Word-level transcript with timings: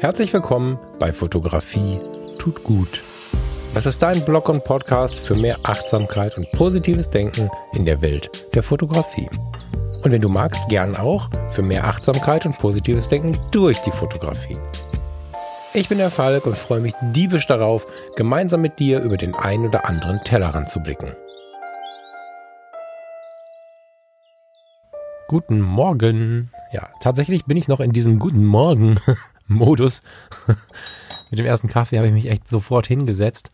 Herzlich 0.00 0.32
willkommen 0.32 0.78
bei 1.00 1.12
Fotografie 1.12 1.98
tut 2.38 2.62
gut. 2.62 3.02
Das 3.74 3.84
ist 3.84 4.00
dein 4.00 4.24
Blog 4.24 4.48
und 4.48 4.62
Podcast 4.62 5.18
für 5.18 5.34
mehr 5.34 5.58
Achtsamkeit 5.64 6.38
und 6.38 6.48
positives 6.52 7.10
Denken 7.10 7.50
in 7.74 7.84
der 7.84 8.00
Welt 8.00 8.30
der 8.54 8.62
Fotografie. 8.62 9.26
Und 10.04 10.12
wenn 10.12 10.22
du 10.22 10.28
magst, 10.28 10.62
gern 10.68 10.96
auch 10.96 11.28
für 11.50 11.62
mehr 11.62 11.82
Achtsamkeit 11.82 12.46
und 12.46 12.56
positives 12.56 13.08
Denken 13.08 13.36
durch 13.50 13.80
die 13.80 13.90
Fotografie. 13.90 14.56
Ich 15.74 15.88
bin 15.88 15.98
der 15.98 16.10
Falk 16.10 16.46
und 16.46 16.56
freue 16.56 16.80
mich 16.80 16.94
diebisch 17.12 17.48
darauf, 17.48 17.84
gemeinsam 18.14 18.60
mit 18.60 18.78
dir 18.78 19.00
über 19.00 19.16
den 19.16 19.34
ein 19.34 19.66
oder 19.66 19.84
anderen 19.84 20.22
Tellerrand 20.22 20.68
zu 20.68 20.78
blicken. 20.78 21.10
Guten 25.26 25.60
Morgen. 25.60 26.52
Ja, 26.70 26.88
tatsächlich 27.00 27.46
bin 27.46 27.56
ich 27.56 27.66
noch 27.66 27.80
in 27.80 27.90
diesem 27.90 28.20
Guten 28.20 28.44
Morgen 28.44 29.00
Modus. 29.48 30.02
Mit 31.30 31.38
dem 31.38 31.46
ersten 31.46 31.68
Kaffee 31.68 31.98
habe 31.98 32.08
ich 32.08 32.14
mich 32.14 32.30
echt 32.30 32.48
sofort 32.48 32.86
hingesetzt, 32.86 33.50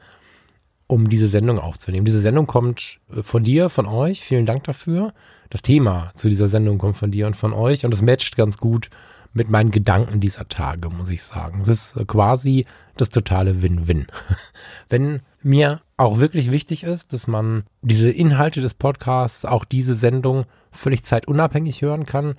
um 0.87 1.09
diese 1.09 1.29
Sendung 1.29 1.59
aufzunehmen. 1.59 2.05
Diese 2.05 2.20
Sendung 2.20 2.47
kommt 2.47 3.01
äh, 3.15 3.23
von 3.23 3.43
dir, 3.43 3.69
von 3.69 3.87
euch. 3.87 4.20
Vielen 4.20 4.47
Dank 4.47 4.65
dafür. 4.65 5.12
Das 5.51 5.62
Thema 5.62 6.12
zu 6.15 6.29
dieser 6.29 6.48
Sendung 6.48 6.79
kommt 6.79 6.97
von 6.97 7.11
dir 7.11 7.27
und 7.27 7.37
von 7.37 7.53
euch 7.53 7.84
und 7.84 7.95
es 7.95 8.03
matcht 8.03 8.37
ganz 8.37 8.59
gut 8.59 8.91
mit 9.33 9.48
meinen 9.48 9.70
Gedanken 9.70 10.20
dieser 10.20 10.48
Tage, 10.48 10.89
muss 10.91 11.11
ich 11.11 11.23
sagen. 11.23 11.61
Es 11.61 11.69
ist 11.69 11.97
äh, 11.97 12.05
quasi 12.05 12.65
das 12.97 13.09
totale 13.09 13.62
Win-Win. 13.62 14.06
Wenn 14.89 15.20
mir 15.42 15.81
auch 15.97 16.19
wirklich 16.19 16.51
wichtig 16.51 16.84
ist, 16.84 17.12
dass 17.12 17.27
man 17.27 17.65
diese 17.83 18.11
Inhalte 18.11 18.61
des 18.61 18.75
Podcasts, 18.75 19.45
auch 19.45 19.65
diese 19.65 19.95
Sendung 19.95 20.45
völlig 20.70 21.05
zeitunabhängig 21.05 21.83
hören 21.83 22.06
kann, 22.06 22.37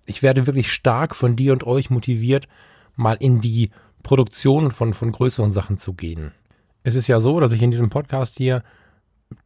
Ich 0.08 0.22
werde 0.22 0.46
wirklich 0.46 0.72
stark 0.72 1.14
von 1.14 1.36
dir 1.36 1.52
und 1.52 1.66
euch 1.66 1.90
motiviert, 1.90 2.48
mal 2.96 3.16
in 3.20 3.40
die 3.40 3.70
Produktion 4.02 4.70
von, 4.70 4.94
von 4.94 5.12
größeren 5.12 5.52
Sachen 5.52 5.76
zu 5.76 5.92
gehen. 5.92 6.32
Es 6.82 6.94
ist 6.94 7.08
ja 7.08 7.20
so, 7.20 7.40
dass 7.40 7.52
ich 7.52 7.60
in 7.60 7.70
diesem 7.70 7.90
Podcast 7.90 8.38
hier 8.38 8.62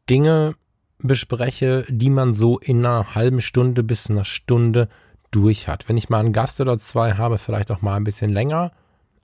Dinge 0.08 0.54
bespreche, 0.98 1.84
die 1.88 2.10
man 2.10 2.32
so 2.32 2.58
in 2.58 2.86
einer 2.86 3.14
halben 3.16 3.40
Stunde 3.40 3.82
bis 3.82 4.08
einer 4.08 4.24
Stunde 4.24 4.88
durch 5.32 5.66
hat. 5.66 5.88
Wenn 5.88 5.96
ich 5.96 6.08
mal 6.08 6.20
einen 6.20 6.32
Gast 6.32 6.60
oder 6.60 6.78
zwei 6.78 7.14
habe, 7.14 7.38
vielleicht 7.38 7.72
auch 7.72 7.82
mal 7.82 7.96
ein 7.96 8.04
bisschen 8.04 8.30
länger. 8.30 8.70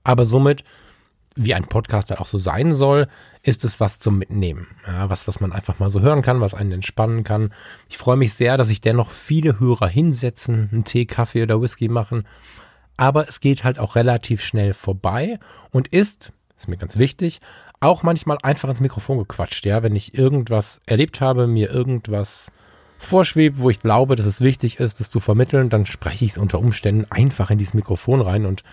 Aber 0.03 0.25
somit 0.25 0.65
wie 1.37 1.55
ein 1.55 1.69
Podcast 1.69 2.11
halt 2.11 2.21
auch 2.21 2.27
so 2.27 2.39
sein 2.39 2.75
soll, 2.75 3.07
ist 3.43 3.65
es 3.65 3.81
was 3.81 3.99
zum 3.99 4.19
Mitnehmen. 4.19 4.67
Ja, 4.87 5.11
was, 5.11 5.29
was 5.29 5.41
man 5.41 5.53
einfach 5.53 5.79
mal 5.79 5.89
so 5.89 6.01
hören 6.01 6.23
kann, 6.23 6.41
was 6.41 6.55
einen 6.55 6.73
entspannen 6.73 7.25
kann. 7.25 7.53
Ich 7.89 7.99
freue 7.99 8.17
mich 8.17 8.35
sehr, 8.35 8.57
dass 8.57 8.69
sich 8.69 8.81
dennoch 8.81 9.11
viele 9.11 9.61
Hörer 9.61 9.89
hinsetzen, 9.89 10.69
einen 10.73 10.85
Tee, 10.85 11.07
Kaffee 11.07 11.43
oder 11.43 11.61
Whisky 11.61 11.89
machen. 11.89 12.27
Aber 12.97 13.29
es 13.29 13.41
geht 13.41 13.65
halt 13.65 13.79
auch 13.79 13.97
relativ 13.97 14.43
schnell 14.43 14.75
vorbei 14.75 15.39
und 15.71 15.89
ist, 15.89 16.33
ist 16.57 16.69
mir 16.69 16.77
ganz 16.77 16.97
wichtig, 16.99 17.41
auch 17.81 18.03
manchmal 18.03 18.39
einfach 18.43 18.69
ins 18.69 18.81
Mikrofon 18.81 19.19
gequatscht. 19.19 19.65
Ja, 19.65 19.83
wenn 19.83 19.95
ich 19.95 20.19
irgendwas 20.19 20.81
erlebt 20.87 21.21
habe, 21.21 21.47
mir 21.47 21.71
irgendwas 21.71 22.51
vorschwebt, 22.99 23.61
wo 23.61 23.71
ich 23.71 23.81
glaube, 23.81 24.17
dass 24.17 24.27
es 24.27 24.41
wichtig 24.41 24.81
ist, 24.81 24.99
das 24.99 25.11
zu 25.11 25.21
vermitteln, 25.21 25.71
dann 25.71 25.87
spreche 25.87 26.25
ich 26.25 26.33
es 26.33 26.39
unter 26.39 26.59
Umständen 26.59 27.07
einfach 27.11 27.51
in 27.51 27.59
dieses 27.59 27.75
Mikrofon 27.75 28.21
rein 28.21 28.45
und 28.45 28.65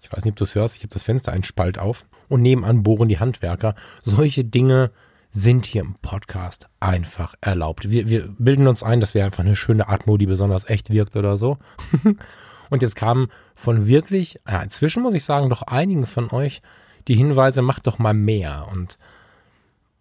ich 0.00 0.12
weiß 0.12 0.24
nicht, 0.24 0.32
ob 0.32 0.36
du 0.36 0.44
es 0.44 0.54
hörst, 0.54 0.76
ich 0.76 0.82
habe 0.82 0.92
das 0.92 1.02
Fenster 1.02 1.32
einen 1.32 1.44
Spalt 1.44 1.78
auf 1.78 2.06
und 2.28 2.42
nebenan 2.42 2.82
bohren 2.82 3.08
die 3.08 3.18
Handwerker. 3.18 3.74
Solche 4.04 4.44
Dinge 4.44 4.90
sind 5.30 5.66
hier 5.66 5.82
im 5.82 5.94
Podcast 5.94 6.68
einfach 6.80 7.34
erlaubt. 7.40 7.90
Wir, 7.90 8.08
wir 8.08 8.28
bilden 8.38 8.66
uns 8.66 8.82
ein, 8.82 9.00
das 9.00 9.14
wäre 9.14 9.26
einfach 9.26 9.44
eine 9.44 9.56
schöne 9.56 9.88
Atmo, 9.88 10.16
die 10.16 10.26
besonders 10.26 10.68
echt 10.68 10.90
wirkt 10.90 11.16
oder 11.16 11.36
so. 11.36 11.58
und 12.70 12.82
jetzt 12.82 12.96
kamen 12.96 13.28
von 13.54 13.86
wirklich, 13.86 14.40
ja, 14.48 14.62
inzwischen 14.62 15.02
muss 15.02 15.14
ich 15.14 15.24
sagen, 15.24 15.50
doch 15.50 15.62
einigen 15.62 16.06
von 16.06 16.30
euch 16.30 16.62
die 17.08 17.14
Hinweise, 17.14 17.62
macht 17.62 17.86
doch 17.86 17.98
mal 17.98 18.14
mehr. 18.14 18.68
Und 18.74 18.98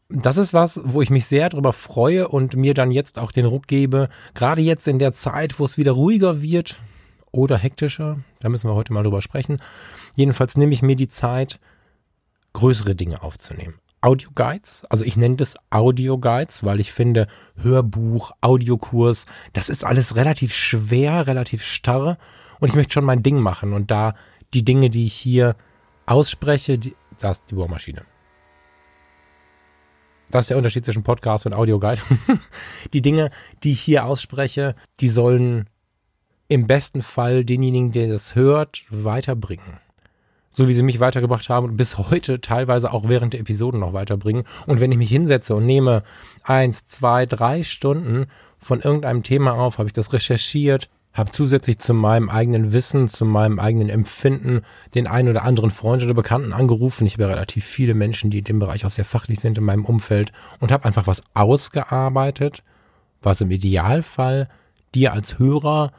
das 0.10 0.38
ist 0.38 0.54
was, 0.54 0.80
wo 0.84 1.02
ich 1.02 1.10
mich 1.10 1.26
sehr 1.26 1.50
darüber 1.50 1.74
freue 1.74 2.28
und 2.28 2.56
mir 2.56 2.74
dann 2.74 2.92
jetzt 2.92 3.20
auch 3.20 3.32
den 3.32 3.46
Ruck 3.46 3.68
gebe, 3.68 4.10
gerade 4.34 4.62
jetzt 4.62 4.88
in 4.88 5.00
der 5.00 5.14
Zeit, 5.14 5.60
wo 5.60 5.66
es 5.66 5.78
wieder 5.78 5.94
ruhiger 5.94 6.42
wird, 6.42 6.80
oder 7.38 7.58
hektischer. 7.58 8.20
Da 8.40 8.50
müssen 8.50 8.70
wir 8.70 8.76
heute 8.76 8.92
mal 8.92 9.04
drüber 9.04 9.22
sprechen. 9.22 9.62
Jedenfalls 10.16 10.58
nehme 10.58 10.74
ich 10.74 10.82
mir 10.82 10.96
die 10.96 11.08
Zeit, 11.08 11.60
größere 12.54 12.96
Dinge 12.96 13.22
aufzunehmen. 13.22 13.76
Audio-Guides, 14.02 14.86
also 14.90 15.04
ich 15.04 15.18
nenne 15.18 15.38
das 15.38 15.56
Audio-Guides, 15.70 16.64
weil 16.64 16.80
ich 16.80 16.92
finde, 16.92 17.28
Hörbuch, 17.56 18.32
Audiokurs, 18.42 19.26
das 19.54 19.70
ist 19.70 19.84
alles 19.84 20.16
relativ 20.16 20.54
schwer, 20.54 21.28
relativ 21.28 21.64
starr 21.64 22.18
und 22.60 22.70
ich 22.70 22.76
möchte 22.76 22.94
schon 22.94 23.06
mein 23.06 23.24
Ding 23.24 23.40
machen 23.40 23.74
und 23.74 23.90
da 23.90 24.14
die 24.54 24.64
Dinge, 24.64 24.90
die 24.90 25.06
ich 25.08 25.14
hier 25.14 25.56
ausspreche, 26.06 26.78
die, 26.78 26.96
da 27.20 27.32
ist 27.32 27.44
die 27.50 27.56
Bohrmaschine. 27.56 28.04
Das 30.30 30.46
ist 30.46 30.50
der 30.50 30.58
Unterschied 30.58 30.86
zwischen 30.86 31.04
Podcast 31.04 31.46
und 31.46 31.54
Audioguide. 31.54 32.02
die 32.94 33.02
Dinge, 33.02 33.32
die 33.64 33.72
ich 33.72 33.82
hier 33.82 34.06
ausspreche, 34.06 34.76
die 35.00 35.10
sollen 35.10 35.70
im 36.48 36.68
besten 36.68 37.02
Fall 37.02 37.44
denjenigen, 37.44 37.92
der 37.92 38.08
das 38.08 38.36
hört, 38.36 38.84
weiterbringen. 38.90 39.80
So 40.50 40.68
wie 40.68 40.74
sie 40.74 40.84
mich 40.84 41.00
weitergebracht 41.00 41.50
haben 41.50 41.68
und 41.68 41.78
bis 41.78 41.98
heute 41.98 42.42
teilweise 42.42 42.92
auch 42.92 43.08
während 43.08 43.34
der 43.34 43.42
Episoden 43.42 43.80
noch 43.80 43.94
weiterbringen. 43.94 44.44
Und 44.66 44.80
wenn 44.80 44.92
ich 44.92 44.98
mich 44.98 45.10
hinsetze 45.10 45.54
und 45.56 45.66
nehme 45.66 46.04
eins, 46.44 46.88
zwei, 46.88 47.26
drei 47.26 47.64
Stunden 47.64 48.26
von 48.58 48.82
irgendeinem 48.82 49.24
Thema 49.24 49.54
auf, 49.54 49.78
habe 49.78 49.88
ich 49.88 49.94
das 49.94 50.14
recherchiert, 50.14 50.90
habe 51.14 51.32
zusätzlich 51.32 51.80
zu 51.80 51.94
meinem 51.94 52.30
eigenen 52.30 52.74
Wissen, 52.74 53.08
zu 53.08 53.26
meinem 53.26 53.60
eigenen 53.60 53.90
Empfinden 53.90 54.62
den 54.96 55.08
einen 55.08 55.30
oder 55.30 55.44
anderen 55.44 55.72
Freund 55.72 56.04
oder 56.04 56.14
Bekannten 56.14 56.54
angerufen. 56.54 57.06
Ich 57.06 57.14
habe 57.14 57.28
relativ 57.28 57.66
viele 57.66 57.94
Menschen, 57.94 58.30
die 58.30 58.40
in 58.40 58.44
dem 58.44 58.60
Bereich 58.60 58.86
auch 58.86 58.92
sehr 58.92 59.06
fachlich 59.06 59.40
sind 59.40 59.58
in 59.58 59.64
meinem 59.64 59.86
Umfeld 59.86 60.32
und 60.60 60.72
habe 60.72 60.86
einfach 60.86 61.08
was 61.08 61.22
ausgearbeitet, 61.34 62.64
was 63.22 63.42
im 63.42 63.52
Idealfall 63.52 64.48
dir 64.94 65.14
als 65.14 65.40
Hörer 65.40 65.92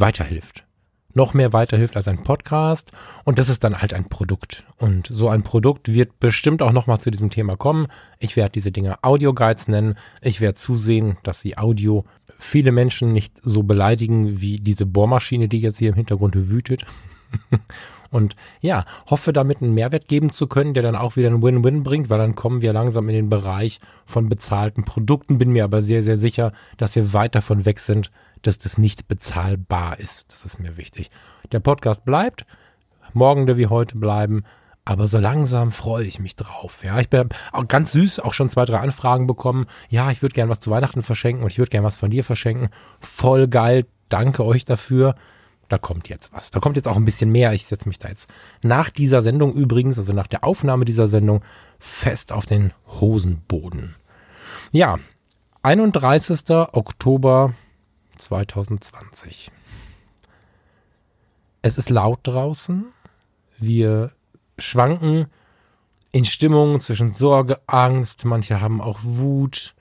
weiterhilft. 0.00 0.64
Noch 1.14 1.34
mehr 1.34 1.52
weiterhilft 1.52 1.96
als 1.96 2.06
ein 2.06 2.22
Podcast. 2.22 2.92
Und 3.24 3.38
das 3.38 3.48
ist 3.48 3.64
dann 3.64 3.80
halt 3.80 3.94
ein 3.94 4.08
Produkt. 4.08 4.64
Und 4.76 5.06
so 5.06 5.28
ein 5.28 5.42
Produkt 5.42 5.92
wird 5.92 6.20
bestimmt 6.20 6.62
auch 6.62 6.72
nochmal 6.72 7.00
zu 7.00 7.10
diesem 7.10 7.30
Thema 7.30 7.56
kommen. 7.56 7.88
Ich 8.18 8.36
werde 8.36 8.52
diese 8.52 8.70
Dinge 8.70 9.02
Audio-Guides 9.02 9.68
nennen. 9.68 9.96
Ich 10.20 10.40
werde 10.40 10.54
zusehen, 10.54 11.16
dass 11.22 11.40
sie 11.40 11.56
Audio 11.56 12.04
viele 12.38 12.72
Menschen 12.72 13.12
nicht 13.12 13.40
so 13.42 13.62
beleidigen 13.62 14.40
wie 14.40 14.60
diese 14.60 14.86
Bohrmaschine, 14.86 15.48
die 15.48 15.60
jetzt 15.60 15.78
hier 15.78 15.88
im 15.88 15.96
Hintergrund 15.96 16.34
wütet. 16.36 16.84
Und 18.10 18.36
ja, 18.60 18.84
hoffe 19.08 19.32
damit 19.32 19.60
einen 19.60 19.74
Mehrwert 19.74 20.08
geben 20.08 20.32
zu 20.32 20.46
können, 20.46 20.74
der 20.74 20.82
dann 20.82 20.96
auch 20.96 21.16
wieder 21.16 21.28
einen 21.28 21.42
Win-Win 21.42 21.82
bringt, 21.82 22.10
weil 22.10 22.18
dann 22.18 22.34
kommen 22.34 22.62
wir 22.62 22.72
langsam 22.72 23.08
in 23.08 23.14
den 23.14 23.28
Bereich 23.28 23.78
von 24.06 24.28
bezahlten 24.28 24.84
Produkten. 24.84 25.38
Bin 25.38 25.50
mir 25.50 25.64
aber 25.64 25.82
sehr, 25.82 26.02
sehr 26.02 26.16
sicher, 26.16 26.52
dass 26.76 26.96
wir 26.96 27.12
weit 27.12 27.34
davon 27.34 27.64
weg 27.64 27.80
sind, 27.80 28.10
dass 28.42 28.58
das 28.58 28.78
nicht 28.78 29.08
bezahlbar 29.08 29.98
ist. 29.98 30.32
Das 30.32 30.44
ist 30.44 30.58
mir 30.58 30.76
wichtig. 30.76 31.10
Der 31.52 31.60
Podcast 31.60 32.04
bleibt, 32.04 32.44
morgen 33.12 33.46
wie 33.56 33.66
heute 33.66 33.96
bleiben, 33.96 34.44
aber 34.88 35.06
so 35.06 35.18
langsam 35.18 35.70
freue 35.70 36.06
ich 36.06 36.18
mich 36.18 36.34
drauf. 36.34 36.82
Ja, 36.82 36.98
ich 36.98 37.10
bin 37.10 37.28
auch 37.52 37.68
ganz 37.68 37.92
süß, 37.92 38.20
auch 38.20 38.32
schon 38.32 38.48
zwei, 38.48 38.64
drei 38.64 38.78
Anfragen 38.78 39.26
bekommen. 39.26 39.66
Ja, 39.90 40.10
ich 40.10 40.22
würde 40.22 40.32
gern 40.32 40.48
was 40.48 40.60
zu 40.60 40.70
Weihnachten 40.70 41.02
verschenken 41.02 41.42
und 41.42 41.52
ich 41.52 41.58
würde 41.58 41.68
gern 41.68 41.84
was 41.84 41.98
von 41.98 42.08
dir 42.08 42.24
verschenken. 42.24 42.70
Voll 43.00 43.48
geil. 43.48 43.84
Danke 44.08 44.46
euch 44.46 44.64
dafür. 44.64 45.14
Da 45.68 45.78
kommt 45.78 46.08
jetzt 46.08 46.32
was. 46.32 46.50
Da 46.50 46.60
kommt 46.60 46.76
jetzt 46.76 46.88
auch 46.88 46.96
ein 46.96 47.04
bisschen 47.04 47.30
mehr. 47.30 47.52
Ich 47.52 47.66
setze 47.66 47.88
mich 47.88 47.98
da 47.98 48.08
jetzt 48.08 48.28
nach 48.62 48.90
dieser 48.90 49.22
Sendung 49.22 49.52
übrigens, 49.54 49.98
also 49.98 50.12
nach 50.12 50.26
der 50.26 50.44
Aufnahme 50.44 50.84
dieser 50.84 51.08
Sendung, 51.08 51.42
fest 51.78 52.32
auf 52.32 52.46
den 52.46 52.72
Hosenboden. 53.00 53.94
Ja, 54.72 54.98
31. 55.62 56.50
Oktober 56.50 57.54
2020. 58.16 59.50
Es 61.62 61.76
ist 61.76 61.90
laut 61.90 62.20
draußen. 62.22 62.86
Wir 63.58 64.12
schwanken 64.58 65.26
in 66.12 66.24
Stimmung 66.24 66.80
zwischen 66.80 67.10
Sorge, 67.10 67.60
Angst. 67.66 68.24
Manche 68.24 68.60
haben 68.60 68.80
auch 68.80 69.00
Wut. 69.02 69.74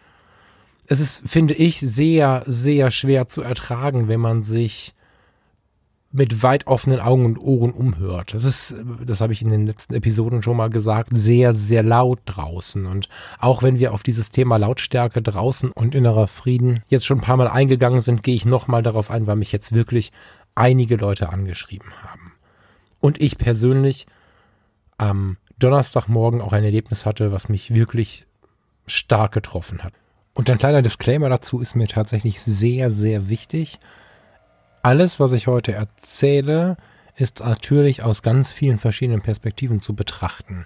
Es 0.88 1.00
ist, 1.00 1.22
finde 1.26 1.54
ich, 1.54 1.80
sehr, 1.80 2.44
sehr 2.46 2.92
schwer 2.92 3.28
zu 3.28 3.42
ertragen, 3.42 4.08
wenn 4.08 4.20
man 4.20 4.44
sich 4.44 4.94
mit 6.12 6.42
weit 6.42 6.68
offenen 6.68 7.00
Augen 7.00 7.26
und 7.26 7.38
Ohren 7.38 7.72
umhört. 7.72 8.34
Das 8.34 8.44
ist, 8.44 8.74
das 9.06 9.20
habe 9.20 9.34
ich 9.34 9.42
in 9.42 9.50
den 9.50 9.68
letzten 9.68 9.94
Episoden 9.94 10.42
schon 10.42 10.58
mal 10.58 10.70
gesagt, 10.70 11.10
sehr, 11.14 11.54
sehr 11.54 11.84
laut 11.84 12.20
draußen. 12.26 12.86
Und 12.86 13.10
auch 13.40 13.62
wenn 13.62 13.78
wir 13.78 13.94
auf 13.94 14.04
dieses 14.04 14.32
Thema 14.32 14.58
Lautstärke 14.58 15.22
draußen 15.22 15.72
und 15.72 15.96
innerer 15.96 16.28
Frieden 16.28 16.82
jetzt 16.88 17.06
schon 17.06 17.20
ein 17.20 17.24
paar 17.24 17.38
Mal 17.38 17.50
eingegangen 17.50 18.02
sind, 18.02 18.24
gehe 18.24 18.36
ich 18.36 18.46
nochmal 18.46 18.84
darauf 18.84 19.12
ein, 19.12 19.28
weil 19.28 19.36
mich 19.36 19.52
jetzt 19.52 19.74
wirklich 19.74 20.12
einige 20.56 20.96
Leute 20.96 21.30
angeschrieben 21.30 21.92
haben. 22.02 22.34
Und 23.00 23.22
ich 23.22 23.38
persönlich 23.38 24.08
am 24.98 25.38
Donnerstagmorgen 25.60 26.42
auch 26.42 26.54
ein 26.54 26.64
Erlebnis 26.64 27.06
hatte, 27.06 27.32
was 27.32 27.50
mich 27.50 27.74
wirklich 27.74 28.26
stark 28.88 29.34
getroffen 29.34 29.84
hat. 29.84 29.94
Und 30.34 30.50
ein 30.50 30.58
kleiner 30.58 30.82
Disclaimer 30.82 31.30
dazu 31.30 31.60
ist 31.60 31.76
mir 31.76 31.88
tatsächlich 31.88 32.42
sehr, 32.42 32.92
sehr 32.92 33.30
wichtig. 33.30 33.80
Alles, 34.82 35.20
was 35.20 35.32
ich 35.34 35.48
heute 35.48 35.74
erzähle, 35.74 36.78
ist 37.16 37.40
natürlich 37.40 38.04
aus 38.04 38.22
ganz 38.22 38.52
vielen 38.52 38.78
verschiedenen 38.78 39.22
Perspektiven 39.22 39.82
zu 39.82 39.96
betrachten. 39.96 40.66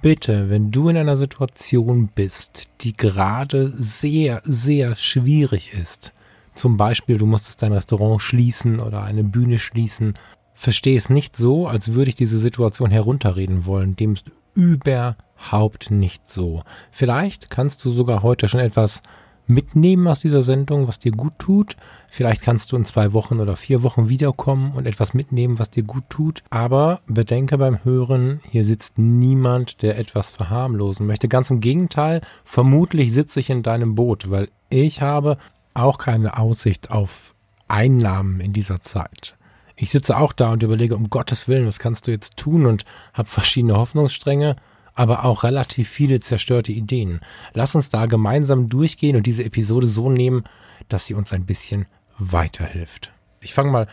Bitte, 0.00 0.48
wenn 0.48 0.70
du 0.70 0.88
in 0.88 0.96
einer 0.96 1.16
Situation 1.16 2.08
bist, 2.14 2.68
die 2.80 2.92
gerade 2.92 3.68
sehr, 3.76 4.42
sehr 4.44 4.96
schwierig 4.96 5.72
ist, 5.74 6.12
zum 6.54 6.76
Beispiel 6.76 7.18
du 7.18 7.26
musstest 7.26 7.62
dein 7.62 7.72
Restaurant 7.72 8.22
schließen 8.22 8.80
oder 8.80 9.02
eine 9.02 9.24
Bühne 9.24 9.58
schließen, 9.58 10.14
verstehe 10.54 10.96
es 10.96 11.10
nicht 11.10 11.36
so, 11.36 11.68
als 11.68 11.92
würde 11.92 12.10
ich 12.10 12.14
diese 12.14 12.38
Situation 12.38 12.90
herunterreden 12.90 13.66
wollen. 13.66 13.96
Dem 13.96 14.14
ist 14.14 14.30
überhaupt 14.54 15.90
nicht 15.90 16.28
so. 16.28 16.62
Vielleicht 16.90 17.50
kannst 17.50 17.84
du 17.84 17.92
sogar 17.92 18.22
heute 18.22 18.48
schon 18.48 18.60
etwas 18.60 19.02
mitnehmen 19.48 20.06
aus 20.06 20.20
dieser 20.20 20.42
Sendung, 20.42 20.86
was 20.86 20.98
dir 20.98 21.12
gut 21.12 21.32
tut. 21.38 21.76
Vielleicht 22.08 22.42
kannst 22.42 22.70
du 22.70 22.76
in 22.76 22.84
zwei 22.84 23.12
Wochen 23.12 23.40
oder 23.40 23.56
vier 23.56 23.82
Wochen 23.82 24.08
wiederkommen 24.08 24.72
und 24.72 24.86
etwas 24.86 25.14
mitnehmen, 25.14 25.58
was 25.58 25.70
dir 25.70 25.82
gut 25.82 26.04
tut. 26.08 26.42
Aber 26.50 27.00
bedenke 27.06 27.58
beim 27.58 27.82
Hören, 27.84 28.40
hier 28.48 28.64
sitzt 28.64 28.98
niemand, 28.98 29.82
der 29.82 29.98
etwas 29.98 30.30
verharmlosen 30.30 31.06
möchte. 31.06 31.28
Ganz 31.28 31.50
im 31.50 31.60
Gegenteil, 31.60 32.20
vermutlich 32.42 33.12
sitze 33.12 33.40
ich 33.40 33.50
in 33.50 33.62
deinem 33.62 33.94
Boot, 33.94 34.30
weil 34.30 34.48
ich 34.70 35.00
habe 35.02 35.38
auch 35.74 35.98
keine 35.98 36.38
Aussicht 36.38 36.90
auf 36.90 37.34
Einnahmen 37.68 38.40
in 38.40 38.52
dieser 38.52 38.82
Zeit. 38.82 39.36
Ich 39.76 39.90
sitze 39.90 40.16
auch 40.16 40.32
da 40.32 40.52
und 40.52 40.62
überlege, 40.62 40.96
um 40.96 41.08
Gottes 41.08 41.46
Willen, 41.46 41.66
was 41.66 41.78
kannst 41.78 42.06
du 42.06 42.10
jetzt 42.10 42.36
tun 42.36 42.66
und 42.66 42.84
habe 43.14 43.28
verschiedene 43.28 43.76
Hoffnungsstränge 43.76 44.56
aber 44.98 45.24
auch 45.24 45.44
relativ 45.44 45.88
viele 45.88 46.18
zerstörte 46.18 46.72
Ideen. 46.72 47.20
Lass 47.54 47.76
uns 47.76 47.88
da 47.88 48.06
gemeinsam 48.06 48.68
durchgehen 48.68 49.14
und 49.14 49.26
diese 49.26 49.44
Episode 49.44 49.86
so 49.86 50.10
nehmen, 50.10 50.42
dass 50.88 51.06
sie 51.06 51.14
uns 51.14 51.32
ein 51.32 51.46
bisschen 51.46 51.86
weiterhilft. 52.18 53.12
Ich 53.40 53.54
fange 53.54 53.70
mal 53.70 53.86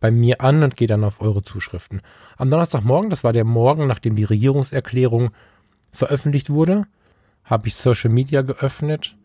bei 0.00 0.10
mir 0.10 0.40
an 0.40 0.64
und 0.64 0.76
gehe 0.76 0.88
dann 0.88 1.04
auf 1.04 1.20
eure 1.20 1.44
Zuschriften. 1.44 2.02
Am 2.36 2.50
Donnerstagmorgen, 2.50 3.08
das 3.08 3.22
war 3.22 3.32
der 3.32 3.44
Morgen, 3.44 3.86
nachdem 3.86 4.16
die 4.16 4.24
Regierungserklärung 4.24 5.30
veröffentlicht 5.92 6.50
wurde, 6.50 6.88
habe 7.44 7.68
ich 7.68 7.76
Social 7.76 8.10
Media 8.10 8.42
geöffnet 8.42 9.16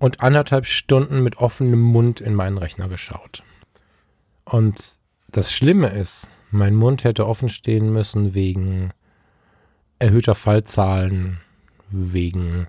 und 0.00 0.22
anderthalb 0.22 0.66
Stunden 0.66 1.22
mit 1.22 1.36
offenem 1.36 1.82
Mund 1.82 2.20
in 2.20 2.34
meinen 2.34 2.58
Rechner 2.58 2.88
geschaut. 2.88 3.44
Und 4.44 4.98
das 5.30 5.52
Schlimme 5.52 5.90
ist, 5.90 6.28
mein 6.50 6.74
Mund 6.74 7.04
hätte 7.04 7.28
offen 7.28 7.48
stehen 7.48 7.92
müssen 7.92 8.34
wegen 8.34 8.90
erhöhter 9.98 10.34
Fallzahlen 10.34 11.38
wegen, 11.90 12.66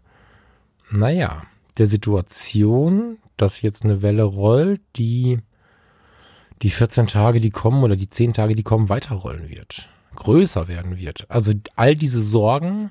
naja, 0.90 1.44
der 1.78 1.88
Situation, 1.88 3.18
dass 3.38 3.62
jetzt 3.62 3.84
eine 3.84 4.02
Welle 4.02 4.24
rollt, 4.24 4.82
die 4.96 5.40
die 6.62 6.70
14 6.70 7.08
Tage, 7.08 7.40
die 7.40 7.52
kommen 7.52 7.84
oder 7.84 7.96
die 7.96 8.10
10 8.10 8.34
Tage, 8.34 8.56
die 8.56 8.64
kommen, 8.64 8.90
weiterrollen 8.90 9.50
wird, 9.50 9.90
größer 10.16 10.68
werden 10.68 10.98
wird. 10.98 11.26
Also 11.30 11.54
all 11.76 11.96
diese 11.96 12.22
Sorgen 12.22 12.90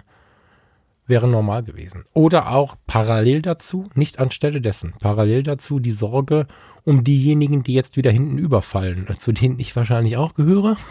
wären 1.09 1.31
normal 1.31 1.63
gewesen. 1.63 2.05
Oder 2.13 2.51
auch 2.51 2.77
parallel 2.87 3.43
dazu, 3.43 3.89
nicht 3.95 4.19
anstelle 4.19 4.61
dessen, 4.61 4.95
parallel 5.01 5.43
dazu 5.43 5.81
die 5.81 5.93
Sorge 5.93 6.47
um 6.85 7.05
diejenigen, 7.05 7.63
die 7.63 7.75
jetzt 7.75 7.97
wieder 7.97 8.11
hinten 8.11 8.39
überfallen, 8.39 9.07
zu 9.19 9.33
denen 9.33 9.59
ich 9.59 9.77
wahrscheinlich 9.77 10.17
auch 10.17 10.35
gehöre. 10.35 10.77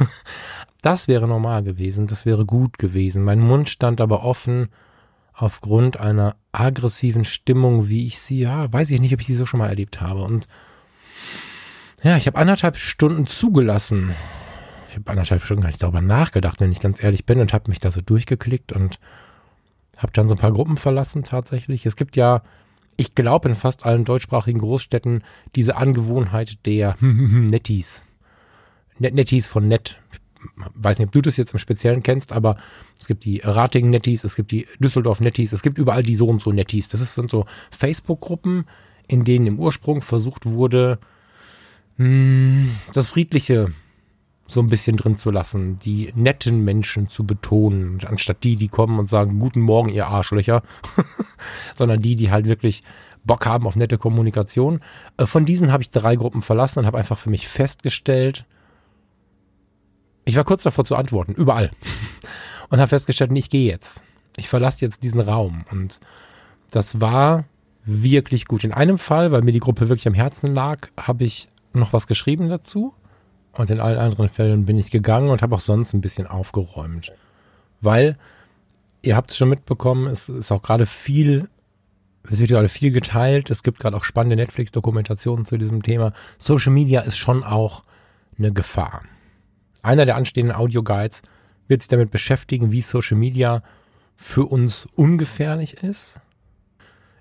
Das 0.83 1.07
wäre 1.07 1.27
normal 1.27 1.63
gewesen, 1.63 2.05
das 2.05 2.27
wäre 2.27 2.45
gut 2.45 2.77
gewesen. 2.77 3.23
Mein 3.23 3.39
Mund 3.39 3.67
stand 3.67 3.99
aber 3.99 4.23
offen 4.23 4.69
aufgrund 5.33 5.99
einer 5.99 6.35
aggressiven 6.51 7.25
Stimmung, 7.25 7.89
wie 7.89 8.05
ich 8.05 8.19
sie, 8.19 8.41
ja, 8.41 8.71
weiß 8.71 8.91
ich 8.91 9.01
nicht, 9.01 9.11
ob 9.13 9.19
ich 9.19 9.25
sie 9.25 9.35
so 9.35 9.47
schon 9.47 9.57
mal 9.57 9.69
erlebt 9.69 10.01
habe. 10.01 10.21
Und 10.21 10.47
ja, 12.03 12.15
ich 12.15 12.27
habe 12.27 12.37
anderthalb 12.37 12.77
Stunden 12.77 13.25
zugelassen. 13.25 14.11
Ich 14.89 14.95
habe 14.95 15.09
anderthalb 15.09 15.43
Stunden 15.43 15.63
gar 15.63 15.69
nicht 15.69 15.81
darüber 15.81 16.01
nachgedacht, 16.01 16.59
wenn 16.59 16.71
ich 16.71 16.79
ganz 16.79 17.03
ehrlich 17.03 17.25
bin, 17.25 17.39
und 17.39 17.53
habe 17.53 17.69
mich 17.69 17.79
da 17.79 17.91
so 17.91 18.01
durchgeklickt 18.01 18.71
und 18.71 18.99
habe 19.97 20.13
dann 20.13 20.27
so 20.27 20.35
ein 20.35 20.39
paar 20.39 20.53
Gruppen 20.53 20.77
verlassen 20.77 21.23
tatsächlich. 21.23 21.85
Es 21.85 21.95
gibt 21.95 22.15
ja 22.15 22.44
ich 22.97 23.15
glaube 23.15 23.49
in 23.49 23.55
fast 23.55 23.85
allen 23.85 24.03
deutschsprachigen 24.03 24.59
Großstädten 24.59 25.23
diese 25.55 25.77
Angewohnheit 25.77 26.65
der 26.65 26.97
Netties. 27.01 28.03
Net 28.99 29.13
Netties 29.13 29.47
von 29.47 29.67
Net. 29.67 29.97
Ich 30.11 30.19
weiß 30.73 30.99
nicht, 30.99 31.07
ob 31.07 31.11
du 31.11 31.21
das 31.21 31.38
jetzt 31.38 31.53
im 31.53 31.59
Speziellen 31.59 32.03
kennst, 32.03 32.33
aber 32.33 32.57
es 32.99 33.07
gibt 33.07 33.25
die 33.25 33.41
Ratingen 33.44 33.91
Netties, 33.91 34.23
es 34.23 34.35
gibt 34.35 34.51
die 34.51 34.67
Düsseldorf 34.79 35.19
Netties, 35.19 35.53
es 35.53 35.61
gibt 35.61 35.77
überall 35.77 36.03
die 36.03 36.15
so 36.15 36.27
und 36.27 36.41
so 36.41 36.51
Netties. 36.51 36.89
Das 36.89 37.13
sind 37.13 37.29
so 37.29 37.45
Facebook-Gruppen, 37.71 38.65
in 39.07 39.23
denen 39.23 39.47
im 39.47 39.59
Ursprung 39.59 40.01
versucht 40.01 40.45
wurde, 40.45 41.00
hm, 41.97 42.72
das 42.93 43.07
Friedliche 43.07 43.72
so 44.48 44.62
ein 44.62 44.68
bisschen 44.68 44.98
drin 44.98 45.16
zu 45.16 45.30
lassen, 45.30 45.77
die 45.80 46.12
netten 46.16 46.63
Menschen 46.63 47.10
zu 47.10 47.25
betonen, 47.25 48.00
anstatt 48.06 48.44
die, 48.44 48.56
die 48.56 48.70
kommen 48.70 48.98
und 48.98 49.08
sagen, 49.08 49.39
guten 49.39 49.62
Morgen, 49.62 49.89
ihr 49.89 50.08
Arschlöcher, 50.08 50.63
sondern 51.75 52.01
die, 52.01 52.16
die 52.16 52.32
halt 52.32 52.46
wirklich 52.46 52.82
Bock 53.25 53.46
haben 53.46 53.68
auf 53.68 53.75
nette 53.75 53.98
Kommunikation. 53.98 54.82
Äh, 55.18 55.25
von 55.25 55.46
diesen 55.46 55.72
habe 55.72 55.84
ich 55.84 55.92
drei 55.92 56.16
Gruppen 56.16 56.42
verlassen 56.42 56.80
und 56.80 56.86
habe 56.86 56.98
einfach 56.98 57.18
für 57.18 57.30
mich 57.30 57.48
festgestellt, 57.48 58.46
ich 60.27 60.36
war 60.36 60.44
kurz 60.44 60.63
davor 60.63 60.84
zu 60.84 60.96
antworten, 60.96 61.34
überall. 61.34 61.72
Und 62.70 62.80
habe 62.80 62.89
festgestellt, 62.89 63.32
ich 63.34 63.50
gehe 63.50 63.72
jetzt. 63.72 64.04
Ich 64.36 64.50
verlasse 64.50 64.84
jetzt 64.84 65.01
diesen 65.04 65.22
Raum. 65.22 65.63
Und 65.72 66.01
das 66.70 67.00
war 67.00 67.46
wirklich 67.86 68.46
gut. 68.46 68.66
In 68.66 68.74
einem 68.74 68.98
Fall, 68.98 69.32
weil 69.32 69.42
mir 69.42 69.54
die 69.54 69.62
Gruppe 69.62 69.88
wirklich 69.88 70.06
am 70.06 70.13
Herzen 70.13 70.54
lag, 70.54 70.89
habe 71.00 71.24
ich 71.24 71.48
noch 71.72 71.94
was 71.94 72.08
geschrieben 72.08 72.50
dazu. 72.50 72.94
Und 73.57 73.71
in 73.71 73.79
allen 73.79 73.97
anderen 73.97 74.29
Fällen 74.29 74.65
bin 74.65 74.77
ich 74.77 74.91
gegangen 74.91 75.29
und 75.29 75.41
habe 75.41 75.55
auch 75.55 75.59
sonst 75.61 75.93
ein 75.93 76.01
bisschen 76.01 76.27
aufgeräumt. 76.27 77.11
Weil, 77.81 78.17
ihr 79.01 79.15
habt 79.15 79.31
es 79.31 79.37
schon 79.37 79.49
mitbekommen, 79.49 80.07
es 80.07 80.29
ist 80.29 80.51
auch 80.51 80.61
gerade 80.61 80.85
viel, 80.85 81.49
es 82.29 82.39
wird 82.39 82.51
gerade 82.51 82.69
viel 82.69 82.91
geteilt. 82.91 83.49
Es 83.49 83.63
gibt 83.63 83.79
gerade 83.79 83.97
auch 83.97 84.03
spannende 84.03 84.35
Netflix-Dokumentationen 84.35 85.45
zu 85.45 85.57
diesem 85.57 85.81
Thema. 85.81 86.13
Social 86.37 86.71
Media 86.71 87.01
ist 87.01 87.17
schon 87.17 87.43
auch 87.43 87.83
eine 88.37 88.51
Gefahr. 88.51 89.03
Einer 89.81 90.05
der 90.05 90.17
anstehenden 90.17 90.55
Audio-Guides 90.55 91.23
wird 91.67 91.81
sich 91.81 91.89
damit 91.89 92.11
beschäftigen, 92.11 92.71
wie 92.71 92.81
Social 92.81 93.17
Media 93.17 93.63
für 94.15 94.45
uns 94.45 94.87
ungefährlich 94.95 95.81
ist, 95.83 96.19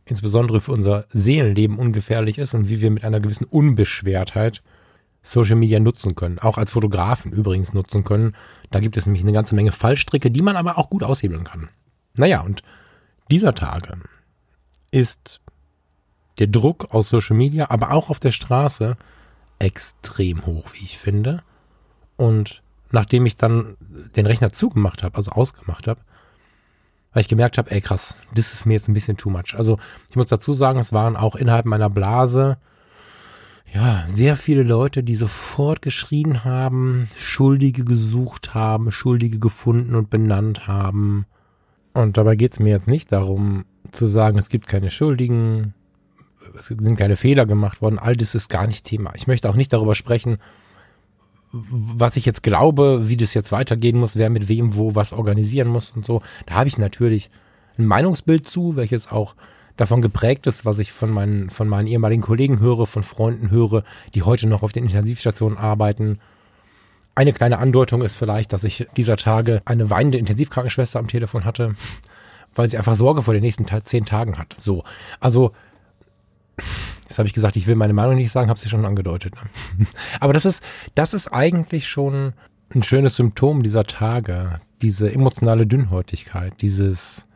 insbesondere 0.04 0.60
für 0.60 0.72
unser 0.72 1.06
Seelenleben 1.10 1.78
ungefährlich 1.78 2.38
ist 2.38 2.54
und 2.54 2.68
wie 2.68 2.80
wir 2.80 2.90
mit 2.90 3.04
einer 3.04 3.20
gewissen 3.20 3.44
Unbeschwertheit 3.44 4.62
Social 5.26 5.56
Media 5.56 5.80
nutzen 5.80 6.14
können. 6.14 6.38
Auch 6.38 6.56
als 6.56 6.72
Fotografen 6.72 7.32
übrigens 7.32 7.74
nutzen 7.74 8.04
können. 8.04 8.36
Da 8.70 8.78
gibt 8.78 8.96
es 8.96 9.06
nämlich 9.06 9.22
eine 9.22 9.32
ganze 9.32 9.56
Menge 9.56 9.72
Fallstricke, 9.72 10.30
die 10.30 10.42
man 10.42 10.56
aber 10.56 10.78
auch 10.78 10.88
gut 10.88 11.02
aushebeln 11.02 11.42
kann. 11.42 11.68
Naja, 12.14 12.42
und 12.42 12.62
dieser 13.30 13.54
Tage 13.54 13.98
ist 14.92 15.40
der 16.38 16.46
Druck 16.46 16.94
aus 16.94 17.08
Social 17.08 17.36
Media, 17.36 17.70
aber 17.70 17.90
auch 17.90 18.08
auf 18.08 18.20
der 18.20 18.30
Straße 18.30 18.96
extrem 19.58 20.46
hoch, 20.46 20.68
wie 20.74 20.84
ich 20.84 20.96
finde. 20.96 21.42
Und 22.16 22.62
nachdem 22.92 23.26
ich 23.26 23.36
dann 23.36 23.76
den 23.80 24.26
Rechner 24.26 24.52
zugemacht 24.52 25.02
habe, 25.02 25.16
also 25.16 25.32
ausgemacht 25.32 25.88
habe, 25.88 26.00
weil 27.12 27.22
ich 27.22 27.28
gemerkt 27.28 27.58
habe, 27.58 27.70
ey 27.72 27.80
krass, 27.80 28.16
das 28.32 28.52
ist 28.52 28.64
mir 28.64 28.74
jetzt 28.74 28.88
ein 28.88 28.94
bisschen 28.94 29.16
too 29.16 29.30
much. 29.30 29.54
Also 29.56 29.78
ich 30.08 30.14
muss 30.14 30.28
dazu 30.28 30.54
sagen, 30.54 30.78
es 30.78 30.92
waren 30.92 31.16
auch 31.16 31.34
innerhalb 31.34 31.66
meiner 31.66 31.90
Blase 31.90 32.58
ja, 33.72 34.04
sehr 34.06 34.36
viele 34.36 34.62
Leute, 34.62 35.02
die 35.02 35.16
sofort 35.16 35.82
geschrien 35.82 36.44
haben, 36.44 37.08
Schuldige 37.16 37.84
gesucht 37.84 38.54
haben, 38.54 38.90
Schuldige 38.90 39.38
gefunden 39.38 39.94
und 39.94 40.08
benannt 40.10 40.66
haben. 40.66 41.26
Und 41.92 42.16
dabei 42.16 42.36
geht 42.36 42.52
es 42.52 42.60
mir 42.60 42.70
jetzt 42.70 42.88
nicht 42.88 43.10
darum 43.12 43.64
zu 43.90 44.06
sagen, 44.06 44.38
es 44.38 44.48
gibt 44.48 44.66
keine 44.66 44.90
Schuldigen, 44.90 45.74
es 46.58 46.66
sind 46.66 46.96
keine 46.96 47.16
Fehler 47.16 47.46
gemacht 47.46 47.82
worden, 47.82 47.98
all 47.98 48.16
das 48.16 48.34
ist 48.34 48.48
gar 48.48 48.66
nicht 48.66 48.84
Thema. 48.84 49.12
Ich 49.14 49.26
möchte 49.26 49.48
auch 49.48 49.56
nicht 49.56 49.72
darüber 49.72 49.94
sprechen, 49.94 50.38
was 51.52 52.16
ich 52.16 52.26
jetzt 52.26 52.42
glaube, 52.42 53.08
wie 53.08 53.16
das 53.16 53.34
jetzt 53.34 53.52
weitergehen 53.52 53.98
muss, 53.98 54.16
wer 54.16 54.30
mit 54.30 54.48
wem 54.48 54.76
wo 54.76 54.94
was 54.94 55.12
organisieren 55.12 55.68
muss 55.68 55.90
und 55.90 56.04
so. 56.04 56.22
Da 56.46 56.54
habe 56.54 56.68
ich 56.68 56.78
natürlich 56.78 57.30
ein 57.78 57.86
Meinungsbild 57.86 58.48
zu, 58.48 58.76
welches 58.76 59.10
auch 59.10 59.34
davon 59.76 60.00
geprägt 60.02 60.46
ist, 60.46 60.64
was 60.64 60.78
ich 60.78 60.92
von 60.92 61.10
meinen, 61.10 61.50
von 61.50 61.68
meinen 61.68 61.86
ehemaligen 61.86 62.22
Kollegen 62.22 62.60
höre, 62.60 62.86
von 62.86 63.02
Freunden 63.02 63.50
höre, 63.50 63.84
die 64.14 64.22
heute 64.22 64.48
noch 64.48 64.62
auf 64.62 64.72
den 64.72 64.84
Intensivstationen 64.84 65.58
arbeiten. 65.58 66.18
Eine 67.14 67.32
kleine 67.32 67.58
Andeutung 67.58 68.02
ist 68.02 68.16
vielleicht, 68.16 68.52
dass 68.52 68.64
ich 68.64 68.86
dieser 68.96 69.16
Tage 69.16 69.62
eine 69.64 69.90
weinende 69.90 70.18
Intensivkrankenschwester 70.18 70.98
am 70.98 71.08
Telefon 71.08 71.44
hatte, 71.44 71.74
weil 72.54 72.68
sie 72.68 72.78
einfach 72.78 72.94
Sorge 72.94 73.22
vor 73.22 73.34
den 73.34 73.42
nächsten 73.42 73.66
zehn 73.84 74.04
Tagen 74.04 74.38
hat. 74.38 74.56
So. 74.58 74.84
Also, 75.20 75.52
jetzt 77.04 77.18
habe 77.18 77.28
ich 77.28 77.34
gesagt, 77.34 77.56
ich 77.56 77.66
will 77.66 77.76
meine 77.76 77.92
Meinung 77.92 78.16
nicht 78.16 78.32
sagen, 78.32 78.48
habe 78.48 78.58
sie 78.58 78.68
schon 78.68 78.84
angedeutet. 78.84 79.34
Ne? 79.34 79.86
Aber 80.20 80.32
das 80.32 80.46
ist, 80.46 80.62
das 80.94 81.14
ist 81.14 81.28
eigentlich 81.28 81.86
schon 81.86 82.32
ein 82.74 82.82
schönes 82.82 83.16
Symptom 83.16 83.62
dieser 83.62 83.84
Tage. 83.84 84.60
Diese 84.82 85.10
emotionale 85.10 85.66
Dünnhäutigkeit, 85.66 86.60
dieses, 86.60 87.26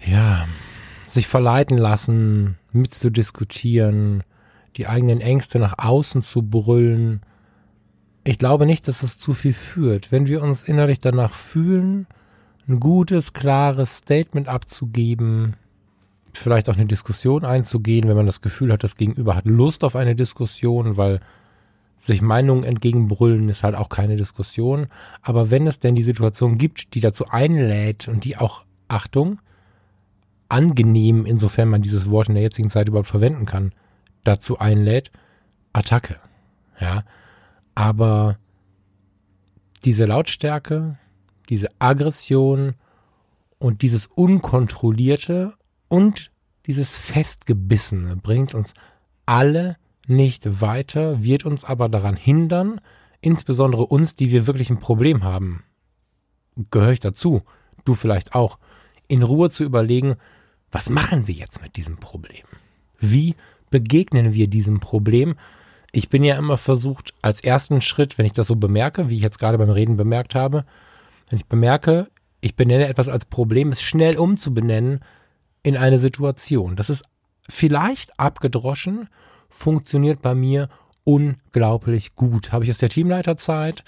ja, 0.00 0.46
sich 1.12 1.28
verleiten 1.28 1.76
lassen, 1.76 2.56
mitzudiskutieren, 2.72 4.24
die 4.76 4.86
eigenen 4.86 5.20
Ängste 5.20 5.58
nach 5.58 5.74
außen 5.76 6.22
zu 6.22 6.42
brüllen. 6.42 7.20
Ich 8.24 8.38
glaube 8.38 8.64
nicht, 8.64 8.88
dass 8.88 9.02
es 9.02 9.18
zu 9.18 9.34
viel 9.34 9.52
führt. 9.52 10.10
Wenn 10.10 10.26
wir 10.26 10.42
uns 10.42 10.62
innerlich 10.62 11.00
danach 11.00 11.34
fühlen, 11.34 12.06
ein 12.66 12.80
gutes, 12.80 13.34
klares 13.34 13.98
Statement 13.98 14.48
abzugeben, 14.48 15.56
vielleicht 16.32 16.70
auch 16.70 16.76
eine 16.76 16.86
Diskussion 16.86 17.44
einzugehen, 17.44 18.08
wenn 18.08 18.16
man 18.16 18.26
das 18.26 18.40
Gefühl 18.40 18.72
hat, 18.72 18.82
das 18.82 18.96
Gegenüber 18.96 19.36
hat 19.36 19.44
Lust 19.44 19.84
auf 19.84 19.96
eine 19.96 20.16
Diskussion, 20.16 20.96
weil 20.96 21.20
sich 21.98 22.22
Meinungen 22.22 22.64
entgegenbrüllen 22.64 23.50
ist 23.50 23.62
halt 23.62 23.74
auch 23.74 23.90
keine 23.90 24.16
Diskussion. 24.16 24.86
Aber 25.20 25.50
wenn 25.50 25.66
es 25.66 25.78
denn 25.78 25.94
die 25.94 26.02
Situation 26.02 26.56
gibt, 26.56 26.94
die 26.94 27.00
dazu 27.00 27.28
einlädt 27.28 28.08
und 28.08 28.24
die 28.24 28.38
auch, 28.38 28.64
Achtung, 28.88 29.40
angenehm, 30.52 31.24
insofern 31.24 31.68
man 31.68 31.82
dieses 31.82 32.10
Wort 32.10 32.28
in 32.28 32.34
der 32.34 32.42
jetzigen 32.42 32.70
Zeit 32.70 32.86
überhaupt 32.86 33.08
verwenden 33.08 33.46
kann, 33.46 33.72
dazu 34.22 34.58
einlädt, 34.58 35.10
Attacke. 35.72 36.20
Ja. 36.78 37.04
Aber 37.74 38.38
diese 39.84 40.04
Lautstärke, 40.04 40.98
diese 41.48 41.68
Aggression 41.78 42.74
und 43.58 43.82
dieses 43.82 44.06
Unkontrollierte 44.06 45.54
und 45.88 46.30
dieses 46.66 46.96
Festgebissene 46.98 48.16
bringt 48.16 48.54
uns 48.54 48.74
alle 49.24 49.76
nicht 50.06 50.60
weiter, 50.60 51.22
wird 51.22 51.46
uns 51.46 51.64
aber 51.64 51.88
daran 51.88 52.16
hindern, 52.16 52.80
insbesondere 53.20 53.86
uns, 53.86 54.14
die 54.14 54.30
wir 54.30 54.46
wirklich 54.46 54.68
ein 54.68 54.80
Problem 54.80 55.24
haben, 55.24 55.64
gehöre 56.70 56.92
ich 56.92 57.00
dazu, 57.00 57.42
du 57.84 57.94
vielleicht 57.94 58.34
auch, 58.34 58.58
in 59.08 59.22
Ruhe 59.22 59.50
zu 59.50 59.64
überlegen, 59.64 60.16
was 60.72 60.88
machen 60.88 61.28
wir 61.28 61.34
jetzt 61.34 61.62
mit 61.62 61.76
diesem 61.76 61.98
Problem? 61.98 62.44
Wie 62.98 63.36
begegnen 63.70 64.32
wir 64.32 64.48
diesem 64.48 64.80
Problem? 64.80 65.36
Ich 65.92 66.08
bin 66.08 66.24
ja 66.24 66.36
immer 66.36 66.56
versucht, 66.56 67.12
als 67.20 67.44
ersten 67.44 67.82
Schritt, 67.82 68.16
wenn 68.16 68.24
ich 68.24 68.32
das 68.32 68.46
so 68.46 68.56
bemerke, 68.56 69.10
wie 69.10 69.16
ich 69.16 69.22
jetzt 69.22 69.38
gerade 69.38 69.58
beim 69.58 69.70
Reden 69.70 69.96
bemerkt 69.96 70.34
habe, 70.34 70.64
wenn 71.28 71.38
ich 71.38 71.46
bemerke, 71.46 72.08
ich 72.40 72.56
benenne 72.56 72.88
etwas 72.88 73.08
als 73.08 73.26
Problem, 73.26 73.68
es 73.68 73.82
schnell 73.82 74.16
umzubenennen 74.16 75.00
in 75.62 75.76
eine 75.76 75.98
Situation. 75.98 76.74
Das 76.74 76.90
ist 76.90 77.04
vielleicht 77.48 78.18
abgedroschen, 78.18 79.08
funktioniert 79.48 80.22
bei 80.22 80.34
mir 80.34 80.70
unglaublich 81.04 82.14
gut. 82.14 82.52
Habe 82.52 82.64
ich 82.64 82.70
aus 82.70 82.78
der 82.78 82.88
Teamleiterzeit 82.88 83.84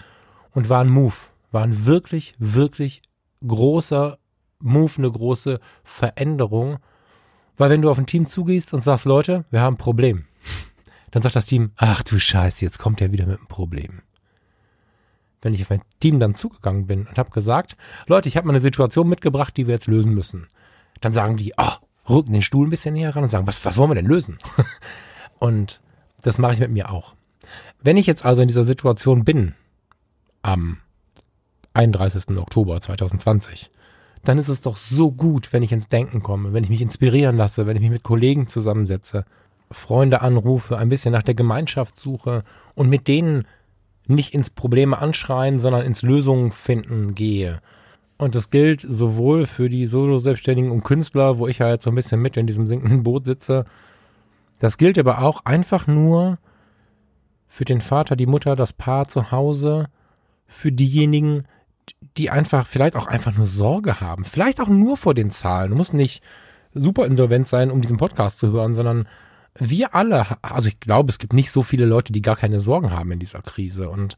und 0.52 0.68
war 0.68 0.82
ein 0.82 0.90
Move, 0.90 1.14
war 1.50 1.62
ein 1.62 1.86
wirklich, 1.86 2.34
wirklich 2.38 3.00
großer 3.46 4.18
Move 4.64 4.92
eine 4.98 5.10
große 5.10 5.60
Veränderung. 5.84 6.78
Weil 7.56 7.70
wenn 7.70 7.82
du 7.82 7.90
auf 7.90 7.98
ein 7.98 8.06
Team 8.06 8.26
zugehst 8.26 8.74
und 8.74 8.82
sagst, 8.82 9.04
Leute, 9.04 9.44
wir 9.50 9.60
haben 9.60 9.74
ein 9.74 9.78
Problem, 9.78 10.24
dann 11.12 11.22
sagt 11.22 11.36
das 11.36 11.46
Team, 11.46 11.70
ach 11.76 12.02
du 12.02 12.18
Scheiße, 12.18 12.64
jetzt 12.64 12.78
kommt 12.78 13.00
er 13.00 13.12
wieder 13.12 13.26
mit 13.26 13.38
einem 13.38 13.46
Problem. 13.46 14.02
Wenn 15.40 15.54
ich 15.54 15.62
auf 15.62 15.70
mein 15.70 15.82
Team 16.00 16.18
dann 16.18 16.34
zugegangen 16.34 16.86
bin 16.86 17.06
und 17.06 17.18
habe 17.18 17.30
gesagt, 17.30 17.76
Leute, 18.06 18.28
ich 18.28 18.36
habe 18.36 18.46
mal 18.46 18.54
eine 18.54 18.62
Situation 18.62 19.08
mitgebracht, 19.08 19.56
die 19.56 19.66
wir 19.66 19.74
jetzt 19.74 19.86
lösen 19.86 20.14
müssen, 20.14 20.48
dann 21.00 21.12
sagen 21.12 21.36
die, 21.36 21.52
oh, 21.56 21.74
rücken 22.08 22.32
den 22.32 22.42
Stuhl 22.42 22.66
ein 22.66 22.70
bisschen 22.70 22.94
näher 22.94 23.14
ran 23.14 23.24
und 23.24 23.28
sagen, 23.28 23.46
was, 23.46 23.64
was 23.64 23.76
wollen 23.76 23.90
wir 23.90 23.94
denn 23.94 24.06
lösen? 24.06 24.38
und 25.38 25.80
das 26.22 26.38
mache 26.38 26.54
ich 26.54 26.60
mit 26.60 26.70
mir 26.70 26.90
auch. 26.90 27.14
Wenn 27.82 27.98
ich 27.98 28.06
jetzt 28.06 28.24
also 28.24 28.40
in 28.40 28.48
dieser 28.48 28.64
Situation 28.64 29.24
bin, 29.24 29.54
am 30.42 30.78
31. 31.74 32.36
Oktober 32.38 32.80
2020, 32.80 33.70
dann 34.24 34.38
ist 34.38 34.48
es 34.48 34.60
doch 34.60 34.76
so 34.76 35.12
gut, 35.12 35.52
wenn 35.52 35.62
ich 35.62 35.72
ins 35.72 35.88
Denken 35.88 36.20
komme, 36.20 36.52
wenn 36.52 36.64
ich 36.64 36.70
mich 36.70 36.80
inspirieren 36.80 37.36
lasse, 37.36 37.66
wenn 37.66 37.76
ich 37.76 37.82
mich 37.82 37.90
mit 37.90 38.02
Kollegen 38.02 38.46
zusammensetze, 38.46 39.24
Freunde 39.70 40.22
anrufe, 40.22 40.78
ein 40.78 40.88
bisschen 40.88 41.12
nach 41.12 41.22
der 41.22 41.34
Gemeinschaft 41.34 41.98
suche 41.98 42.44
und 42.74 42.88
mit 42.88 43.08
denen 43.08 43.46
nicht 44.06 44.34
ins 44.34 44.50
Probleme 44.50 44.98
anschreien, 44.98 45.60
sondern 45.60 45.86
ins 45.86 46.02
Lösungen 46.02 46.50
finden 46.50 47.14
gehe. 47.14 47.60
Und 48.16 48.34
das 48.34 48.50
gilt 48.50 48.80
sowohl 48.80 49.46
für 49.46 49.68
die 49.68 49.86
Solo-Selbstständigen 49.86 50.70
und 50.70 50.84
Künstler, 50.84 51.38
wo 51.38 51.48
ich 51.48 51.58
ja 51.58 51.70
jetzt 51.70 51.84
so 51.84 51.90
ein 51.90 51.96
bisschen 51.96 52.20
mit 52.20 52.36
in 52.36 52.46
diesem 52.46 52.66
sinkenden 52.66 53.02
Boot 53.02 53.26
sitze. 53.26 53.64
Das 54.60 54.78
gilt 54.78 54.98
aber 54.98 55.22
auch 55.22 55.44
einfach 55.44 55.86
nur 55.86 56.38
für 57.48 57.64
den 57.64 57.80
Vater, 57.80 58.16
die 58.16 58.26
Mutter, 58.26 58.56
das 58.56 58.72
Paar 58.72 59.08
zu 59.08 59.30
Hause, 59.30 59.86
für 60.46 60.70
diejenigen, 60.70 61.44
die 62.16 62.30
einfach 62.30 62.66
vielleicht 62.66 62.96
auch 62.96 63.06
einfach 63.06 63.36
nur 63.36 63.46
Sorge 63.46 64.00
haben. 64.00 64.24
Vielleicht 64.24 64.60
auch 64.60 64.68
nur 64.68 64.96
vor 64.96 65.14
den 65.14 65.30
Zahlen. 65.30 65.70
Du 65.70 65.76
musst 65.76 65.94
nicht 65.94 66.22
super 66.72 67.06
insolvent 67.06 67.48
sein, 67.48 67.70
um 67.70 67.80
diesen 67.80 67.96
Podcast 67.96 68.38
zu 68.38 68.52
hören, 68.52 68.74
sondern 68.74 69.08
wir 69.56 69.94
alle, 69.94 70.26
also 70.42 70.68
ich 70.68 70.80
glaube, 70.80 71.10
es 71.10 71.18
gibt 71.18 71.32
nicht 71.32 71.50
so 71.50 71.62
viele 71.62 71.86
Leute, 71.86 72.12
die 72.12 72.22
gar 72.22 72.36
keine 72.36 72.60
Sorgen 72.60 72.90
haben 72.90 73.12
in 73.12 73.20
dieser 73.20 73.42
Krise. 73.42 73.88
Und 73.88 74.16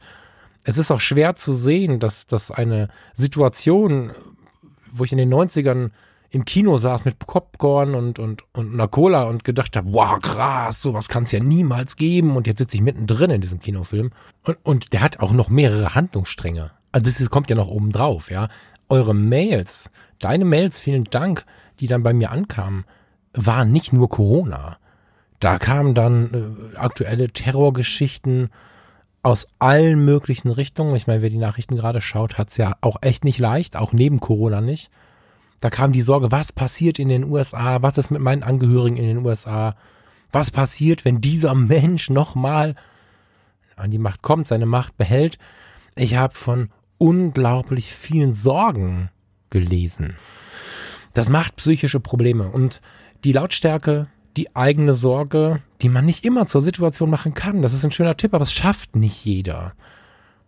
es 0.65 0.79
ist 0.79 0.91
auch 0.91 1.01
schwer 1.01 1.37
zu 1.37 1.53
sehen, 1.53 2.01
dass, 2.01 2.27
dass 2.27 2.51
eine 2.51 2.89
Situation, 3.15 4.13
wo 4.93 5.05
ich 5.05 5.13
in 5.13 5.19
den 5.19 5.33
90ern 5.33 5.91
im 6.31 6.45
Kino 6.45 6.77
saß 6.77 7.05
mit 7.05 7.19
Popcorn 7.19 7.95
und, 7.95 8.19
und, 8.19 8.43
und 8.53 8.75
einer 8.75 8.89
Cola 8.89 9.25
und 9.25 9.45
gedacht 9.45 9.77
habe, 9.77 9.93
wow, 9.93 10.19
krass, 10.21 10.83
sowas 10.83 11.09
kann 11.09 11.23
es 11.23 11.33
ja 11.33 11.41
niemals 11.41 11.97
geben. 11.97 12.37
Und 12.37 12.47
jetzt 12.47 12.59
sitze 12.59 12.77
ich 12.77 12.83
mittendrin 12.83 13.31
in 13.31 13.41
diesem 13.41 13.61
Kinofilm. 13.61 14.11
Und, 14.43 14.59
und 14.65 14.93
der 14.93 15.03
hat 15.03 15.21
auch 15.21 15.33
noch 15.33 15.51
mehrere 15.51 15.95
Handlungsstränge. 15.95 16.73
Also 16.97 17.11
das 17.11 17.29
kommt 17.29 17.51
ja 17.51 17.57
noch 17.57 17.69
oben 17.69 17.93
drauf, 17.93 18.31
ja. 18.31 18.49
Eure 18.89 19.15
Mails, 19.15 19.91
deine 20.19 20.47
Mails, 20.47 20.79
vielen 20.79 21.05
Dank, 21.05 21.45
die 21.79 21.89
dann 21.89 22.03
bei 22.03 22.15
mir 22.15 22.31
ankamen, 22.31 22.87
waren 23.35 23.71
nicht 23.71 23.93
nur 23.93 24.09
Corona. 24.09 24.79
Da 25.39 25.59
kamen 25.59 25.95
dann 25.95 26.65
äh, 26.73 26.79
aktuelle 26.79 27.29
Terrorgeschichten 27.29 28.49
aus 29.23 29.47
allen 29.59 30.07
möglichen 30.07 30.51
Richtungen. 30.51 30.97
Ich 30.97 31.07
meine, 31.07 31.21
wer 31.21 31.29
die 31.29 31.37
Nachrichten 31.37 31.77
gerade 31.77 32.01
schaut, 32.01 32.39
hat 32.39 32.49
es 32.49 32.57
ja 32.57 32.79
auch 32.81 32.97
echt 33.03 33.25
nicht 33.25 33.41
leicht, 33.41 33.77
auch 33.77 33.93
neben 33.93 34.19
Corona 34.19 34.63
nicht. 34.63 34.91
Da 35.61 35.69
kam 35.69 35.93
die 35.93 36.01
Sorge, 36.01 36.33
was 36.33 36.51
passiert 36.51 36.99
in 36.99 37.11
den 37.11 37.25
USA, 37.25 37.83
was 37.83 37.99
ist 37.99 38.11
mit 38.11 38.23
meinen 38.23 38.43
Angehörigen 38.43 38.97
in 38.97 39.07
den 39.07 39.27
USA, 39.27 39.77
was 40.33 40.51
passiert, 40.51 41.05
wenn 41.05 41.21
dieser 41.21 41.55
Mensch 41.55 42.09
nochmal 42.09 42.75
an 43.77 43.91
die 43.91 43.99
Macht 43.99 44.23
kommt, 44.23 44.49
seine 44.49 44.65
Macht 44.65 44.97
behält. 44.97 45.37
Ich 45.95 46.17
habe 46.17 46.33
von 46.33 46.71
unglaublich 46.99 47.93
vielen 47.93 48.35
Sorgen 48.35 49.11
gelesen. 49.51 50.17
Das 51.15 51.29
macht 51.29 51.57
psychische 51.57 52.01
Probleme 52.01 52.51
und 52.51 52.81
die 53.25 53.33
Lautstärke, 53.33 54.09
die 54.37 54.55
eigene 54.55 54.95
Sorge, 54.95 55.63
die 55.81 55.89
man 55.89 56.05
nicht 56.05 56.25
immer 56.25 56.47
zur 56.47 56.61
Situation 56.61 57.11
machen 57.11 57.35
kann. 57.35 57.63
Das 57.63 57.73
ist 57.73 57.85
ein 57.85 57.91
schöner 57.91 58.17
Tipp, 58.17 58.35
aber 58.35 58.43
es 58.43 58.53
schafft 58.53 58.97
nicht 58.97 59.25
jeder. 59.25 59.73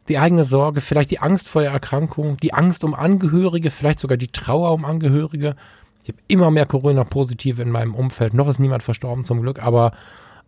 Die 0.09 0.19
eigene 0.19 0.45
Sorge, 0.45 0.81
vielleicht 0.81 1.11
die 1.11 1.21
Angst 1.21 1.49
vor 1.49 1.63
der 1.63 1.71
Erkrankung, 1.71 2.37
die 2.39 2.55
Angst 2.55 2.85
um 2.85 2.95
Angehörige, 2.95 3.71
vielleicht 3.71 3.99
sogar 3.99 4.17
die 4.17 4.29
Trauer 4.29 4.73
um 4.73 4.85
Angehörige. 4.85 5.55
Ich 6.03 6.11
habe 6.11 6.23
immer 6.29 6.51
mehr 6.51 6.67
Corona-Positive 6.67 7.61
in 7.61 7.71
meinem 7.71 7.95
Umfeld. 7.95 8.33
Noch 8.33 8.49
ist 8.49 8.59
niemand 8.59 8.83
verstorben 8.83 9.25
zum 9.25 9.43
Glück, 9.43 9.63
aber 9.63 9.93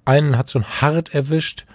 einen 0.05 0.37
hat 0.37 0.51
schon 0.51 0.65
hart 0.65 1.15
erwischt 1.15 1.67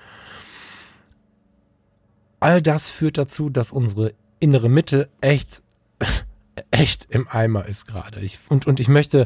all 2.46 2.62
das 2.62 2.88
führt 2.88 3.18
dazu, 3.18 3.50
dass 3.50 3.72
unsere 3.72 4.14
innere 4.40 4.70
Mitte 4.70 5.10
echt, 5.20 5.64
echt 6.70 7.08
im 7.10 7.28
Eimer 7.28 7.66
ist 7.66 7.88
gerade. 7.88 8.20
Ich, 8.20 8.38
und, 8.50 8.68
und 8.68 8.80
ich 8.80 8.88
möchte 8.88 9.26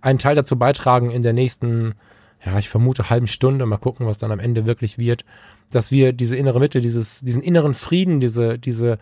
einen 0.00 0.20
Teil 0.20 0.36
dazu 0.36 0.56
beitragen, 0.56 1.10
in 1.10 1.22
der 1.22 1.32
nächsten 1.32 1.96
ja, 2.44 2.58
ich 2.60 2.68
vermute 2.68 3.10
halben 3.10 3.26
Stunde, 3.26 3.66
mal 3.66 3.76
gucken, 3.76 4.06
was 4.06 4.18
dann 4.18 4.30
am 4.30 4.38
Ende 4.38 4.66
wirklich 4.66 4.98
wird, 4.98 5.24
dass 5.70 5.90
wir 5.90 6.12
diese 6.12 6.36
innere 6.36 6.60
Mitte, 6.60 6.80
dieses, 6.80 7.20
diesen 7.20 7.42
inneren 7.42 7.74
Frieden, 7.74 8.20
diese, 8.20 8.56
diese, 8.56 8.98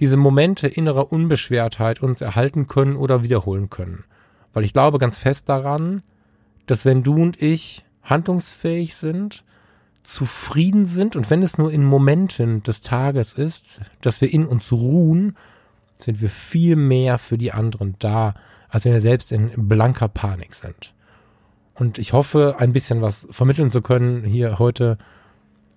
diese 0.00 0.16
Momente 0.16 0.66
innerer 0.66 1.12
Unbeschwertheit 1.12 2.02
uns 2.02 2.20
erhalten 2.20 2.66
können 2.66 2.96
oder 2.96 3.22
wiederholen 3.22 3.70
können. 3.70 4.04
Weil 4.52 4.64
ich 4.64 4.72
glaube 4.72 4.98
ganz 4.98 5.16
fest 5.16 5.48
daran, 5.48 6.02
dass 6.66 6.84
wenn 6.84 7.04
du 7.04 7.14
und 7.22 7.40
ich 7.40 7.84
handlungsfähig 8.02 8.96
sind, 8.96 9.44
zufrieden 10.02 10.86
sind 10.86 11.16
und 11.16 11.30
wenn 11.30 11.42
es 11.42 11.58
nur 11.58 11.72
in 11.72 11.84
Momenten 11.84 12.62
des 12.62 12.80
Tages 12.80 13.34
ist, 13.34 13.80
dass 14.00 14.20
wir 14.20 14.32
in 14.32 14.46
uns 14.46 14.72
ruhen, 14.72 15.36
sind 15.98 16.20
wir 16.20 16.30
viel 16.30 16.76
mehr 16.76 17.18
für 17.18 17.36
die 17.36 17.52
anderen 17.52 17.96
da, 17.98 18.34
als 18.68 18.84
wenn 18.84 18.92
wir 18.92 19.00
selbst 19.00 19.32
in 19.32 19.50
blanker 19.68 20.08
Panik 20.08 20.54
sind. 20.54 20.94
Und 21.74 21.98
ich 21.98 22.12
hoffe, 22.12 22.56
ein 22.58 22.72
bisschen 22.72 23.00
was 23.00 23.26
vermitteln 23.30 23.70
zu 23.70 23.82
können 23.82 24.24
hier 24.24 24.58
heute, 24.58 24.98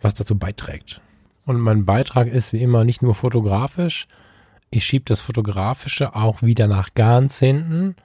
was 0.01 0.13
dazu 0.13 0.37
beiträgt. 0.37 1.01
Und 1.45 1.59
mein 1.59 1.85
Beitrag 1.85 2.27
ist 2.27 2.53
wie 2.53 2.61
immer 2.61 2.83
nicht 2.83 3.01
nur 3.01 3.15
fotografisch. 3.15 4.07
Ich 4.69 4.85
schiebe 4.85 5.05
das 5.05 5.19
Fotografische 5.19 6.15
auch 6.15 6.41
wieder 6.41 6.67
nach 6.67 6.93
ganz 6.93 7.39
hinten. 7.39 7.95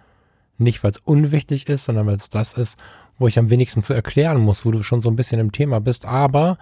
Nicht, 0.58 0.82
weil 0.82 0.90
es 0.90 0.98
unwichtig 0.98 1.68
ist, 1.68 1.84
sondern 1.84 2.06
weil 2.06 2.16
es 2.16 2.30
das 2.30 2.52
ist, 2.54 2.78
wo 3.18 3.26
ich 3.26 3.38
am 3.38 3.50
wenigsten 3.50 3.82
zu 3.82 3.94
erklären 3.94 4.38
muss, 4.38 4.64
wo 4.64 4.70
du 4.70 4.82
schon 4.82 5.02
so 5.02 5.10
ein 5.10 5.16
bisschen 5.16 5.40
im 5.40 5.52
Thema 5.52 5.80
bist. 5.80 6.06
Aber 6.06 6.58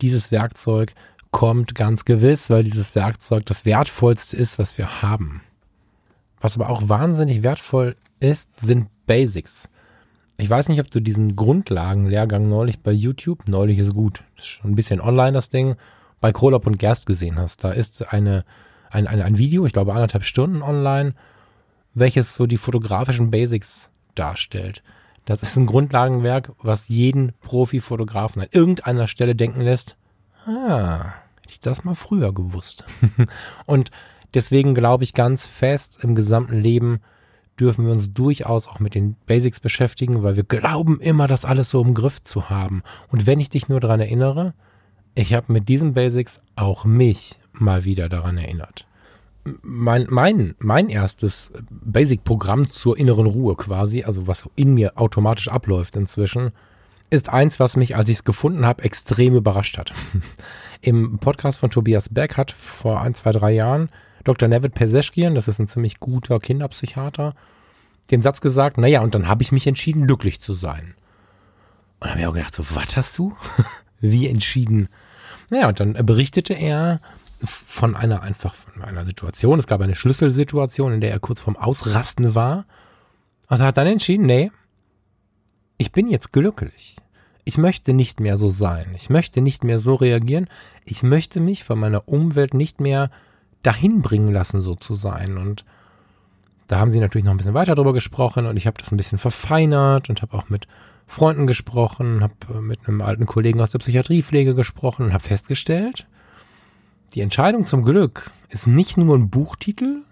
dieses 0.00 0.30
Werkzeug 0.30 0.94
kommt 1.30 1.74
ganz 1.74 2.04
gewiss, 2.04 2.50
weil 2.50 2.64
dieses 2.64 2.94
Werkzeug 2.94 3.46
das 3.46 3.64
wertvollste 3.64 4.36
ist, 4.36 4.58
was 4.58 4.76
wir 4.78 5.02
haben. 5.02 5.42
Was 6.40 6.56
aber 6.56 6.70
auch 6.70 6.88
wahnsinnig 6.88 7.42
wertvoll 7.42 7.94
ist, 8.18 8.48
sind 8.60 8.88
Basics. 9.06 9.68
Ich 10.38 10.48
weiß 10.48 10.68
nicht, 10.68 10.80
ob 10.80 10.90
du 10.90 11.00
diesen 11.00 11.36
Grundlagenlehrgang 11.36 12.48
neulich 12.48 12.80
bei 12.80 12.92
YouTube, 12.92 13.46
neulich 13.46 13.78
ist 13.78 13.92
gut, 13.92 14.24
ist 14.36 14.46
schon 14.46 14.70
ein 14.70 14.74
bisschen 14.74 15.00
online 15.00 15.32
das 15.32 15.50
Ding, 15.50 15.76
bei 16.20 16.32
Krolop 16.32 16.66
und 16.66 16.78
Gerst 16.78 17.06
gesehen 17.06 17.38
hast. 17.38 17.62
Da 17.62 17.72
ist 17.72 18.12
eine, 18.12 18.44
ein, 18.90 19.06
ein, 19.06 19.20
ein 19.20 19.38
Video, 19.38 19.66
ich 19.66 19.74
glaube 19.74 19.92
anderthalb 19.92 20.24
Stunden 20.24 20.62
online, 20.62 21.14
welches 21.92 22.34
so 22.34 22.46
die 22.46 22.56
fotografischen 22.56 23.30
Basics 23.30 23.90
darstellt. 24.14 24.82
Das 25.30 25.44
ist 25.44 25.54
ein 25.54 25.66
Grundlagenwerk, 25.66 26.50
was 26.60 26.88
jeden 26.88 27.34
Profi-Fotografen 27.40 28.42
an 28.42 28.48
irgendeiner 28.50 29.06
Stelle 29.06 29.36
denken 29.36 29.60
lässt, 29.60 29.96
ah, 30.44 31.14
hätte 31.36 31.50
ich 31.50 31.60
das 31.60 31.84
mal 31.84 31.94
früher 31.94 32.34
gewusst. 32.34 32.84
und 33.64 33.92
deswegen 34.34 34.74
glaube 34.74 35.04
ich 35.04 35.14
ganz 35.14 35.46
fest, 35.46 36.00
im 36.02 36.16
gesamten 36.16 36.60
Leben 36.60 36.98
dürfen 37.60 37.84
wir 37.84 37.92
uns 37.92 38.12
durchaus 38.12 38.66
auch 38.66 38.80
mit 38.80 38.96
den 38.96 39.14
Basics 39.26 39.60
beschäftigen, 39.60 40.24
weil 40.24 40.34
wir 40.34 40.42
glauben 40.42 40.98
immer, 40.98 41.28
das 41.28 41.44
alles 41.44 41.70
so 41.70 41.80
im 41.80 41.94
Griff 41.94 42.20
zu 42.24 42.50
haben. 42.50 42.82
Und 43.06 43.28
wenn 43.28 43.38
ich 43.38 43.50
dich 43.50 43.68
nur 43.68 43.78
daran 43.78 44.00
erinnere, 44.00 44.52
ich 45.14 45.32
habe 45.32 45.52
mit 45.52 45.68
diesen 45.68 45.94
Basics 45.94 46.40
auch 46.56 46.84
mich 46.84 47.38
mal 47.52 47.84
wieder 47.84 48.08
daran 48.08 48.36
erinnert. 48.36 48.88
Mein, 49.62 50.06
mein, 50.08 50.54
mein 50.58 50.88
erstes 50.88 51.50
Basic-Programm 51.70 52.70
zur 52.70 52.98
inneren 52.98 53.26
Ruhe 53.26 53.56
quasi, 53.56 54.04
also 54.04 54.26
was 54.26 54.48
in 54.56 54.74
mir 54.74 54.98
automatisch 54.98 55.48
abläuft 55.48 55.96
inzwischen, 55.96 56.52
ist 57.10 57.28
eins, 57.28 57.58
was 57.58 57.76
mich, 57.76 57.96
als 57.96 58.08
ich 58.08 58.18
es 58.18 58.24
gefunden 58.24 58.66
habe, 58.66 58.84
extrem 58.84 59.34
überrascht 59.34 59.78
hat. 59.78 59.92
Im 60.80 61.18
Podcast 61.18 61.58
von 61.58 61.70
Tobias 61.70 62.08
Beck 62.08 62.36
hat 62.36 62.52
vor 62.52 63.00
ein, 63.00 63.14
zwei, 63.14 63.32
drei 63.32 63.52
Jahren 63.52 63.90
Dr. 64.24 64.48
Nevid 64.48 64.74
Peseschkian, 64.74 65.34
das 65.34 65.48
ist 65.48 65.58
ein 65.58 65.68
ziemlich 65.68 65.98
guter 65.98 66.38
Kinderpsychiater, 66.38 67.34
den 68.10 68.22
Satz 68.22 68.40
gesagt, 68.40 68.78
naja, 68.78 69.00
und 69.00 69.14
dann 69.14 69.28
habe 69.28 69.42
ich 69.42 69.52
mich 69.52 69.66
entschieden, 69.66 70.06
glücklich 70.06 70.40
zu 70.40 70.54
sein. 70.54 70.94
Und 72.00 72.04
dann 72.04 72.10
habe 72.10 72.20
ich 72.20 72.26
auch 72.26 72.34
gedacht, 72.34 72.54
so, 72.54 72.64
was 72.70 72.96
hast 72.96 73.18
du? 73.18 73.36
Wie 74.00 74.28
entschieden? 74.28 74.88
Naja, 75.50 75.68
und 75.68 75.80
dann 75.80 75.92
berichtete 76.06 76.54
er 76.54 77.00
von 77.44 77.96
einer 77.96 78.22
einfach, 78.22 78.54
von 78.54 78.82
einer 78.82 79.04
Situation, 79.04 79.58
es 79.58 79.66
gab 79.66 79.80
eine 79.80 79.96
Schlüsselsituation, 79.96 80.92
in 80.92 81.00
der 81.00 81.10
er 81.10 81.20
kurz 81.20 81.40
vorm 81.40 81.56
Ausrasten 81.56 82.34
war. 82.34 82.66
Und 83.48 83.60
er 83.60 83.66
hat 83.66 83.76
dann 83.76 83.86
entschieden, 83.86 84.26
nee, 84.26 84.50
ich 85.78 85.92
bin 85.92 86.08
jetzt 86.08 86.32
glücklich. 86.32 86.96
Ich 87.44 87.56
möchte 87.56 87.94
nicht 87.94 88.20
mehr 88.20 88.36
so 88.36 88.50
sein. 88.50 88.92
Ich 88.94 89.10
möchte 89.10 89.40
nicht 89.40 89.64
mehr 89.64 89.78
so 89.78 89.94
reagieren. 89.94 90.48
Ich 90.84 91.02
möchte 91.02 91.40
mich 91.40 91.64
von 91.64 91.78
meiner 91.78 92.06
Umwelt 92.06 92.54
nicht 92.54 92.80
mehr 92.80 93.10
dahin 93.62 94.02
bringen 94.02 94.32
lassen, 94.32 94.62
so 94.62 94.74
zu 94.74 94.94
sein. 94.94 95.38
Und 95.38 95.64
da 96.66 96.78
haben 96.78 96.90
sie 96.90 97.00
natürlich 97.00 97.24
noch 97.24 97.32
ein 97.32 97.38
bisschen 97.38 97.54
weiter 97.54 97.74
drüber 97.74 97.92
gesprochen 97.92 98.46
und 98.46 98.56
ich 98.56 98.66
habe 98.66 98.78
das 98.78 98.92
ein 98.92 98.96
bisschen 98.96 99.18
verfeinert 99.18 100.08
und 100.08 100.22
habe 100.22 100.36
auch 100.36 100.48
mit 100.48 100.68
Freunden 101.06 101.48
gesprochen, 101.48 102.22
habe 102.22 102.60
mit 102.60 102.86
einem 102.86 103.00
alten 103.00 103.26
Kollegen 103.26 103.60
aus 103.60 103.72
der 103.72 103.80
Psychiatriepflege 103.80 104.54
gesprochen 104.54 105.06
und 105.06 105.12
habe 105.12 105.24
festgestellt, 105.24 106.06
die 107.14 107.20
Entscheidung 107.20 107.66
zum 107.66 107.84
Glück 107.84 108.30
ist 108.48 108.66
nicht 108.66 108.96
nur 108.96 109.16
ein 109.16 109.30
Buchtitel, 109.30 110.02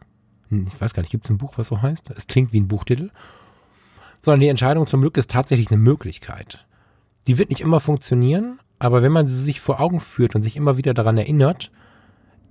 ich 0.51 0.81
weiß 0.81 0.95
gar 0.95 1.03
nicht, 1.03 1.11
gibt 1.11 1.27
es 1.27 1.31
ein 1.31 1.39
Buch, 1.39 1.55
was 1.57 1.69
so 1.69 1.83
heißt? 1.83 2.11
Es 2.17 2.27
klingt 2.27 2.53
wie 2.53 2.61
ein 2.61 2.69
Buchtitel, 2.69 3.11
sondern 4.21 4.41
die 4.41 4.49
Entscheidung 4.49 4.87
zum 4.87 5.01
Glück 5.01 5.17
ist 5.17 5.31
tatsächlich 5.31 5.71
eine 5.71 5.81
Möglichkeit. 5.81 6.67
Die 7.27 7.39
wird 7.39 7.51
nicht 7.51 7.61
immer 7.61 7.81
funktionieren, 7.81 8.59
aber 8.79 9.03
wenn 9.03 9.13
man 9.13 9.27
sie 9.27 9.41
sich 9.41 9.61
vor 9.61 9.81
Augen 9.81 10.01
führt 10.01 10.35
und 10.35 10.43
sich 10.43 10.57
immer 10.57 10.77
wieder 10.77 10.95
daran 10.95 11.19
erinnert, 11.19 11.71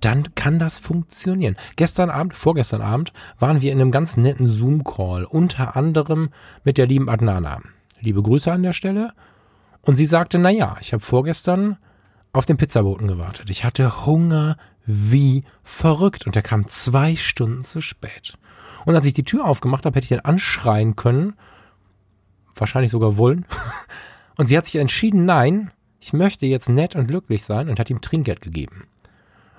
dann 0.00 0.34
kann 0.36 0.58
das 0.60 0.78
funktionieren. 0.78 1.56
Gestern 1.76 2.10
Abend, 2.10 2.34
vorgestern 2.36 2.82
Abend, 2.82 3.12
waren 3.38 3.60
wir 3.60 3.72
in 3.72 3.80
einem 3.80 3.90
ganz 3.90 4.16
netten 4.16 4.48
Zoom-Call, 4.48 5.24
unter 5.24 5.76
anderem 5.76 6.30
mit 6.62 6.78
der 6.78 6.86
lieben 6.86 7.08
Adnana. 7.08 7.60
Liebe 8.00 8.22
Grüße 8.22 8.52
an 8.52 8.62
der 8.62 8.72
Stelle. 8.72 9.12
Und 9.82 9.96
sie 9.96 10.06
sagte, 10.06 10.38
na 10.38 10.50
ja, 10.50 10.76
ich 10.80 10.92
habe 10.92 11.02
vorgestern 11.02 11.78
auf 12.38 12.46
den 12.46 12.56
Pizzaboten 12.56 13.08
gewartet. 13.08 13.50
Ich 13.50 13.64
hatte 13.64 14.06
Hunger 14.06 14.56
wie 14.86 15.42
verrückt 15.64 16.24
und 16.24 16.36
er 16.36 16.42
kam 16.42 16.68
zwei 16.68 17.16
Stunden 17.16 17.62
zu 17.62 17.80
spät. 17.80 18.38
Und 18.86 18.94
als 18.94 19.06
ich 19.06 19.12
die 19.12 19.24
Tür 19.24 19.44
aufgemacht 19.44 19.84
habe, 19.84 19.96
hätte 19.96 20.04
ich 20.04 20.12
ihn 20.12 20.20
anschreien 20.20 20.94
können, 20.94 21.34
wahrscheinlich 22.54 22.92
sogar 22.92 23.16
wollen. 23.16 23.44
Und 24.36 24.46
sie 24.46 24.56
hat 24.56 24.66
sich 24.66 24.76
entschieden, 24.76 25.24
nein, 25.24 25.72
ich 25.98 26.12
möchte 26.12 26.46
jetzt 26.46 26.68
nett 26.68 26.94
und 26.94 27.08
glücklich 27.08 27.42
sein 27.42 27.68
und 27.68 27.80
hat 27.80 27.90
ihm 27.90 28.00
Trinkgeld 28.00 28.40
gegeben. 28.40 28.84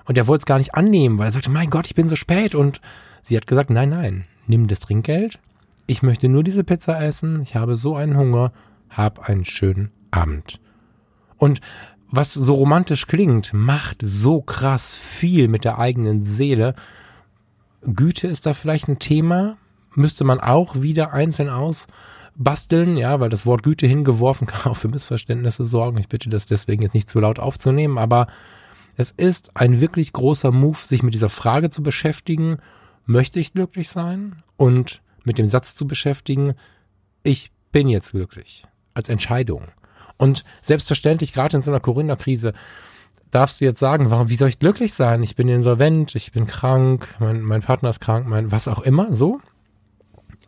Und 0.06 0.16
er 0.16 0.26
wollte 0.26 0.40
es 0.40 0.46
gar 0.46 0.56
nicht 0.56 0.74
annehmen, 0.74 1.18
weil 1.18 1.28
er 1.28 1.32
sagte, 1.32 1.50
mein 1.50 1.68
Gott, 1.68 1.84
ich 1.84 1.94
bin 1.94 2.08
so 2.08 2.16
spät. 2.16 2.54
Und 2.54 2.80
sie 3.22 3.36
hat 3.36 3.46
gesagt, 3.46 3.68
nein, 3.68 3.90
nein, 3.90 4.24
nimm 4.46 4.68
das 4.68 4.80
Trinkgeld. 4.80 5.38
Ich 5.86 6.02
möchte 6.02 6.30
nur 6.30 6.42
diese 6.42 6.64
Pizza 6.64 6.98
essen. 6.98 7.42
Ich 7.42 7.56
habe 7.56 7.76
so 7.76 7.94
einen 7.94 8.16
Hunger. 8.16 8.52
Hab 8.88 9.28
einen 9.28 9.44
schönen 9.44 9.90
Abend. 10.10 10.60
Und 11.36 11.60
was 12.10 12.34
so 12.34 12.54
romantisch 12.54 13.06
klingt, 13.06 13.52
macht 13.52 13.98
so 14.02 14.40
krass 14.40 14.96
viel 14.96 15.48
mit 15.48 15.64
der 15.64 15.78
eigenen 15.78 16.22
Seele. 16.22 16.74
Güte 17.82 18.26
ist 18.26 18.46
da 18.46 18.54
vielleicht 18.54 18.88
ein 18.88 18.98
Thema. 18.98 19.56
Müsste 19.94 20.24
man 20.24 20.40
auch 20.40 20.82
wieder 20.82 21.12
einzeln 21.12 21.48
ausbasteln, 21.48 22.96
ja, 22.96 23.20
weil 23.20 23.28
das 23.28 23.46
Wort 23.46 23.62
Güte 23.62 23.86
hingeworfen 23.86 24.46
kann 24.46 24.72
auch 24.72 24.76
für 24.76 24.88
Missverständnisse 24.88 25.66
sorgen. 25.66 25.98
Ich 25.98 26.08
bitte 26.08 26.30
das 26.30 26.46
deswegen 26.46 26.82
jetzt 26.82 26.94
nicht 26.94 27.10
zu 27.10 27.20
laut 27.20 27.38
aufzunehmen, 27.38 27.98
aber 27.98 28.26
es 28.96 29.10
ist 29.12 29.56
ein 29.56 29.80
wirklich 29.80 30.12
großer 30.12 30.50
Move, 30.52 30.76
sich 30.76 31.02
mit 31.02 31.14
dieser 31.14 31.30
Frage 31.30 31.70
zu 31.70 31.82
beschäftigen, 31.82 32.58
möchte 33.06 33.40
ich 33.40 33.52
glücklich 33.52 33.88
sein? 33.88 34.42
Und 34.56 35.00
mit 35.24 35.38
dem 35.38 35.48
Satz 35.48 35.74
zu 35.74 35.86
beschäftigen, 35.86 36.54
ich 37.22 37.50
bin 37.72 37.88
jetzt 37.88 38.12
glücklich. 38.12 38.64
Als 38.94 39.08
Entscheidung. 39.08 39.68
Und 40.20 40.44
selbstverständlich, 40.60 41.32
gerade 41.32 41.56
in 41.56 41.62
so 41.62 41.70
einer 41.70 41.80
Corona-Krise, 41.80 42.52
darfst 43.30 43.60
du 43.60 43.64
jetzt 43.64 43.80
sagen, 43.80 44.10
warum, 44.10 44.28
wie 44.28 44.36
soll 44.36 44.50
ich 44.50 44.58
glücklich 44.58 44.92
sein? 44.92 45.22
Ich 45.22 45.34
bin 45.34 45.48
insolvent, 45.48 46.14
ich 46.14 46.30
bin 46.30 46.46
krank, 46.46 47.16
mein, 47.20 47.40
mein 47.40 47.62
Partner 47.62 47.88
ist 47.88 48.00
krank, 48.00 48.28
mein, 48.28 48.52
was 48.52 48.68
auch 48.68 48.80
immer, 48.80 49.14
so. 49.14 49.40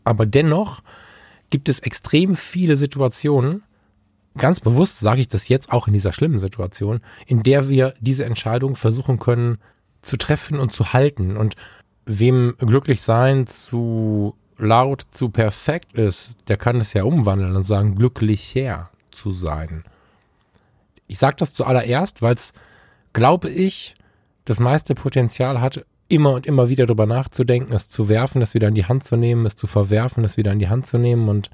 Aber 0.04 0.26
dennoch 0.26 0.82
gibt 1.48 1.70
es 1.70 1.78
extrem 1.78 2.36
viele 2.36 2.76
Situationen, 2.76 3.62
ganz 4.36 4.60
bewusst 4.60 5.00
sage 5.00 5.22
ich 5.22 5.28
das 5.28 5.48
jetzt 5.48 5.72
auch 5.72 5.86
in 5.86 5.94
dieser 5.94 6.12
schlimmen 6.12 6.38
Situation, 6.38 7.00
in 7.26 7.42
der 7.42 7.70
wir 7.70 7.94
diese 7.98 8.26
Entscheidung 8.26 8.76
versuchen 8.76 9.18
können 9.18 9.56
zu 10.02 10.18
treffen 10.18 10.58
und 10.58 10.74
zu 10.74 10.92
halten. 10.92 11.38
Und 11.38 11.56
wem 12.04 12.56
glücklich 12.58 13.00
sein 13.00 13.46
zu 13.46 14.34
laut, 14.58 15.06
zu 15.12 15.30
perfekt 15.30 15.94
ist, 15.94 16.36
der 16.48 16.58
kann 16.58 16.76
es 16.76 16.92
ja 16.92 17.04
umwandeln 17.04 17.56
und 17.56 17.64
sagen, 17.64 17.96
glücklicher 17.96 18.90
zu 19.22 19.32
sein. 19.32 19.84
Ich 21.06 21.18
sage 21.18 21.36
das 21.38 21.52
zuallererst, 21.52 22.22
weil 22.22 22.34
es, 22.34 22.52
glaube 23.12 23.48
ich, 23.48 23.94
das 24.44 24.58
meiste 24.58 24.94
Potenzial 24.94 25.60
hat, 25.60 25.84
immer 26.08 26.32
und 26.32 26.46
immer 26.46 26.68
wieder 26.68 26.86
darüber 26.86 27.06
nachzudenken, 27.06 27.72
es 27.72 27.88
zu 27.88 28.08
werfen, 28.08 28.42
es 28.42 28.54
wieder 28.54 28.68
in 28.68 28.74
die 28.74 28.86
Hand 28.86 29.04
zu 29.04 29.16
nehmen, 29.16 29.46
es 29.46 29.54
zu 29.54 29.66
verwerfen, 29.66 30.24
es 30.24 30.36
wieder 30.36 30.52
in 30.52 30.58
die 30.58 30.68
Hand 30.68 30.86
zu 30.86 30.98
nehmen 30.98 31.28
und 31.28 31.50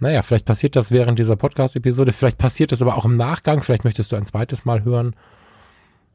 naja, 0.00 0.22
vielleicht 0.22 0.44
passiert 0.44 0.76
das 0.76 0.92
während 0.92 1.18
dieser 1.18 1.34
Podcast-Episode, 1.34 2.12
vielleicht 2.12 2.38
passiert 2.38 2.70
das 2.70 2.82
aber 2.82 2.96
auch 2.96 3.04
im 3.04 3.16
Nachgang, 3.16 3.62
vielleicht 3.62 3.84
möchtest 3.84 4.12
du 4.12 4.16
ein 4.16 4.26
zweites 4.26 4.64
Mal 4.64 4.84
hören. 4.84 5.16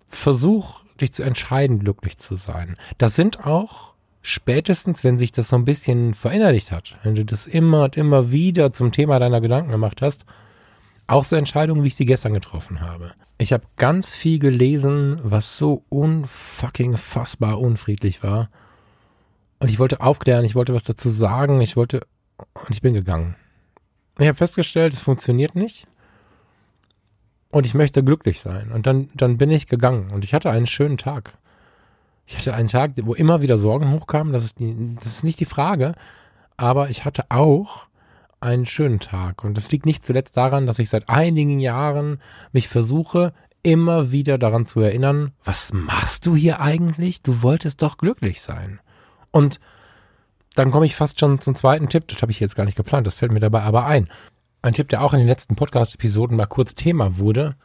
Versuch, 0.07 0.83
dich 1.01 1.13
zu 1.13 1.23
entscheiden, 1.23 1.79
glücklich 1.79 2.17
zu 2.17 2.35
sein. 2.35 2.77
Das 2.97 3.15
sind 3.15 3.45
auch 3.45 3.92
spätestens, 4.23 5.03
wenn 5.03 5.19
sich 5.19 5.31
das 5.31 5.49
so 5.49 5.55
ein 5.55 5.65
bisschen 5.65 6.15
verinnerlicht 6.15 6.71
hat, 6.71 6.97
wenn 7.03 7.13
du 7.13 7.23
das 7.23 7.45
immer 7.45 7.83
und 7.83 7.97
immer 7.97 8.31
wieder 8.31 8.71
zum 8.71 8.91
Thema 8.91 9.19
deiner 9.19 9.41
Gedanken 9.41 9.69
gemacht 9.69 10.01
hast, 10.01 10.25
auch 11.05 11.25
so 11.25 11.35
Entscheidungen, 11.35 11.83
wie 11.83 11.89
ich 11.89 11.95
sie 11.95 12.05
gestern 12.05 12.33
getroffen 12.33 12.81
habe. 12.81 13.11
Ich 13.37 13.51
habe 13.53 13.65
ganz 13.75 14.11
viel 14.11 14.39
gelesen, 14.39 15.19
was 15.23 15.57
so 15.57 15.83
unfucking 15.89 16.97
fassbar 16.97 17.59
unfriedlich 17.59 18.23
war. 18.23 18.49
Und 19.59 19.69
ich 19.69 19.79
wollte 19.79 20.01
aufklären, 20.01 20.45
ich 20.45 20.55
wollte 20.55 20.73
was 20.73 20.83
dazu 20.83 21.09
sagen, 21.09 21.59
ich 21.61 21.75
wollte, 21.75 22.01
und 22.53 22.69
ich 22.69 22.81
bin 22.81 22.93
gegangen. 22.93 23.35
Ich 24.17 24.27
habe 24.27 24.37
festgestellt, 24.37 24.93
es 24.93 25.01
funktioniert 25.01 25.55
nicht. 25.55 25.87
Und 27.49 27.65
ich 27.65 27.73
möchte 27.73 28.03
glücklich 28.03 28.39
sein. 28.39 28.71
Und 28.71 28.87
dann, 28.87 29.09
dann 29.15 29.37
bin 29.37 29.51
ich 29.51 29.67
gegangen 29.67 30.07
und 30.13 30.23
ich 30.23 30.33
hatte 30.33 30.49
einen 30.49 30.67
schönen 30.67 30.97
Tag. 30.97 31.37
Ich 32.25 32.37
hatte 32.37 32.53
einen 32.53 32.67
Tag, 32.67 32.91
wo 33.03 33.13
immer 33.13 33.41
wieder 33.41 33.57
Sorgen 33.57 33.91
hochkamen, 33.91 34.33
das 34.33 34.43
ist, 34.43 34.59
die, 34.59 34.95
das 34.95 35.07
ist 35.07 35.23
nicht 35.23 35.39
die 35.39 35.45
Frage, 35.45 35.93
aber 36.57 36.89
ich 36.89 37.05
hatte 37.05 37.25
auch 37.29 37.87
einen 38.39 38.65
schönen 38.65 38.99
Tag. 38.99 39.43
Und 39.43 39.57
das 39.57 39.71
liegt 39.71 39.85
nicht 39.85 40.05
zuletzt 40.05 40.37
daran, 40.37 40.65
dass 40.65 40.79
ich 40.79 40.89
seit 40.89 41.09
einigen 41.09 41.59
Jahren 41.59 42.21
mich 42.51 42.67
versuche, 42.67 43.33
immer 43.63 44.11
wieder 44.11 44.37
daran 44.37 44.65
zu 44.65 44.81
erinnern, 44.81 45.31
was 45.43 45.71
machst 45.71 46.25
du 46.25 46.35
hier 46.35 46.59
eigentlich? 46.59 47.21
Du 47.21 47.41
wolltest 47.41 47.81
doch 47.81 47.97
glücklich 47.97 48.41
sein. 48.41 48.81
Und 49.31 49.59
dann 50.55 50.71
komme 50.71 50.85
ich 50.85 50.95
fast 50.95 51.19
schon 51.19 51.39
zum 51.39 51.55
zweiten 51.55 51.87
Tipp. 51.87 52.07
Das 52.09 52.21
habe 52.21 52.31
ich 52.31 52.39
jetzt 52.39 52.55
gar 52.55 52.65
nicht 52.65 52.75
geplant, 52.75 53.07
das 53.07 53.15
fällt 53.15 53.31
mir 53.31 53.39
dabei 53.39 53.63
aber 53.63 53.85
ein. 53.85 54.09
Ein 54.61 54.73
Tipp, 54.73 54.89
der 54.89 55.03
auch 55.03 55.13
in 55.13 55.19
den 55.19 55.27
letzten 55.27 55.55
Podcast-Episoden 55.55 56.37
mal 56.37 56.45
kurz 56.45 56.75
Thema 56.75 57.17
wurde 57.17 57.55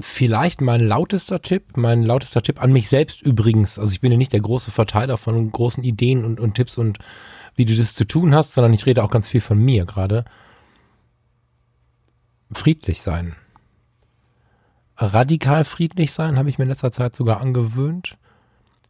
vielleicht 0.00 0.60
mein 0.60 0.80
lautester 0.80 1.42
Tipp, 1.42 1.76
mein 1.76 2.02
lautester 2.02 2.42
Tipp 2.42 2.62
an 2.62 2.72
mich 2.72 2.88
selbst 2.88 3.22
übrigens. 3.22 3.78
Also 3.78 3.92
ich 3.92 4.00
bin 4.00 4.12
ja 4.12 4.18
nicht 4.18 4.32
der 4.32 4.40
große 4.40 4.70
Verteiler 4.70 5.16
von 5.16 5.50
großen 5.50 5.84
Ideen 5.84 6.24
und, 6.24 6.40
und 6.40 6.54
Tipps 6.54 6.78
und 6.78 6.98
wie 7.54 7.64
du 7.64 7.74
das 7.74 7.94
zu 7.94 8.06
tun 8.06 8.34
hast, 8.34 8.52
sondern 8.52 8.72
ich 8.72 8.86
rede 8.86 9.02
auch 9.02 9.10
ganz 9.10 9.28
viel 9.28 9.40
von 9.40 9.58
mir 9.58 9.84
gerade. 9.84 10.24
Friedlich 12.52 13.02
sein. 13.02 13.36
Radikal 14.96 15.64
friedlich 15.64 16.12
sein 16.12 16.38
habe 16.38 16.50
ich 16.50 16.58
mir 16.58 16.64
in 16.64 16.70
letzter 16.70 16.92
Zeit 16.92 17.16
sogar 17.16 17.40
angewöhnt, 17.40 18.18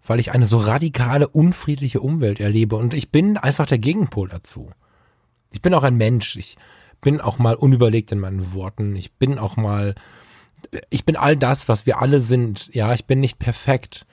weil 0.06 0.18
ich 0.18 0.32
eine 0.32 0.46
so 0.46 0.58
radikale, 0.58 1.28
unfriedliche 1.28 2.00
Umwelt 2.00 2.40
erlebe 2.40 2.76
und 2.76 2.94
ich 2.94 3.10
bin 3.10 3.36
einfach 3.36 3.66
der 3.66 3.78
Gegenpol 3.78 4.28
dazu. 4.28 4.70
Ich 5.52 5.62
bin 5.62 5.74
auch 5.74 5.82
ein 5.82 5.96
Mensch. 5.96 6.36
Ich 6.36 6.56
bin 7.00 7.20
auch 7.20 7.38
mal 7.38 7.54
unüberlegt 7.54 8.12
in 8.12 8.18
meinen 8.18 8.54
Worten. 8.54 8.96
Ich 8.96 9.12
bin 9.12 9.38
auch 9.38 9.56
mal 9.56 9.94
ich 10.90 11.04
bin 11.04 11.16
all 11.16 11.36
das, 11.36 11.68
was 11.68 11.86
wir 11.86 12.00
alle 12.00 12.20
sind. 12.20 12.72
Ja, 12.74 12.92
ich 12.92 13.06
bin 13.06 13.20
nicht 13.20 13.38
perfekt. 13.38 14.06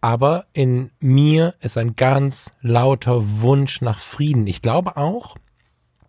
Aber 0.00 0.46
in 0.52 0.90
mir 1.00 1.54
ist 1.60 1.76
ein 1.76 1.96
ganz 1.96 2.52
lauter 2.60 3.40
Wunsch 3.40 3.80
nach 3.80 3.98
Frieden. 3.98 4.46
Ich 4.46 4.62
glaube 4.62 4.96
auch, 4.96 5.36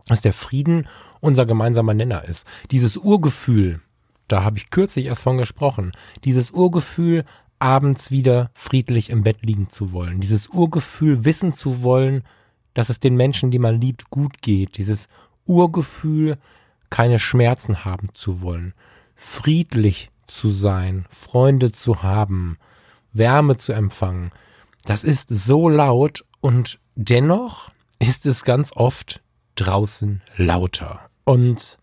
dass 0.08 0.22
der 0.22 0.34
Frieden 0.34 0.88
unser 1.22 1.46
gemeinsamer 1.46 1.94
Nenner 1.94 2.24
ist. 2.24 2.46
Dieses 2.72 2.98
Urgefühl, 2.98 3.82
da 4.28 4.44
habe 4.44 4.58
ich 4.58 4.70
kürzlich 4.70 5.08
erst 5.08 5.24
von 5.24 5.38
gesprochen, 5.38 5.92
dieses 6.24 6.52
Urgefühl, 6.52 7.26
abends 7.58 8.10
wieder 8.10 8.52
friedlich 8.54 9.10
im 9.10 9.24
Bett 9.24 9.46
liegen 9.46 9.70
zu 9.70 9.92
wollen. 9.92 10.20
Dieses 10.20 10.48
Urgefühl, 10.48 11.26
wissen 11.26 11.52
zu 11.52 11.84
wollen, 11.84 12.24
dass 12.74 12.89
es 12.89 13.00
den 13.00 13.15
Menschen, 13.15 13.52
die 13.52 13.60
man 13.60 13.82
liebt, 13.82 14.10
gut 14.10 14.42
geht. 14.42 14.78
Dieses 14.78 15.10
Urgefühl, 15.46 16.38
keine 16.89 17.20
Schmerzen 17.20 17.84
haben 17.84 18.10
zu 18.13 18.42
wollen 18.42 18.74
friedlich 19.20 20.10
zu 20.28 20.50
sein, 20.50 21.06
Freunde 21.10 21.74
zu 21.74 22.04
haben, 22.04 22.58
Wärme 23.12 23.58
zu 23.58 23.74
empfangen, 23.74 24.32
das 24.86 25.04
ist 25.04 25.28
so 25.30 25.68
laut 25.68 26.24
und 26.40 26.80
dennoch 26.96 27.70
ist 28.00 28.26
es 28.26 28.46
ganz 28.46 28.72
oft 28.74 29.22
draußen 29.56 30.22
lauter. 30.38 31.02
Und 31.26 31.80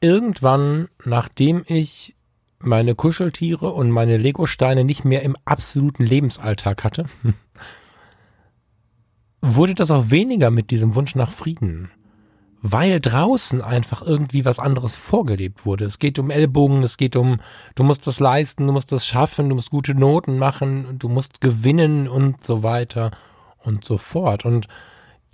irgendwann, 0.00 0.88
nachdem 1.04 1.62
ich 1.66 2.16
meine 2.58 2.96
Kuscheltiere 2.96 3.70
und 3.70 3.92
meine 3.92 4.16
Legosteine 4.16 4.82
nicht 4.82 5.04
mehr 5.04 5.22
im 5.22 5.36
absoluten 5.44 6.04
Lebensalltag 6.04 6.82
hatte, 6.82 7.06
wurde 9.40 9.76
das 9.76 9.92
auch 9.92 10.10
weniger 10.10 10.50
mit 10.50 10.72
diesem 10.72 10.96
Wunsch 10.96 11.14
nach 11.14 11.30
Frieden 11.30 11.92
weil 12.62 13.00
draußen 13.00 13.62
einfach 13.62 14.02
irgendwie 14.02 14.44
was 14.44 14.58
anderes 14.58 14.96
vorgelebt 14.96 15.66
wurde. 15.66 15.84
Es 15.84 15.98
geht 15.98 16.18
um 16.18 16.30
Ellbogen, 16.30 16.82
es 16.82 16.96
geht 16.96 17.16
um, 17.16 17.40
du 17.74 17.82
musst 17.82 18.06
das 18.06 18.20
leisten, 18.20 18.66
du 18.66 18.72
musst 18.72 18.92
das 18.92 19.06
schaffen, 19.06 19.48
du 19.48 19.54
musst 19.54 19.70
gute 19.70 19.94
Noten 19.94 20.38
machen, 20.38 20.98
du 20.98 21.08
musst 21.08 21.40
gewinnen 21.40 22.08
und 22.08 22.44
so 22.44 22.62
weiter 22.62 23.10
und 23.62 23.84
so 23.84 23.98
fort. 23.98 24.44
Und 24.44 24.68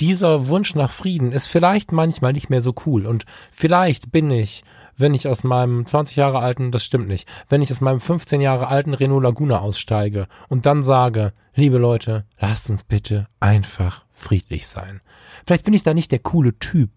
dieser 0.01 0.49
Wunsch 0.49 0.75
nach 0.75 0.91
Frieden 0.91 1.33
ist 1.33 1.47
vielleicht 1.47 1.93
manchmal 1.93 2.33
nicht 2.33 2.51
mehr 2.51 2.61
so 2.61 2.75
cool. 2.87 3.07
Und 3.07 3.25
vielleicht 3.51 4.11
bin 4.11 4.31
ich, 4.31 4.65
wenn 4.97 5.15
ich 5.15 5.29
aus 5.29 5.45
meinem 5.45 5.87
20 5.87 6.17
Jahre 6.17 6.41
alten, 6.41 6.71
das 6.71 6.85
stimmt 6.85 7.09
nicht, 7.09 7.29
wenn 7.49 7.63
ich 7.63 7.73
aus 7.73 7.81
meinem 7.81 8.01
15 8.01 8.41
Jahre 8.41 8.69
alten 8.69 8.95
Renault 8.95 9.23
Laguna 9.23 9.61
aussteige 9.61 10.27
und 10.49 10.67
dann 10.67 10.83
sage, 10.83 11.33
liebe 11.55 11.79
Leute, 11.79 12.25
lasst 12.39 12.71
uns 12.71 12.85
bitte 12.85 13.27
einfach 13.41 14.05
friedlich 14.11 14.67
sein. 14.67 15.01
Vielleicht 15.47 15.65
bin 15.65 15.75
ich 15.75 15.83
da 15.83 15.95
nicht 15.95 16.13
der 16.13 16.21
coole 16.21 16.59
Typ, 16.59 16.91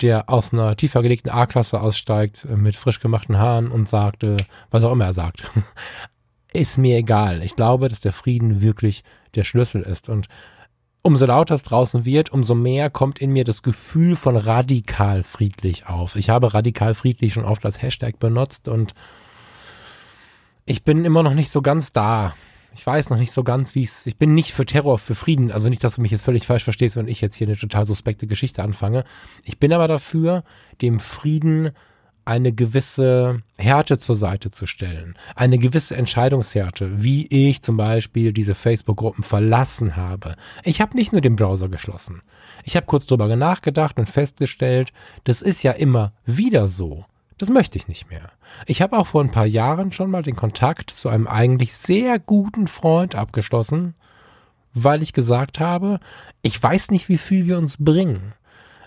der 0.00 0.28
aus 0.28 0.52
einer 0.52 0.76
tiefer 0.76 1.02
gelegten 1.02 1.30
A-Klasse 1.30 1.80
aussteigt 1.80 2.46
äh, 2.50 2.56
mit 2.56 2.76
frisch 2.76 3.00
gemachten 3.00 3.38
Haaren 3.38 3.70
und 3.70 3.88
sagt, 3.88 4.24
äh, 4.24 4.36
was 4.70 4.84
auch 4.84 4.92
immer 4.92 5.06
er 5.06 5.14
sagt. 5.14 5.50
ist 6.52 6.78
mir 6.78 6.98
egal. 6.98 7.42
Ich 7.42 7.56
glaube, 7.56 7.88
dass 7.88 8.00
der 8.00 8.12
Frieden 8.12 8.62
wirklich 8.62 9.04
der 9.34 9.44
Schlüssel 9.44 9.82
ist. 9.82 10.08
Und 10.08 10.28
umso 11.04 11.26
lauter 11.26 11.54
es 11.54 11.62
draußen 11.62 12.04
wird, 12.04 12.32
umso 12.32 12.56
mehr 12.56 12.90
kommt 12.90 13.20
in 13.20 13.30
mir 13.30 13.44
das 13.44 13.62
Gefühl 13.62 14.16
von 14.16 14.36
radikal 14.36 15.22
friedlich 15.22 15.86
auf. 15.86 16.16
Ich 16.16 16.30
habe 16.30 16.52
radikal 16.52 16.94
friedlich 16.94 17.32
schon 17.32 17.44
oft 17.44 17.64
als 17.64 17.80
Hashtag 17.80 18.18
benutzt 18.18 18.66
und 18.66 18.94
ich 20.66 20.82
bin 20.82 21.04
immer 21.04 21.22
noch 21.22 21.34
nicht 21.34 21.50
so 21.50 21.62
ganz 21.62 21.92
da 21.92 22.34
ich 22.74 22.84
weiß 22.84 23.10
noch 23.10 23.18
nicht 23.18 23.32
so 23.32 23.44
ganz, 23.44 23.74
wie 23.74 23.84
es. 23.84 24.06
Ich 24.06 24.16
bin 24.16 24.34
nicht 24.34 24.52
für 24.52 24.66
Terror, 24.66 24.98
für 24.98 25.14
Frieden. 25.14 25.52
Also 25.52 25.68
nicht, 25.68 25.84
dass 25.84 25.94
du 25.94 26.00
mich 26.00 26.10
jetzt 26.10 26.24
völlig 26.24 26.44
falsch 26.44 26.64
verstehst, 26.64 26.96
wenn 26.96 27.06
ich 27.06 27.20
jetzt 27.20 27.36
hier 27.36 27.46
eine 27.46 27.56
total 27.56 27.86
suspekte 27.86 28.26
Geschichte 28.26 28.62
anfange. 28.62 29.04
Ich 29.44 29.58
bin 29.58 29.72
aber 29.72 29.86
dafür, 29.86 30.42
dem 30.82 30.98
Frieden 30.98 31.70
eine 32.24 32.52
gewisse 32.52 33.42
Härte 33.58 33.98
zur 33.98 34.16
Seite 34.16 34.50
zu 34.50 34.66
stellen. 34.66 35.16
Eine 35.34 35.58
gewisse 35.58 35.96
Entscheidungshärte, 35.96 37.02
wie 37.02 37.26
ich 37.26 37.62
zum 37.62 37.76
Beispiel 37.76 38.32
diese 38.32 38.54
Facebook-Gruppen 38.54 39.24
verlassen 39.24 39.96
habe. 39.96 40.36
Ich 40.62 40.80
habe 40.80 40.96
nicht 40.96 41.12
nur 41.12 41.20
den 41.20 41.36
Browser 41.36 41.68
geschlossen. 41.68 42.22
Ich 42.64 42.76
habe 42.76 42.86
kurz 42.86 43.06
drüber 43.06 43.34
nachgedacht 43.34 43.98
und 43.98 44.08
festgestellt, 44.08 44.92
das 45.24 45.42
ist 45.42 45.62
ja 45.62 45.72
immer 45.72 46.12
wieder 46.24 46.68
so. 46.68 47.04
Das 47.38 47.48
möchte 47.50 47.78
ich 47.78 47.88
nicht 47.88 48.08
mehr. 48.10 48.30
Ich 48.66 48.80
habe 48.80 48.96
auch 48.96 49.08
vor 49.08 49.22
ein 49.22 49.32
paar 49.32 49.46
Jahren 49.46 49.92
schon 49.92 50.10
mal 50.10 50.22
den 50.22 50.36
Kontakt 50.36 50.90
zu 50.90 51.08
einem 51.08 51.26
eigentlich 51.26 51.74
sehr 51.74 52.18
guten 52.18 52.68
Freund 52.68 53.16
abgeschlossen, 53.16 53.94
weil 54.72 55.02
ich 55.02 55.12
gesagt 55.12 55.60
habe, 55.60 56.00
ich 56.42 56.62
weiß 56.62 56.90
nicht, 56.90 57.08
wie 57.08 57.18
viel 57.18 57.46
wir 57.46 57.58
uns 57.58 57.76
bringen. 57.78 58.34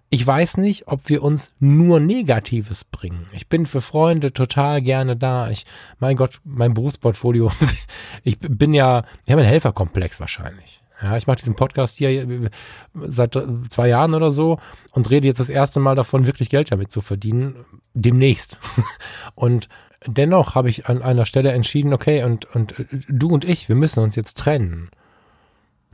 Ich 0.09 0.25
weiß 0.25 0.57
nicht, 0.57 0.87
ob 0.87 1.09
wir 1.09 1.21
uns 1.21 1.51
nur 1.59 1.99
Negatives 1.99 2.85
bringen. 2.85 3.27
Ich 3.33 3.47
bin 3.47 3.65
für 3.65 3.81
Freunde 3.81 4.31
total 4.31 4.81
gerne 4.81 5.17
da. 5.17 5.49
Ich, 5.49 5.65
mein 5.99 6.15
Gott, 6.15 6.39
mein 6.45 6.73
Berufsportfolio. 6.73 7.51
ich 8.23 8.39
bin 8.39 8.73
ja, 8.73 9.03
ich 9.25 9.31
habe 9.31 9.41
einen 9.41 9.49
Helferkomplex 9.49 10.21
wahrscheinlich. 10.21 10.81
Ja, 11.01 11.17
ich 11.17 11.27
mache 11.27 11.37
diesen 11.37 11.55
Podcast 11.55 11.97
hier 11.97 12.09
äh, 12.09 12.49
seit 12.93 13.37
zwei 13.69 13.89
Jahren 13.89 14.15
oder 14.15 14.31
so 14.31 14.59
und 14.93 15.09
rede 15.09 15.27
jetzt 15.27 15.39
das 15.39 15.49
erste 15.49 15.79
Mal 15.79 15.95
davon, 15.95 16.25
wirklich 16.25 16.49
Geld 16.49 16.71
damit 16.71 16.91
zu 16.91 17.01
verdienen. 17.01 17.65
Demnächst. 17.93 18.59
Und 19.35 19.69
dennoch 20.05 20.55
habe 20.55 20.69
ich 20.69 20.87
an 20.87 21.01
einer 21.01 21.25
Stelle 21.25 21.51
entschieden, 21.51 21.93
okay, 21.93 22.23
und, 22.23 22.45
und 22.53 22.79
äh, 22.79 22.85
du 23.09 23.29
und 23.29 23.43
ich, 23.43 23.67
wir 23.69 23.75
müssen 23.75 24.01
uns 24.01 24.15
jetzt 24.15 24.37
trennen. 24.37 24.89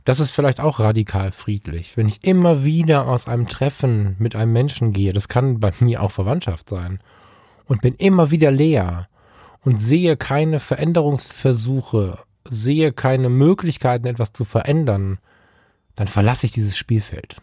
Das 0.04 0.20
ist 0.20 0.32
vielleicht 0.32 0.60
auch 0.60 0.80
radikal 0.80 1.32
friedlich. 1.32 1.96
Wenn 1.96 2.08
ich 2.08 2.24
immer 2.24 2.64
wieder 2.64 3.06
aus 3.06 3.26
einem 3.26 3.48
Treffen 3.48 4.16
mit 4.18 4.36
einem 4.36 4.52
Menschen 4.52 4.92
gehe, 4.92 5.12
das 5.12 5.28
kann 5.28 5.60
bei 5.60 5.72
mir 5.80 6.02
auch 6.02 6.10
Verwandtschaft 6.10 6.68
sein, 6.68 6.98
und 7.66 7.80
bin 7.80 7.94
immer 7.94 8.30
wieder 8.30 8.50
leer 8.50 9.08
und 9.62 9.78
sehe 9.78 10.18
keine 10.18 10.60
Veränderungsversuche 10.60 12.18
sehe 12.48 12.92
keine 12.92 13.28
Möglichkeiten, 13.28 14.06
etwas 14.06 14.32
zu 14.32 14.44
verändern, 14.44 15.18
dann 15.96 16.08
verlasse 16.08 16.46
ich 16.46 16.52
dieses 16.52 16.76
Spielfeld. 16.76 17.36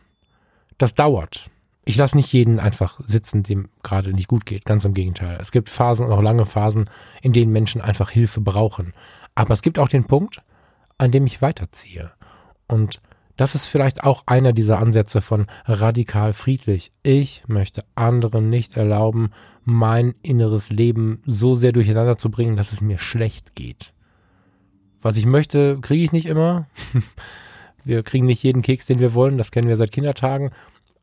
Das 0.78 0.94
dauert. 0.94 1.50
Ich 1.84 1.98
lasse 1.98 2.16
nicht 2.16 2.32
jeden 2.32 2.60
einfach 2.60 3.00
sitzen, 3.06 3.44
dem 3.44 3.70
gerade 3.82 4.14
nicht 4.14 4.28
gut 4.28 4.46
geht. 4.46 4.66
Ganz 4.66 4.86
im 4.86 4.94
Gegenteil. 4.94 5.38
Es 5.42 5.52
gibt 5.52 5.70
Phasen 5.70 6.06
und 6.06 6.12
auch 6.12 6.22
lange 6.22 6.46
Phasen, 6.46 6.90
in 7.22 7.34
denen 7.34 7.52
Menschen 7.52 7.82
einfach 7.82 8.12
Hilfe 8.12 8.42
brauchen. 8.42 8.94
Aber 9.34 9.54
es 9.54 9.62
gibt 9.62 9.80
auch 9.80 9.90
den 9.90 10.06
Punkt, 10.06 10.42
an 10.98 11.12
dem 11.12 11.26
ich 11.26 11.42
weiterziehe. 11.42 12.12
Und 12.72 13.02
das 13.38 13.56
ist 13.56 13.66
vielleicht 13.66 14.04
auch 14.04 14.24
einer 14.28 14.54
dieser 14.54 14.80
Ansätze 14.80 15.22
von 15.22 15.48
radikal 15.66 16.34
friedlich. 16.34 16.92
Ich 17.04 17.44
möchte 17.48 17.84
anderen 17.96 18.50
nicht 18.50 18.78
erlauben, 18.78 19.32
mein 19.64 20.16
inneres 20.22 20.70
Leben 20.70 21.22
so 21.26 21.56
sehr 21.56 21.72
durcheinander 21.72 22.18
zu 22.18 22.30
bringen, 22.30 22.56
dass 22.56 22.72
es 22.72 22.82
mir 22.82 22.98
schlecht 22.98 23.56
geht. 23.56 23.94
Was 25.02 25.18
ich 25.18 25.26
möchte, 25.26 25.80
kriege 25.82 26.04
ich 26.04 26.12
nicht 26.12 26.28
immer. 26.28 26.68
Wir 27.84 28.04
kriegen 28.04 28.28
nicht 28.28 28.44
jeden 28.44 28.62
Keks, 28.62 28.86
den 28.86 29.00
wir 29.00 29.16
wollen, 29.16 29.40
das 29.40 29.50
kennen 29.50 29.68
wir 29.68 29.76
seit 29.76 29.92
Kindertagen. 29.92 30.52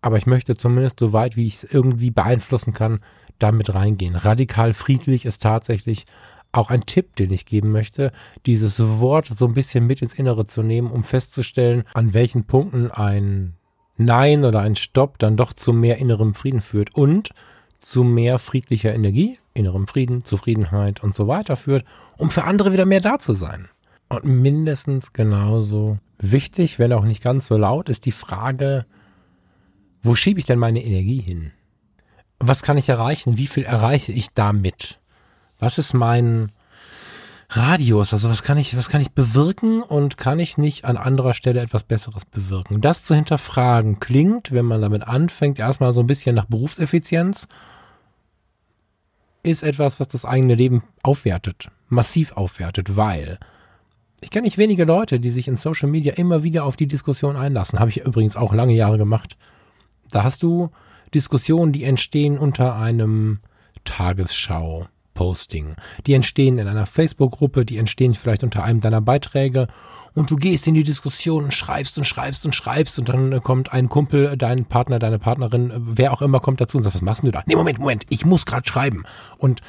Aber 0.00 0.16
ich 0.16 0.26
möchte 0.26 0.56
zumindest 0.56 1.00
so 1.00 1.12
weit, 1.12 1.36
wie 1.36 1.48
ich 1.48 1.56
es 1.56 1.64
irgendwie 1.64 2.12
beeinflussen 2.12 2.72
kann, 2.72 3.00
damit 3.40 3.74
reingehen. 3.74 4.14
Radikal 4.14 4.72
friedlich 4.74 5.24
ist 5.24 5.42
tatsächlich 5.42 6.04
auch 6.52 6.70
ein 6.70 6.82
Tipp, 6.82 7.16
den 7.16 7.32
ich 7.32 7.46
geben 7.46 7.72
möchte, 7.72 8.12
dieses 8.46 8.80
Wort 9.00 9.26
so 9.26 9.46
ein 9.46 9.54
bisschen 9.54 9.86
mit 9.86 10.02
ins 10.02 10.14
Innere 10.14 10.46
zu 10.46 10.62
nehmen, 10.62 10.90
um 10.90 11.04
festzustellen, 11.04 11.84
an 11.94 12.14
welchen 12.14 12.44
Punkten 12.44 12.90
ein 12.90 13.54
Nein 13.96 14.44
oder 14.44 14.60
ein 14.60 14.76
Stopp 14.76 15.18
dann 15.18 15.36
doch 15.36 15.52
zu 15.52 15.72
mehr 15.72 15.98
innerem 15.98 16.34
Frieden 16.34 16.60
führt 16.60 16.94
und 16.94 17.30
zu 17.78 18.04
mehr 18.04 18.38
friedlicher 18.38 18.94
Energie, 18.94 19.38
innerem 19.54 19.86
Frieden, 19.86 20.24
Zufriedenheit 20.24 21.02
und 21.02 21.14
so 21.14 21.28
weiter 21.28 21.56
führt, 21.56 21.84
um 22.16 22.30
für 22.30 22.44
andere 22.44 22.72
wieder 22.72 22.86
mehr 22.86 23.00
da 23.00 23.18
zu 23.18 23.32
sein. 23.34 23.68
Und 24.08 24.24
mindestens 24.24 25.12
genauso 25.12 25.98
wichtig, 26.18 26.78
wenn 26.78 26.92
auch 26.92 27.04
nicht 27.04 27.22
ganz 27.22 27.46
so 27.46 27.56
laut, 27.56 27.88
ist 27.88 28.06
die 28.06 28.12
Frage, 28.12 28.86
wo 30.02 30.14
schiebe 30.14 30.40
ich 30.40 30.46
denn 30.46 30.58
meine 30.58 30.82
Energie 30.82 31.20
hin? 31.20 31.52
Was 32.38 32.62
kann 32.62 32.78
ich 32.78 32.88
erreichen? 32.88 33.36
Wie 33.36 33.48
viel 33.48 33.64
erreiche 33.64 34.12
ich 34.12 34.28
damit? 34.32 35.00
Was 35.58 35.78
ist 35.78 35.94
mein 35.94 36.50
Radius? 37.50 38.12
Also 38.12 38.28
was 38.28 38.42
kann 38.42 38.58
ich, 38.58 38.76
was 38.76 38.88
kann 38.88 39.00
ich 39.00 39.12
bewirken 39.12 39.82
und 39.82 40.16
kann 40.16 40.38
ich 40.38 40.58
nicht 40.58 40.84
an 40.84 40.96
anderer 40.96 41.34
Stelle 41.34 41.60
etwas 41.60 41.84
Besseres 41.84 42.24
bewirken? 42.24 42.80
Das 42.80 43.04
zu 43.04 43.14
hinterfragen 43.14 44.00
klingt, 44.00 44.52
wenn 44.52 44.66
man 44.66 44.82
damit 44.82 45.02
anfängt, 45.02 45.58
erstmal 45.58 45.92
so 45.92 46.00
ein 46.00 46.06
bisschen 46.06 46.36
nach 46.36 46.46
Berufseffizienz, 46.46 47.48
ist 49.42 49.62
etwas, 49.62 49.98
was 49.98 50.08
das 50.08 50.24
eigene 50.24 50.54
Leben 50.54 50.82
aufwertet, 51.02 51.70
massiv 51.88 52.32
aufwertet, 52.32 52.96
weil 52.96 53.38
ich 54.20 54.30
kenne 54.30 54.44
nicht 54.44 54.58
wenige 54.58 54.84
Leute, 54.84 55.20
die 55.20 55.30
sich 55.30 55.46
in 55.46 55.56
Social 55.56 55.88
Media 55.88 56.14
immer 56.14 56.42
wieder 56.42 56.64
auf 56.64 56.76
die 56.76 56.88
Diskussion 56.88 57.36
einlassen. 57.36 57.78
Habe 57.78 57.90
ich 57.90 58.04
übrigens 58.04 58.34
auch 58.34 58.52
lange 58.52 58.74
Jahre 58.74 58.98
gemacht. 58.98 59.36
Da 60.10 60.24
hast 60.24 60.42
du 60.42 60.70
Diskussionen, 61.14 61.72
die 61.72 61.84
entstehen 61.84 62.36
unter 62.36 62.74
einem 62.74 63.38
Tagesschau 63.84 64.88
Posting. 65.18 65.74
Die 66.06 66.14
entstehen 66.14 66.58
in 66.58 66.68
einer 66.68 66.86
Facebook-Gruppe, 66.86 67.64
die 67.64 67.76
entstehen 67.76 68.14
vielleicht 68.14 68.44
unter 68.44 68.62
einem 68.62 68.80
deiner 68.80 69.00
Beiträge 69.00 69.66
und 70.14 70.30
du 70.30 70.36
gehst 70.36 70.68
in 70.68 70.74
die 70.74 70.84
Diskussion 70.84 71.42
und 71.42 71.54
schreibst 71.54 71.98
und 71.98 72.04
schreibst 72.04 72.46
und 72.46 72.54
schreibst 72.54 73.00
und 73.00 73.08
dann 73.08 73.42
kommt 73.42 73.72
ein 73.72 73.88
Kumpel, 73.88 74.36
dein 74.36 74.66
Partner, 74.66 75.00
deine 75.00 75.18
Partnerin, 75.18 75.72
wer 75.74 76.12
auch 76.12 76.22
immer 76.22 76.38
kommt 76.38 76.60
dazu 76.60 76.76
und 76.76 76.84
sagt, 76.84 76.94
was 76.94 77.02
machst 77.02 77.24
du 77.24 77.32
da? 77.32 77.42
Nee, 77.46 77.56
Moment, 77.56 77.80
Moment, 77.80 78.04
ich 78.10 78.24
muss 78.24 78.46
gerade 78.46 78.68
schreiben. 78.68 79.02
Und 79.38 79.60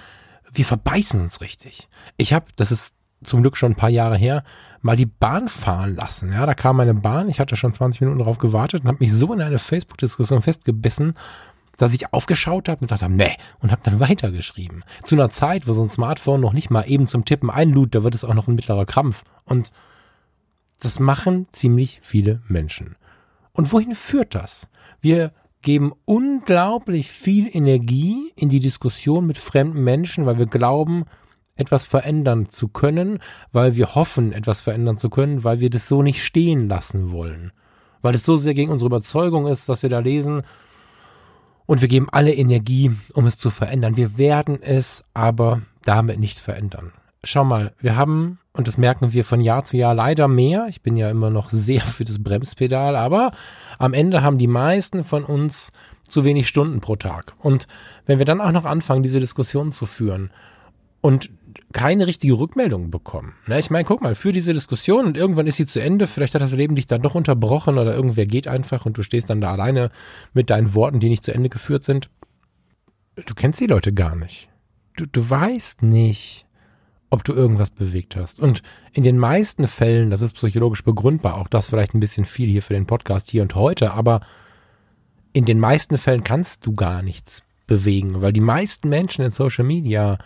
wir 0.53 0.65
verbeißen 0.65 1.19
uns 1.19 1.41
richtig. 1.41 1.89
Ich 2.17 2.31
habe, 2.31 2.45
das 2.55 2.71
ist 2.71 2.93
zum 3.23 3.41
Glück 3.41 3.57
schon 3.57 3.71
ein 3.71 3.75
paar 3.75 3.89
Jahre 3.89 4.17
her, 4.17 4.43
mal 4.81 4.95
die 4.95 5.07
Bahn 5.07 5.47
fahren 5.47 5.95
lassen. 5.95 6.31
Ja, 6.31 6.45
da 6.45 6.53
kam 6.53 6.77
meine 6.77 6.93
Bahn, 6.93 7.27
ich 7.27 7.39
hatte 7.39 7.55
schon 7.55 7.73
20 7.73 8.01
Minuten 8.01 8.19
darauf 8.19 8.37
gewartet 8.37 8.81
und 8.81 8.87
habe 8.87 8.99
mich 8.99 9.11
so 9.11 9.33
in 9.33 9.41
eine 9.41 9.57
Facebook-Diskussion 9.57 10.43
festgebissen, 10.43 11.15
dass 11.79 11.93
ich 11.93 12.13
aufgeschaut 12.13 12.69
habe 12.69 12.81
und 12.81 12.87
gesagt 12.87 13.01
habe, 13.01 13.13
nee, 13.13 13.35
und 13.59 13.71
habe 13.71 13.81
dann 13.83 13.99
weitergeschrieben. 14.09 14.83
Zu 15.03 15.15
einer 15.15 15.31
Zeit, 15.31 15.67
wo 15.67 15.73
so 15.73 15.83
ein 15.83 15.89
Smartphone 15.89 16.41
noch 16.41 16.53
nicht 16.53 16.69
mal 16.69 16.83
eben 16.83 17.07
zum 17.07 17.25
Tippen 17.25 17.49
einlud, 17.49 17.95
da 17.95 18.03
wird 18.03 18.13
es 18.13 18.23
auch 18.23 18.35
noch 18.35 18.47
ein 18.47 18.55
mittlerer 18.55 18.85
Krampf. 18.85 19.23
Und 19.45 19.71
das 20.79 20.99
machen 20.99 21.47
ziemlich 21.51 21.99
viele 22.03 22.41
Menschen. 22.47 22.95
Und 23.51 23.73
wohin 23.73 23.95
führt 23.95 24.35
das? 24.35 24.67
Wir 25.01 25.31
geben 25.61 25.93
unglaublich 26.05 27.11
viel 27.11 27.49
Energie 27.51 28.31
in 28.35 28.49
die 28.49 28.61
Diskussion 28.61 29.25
mit 29.25 29.37
fremden 29.37 29.83
Menschen, 29.83 30.25
weil 30.25 30.37
wir 30.37 30.45
glauben, 30.45 31.05
etwas 31.55 31.85
verändern 31.85 32.49
zu 32.49 32.69
können, 32.69 33.19
weil 33.51 33.75
wir 33.75 33.95
hoffen, 33.95 34.31
etwas 34.31 34.61
verändern 34.61 34.97
zu 34.97 35.09
können, 35.09 35.43
weil 35.43 35.59
wir 35.59 35.69
das 35.69 35.89
so 35.89 36.01
nicht 36.01 36.23
stehen 36.23 36.69
lassen 36.69 37.11
wollen. 37.11 37.51
Weil 38.01 38.15
es 38.15 38.23
so 38.23 38.37
sehr 38.37 38.53
gegen 38.53 38.71
unsere 38.71 38.87
Überzeugung 38.87 39.45
ist, 39.47 39.67
was 39.67 39.83
wir 39.83 39.89
da 39.89 39.99
lesen, 39.99 40.43
und 41.69 41.81
wir 41.81 41.87
geben 41.87 42.07
alle 42.11 42.33
Energie, 42.33 42.89
um 43.13 43.27
es 43.27 43.37
zu 43.37 43.51
verändern. 43.51 43.95
Wir 43.95 44.17
werden 44.17 44.59
es 44.59 45.03
aber 45.13 45.61
damit 45.85 46.19
nicht 46.19 46.39
verändern. 46.39 46.93
Schau 47.23 47.43
mal, 47.43 47.73
wir 47.77 47.95
haben, 47.95 48.39
und 48.53 48.67
das 48.67 48.79
merken 48.79 49.13
wir 49.13 49.23
von 49.23 49.39
Jahr 49.39 49.63
zu 49.65 49.77
Jahr 49.77 49.93
leider 49.93 50.27
mehr, 50.27 50.65
ich 50.67 50.81
bin 50.81 50.97
ja 50.97 51.11
immer 51.11 51.29
noch 51.29 51.51
sehr 51.51 51.81
für 51.81 52.05
das 52.05 52.23
Bremspedal, 52.23 52.95
aber 52.95 53.33
am 53.77 53.93
Ende 53.93 54.23
haben 54.23 54.39
die 54.39 54.47
meisten 54.47 55.03
von 55.03 55.23
uns 55.23 55.71
zu 56.01 56.23
wenig 56.23 56.47
Stunden 56.47 56.81
pro 56.81 56.95
Tag. 56.95 57.35
Und 57.37 57.67
wenn 58.07 58.17
wir 58.17 58.25
dann 58.25 58.41
auch 58.41 58.51
noch 58.51 58.65
anfangen, 58.65 59.03
diese 59.03 59.19
Diskussion 59.19 59.71
zu 59.71 59.85
führen 59.85 60.31
und 61.01 61.29
keine 61.73 62.07
richtige 62.07 62.33
Rückmeldung 62.33 62.91
bekommen. 62.91 63.33
Ne? 63.47 63.59
Ich 63.59 63.69
meine, 63.69 63.85
guck 63.85 64.01
mal, 64.01 64.15
für 64.15 64.31
diese 64.31 64.53
Diskussion 64.53 65.05
und 65.05 65.17
irgendwann 65.17 65.47
ist 65.47 65.57
sie 65.57 65.65
zu 65.65 65.81
Ende, 65.81 66.07
vielleicht 66.07 66.35
hat 66.35 66.41
das 66.41 66.51
Leben 66.51 66.75
dich 66.75 66.87
dann 66.87 67.01
doch 67.01 67.15
unterbrochen 67.15 67.77
oder 67.77 67.95
irgendwer 67.95 68.25
geht 68.25 68.47
einfach 68.47 68.85
und 68.85 68.97
du 68.97 69.03
stehst 69.03 69.29
dann 69.29 69.41
da 69.41 69.51
alleine 69.51 69.91
mit 70.33 70.49
deinen 70.49 70.73
Worten, 70.73 70.99
die 70.99 71.09
nicht 71.09 71.23
zu 71.23 71.33
Ende 71.33 71.49
geführt 71.49 71.83
sind. 71.83 72.09
Du 73.25 73.33
kennst 73.33 73.59
die 73.59 73.67
Leute 73.67 73.93
gar 73.93 74.15
nicht. 74.15 74.49
Du, 74.95 75.05
du 75.05 75.29
weißt 75.29 75.83
nicht, 75.83 76.45
ob 77.09 77.23
du 77.23 77.33
irgendwas 77.33 77.71
bewegt 77.71 78.15
hast. 78.15 78.39
Und 78.39 78.61
in 78.93 79.03
den 79.03 79.17
meisten 79.17 79.67
Fällen, 79.67 80.09
das 80.09 80.21
ist 80.21 80.33
psychologisch 80.33 80.83
begründbar, 80.83 81.35
auch 81.37 81.47
das 81.47 81.69
vielleicht 81.69 81.93
ein 81.93 81.99
bisschen 81.99 82.25
viel 82.25 82.49
hier 82.49 82.61
für 82.61 82.73
den 82.73 82.85
Podcast 82.85 83.29
hier 83.29 83.41
und 83.41 83.55
heute, 83.55 83.93
aber 83.93 84.21
in 85.33 85.45
den 85.45 85.59
meisten 85.59 85.97
Fällen 85.97 86.23
kannst 86.23 86.65
du 86.65 86.75
gar 86.75 87.01
nichts 87.01 87.43
bewegen, 87.67 88.21
weil 88.21 88.33
die 88.33 88.41
meisten 88.41 88.89
Menschen 88.89 89.23
in 89.23 89.31
Social 89.31 89.63
Media 89.63 90.17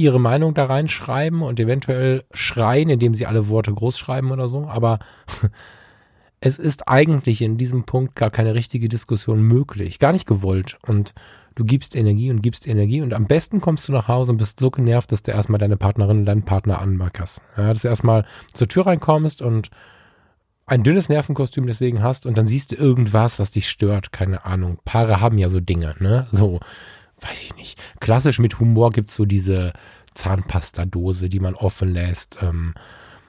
ihre 0.00 0.20
Meinung 0.20 0.54
da 0.54 0.64
reinschreiben 0.64 1.42
und 1.42 1.60
eventuell 1.60 2.24
schreien, 2.32 2.88
indem 2.88 3.14
sie 3.14 3.26
alle 3.26 3.48
Worte 3.48 3.72
groß 3.72 3.98
schreiben 3.98 4.32
oder 4.32 4.48
so. 4.48 4.66
Aber 4.66 4.98
es 6.40 6.58
ist 6.58 6.88
eigentlich 6.88 7.42
in 7.42 7.58
diesem 7.58 7.84
Punkt 7.84 8.16
gar 8.16 8.30
keine 8.30 8.54
richtige 8.54 8.88
Diskussion 8.88 9.42
möglich, 9.42 9.98
gar 9.98 10.12
nicht 10.12 10.26
gewollt. 10.26 10.78
Und 10.86 11.12
du 11.54 11.64
gibst 11.64 11.94
Energie 11.94 12.30
und 12.30 12.42
gibst 12.42 12.66
Energie 12.66 13.02
und 13.02 13.12
am 13.12 13.26
besten 13.26 13.60
kommst 13.60 13.88
du 13.88 13.92
nach 13.92 14.08
Hause 14.08 14.32
und 14.32 14.38
bist 14.38 14.58
so 14.58 14.70
genervt, 14.70 15.12
dass 15.12 15.22
du 15.22 15.32
erstmal 15.32 15.58
deine 15.58 15.76
Partnerin 15.76 16.18
und 16.18 16.24
deinen 16.24 16.44
Partner 16.44 16.80
anmackerst. 16.80 17.42
Ja, 17.56 17.68
dass 17.68 17.82
du 17.82 17.88
erstmal 17.88 18.24
zur 18.54 18.68
Tür 18.68 18.86
reinkommst 18.86 19.42
und 19.42 19.70
ein 20.66 20.82
dünnes 20.84 21.08
Nervenkostüm 21.08 21.66
deswegen 21.66 22.02
hast 22.02 22.26
und 22.26 22.38
dann 22.38 22.46
siehst 22.46 22.72
du 22.72 22.76
irgendwas, 22.76 23.38
was 23.38 23.50
dich 23.50 23.68
stört. 23.68 24.12
Keine 24.12 24.44
Ahnung. 24.44 24.78
Paare 24.84 25.20
haben 25.20 25.36
ja 25.36 25.48
so 25.48 25.60
Dinge, 25.60 25.96
ne? 25.98 26.28
So 26.30 26.60
weiß 27.20 27.42
ich 27.42 27.56
nicht. 27.56 27.78
Klassisch 28.00 28.38
mit 28.38 28.58
Humor 28.60 28.90
gibt's 28.90 29.14
so 29.14 29.24
diese 29.24 29.72
Zahnpastadose, 30.14 31.28
die 31.28 31.40
man 31.40 31.54
offen 31.54 31.92
lässt. 31.92 32.38
Ähm, 32.42 32.74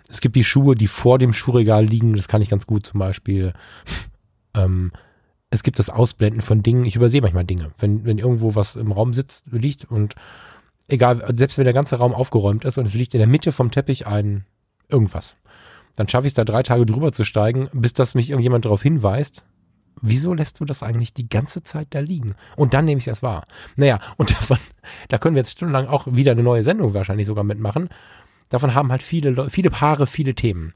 es 0.10 0.22
gibt 0.22 0.36
die 0.36 0.44
Schuhe, 0.44 0.76
die 0.76 0.88
vor 0.88 1.20
dem 1.20 1.34
Schuhregal 1.34 1.86
liegen, 1.86 2.16
das 2.16 2.28
kann 2.28 2.42
ich 2.42 2.50
ganz 2.50 2.68
gut 2.68 2.86
zum 2.86 3.00
Beispiel. 3.00 3.54
ähm, 4.54 4.92
es 5.50 5.64
gibt 5.64 5.80
das 5.80 5.90
Ausblenden 5.90 6.42
von 6.42 6.64
Dingen. 6.64 6.86
Ich 6.86 6.96
übersehe 6.96 7.22
manchmal 7.22 7.46
Dinge. 7.46 7.72
Wenn, 7.78 8.06
wenn 8.06 8.18
irgendwo 8.18 8.56
was 8.56 8.76
im 8.76 8.92
Raum 8.92 9.14
sitzt, 9.14 9.44
liegt 9.52 9.86
und 9.86 10.16
egal, 10.88 11.34
selbst 11.36 11.58
wenn 11.58 11.66
der 11.66 11.74
ganze 11.74 11.98
Raum 11.98 12.14
aufgeräumt 12.14 12.66
ist 12.66 12.78
und 12.78 12.88
es 12.88 12.94
liegt 12.94 13.14
in 13.14 13.20
der 13.20 13.28
Mitte 13.28 13.52
vom 13.52 13.72
Teppich 13.72 14.08
ein 14.08 14.46
irgendwas, 14.90 15.36
dann 15.96 16.08
schaffe 16.08 16.28
ich 16.28 16.32
es 16.32 16.36
da 16.36 16.46
drei 16.46 16.64
Tage 16.64 16.86
drüber 16.86 17.12
zu 17.12 17.26
steigen, 17.26 17.70
bis 17.74 17.94
das 17.94 18.16
mich 18.16 18.30
irgendjemand 18.30 18.66
darauf 18.66 18.82
hinweist, 18.82 19.46
wieso 20.02 20.34
lässt 20.34 20.60
du 20.60 20.66
das 20.66 20.84
eigentlich 20.84 21.14
die 21.14 21.30
ganze 21.30 21.64
Zeit 21.64 21.88
da 21.92 22.00
liegen? 22.00 22.36
Und 22.56 22.74
dann 22.74 22.86
nehme 22.86 23.00
ich 23.00 23.08
es 23.08 23.24
wahr. 23.24 23.46
Naja, 23.76 24.00
und 24.18 24.32
davon, 24.32 24.58
da 25.10 25.18
können 25.18 25.36
wir 25.36 25.42
jetzt 25.42 25.52
stundenlang 25.52 25.88
auch 25.88 26.08
wieder 26.08 26.32
eine 26.32 26.44
neue 26.44 26.64
Sendung 26.64 26.94
wahrscheinlich 26.94 27.28
sogar 27.28 27.44
mitmachen. 27.44 27.90
Davon 28.50 28.76
haben 28.76 28.92
halt 28.92 29.04
viele, 29.04 29.50
viele 29.50 29.70
Paare 29.70 30.08
viele 30.08 30.36
Themen. 30.36 30.74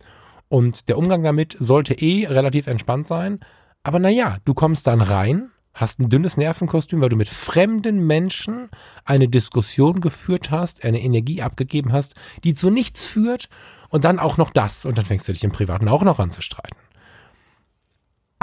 Und 0.48 0.88
der 0.90 0.98
Umgang 0.98 1.24
damit 1.24 1.58
sollte 1.60 1.94
eh 1.96 2.28
relativ 2.28 2.68
entspannt 2.68 3.08
sein. 3.08 3.40
Aber 3.84 4.00
naja, 4.00 4.38
du 4.46 4.54
kommst 4.54 4.88
dann 4.88 5.02
rein, 5.02 5.50
hast 5.74 6.00
ein 6.00 6.10
dünnes 6.10 6.38
Nervenkostüm, 6.38 7.02
weil 7.02 7.10
du 7.10 7.18
mit 7.18 7.28
fremden 7.28 8.06
Menschen 8.08 8.70
eine 9.04 9.28
Diskussion 9.28 10.00
geführt 10.00 10.52
hast, 10.52 10.84
eine 10.86 11.02
Energie 11.02 11.42
abgegeben 11.42 11.92
hast, 11.92 12.16
die 12.44 12.54
zu 12.54 12.70
nichts 12.70 13.04
führt 13.04 13.50
und 13.90 14.06
dann 14.06 14.20
auch 14.20 14.38
noch 14.38 14.52
das. 14.52 14.86
Und 14.86 14.98
dann 14.98 15.06
fängst 15.06 15.28
du 15.28 15.34
dich 15.34 15.44
im 15.44 15.52
Privaten 15.52 15.90
auch 15.90 16.04
noch 16.04 16.20
an 16.20 16.32
zu 16.32 16.42
streiten 16.42 16.85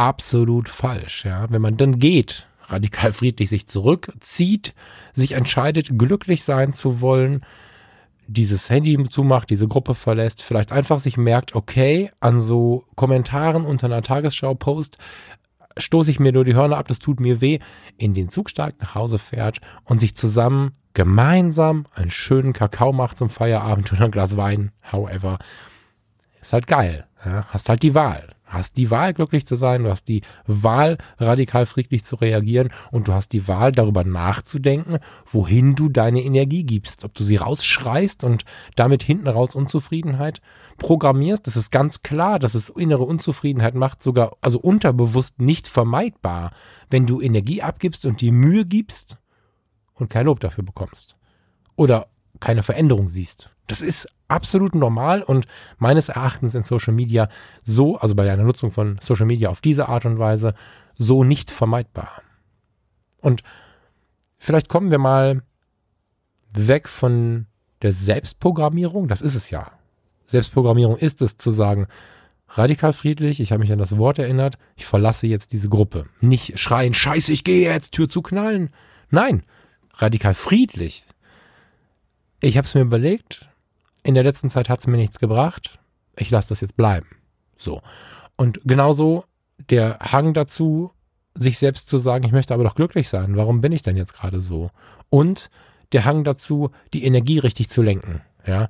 absolut 0.02 0.68
falsch. 0.68 1.24
Ja? 1.24 1.46
Wenn 1.48 1.62
man 1.62 1.76
dann 1.76 2.00
geht, 2.00 2.46
radikal 2.68 3.12
friedlich 3.12 3.48
sich 3.48 3.68
zurückzieht, 3.68 4.74
sich 5.14 5.32
entscheidet, 5.32 5.96
glücklich 5.96 6.42
sein 6.42 6.72
zu 6.72 7.00
wollen, 7.00 7.44
dieses 8.26 8.68
Handy 8.68 9.08
zumacht, 9.08 9.50
diese 9.50 9.68
Gruppe 9.68 9.94
verlässt, 9.94 10.42
vielleicht 10.42 10.72
einfach 10.72 10.98
sich 10.98 11.16
merkt, 11.16 11.54
okay, 11.54 12.10
an 12.18 12.40
so 12.40 12.84
Kommentaren 12.96 13.64
unter 13.64 13.86
einer 13.86 14.02
Tagesschau-Post 14.02 14.98
stoße 15.78 16.10
ich 16.10 16.18
mir 16.18 16.32
nur 16.32 16.44
die 16.44 16.54
Hörner 16.54 16.78
ab, 16.78 16.88
das 16.88 16.98
tut 16.98 17.20
mir 17.20 17.40
weh, 17.40 17.60
in 17.96 18.12
den 18.12 18.28
Zug 18.28 18.50
steigt, 18.50 18.80
nach 18.80 18.94
Hause 18.96 19.18
fährt 19.18 19.60
und 19.84 20.00
sich 20.00 20.16
zusammen 20.16 20.72
gemeinsam 20.94 21.86
einen 21.94 22.10
schönen 22.10 22.52
Kakao 22.52 22.92
macht 22.92 23.18
zum 23.18 23.30
Feierabend 23.30 23.92
oder 23.92 24.06
ein 24.06 24.10
Glas 24.10 24.36
Wein, 24.36 24.72
however. 24.90 25.38
Ist 26.40 26.52
halt 26.52 26.66
geil. 26.66 27.06
Ja? 27.24 27.46
Hast 27.48 27.68
halt 27.68 27.82
die 27.82 27.94
Wahl 27.94 28.34
hast 28.52 28.76
die 28.76 28.90
Wahl, 28.90 29.12
glücklich 29.14 29.46
zu 29.46 29.56
sein, 29.56 29.84
du 29.84 29.90
hast 29.90 30.08
die 30.08 30.22
Wahl, 30.46 30.98
radikal 31.18 31.66
friedlich 31.66 32.04
zu 32.04 32.16
reagieren 32.16 32.70
und 32.90 33.08
du 33.08 33.12
hast 33.12 33.32
die 33.32 33.48
Wahl, 33.48 33.72
darüber 33.72 34.04
nachzudenken, 34.04 34.98
wohin 35.26 35.74
du 35.74 35.88
deine 35.88 36.22
Energie 36.22 36.64
gibst. 36.64 37.04
Ob 37.04 37.14
du 37.14 37.24
sie 37.24 37.36
rausschreist 37.36 38.24
und 38.24 38.44
damit 38.76 39.02
hinten 39.02 39.28
raus 39.28 39.54
Unzufriedenheit 39.54 40.40
programmierst, 40.78 41.46
das 41.46 41.56
ist 41.56 41.70
ganz 41.70 42.02
klar, 42.02 42.38
dass 42.38 42.54
es 42.54 42.68
innere 42.68 43.04
Unzufriedenheit 43.04 43.74
macht, 43.74 44.02
sogar, 44.02 44.36
also 44.40 44.58
unterbewusst 44.58 45.40
nicht 45.40 45.68
vermeidbar, 45.68 46.52
wenn 46.90 47.06
du 47.06 47.20
Energie 47.20 47.62
abgibst 47.62 48.04
und 48.04 48.20
dir 48.20 48.32
Mühe 48.32 48.64
gibst 48.64 49.18
und 49.94 50.10
kein 50.10 50.26
Lob 50.26 50.40
dafür 50.40 50.64
bekommst. 50.64 51.16
Oder 51.76 52.08
keine 52.40 52.62
Veränderung 52.62 53.08
siehst. 53.08 53.51
Das 53.66 53.80
ist 53.80 54.08
absolut 54.28 54.74
normal 54.74 55.22
und 55.22 55.46
meines 55.78 56.08
Erachtens 56.08 56.54
in 56.54 56.64
Social 56.64 56.94
Media 56.94 57.28
so, 57.64 57.96
also 57.98 58.14
bei 58.14 58.30
einer 58.30 58.44
Nutzung 58.44 58.70
von 58.70 58.98
Social 59.00 59.26
Media 59.26 59.50
auf 59.50 59.60
diese 59.60 59.88
Art 59.88 60.04
und 60.04 60.18
Weise, 60.18 60.54
so 60.96 61.24
nicht 61.24 61.50
vermeidbar. 61.50 62.22
Und 63.20 63.42
vielleicht 64.38 64.68
kommen 64.68 64.90
wir 64.90 64.98
mal 64.98 65.42
weg 66.52 66.88
von 66.88 67.46
der 67.82 67.92
Selbstprogrammierung, 67.92 69.08
das 69.08 69.22
ist 69.22 69.34
es 69.34 69.50
ja. 69.50 69.72
Selbstprogrammierung 70.26 70.96
ist 70.96 71.20
es 71.22 71.36
zu 71.36 71.50
sagen, 71.50 71.86
radikal 72.48 72.92
friedlich, 72.92 73.40
ich 73.40 73.52
habe 73.52 73.60
mich 73.60 73.72
an 73.72 73.78
das 73.78 73.96
Wort 73.96 74.18
erinnert, 74.18 74.58
ich 74.76 74.86
verlasse 74.86 75.26
jetzt 75.26 75.52
diese 75.52 75.68
Gruppe. 75.68 76.06
Nicht 76.20 76.58
schreien, 76.58 76.94
scheiße, 76.94 77.32
ich 77.32 77.44
gehe 77.44 77.70
jetzt, 77.70 77.92
Tür 77.92 78.08
zu 78.08 78.22
knallen. 78.22 78.70
Nein, 79.10 79.42
radikal 79.94 80.34
friedlich. 80.34 81.04
Ich 82.40 82.56
habe 82.56 82.66
es 82.66 82.74
mir 82.74 82.82
überlegt, 82.82 83.48
in 84.02 84.14
der 84.14 84.24
letzten 84.24 84.50
Zeit 84.50 84.68
hat 84.68 84.80
es 84.80 84.86
mir 84.86 84.96
nichts 84.96 85.18
gebracht, 85.18 85.78
ich 86.16 86.30
lasse 86.30 86.50
das 86.50 86.60
jetzt 86.60 86.76
bleiben. 86.76 87.06
So. 87.56 87.82
Und 88.36 88.60
genauso 88.64 89.24
der 89.70 89.98
Hang 90.00 90.34
dazu, 90.34 90.90
sich 91.34 91.58
selbst 91.58 91.88
zu 91.88 91.98
sagen, 91.98 92.24
ich 92.24 92.32
möchte 92.32 92.52
aber 92.52 92.64
doch 92.64 92.74
glücklich 92.74 93.08
sein, 93.08 93.36
warum 93.36 93.60
bin 93.60 93.72
ich 93.72 93.82
denn 93.82 93.96
jetzt 93.96 94.14
gerade 94.14 94.40
so? 94.40 94.70
Und 95.08 95.50
der 95.92 96.04
Hang 96.04 96.24
dazu, 96.24 96.70
die 96.92 97.04
Energie 97.04 97.38
richtig 97.38 97.70
zu 97.70 97.82
lenken. 97.82 98.22
Ja. 98.46 98.68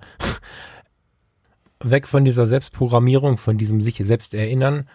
Weg 1.81 2.07
von 2.07 2.25
dieser 2.25 2.47
Selbstprogrammierung, 2.47 3.39
von 3.39 3.59
diesem 3.59 3.81
sich 3.81 3.97
selbst 3.97 4.35
erinnern, 4.35 4.89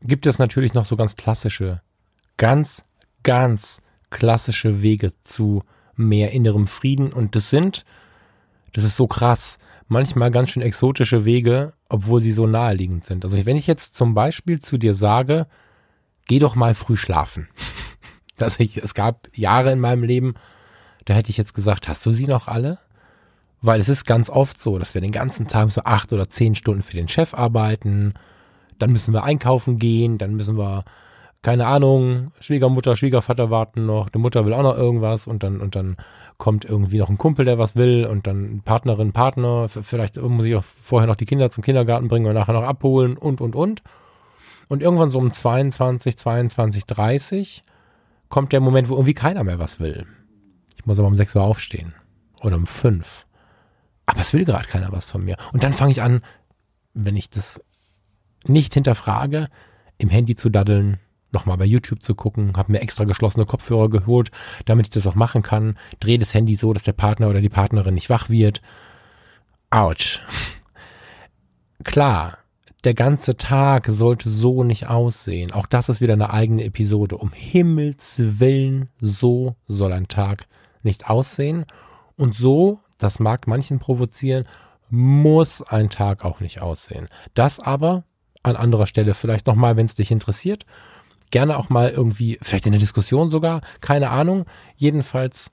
gibt 0.00 0.26
es 0.26 0.38
natürlich 0.38 0.74
noch 0.74 0.86
so 0.86 0.96
ganz 0.96 1.16
klassische, 1.16 1.82
ganz, 2.36 2.84
ganz 3.22 3.82
klassische 4.10 4.82
Wege 4.82 5.12
zu 5.24 5.62
mehr 5.96 6.32
innerem 6.32 6.66
Frieden. 6.66 7.12
Und 7.12 7.36
das 7.36 7.50
sind 7.50 7.84
das 8.74 8.84
ist 8.84 8.96
so 8.96 9.06
krass. 9.06 9.58
Manchmal 9.86 10.30
ganz 10.30 10.50
schön 10.50 10.62
exotische 10.62 11.24
Wege, 11.24 11.72
obwohl 11.88 12.20
sie 12.20 12.32
so 12.32 12.46
naheliegend 12.46 13.04
sind. 13.04 13.24
Also 13.24 13.44
wenn 13.46 13.56
ich 13.56 13.66
jetzt 13.66 13.94
zum 13.94 14.14
Beispiel 14.14 14.60
zu 14.60 14.76
dir 14.78 14.94
sage, 14.94 15.46
geh 16.26 16.38
doch 16.38 16.54
mal 16.54 16.74
früh 16.74 16.96
schlafen. 16.96 17.48
Dass 18.36 18.58
ich, 18.58 18.78
es 18.78 18.94
gab 18.94 19.28
Jahre 19.32 19.70
in 19.70 19.80
meinem 19.80 20.02
Leben, 20.02 20.34
da 21.04 21.14
hätte 21.14 21.30
ich 21.30 21.36
jetzt 21.36 21.54
gesagt, 21.54 21.86
hast 21.86 22.04
du 22.04 22.10
sie 22.10 22.26
noch 22.26 22.48
alle? 22.48 22.78
Weil 23.60 23.80
es 23.80 23.88
ist 23.88 24.04
ganz 24.06 24.28
oft 24.28 24.60
so, 24.60 24.78
dass 24.78 24.92
wir 24.92 25.00
den 25.00 25.12
ganzen 25.12 25.46
Tag 25.46 25.70
so 25.70 25.82
acht 25.84 26.12
oder 26.12 26.28
zehn 26.28 26.54
Stunden 26.54 26.82
für 26.82 26.96
den 26.96 27.08
Chef 27.08 27.32
arbeiten. 27.32 28.14
Dann 28.78 28.90
müssen 28.90 29.14
wir 29.14 29.22
einkaufen 29.22 29.78
gehen, 29.78 30.18
dann 30.18 30.34
müssen 30.34 30.58
wir 30.58 30.84
keine 31.44 31.66
Ahnung, 31.66 32.32
Schwiegermutter, 32.40 32.96
Schwiegervater 32.96 33.50
warten 33.50 33.86
noch, 33.86 34.08
die 34.08 34.18
Mutter 34.18 34.46
will 34.46 34.54
auch 34.54 34.62
noch 34.62 34.76
irgendwas 34.76 35.26
und 35.26 35.42
dann, 35.42 35.60
und 35.60 35.76
dann 35.76 35.96
kommt 36.38 36.64
irgendwie 36.64 36.98
noch 36.98 37.08
ein 37.08 37.18
Kumpel, 37.18 37.44
der 37.44 37.58
was 37.58 37.76
will 37.76 38.06
und 38.06 38.26
dann 38.26 38.60
Partnerin, 38.64 39.12
Partner, 39.12 39.68
vielleicht 39.68 40.20
muss 40.20 40.44
ich 40.44 40.56
auch 40.56 40.64
vorher 40.64 41.06
noch 41.06 41.16
die 41.16 41.26
Kinder 41.26 41.50
zum 41.50 41.62
Kindergarten 41.62 42.08
bringen 42.08 42.26
und 42.26 42.34
nachher 42.34 42.52
noch 42.52 42.64
abholen 42.64 43.16
und, 43.16 43.40
und, 43.40 43.54
und. 43.54 43.82
Und 44.68 44.82
irgendwann 44.82 45.10
so 45.10 45.18
um 45.18 45.32
22, 45.32 46.16
22, 46.16 46.86
30 46.86 47.62
kommt 48.28 48.52
der 48.52 48.60
Moment, 48.60 48.88
wo 48.88 48.94
irgendwie 48.94 49.14
keiner 49.14 49.44
mehr 49.44 49.58
was 49.58 49.78
will. 49.78 50.06
Ich 50.76 50.86
muss 50.86 50.98
aber 50.98 51.08
um 51.08 51.16
6 51.16 51.36
Uhr 51.36 51.42
aufstehen 51.42 51.94
oder 52.40 52.56
um 52.56 52.66
5. 52.66 53.26
Aber 54.06 54.20
es 54.20 54.32
will 54.32 54.44
gerade 54.44 54.66
keiner 54.66 54.92
was 54.92 55.06
von 55.06 55.24
mir. 55.24 55.36
Und 55.52 55.62
dann 55.64 55.72
fange 55.72 55.92
ich 55.92 56.02
an, 56.02 56.22
wenn 56.94 57.16
ich 57.16 57.30
das 57.30 57.60
nicht 58.46 58.74
hinterfrage, 58.74 59.48
im 59.98 60.08
Handy 60.08 60.34
zu 60.34 60.50
daddeln, 60.50 60.98
nochmal 61.34 61.58
bei 61.58 61.64
YouTube 61.64 62.02
zu 62.02 62.14
gucken, 62.14 62.52
habe 62.56 62.72
mir 62.72 62.80
extra 62.80 63.04
geschlossene 63.04 63.46
Kopfhörer 63.46 63.90
geholt, 63.90 64.30
damit 64.64 64.86
ich 64.86 64.90
das 64.90 65.06
auch 65.06 65.14
machen 65.14 65.42
kann. 65.42 65.76
Drehe 66.00 66.18
das 66.18 66.34
Handy 66.34 66.54
so, 66.54 66.72
dass 66.72 66.84
der 66.84 66.92
Partner 66.92 67.28
oder 67.28 67.40
die 67.40 67.48
Partnerin 67.48 67.94
nicht 67.94 68.10
wach 68.10 68.28
wird. 68.28 68.62
Autsch. 69.70 70.22
Klar, 71.84 72.38
der 72.84 72.94
ganze 72.94 73.36
Tag 73.36 73.86
sollte 73.88 74.30
so 74.30 74.62
nicht 74.62 74.88
aussehen. 74.88 75.52
Auch 75.52 75.66
das 75.66 75.88
ist 75.88 76.00
wieder 76.00 76.12
eine 76.12 76.32
eigene 76.32 76.64
Episode. 76.64 77.16
Um 77.16 77.32
Himmels 77.32 78.16
Willen, 78.18 78.88
so 79.00 79.56
soll 79.66 79.92
ein 79.92 80.08
Tag 80.08 80.46
nicht 80.82 81.08
aussehen. 81.08 81.64
Und 82.16 82.34
so, 82.36 82.80
das 82.98 83.18
mag 83.18 83.46
manchen 83.46 83.78
provozieren, 83.78 84.44
muss 84.90 85.62
ein 85.62 85.88
Tag 85.88 86.24
auch 86.24 86.40
nicht 86.40 86.60
aussehen. 86.60 87.08
Das 87.32 87.58
aber 87.58 88.04
an 88.42 88.56
anderer 88.56 88.86
Stelle 88.86 89.14
vielleicht 89.14 89.46
nochmal, 89.46 89.76
wenn 89.76 89.86
es 89.86 89.94
dich 89.94 90.10
interessiert 90.10 90.66
gerne 91.30 91.56
auch 91.56 91.68
mal 91.68 91.90
irgendwie, 91.90 92.38
vielleicht 92.42 92.66
in 92.66 92.72
der 92.72 92.80
Diskussion 92.80 93.30
sogar, 93.30 93.60
keine 93.80 94.10
Ahnung. 94.10 94.44
Jedenfalls 94.76 95.50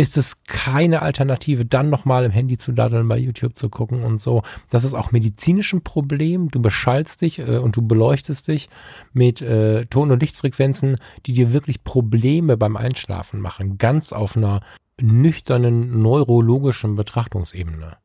ist 0.00 0.16
es 0.16 0.44
keine 0.44 1.02
Alternative, 1.02 1.66
dann 1.66 1.90
nochmal 1.90 2.24
im 2.24 2.30
Handy 2.30 2.56
zu 2.56 2.72
daddeln, 2.72 3.06
bei 3.06 3.18
YouTube 3.18 3.58
zu 3.58 3.68
gucken 3.68 4.02
und 4.02 4.22
so. 4.22 4.42
Das 4.70 4.84
ist 4.84 4.94
auch 4.94 5.12
medizinisch 5.12 5.74
ein 5.74 5.82
Problem. 5.82 6.48
Du 6.48 6.62
beschallst 6.62 7.20
dich 7.20 7.38
äh, 7.38 7.58
und 7.58 7.76
du 7.76 7.82
beleuchtest 7.82 8.48
dich 8.48 8.70
mit 9.12 9.42
äh, 9.42 9.84
Ton- 9.86 10.10
und 10.10 10.20
Lichtfrequenzen, 10.22 10.96
die 11.26 11.34
dir 11.34 11.52
wirklich 11.52 11.84
Probleme 11.84 12.56
beim 12.56 12.78
Einschlafen 12.78 13.40
machen. 13.40 13.76
Ganz 13.76 14.14
auf 14.14 14.38
einer 14.38 14.62
nüchternen 15.02 16.00
neurologischen 16.00 16.96
Betrachtungsebene. 16.96 17.98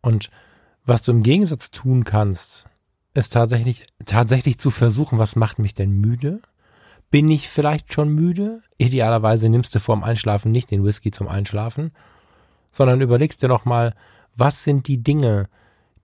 Und 0.00 0.30
was 0.84 1.02
du 1.02 1.10
im 1.10 1.24
Gegensatz 1.24 1.72
tun 1.72 2.04
kannst, 2.04 2.67
ist 3.18 3.32
tatsächlich, 3.32 3.84
tatsächlich 4.06 4.58
zu 4.58 4.70
versuchen, 4.70 5.18
was 5.18 5.36
macht 5.36 5.58
mich 5.58 5.74
denn 5.74 5.90
müde? 5.90 6.40
Bin 7.10 7.30
ich 7.30 7.48
vielleicht 7.48 7.92
schon 7.92 8.10
müde? 8.10 8.62
Idealerweise 8.78 9.48
nimmst 9.48 9.74
du 9.74 9.80
vorm 9.80 10.04
Einschlafen 10.04 10.52
nicht 10.52 10.70
den 10.70 10.84
Whisky 10.84 11.10
zum 11.10 11.28
Einschlafen, 11.28 11.92
sondern 12.70 13.00
überlegst 13.00 13.42
dir 13.42 13.48
nochmal, 13.48 13.94
was 14.36 14.64
sind 14.64 14.88
die 14.88 15.02
Dinge, 15.02 15.48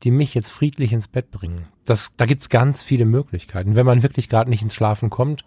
die 0.03 0.11
mich 0.11 0.35
jetzt 0.35 0.51
friedlich 0.51 0.93
ins 0.93 1.09
Bett 1.09 1.31
bringen? 1.31 1.69
Das, 1.85 2.11
da 2.17 2.27
gibt's 2.27 2.49
ganz 2.49 2.83
viele 2.83 3.05
Möglichkeiten. 3.05 3.77
Wenn 3.77 3.87
man 3.87 4.03
wirklich 4.03 4.29
gerade 4.29 4.51
nicht 4.51 4.63
ins 4.63 4.75
Schlafen 4.75 5.11
kommt, 5.11 5.45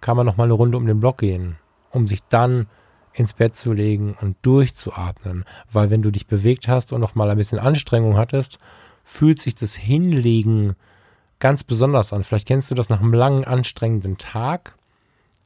kann 0.00 0.16
man 0.16 0.26
nochmal 0.26 0.46
eine 0.46 0.54
Runde 0.54 0.76
um 0.76 0.86
den 0.86 1.00
Block 1.00 1.18
gehen, 1.18 1.56
um 1.90 2.08
sich 2.08 2.20
dann 2.28 2.66
ins 3.12 3.32
Bett 3.32 3.56
zu 3.56 3.72
legen 3.72 4.16
und 4.20 4.36
durchzuatmen. 4.42 5.44
Weil 5.70 5.90
wenn 5.90 6.02
du 6.02 6.10
dich 6.10 6.26
bewegt 6.26 6.68
hast 6.68 6.92
und 6.92 7.00
nochmal 7.00 7.30
ein 7.30 7.38
bisschen 7.38 7.58
Anstrengung 7.58 8.16
hattest, 8.16 8.58
fühlt 9.04 9.40
sich 9.40 9.54
das 9.54 9.74
Hinlegen 9.74 10.74
ganz 11.38 11.64
besonders 11.64 12.12
an. 12.12 12.24
Vielleicht 12.24 12.48
kennst 12.48 12.70
du 12.70 12.74
das 12.74 12.88
nach 12.88 13.00
einem 13.00 13.12
langen, 13.12 13.44
anstrengenden 13.44 14.18
Tag, 14.18 14.76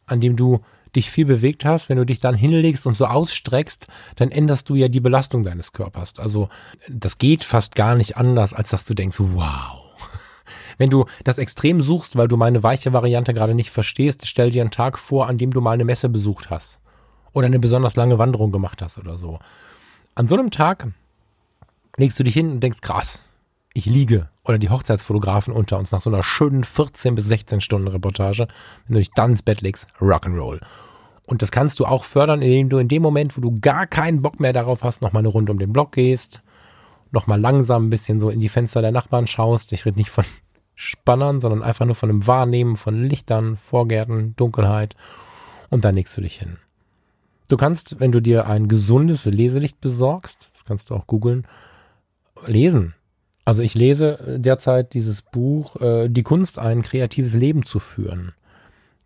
an 0.06 0.20
dem 0.20 0.36
du 0.36 0.60
dich 0.96 1.10
viel 1.10 1.24
bewegt 1.24 1.64
hast, 1.64 1.88
wenn 1.88 1.98
du 1.98 2.06
dich 2.06 2.20
dann 2.20 2.34
hinlegst 2.34 2.86
und 2.86 2.96
so 2.96 3.06
ausstreckst, 3.06 3.86
dann 4.16 4.30
änderst 4.30 4.68
du 4.68 4.74
ja 4.74 4.88
die 4.88 5.00
Belastung 5.00 5.44
deines 5.44 5.72
Körpers. 5.72 6.14
Also 6.18 6.48
das 6.88 7.18
geht 7.18 7.44
fast 7.44 7.74
gar 7.74 7.94
nicht 7.94 8.16
anders, 8.16 8.54
als 8.54 8.70
dass 8.70 8.84
du 8.84 8.94
denkst, 8.94 9.18
wow. 9.20 9.82
Wenn 10.78 10.90
du 10.90 11.06
das 11.22 11.38
extrem 11.38 11.80
suchst, 11.80 12.16
weil 12.16 12.28
du 12.28 12.36
meine 12.36 12.62
weiche 12.62 12.92
Variante 12.92 13.34
gerade 13.34 13.54
nicht 13.54 13.70
verstehst, 13.70 14.26
stell 14.26 14.50
dir 14.50 14.62
einen 14.62 14.70
Tag 14.70 14.98
vor, 14.98 15.28
an 15.28 15.38
dem 15.38 15.52
du 15.52 15.60
mal 15.60 15.72
eine 15.72 15.84
Messe 15.84 16.08
besucht 16.08 16.50
hast 16.50 16.80
oder 17.32 17.46
eine 17.46 17.60
besonders 17.60 17.96
lange 17.96 18.18
Wanderung 18.18 18.50
gemacht 18.50 18.82
hast 18.82 18.98
oder 18.98 19.16
so. 19.16 19.38
An 20.14 20.26
so 20.26 20.36
einem 20.36 20.50
Tag 20.50 20.88
legst 21.96 22.18
du 22.18 22.24
dich 22.24 22.34
hin 22.34 22.50
und 22.50 22.60
denkst, 22.60 22.80
krass, 22.80 23.22
ich 23.72 23.86
liege 23.86 24.28
oder 24.44 24.58
die 24.58 24.70
Hochzeitsfotografen 24.70 25.52
unter 25.52 25.78
uns 25.78 25.92
nach 25.92 26.00
so 26.00 26.10
einer 26.10 26.22
schönen 26.22 26.64
14 26.64 27.14
bis 27.14 27.26
16 27.26 27.60
Stunden 27.60 27.88
Reportage, 27.88 28.48
wenn 28.86 28.94
du 28.94 29.00
dich 29.00 29.10
dann 29.12 29.32
ins 29.32 29.42
Bett 29.42 29.60
legst, 29.60 29.86
Rock'n'Roll. 30.00 30.60
Und 31.26 31.42
das 31.42 31.52
kannst 31.52 31.78
du 31.78 31.86
auch 31.86 32.04
fördern, 32.04 32.42
indem 32.42 32.68
du 32.68 32.78
in 32.78 32.88
dem 32.88 33.02
Moment, 33.02 33.36
wo 33.36 33.40
du 33.40 33.60
gar 33.60 33.86
keinen 33.86 34.22
Bock 34.22 34.40
mehr 34.40 34.52
darauf 34.52 34.82
hast, 34.82 35.02
nochmal 35.02 35.20
eine 35.20 35.28
Runde 35.28 35.52
um 35.52 35.58
den 35.58 35.72
Block 35.72 35.92
gehst, 35.92 36.42
nochmal 37.12 37.40
langsam 37.40 37.86
ein 37.86 37.90
bisschen 37.90 38.18
so 38.18 38.30
in 38.30 38.40
die 38.40 38.48
Fenster 38.48 38.82
der 38.82 38.90
Nachbarn 38.90 39.28
schaust. 39.28 39.72
Ich 39.72 39.86
rede 39.86 39.98
nicht 39.98 40.10
von 40.10 40.24
Spannern, 40.74 41.40
sondern 41.40 41.62
einfach 41.62 41.86
nur 41.86 41.94
von 41.94 42.08
einem 42.08 42.26
Wahrnehmen 42.26 42.76
von 42.76 43.04
Lichtern, 43.04 43.56
Vorgärten, 43.56 44.34
Dunkelheit 44.36 44.96
und 45.68 45.84
dann 45.84 45.94
legst 45.94 46.16
du 46.16 46.20
dich 46.20 46.38
hin. 46.38 46.56
Du 47.48 47.56
kannst, 47.56 48.00
wenn 48.00 48.12
du 48.12 48.20
dir 48.20 48.46
ein 48.46 48.66
gesundes 48.66 49.24
Leselicht 49.24 49.80
besorgst, 49.80 50.50
das 50.52 50.64
kannst 50.64 50.90
du 50.90 50.94
auch 50.94 51.06
googeln, 51.06 51.46
lesen. 52.46 52.94
Also 53.44 53.62
ich 53.62 53.74
lese 53.74 54.38
derzeit 54.38 54.94
dieses 54.94 55.22
Buch 55.22 55.76
äh, 55.80 56.08
Die 56.08 56.22
Kunst, 56.22 56.58
ein 56.58 56.82
kreatives 56.82 57.34
Leben 57.34 57.64
zu 57.64 57.78
führen. 57.78 58.32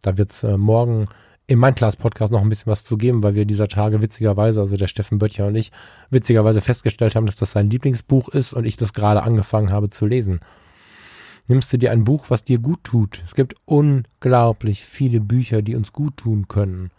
Da 0.03 0.19
wird 0.19 0.33
es 0.33 0.45
äh, 0.45 0.57
morgen 0.57 1.07
in 1.47 1.59
mein 1.59 1.75
Class 1.75 1.97
Podcast 1.97 2.33
noch 2.33 2.41
ein 2.41 2.49
bisschen 2.49 2.71
was 2.71 2.85
zu 2.85 2.97
geben, 2.97 3.23
weil 3.23 3.35
wir 3.35 3.45
dieser 3.45 3.69
Tage 3.69 4.01
witzigerweise, 4.01 4.61
also 4.61 4.77
der 4.77 4.87
Steffen 4.87 5.19
Böttcher 5.19 5.47
und 5.47 5.57
ich, 5.57 5.73
witzigerweise 6.11 6.61
festgestellt 6.61 7.15
haben, 7.17 7.27
dass 7.27 7.37
das 7.37 7.53
sein 7.53 7.69
Lieblingsbuch 7.69 8.29
ist 8.31 8.55
und 8.55 8.65
ich 8.65 8.77
das 8.77 8.93
gerade 8.95 9.23
angefangen 9.23 9.71
habe 9.71 9.91
zu 9.91 10.07
lesen. 10.07 10.41
nimmst 11.47 11.71
du 11.73 11.77
dir 11.77 11.91
ein 11.91 12.05
Buch, 12.05 12.27
was 12.31 12.45
dir 12.45 12.59
gut 12.59 12.83
tut. 12.85 13.23
Es 13.27 13.35
gibt 13.35 13.57
unglaublich 13.67 14.83
viele 14.83 15.21
Bücher, 15.21 15.61
die 15.61 15.77
uns 15.77 15.93
gut 15.93 16.17
tun 16.17 16.49
können. 16.49 16.91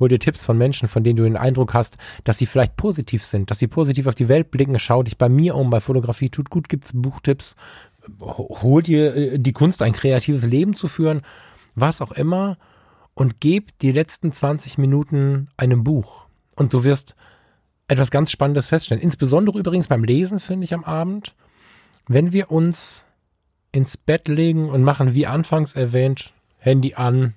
Hol 0.00 0.08
dir 0.08 0.18
Tipps 0.18 0.42
von 0.42 0.56
Menschen, 0.56 0.88
von 0.88 1.04
denen 1.04 1.16
du 1.16 1.24
den 1.24 1.36
Eindruck 1.36 1.74
hast, 1.74 1.96
dass 2.24 2.38
sie 2.38 2.46
vielleicht 2.46 2.76
positiv 2.76 3.24
sind, 3.24 3.50
dass 3.50 3.58
sie 3.58 3.66
positiv 3.66 4.06
auf 4.06 4.14
die 4.14 4.28
Welt 4.28 4.50
blicken. 4.50 4.78
Schau 4.78 5.02
dich 5.02 5.18
bei 5.18 5.28
mir 5.28 5.54
um, 5.54 5.70
bei 5.70 5.80
Fotografie 5.80 6.30
tut 6.30 6.50
gut, 6.50 6.68
gibt's 6.68 6.92
Buchtipps. 6.94 7.56
Hol 8.20 8.82
dir 8.82 9.14
äh, 9.14 9.38
die 9.38 9.52
Kunst, 9.52 9.82
ein 9.82 9.92
kreatives 9.92 10.46
Leben 10.46 10.76
zu 10.76 10.88
führen, 10.88 11.22
was 11.74 12.00
auch 12.00 12.12
immer, 12.12 12.56
und 13.14 13.40
gib 13.40 13.76
die 13.80 13.92
letzten 13.92 14.32
20 14.32 14.78
Minuten 14.78 15.48
einem 15.56 15.82
Buch. 15.82 16.26
Und 16.54 16.72
du 16.72 16.84
wirst 16.84 17.16
etwas 17.88 18.10
ganz 18.10 18.30
Spannendes 18.30 18.66
feststellen. 18.66 19.02
Insbesondere 19.02 19.58
übrigens 19.58 19.88
beim 19.88 20.04
Lesen, 20.04 20.40
finde 20.40 20.64
ich 20.64 20.74
am 20.74 20.84
Abend, 20.84 21.34
wenn 22.06 22.32
wir 22.32 22.50
uns 22.50 23.06
ins 23.72 23.96
Bett 23.96 24.28
legen 24.28 24.68
und 24.68 24.82
machen, 24.82 25.14
wie 25.14 25.26
anfangs 25.26 25.74
erwähnt, 25.74 26.32
Handy 26.58 26.94
an, 26.94 27.34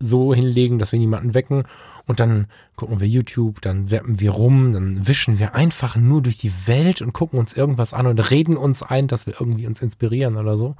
so 0.00 0.32
hinlegen, 0.32 0.78
dass 0.78 0.92
wir 0.92 0.98
niemanden 0.98 1.34
wecken 1.34 1.64
und 2.06 2.20
dann 2.20 2.46
gucken 2.76 3.00
wir 3.00 3.08
YouTube, 3.08 3.60
dann 3.60 3.86
zappen 3.86 4.20
wir 4.20 4.30
rum, 4.30 4.72
dann 4.72 5.06
wischen 5.06 5.38
wir 5.38 5.54
einfach 5.54 5.96
nur 5.96 6.22
durch 6.22 6.36
die 6.36 6.52
Welt 6.66 7.02
und 7.02 7.12
gucken 7.12 7.38
uns 7.38 7.52
irgendwas 7.52 7.92
an 7.92 8.06
und 8.06 8.30
reden 8.30 8.56
uns 8.56 8.82
ein, 8.82 9.08
dass 9.08 9.26
wir 9.26 9.34
irgendwie 9.40 9.66
uns 9.66 9.82
inspirieren 9.82 10.36
oder 10.36 10.56
so. 10.56 10.76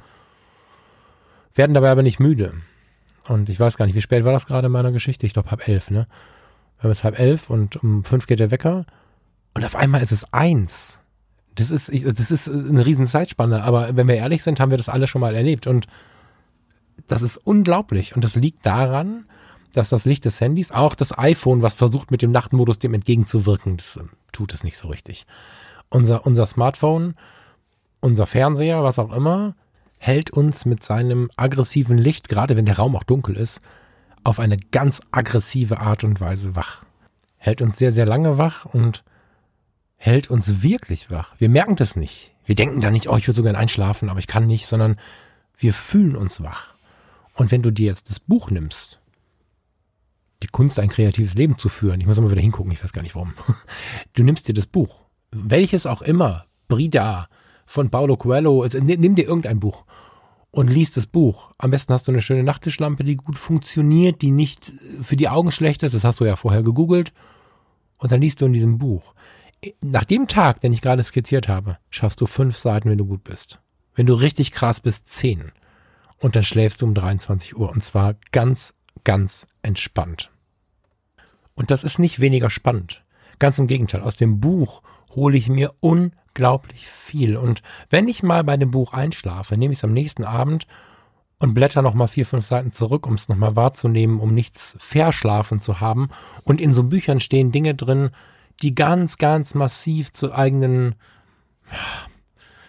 Werden 1.54 1.74
dabei 1.74 1.90
aber 1.90 2.02
nicht 2.02 2.20
müde. 2.20 2.54
Und 3.28 3.50
ich 3.50 3.58
weiß 3.58 3.76
gar 3.76 3.86
nicht, 3.86 3.94
wie 3.94 4.00
spät 4.00 4.24
war 4.24 4.32
das 4.32 4.46
gerade 4.46 4.66
in 4.66 4.72
meiner 4.72 4.92
Geschichte? 4.92 5.26
Ich 5.26 5.32
glaube 5.32 5.50
halb 5.50 5.66
elf, 5.68 5.90
ne? 5.90 6.06
Wir 6.78 6.84
haben 6.84 6.90
es 6.92 7.02
halb 7.02 7.18
elf 7.18 7.50
und 7.50 7.76
um 7.82 8.04
fünf 8.04 8.26
geht 8.26 8.38
der 8.38 8.52
Wecker 8.52 8.86
und 9.54 9.64
auf 9.64 9.74
einmal 9.74 10.02
ist 10.02 10.12
es 10.12 10.32
eins. 10.32 11.00
Das 11.56 11.72
ist, 11.72 11.90
das 11.92 12.30
ist 12.30 12.48
eine 12.48 12.86
riesen 12.86 13.06
Zeitspanne, 13.06 13.64
aber 13.64 13.96
wenn 13.96 14.06
wir 14.06 14.14
ehrlich 14.14 14.44
sind, 14.44 14.60
haben 14.60 14.70
wir 14.70 14.78
das 14.78 14.88
alle 14.88 15.08
schon 15.08 15.20
mal 15.20 15.34
erlebt 15.34 15.66
und 15.66 15.88
das 17.08 17.22
ist 17.22 17.38
unglaublich. 17.38 18.14
Und 18.14 18.22
das 18.22 18.36
liegt 18.36 18.64
daran, 18.64 19.24
dass 19.72 19.88
das 19.88 20.04
Licht 20.04 20.24
des 20.24 20.40
Handys, 20.40 20.70
auch 20.70 20.94
das 20.94 21.16
iPhone, 21.16 21.62
was 21.62 21.74
versucht 21.74 22.10
mit 22.10 22.22
dem 22.22 22.30
Nachtmodus 22.30 22.78
dem 22.78 22.94
entgegenzuwirken, 22.94 23.76
das 23.76 23.96
äh, 23.96 24.04
tut 24.32 24.54
es 24.54 24.64
nicht 24.64 24.78
so 24.78 24.88
richtig. 24.88 25.26
Unser, 25.90 26.26
unser 26.26 26.46
Smartphone, 26.46 27.14
unser 28.00 28.26
Fernseher, 28.26 28.84
was 28.84 28.98
auch 28.98 29.12
immer, 29.12 29.54
hält 29.98 30.30
uns 30.30 30.64
mit 30.64 30.84
seinem 30.84 31.28
aggressiven 31.36 31.98
Licht, 31.98 32.28
gerade 32.28 32.56
wenn 32.56 32.66
der 32.66 32.76
Raum 32.76 32.94
auch 32.94 33.04
dunkel 33.04 33.36
ist, 33.36 33.60
auf 34.22 34.38
eine 34.38 34.56
ganz 34.56 35.00
aggressive 35.10 35.80
Art 35.80 36.04
und 36.04 36.20
Weise 36.20 36.54
wach. 36.54 36.82
Hält 37.36 37.62
uns 37.62 37.78
sehr, 37.78 37.92
sehr 37.92 38.06
lange 38.06 38.38
wach 38.38 38.64
und 38.64 39.04
hält 39.96 40.30
uns 40.30 40.62
wirklich 40.62 41.10
wach. 41.10 41.34
Wir 41.38 41.48
merken 41.48 41.76
das 41.76 41.96
nicht. 41.96 42.32
Wir 42.44 42.54
denken 42.54 42.80
da 42.80 42.90
nicht, 42.90 43.08
oh, 43.08 43.16
ich 43.16 43.26
würde 43.26 43.36
so 43.36 43.42
gern 43.42 43.56
einschlafen, 43.56 44.08
aber 44.08 44.20
ich 44.20 44.26
kann 44.26 44.46
nicht, 44.46 44.66
sondern 44.66 44.96
wir 45.56 45.74
fühlen 45.74 46.16
uns 46.16 46.42
wach. 46.42 46.74
Und 47.38 47.52
wenn 47.52 47.62
du 47.62 47.70
dir 47.70 47.86
jetzt 47.86 48.10
das 48.10 48.18
Buch 48.18 48.50
nimmst, 48.50 49.00
die 50.42 50.48
Kunst, 50.48 50.80
ein 50.80 50.88
kreatives 50.88 51.34
Leben 51.34 51.56
zu 51.56 51.68
führen, 51.68 52.00
ich 52.00 52.06
muss 52.08 52.20
mal 52.20 52.32
wieder 52.32 52.40
hingucken, 52.40 52.72
ich 52.72 52.82
weiß 52.82 52.92
gar 52.92 53.02
nicht 53.02 53.14
warum. 53.14 53.32
Du 54.14 54.24
nimmst 54.24 54.48
dir 54.48 54.54
das 54.54 54.66
Buch, 54.66 55.04
welches 55.30 55.86
auch 55.86 56.02
immer, 56.02 56.46
Brida 56.66 57.28
von 57.64 57.90
Paulo 57.90 58.16
Coelho, 58.16 58.66
nimm 58.72 59.14
dir 59.14 59.24
irgendein 59.24 59.60
Buch 59.60 59.84
und 60.50 60.66
liest 60.66 60.96
das 60.96 61.06
Buch. 61.06 61.52
Am 61.58 61.70
besten 61.70 61.92
hast 61.92 62.08
du 62.08 62.12
eine 62.12 62.22
schöne 62.22 62.42
Nachttischlampe, 62.42 63.04
die 63.04 63.14
gut 63.14 63.38
funktioniert, 63.38 64.20
die 64.20 64.32
nicht 64.32 64.72
für 65.02 65.16
die 65.16 65.28
Augen 65.28 65.52
schlecht 65.52 65.84
ist, 65.84 65.94
das 65.94 66.02
hast 66.02 66.18
du 66.18 66.24
ja 66.24 66.34
vorher 66.34 66.64
gegoogelt. 66.64 67.12
Und 67.98 68.10
dann 68.10 68.20
liest 68.20 68.40
du 68.40 68.46
in 68.46 68.52
diesem 68.52 68.78
Buch. 68.78 69.14
Nach 69.80 70.04
dem 70.04 70.26
Tag, 70.26 70.60
den 70.60 70.72
ich 70.72 70.80
gerade 70.80 71.04
skizziert 71.04 71.46
habe, 71.46 71.78
schaffst 71.88 72.20
du 72.20 72.26
fünf 72.26 72.58
Seiten, 72.58 72.90
wenn 72.90 72.98
du 72.98 73.06
gut 73.06 73.22
bist. 73.22 73.60
Wenn 73.94 74.06
du 74.06 74.14
richtig 74.14 74.50
krass 74.50 74.80
bist, 74.80 75.06
zehn 75.06 75.52
und 76.18 76.36
dann 76.36 76.42
schläfst 76.42 76.82
du 76.82 76.86
um 76.86 76.94
23 76.94 77.56
Uhr 77.56 77.70
und 77.70 77.84
zwar 77.84 78.14
ganz, 78.32 78.74
ganz 79.04 79.46
entspannt. 79.62 80.30
Und 81.54 81.70
das 81.70 81.84
ist 81.84 81.98
nicht 81.98 82.20
weniger 82.20 82.50
spannend. 82.50 83.04
Ganz 83.38 83.58
im 83.58 83.66
Gegenteil, 83.66 84.02
aus 84.02 84.16
dem 84.16 84.40
Buch 84.40 84.82
hole 85.14 85.36
ich 85.36 85.48
mir 85.48 85.72
unglaublich 85.80 86.86
viel. 86.86 87.36
Und 87.36 87.62
wenn 87.90 88.08
ich 88.08 88.22
mal 88.22 88.44
bei 88.44 88.56
dem 88.56 88.70
Buch 88.70 88.92
einschlafe, 88.92 89.56
nehme 89.56 89.72
ich 89.72 89.80
es 89.80 89.84
am 89.84 89.92
nächsten 89.92 90.24
Abend 90.24 90.66
und 91.38 91.54
blätter 91.54 91.82
nochmal 91.82 92.08
vier, 92.08 92.26
fünf 92.26 92.46
Seiten 92.46 92.72
zurück, 92.72 93.06
um 93.06 93.14
es 93.14 93.28
nochmal 93.28 93.56
wahrzunehmen, 93.56 94.20
um 94.20 94.34
nichts 94.34 94.76
verschlafen 94.80 95.60
zu 95.60 95.80
haben. 95.80 96.10
Und 96.44 96.60
in 96.60 96.74
so 96.74 96.84
Büchern 96.84 97.20
stehen 97.20 97.52
Dinge 97.52 97.74
drin, 97.74 98.10
die 98.62 98.74
ganz, 98.74 99.18
ganz 99.18 99.54
massiv 99.54 100.12
zu 100.12 100.32
eigenen 100.32 100.96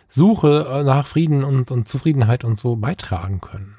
Suche 0.10 0.68
äh, 0.70 0.84
nach 0.84 1.08
Frieden 1.08 1.44
und, 1.44 1.72
und 1.72 1.88
Zufriedenheit 1.88 2.44
und 2.44 2.60
so 2.60 2.76
beitragen 2.76 3.40
können. 3.40 3.78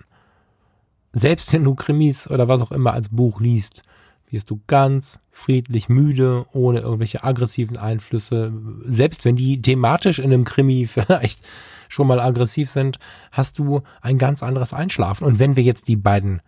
Selbst 1.13 1.53
wenn 1.53 1.65
du 1.65 1.75
Krimis 1.75 2.31
oder 2.31 2.49
was 2.49 2.63
auch 2.63 2.71
immer 2.71 2.93
als 2.93 3.09
Buch 3.09 3.41
liest, 3.41 3.83
wirst 4.31 4.49
du 4.49 4.61
ganz 4.69 5.19
friedlich 5.33 5.89
müde, 5.89 6.47
ohne 6.53 6.81
irgendwelche 6.81 7.25
aggressiven 7.25 7.77
Einflüsse. 7.77 8.53
Selbst 8.85 9.25
wenn 9.25 9.35
die 9.35 9.61
thematisch 9.61 10.21
in 10.21 10.33
einem 10.33 10.45
Krimi 10.45 10.87
vielleicht 10.89 11.41
schon 11.89 12.07
mal 12.07 12.21
aggressiv 12.21 12.71
sind, 12.71 12.99
hast 13.33 13.59
du 13.59 13.83
ein 14.01 14.19
ganz 14.19 14.43
anderes 14.45 14.73
Einschlafen. 14.73 15.25
Und 15.25 15.41
wenn 15.41 15.57
wir 15.57 15.65
jetzt 15.65 15.89
die 15.89 15.97
beiden 15.97 16.41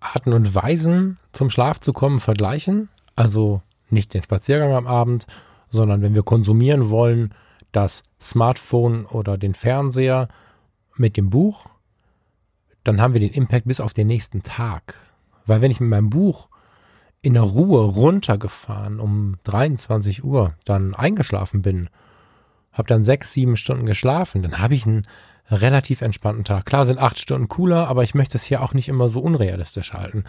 Arten 0.00 0.32
und 0.32 0.54
Weisen 0.54 1.18
zum 1.32 1.50
Schlaf 1.50 1.80
zu 1.80 1.92
kommen 1.92 2.18
vergleichen, 2.18 2.88
also 3.14 3.62
nicht 3.90 4.12
den 4.12 4.22
Spaziergang 4.22 4.72
am 4.72 4.88
Abend, 4.88 5.26
sondern 5.68 6.02
wenn 6.02 6.14
wir 6.14 6.22
konsumieren 6.24 6.90
wollen, 6.90 7.32
das 7.72 8.02
Smartphone 8.20 9.06
oder 9.06 9.38
den 9.38 9.54
Fernseher 9.54 10.28
mit 10.96 11.16
dem 11.16 11.30
Buch, 11.30 11.66
dann 12.84 13.00
haben 13.00 13.14
wir 13.14 13.20
den 13.20 13.32
Impact 13.32 13.66
bis 13.66 13.80
auf 13.80 13.92
den 13.92 14.06
nächsten 14.06 14.42
Tag. 14.42 14.94
Weil 15.46 15.60
wenn 15.60 15.70
ich 15.70 15.80
mit 15.80 15.90
meinem 15.90 16.10
Buch 16.10 16.48
in 17.22 17.34
der 17.34 17.42
Ruhe 17.42 17.84
runtergefahren 17.84 19.00
um 19.00 19.36
23 19.44 20.24
Uhr 20.24 20.54
dann 20.64 20.94
eingeschlafen 20.94 21.62
bin, 21.62 21.90
habe 22.72 22.88
dann 22.88 23.04
sechs, 23.04 23.32
sieben 23.32 23.56
Stunden 23.56 23.84
geschlafen, 23.84 24.42
dann 24.42 24.58
habe 24.58 24.74
ich 24.74 24.86
einen 24.86 25.02
relativ 25.50 26.00
entspannten 26.00 26.44
Tag. 26.44 26.66
Klar 26.66 26.86
sind 26.86 26.98
acht 26.98 27.18
Stunden 27.18 27.48
cooler, 27.48 27.88
aber 27.88 28.02
ich 28.02 28.14
möchte 28.14 28.38
es 28.38 28.44
hier 28.44 28.62
auch 28.62 28.74
nicht 28.74 28.88
immer 28.88 29.08
so 29.08 29.20
unrealistisch 29.20 29.92
halten. 29.92 30.24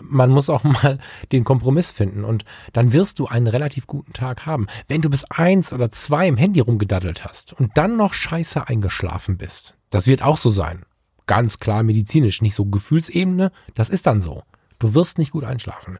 Man 0.00 0.30
muss 0.30 0.48
auch 0.48 0.64
mal 0.64 0.98
den 1.32 1.44
Kompromiss 1.44 1.90
finden 1.90 2.24
und 2.24 2.44
dann 2.72 2.92
wirst 2.92 3.18
du 3.18 3.26
einen 3.26 3.46
relativ 3.46 3.86
guten 3.86 4.12
Tag 4.12 4.46
haben. 4.46 4.66
Wenn 4.88 5.02
du 5.02 5.10
bis 5.10 5.24
eins 5.24 5.72
oder 5.72 5.90
zwei 5.90 6.28
im 6.28 6.36
Handy 6.36 6.60
rumgedaddelt 6.60 7.24
hast 7.24 7.52
und 7.52 7.72
dann 7.76 7.96
noch 7.96 8.14
scheiße 8.14 8.68
eingeschlafen 8.68 9.36
bist, 9.36 9.74
das 9.90 10.06
wird 10.06 10.22
auch 10.22 10.36
so 10.36 10.50
sein. 10.50 10.84
Ganz 11.26 11.58
klar 11.58 11.82
medizinisch, 11.82 12.42
nicht 12.42 12.54
so 12.54 12.66
Gefühlsebene, 12.66 13.52
das 13.74 13.88
ist 13.88 14.06
dann 14.06 14.22
so. 14.22 14.42
Du 14.78 14.94
wirst 14.94 15.18
nicht 15.18 15.30
gut 15.30 15.44
einschlafen. 15.44 15.98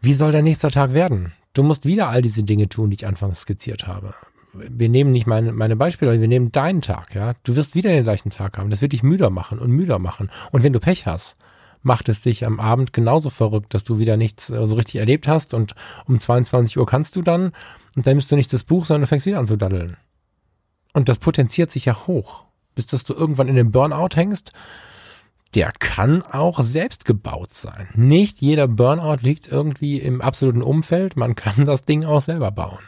Wie 0.00 0.14
soll 0.14 0.32
der 0.32 0.42
nächste 0.42 0.70
Tag 0.70 0.92
werden? 0.92 1.32
Du 1.54 1.62
musst 1.62 1.86
wieder 1.86 2.08
all 2.08 2.20
diese 2.20 2.42
Dinge 2.42 2.68
tun, 2.68 2.90
die 2.90 2.96
ich 2.96 3.06
anfangs 3.06 3.40
skizziert 3.40 3.86
habe 3.86 4.14
wir 4.54 4.88
nehmen 4.88 5.12
nicht 5.12 5.26
meine, 5.26 5.52
meine 5.52 5.76
Beispiele, 5.76 6.20
wir 6.20 6.28
nehmen 6.28 6.52
deinen 6.52 6.82
Tag, 6.82 7.14
ja. 7.14 7.32
Du 7.42 7.56
wirst 7.56 7.74
wieder 7.74 7.90
den 7.90 8.04
gleichen 8.04 8.30
Tag 8.30 8.58
haben. 8.58 8.70
Das 8.70 8.80
wird 8.80 8.92
dich 8.92 9.02
müder 9.02 9.30
machen 9.30 9.58
und 9.58 9.70
müder 9.70 9.98
machen. 9.98 10.30
Und 10.52 10.62
wenn 10.62 10.72
du 10.72 10.80
Pech 10.80 11.06
hast, 11.06 11.36
macht 11.82 12.08
es 12.08 12.22
dich 12.22 12.46
am 12.46 12.58
Abend 12.58 12.92
genauso 12.92 13.30
verrückt, 13.30 13.74
dass 13.74 13.84
du 13.84 13.98
wieder 13.98 14.16
nichts 14.16 14.50
äh, 14.50 14.66
so 14.66 14.74
richtig 14.74 14.96
erlebt 14.96 15.28
hast 15.28 15.54
und 15.54 15.74
um 16.06 16.18
22 16.18 16.78
Uhr 16.78 16.86
kannst 16.86 17.14
du 17.16 17.22
dann 17.22 17.52
und 17.96 18.06
dann 18.06 18.14
nimmst 18.14 18.32
du 18.32 18.36
nicht 18.36 18.52
das 18.52 18.64
Buch, 18.64 18.86
sondern 18.86 19.02
du 19.02 19.06
fängst 19.06 19.26
wieder 19.26 19.38
an 19.38 19.46
zu 19.46 19.56
daddeln. 19.56 19.96
Und 20.92 21.08
das 21.08 21.18
potenziert 21.18 21.70
sich 21.70 21.84
ja 21.84 22.06
hoch, 22.06 22.44
bis 22.74 22.86
dass 22.86 23.04
du 23.04 23.14
irgendwann 23.14 23.48
in 23.48 23.56
den 23.56 23.70
Burnout 23.70 24.16
hängst. 24.16 24.52
Der 25.54 25.72
kann 25.78 26.22
auch 26.22 26.60
selbst 26.60 27.04
gebaut 27.04 27.52
sein. 27.52 27.88
Nicht 27.94 28.40
jeder 28.40 28.66
Burnout 28.66 29.18
liegt 29.22 29.46
irgendwie 29.46 30.00
im 30.00 30.20
absoluten 30.20 30.62
Umfeld. 30.62 31.16
Man 31.16 31.36
kann 31.36 31.64
das 31.64 31.84
Ding 31.84 32.04
auch 32.04 32.22
selber 32.22 32.50
bauen. 32.50 32.82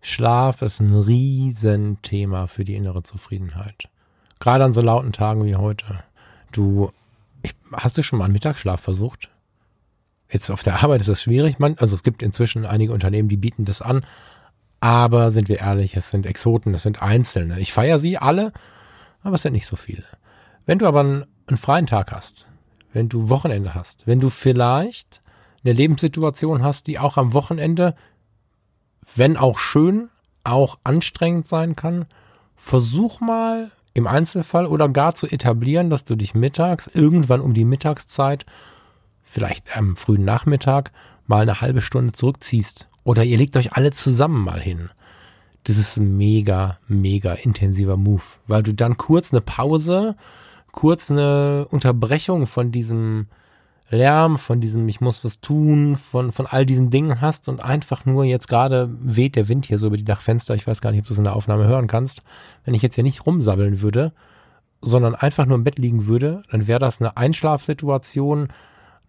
Schlaf 0.00 0.62
ist 0.62 0.80
ein 0.80 0.94
Riesenthema 0.94 2.46
für 2.46 2.64
die 2.64 2.74
innere 2.74 3.02
Zufriedenheit. 3.02 3.88
Gerade 4.38 4.64
an 4.64 4.72
so 4.72 4.80
lauten 4.80 5.12
Tagen 5.12 5.44
wie 5.44 5.56
heute. 5.56 6.02
Du, 6.52 6.90
ich, 7.42 7.54
hast 7.72 7.98
du 7.98 8.02
schon 8.02 8.18
mal 8.18 8.24
einen 8.24 8.32
Mittagsschlaf 8.32 8.80
versucht? 8.80 9.30
Jetzt 10.30 10.50
auf 10.50 10.62
der 10.62 10.82
Arbeit 10.82 11.00
ist 11.00 11.08
das 11.08 11.22
schwierig, 11.22 11.58
man, 11.58 11.76
also 11.78 11.94
es 11.94 12.02
gibt 12.02 12.22
inzwischen 12.22 12.64
einige 12.64 12.92
Unternehmen, 12.92 13.28
die 13.28 13.36
bieten 13.36 13.64
das 13.64 13.82
an. 13.82 14.06
Aber 14.78 15.30
sind 15.30 15.48
wir 15.48 15.58
ehrlich, 15.58 15.94
es 15.96 16.10
sind 16.10 16.24
Exoten, 16.24 16.72
es 16.72 16.82
sind 16.82 17.02
Einzelne. 17.02 17.60
Ich 17.60 17.72
feiere 17.72 17.98
sie 17.98 18.16
alle, 18.16 18.52
aber 19.22 19.34
es 19.34 19.42
sind 19.42 19.52
nicht 19.52 19.66
so 19.66 19.76
viele. 19.76 20.04
Wenn 20.64 20.78
du 20.78 20.86
aber 20.86 21.00
einen, 21.00 21.26
einen 21.46 21.58
freien 21.58 21.86
Tag 21.86 22.12
hast, 22.12 22.46
wenn 22.92 23.10
du 23.10 23.28
Wochenende 23.28 23.74
hast, 23.74 24.06
wenn 24.06 24.20
du 24.20 24.30
vielleicht 24.30 25.20
eine 25.62 25.74
Lebenssituation 25.74 26.62
hast, 26.62 26.86
die 26.86 26.98
auch 26.98 27.18
am 27.18 27.34
Wochenende 27.34 27.94
wenn 29.16 29.36
auch 29.36 29.58
schön, 29.58 30.08
auch 30.44 30.78
anstrengend 30.84 31.46
sein 31.46 31.76
kann, 31.76 32.06
versuch 32.56 33.20
mal 33.20 33.70
im 33.94 34.06
Einzelfall 34.06 34.66
oder 34.66 34.88
gar 34.88 35.14
zu 35.14 35.26
etablieren, 35.26 35.90
dass 35.90 36.04
du 36.04 36.16
dich 36.16 36.34
mittags, 36.34 36.86
irgendwann 36.86 37.40
um 37.40 37.54
die 37.54 37.64
Mittagszeit, 37.64 38.46
vielleicht 39.22 39.76
am 39.76 39.96
frühen 39.96 40.24
Nachmittag, 40.24 40.92
mal 41.26 41.42
eine 41.42 41.60
halbe 41.60 41.80
Stunde 41.80 42.12
zurückziehst. 42.12 42.86
Oder 43.04 43.24
ihr 43.24 43.38
legt 43.38 43.56
euch 43.56 43.72
alle 43.72 43.92
zusammen 43.92 44.44
mal 44.44 44.60
hin. 44.60 44.90
das 45.64 45.76
ist 45.76 45.96
ein 45.98 46.16
mega, 46.16 46.78
mega 46.86 47.34
intensiver 47.34 47.96
Move, 47.96 48.22
weil 48.46 48.62
du 48.62 48.72
dann 48.72 48.96
kurz 48.96 49.32
eine 49.32 49.40
Pause, 49.40 50.16
kurz 50.72 51.10
eine 51.10 51.66
Unterbrechung 51.68 52.46
von 52.46 52.72
diesem 52.72 53.26
Lärm, 53.90 54.38
von 54.38 54.60
diesem 54.60 54.88
ich 54.88 55.00
muss 55.00 55.24
was 55.24 55.40
tun, 55.40 55.96
von, 55.96 56.32
von 56.32 56.46
all 56.46 56.64
diesen 56.64 56.90
Dingen 56.90 57.20
hast 57.20 57.48
und 57.48 57.62
einfach 57.62 58.06
nur 58.06 58.24
jetzt 58.24 58.48
gerade 58.48 58.88
weht 59.00 59.36
der 59.36 59.48
Wind 59.48 59.66
hier 59.66 59.78
so 59.78 59.88
über 59.88 59.96
die 59.96 60.04
Dachfenster. 60.04 60.54
Ich 60.54 60.66
weiß 60.66 60.80
gar 60.80 60.90
nicht, 60.90 61.00
ob 61.00 61.06
du 61.06 61.12
es 61.12 61.18
in 61.18 61.24
der 61.24 61.36
Aufnahme 61.36 61.66
hören 61.66 61.86
kannst. 61.86 62.22
Wenn 62.64 62.74
ich 62.74 62.82
jetzt 62.82 62.94
hier 62.94 63.04
nicht 63.04 63.26
rumsabbeln 63.26 63.80
würde, 63.80 64.12
sondern 64.80 65.14
einfach 65.14 65.46
nur 65.46 65.56
im 65.56 65.64
Bett 65.64 65.78
liegen 65.78 66.06
würde, 66.06 66.42
dann 66.50 66.66
wäre 66.66 66.78
das 66.78 67.00
eine 67.00 67.16
Einschlafsituation, 67.16 68.48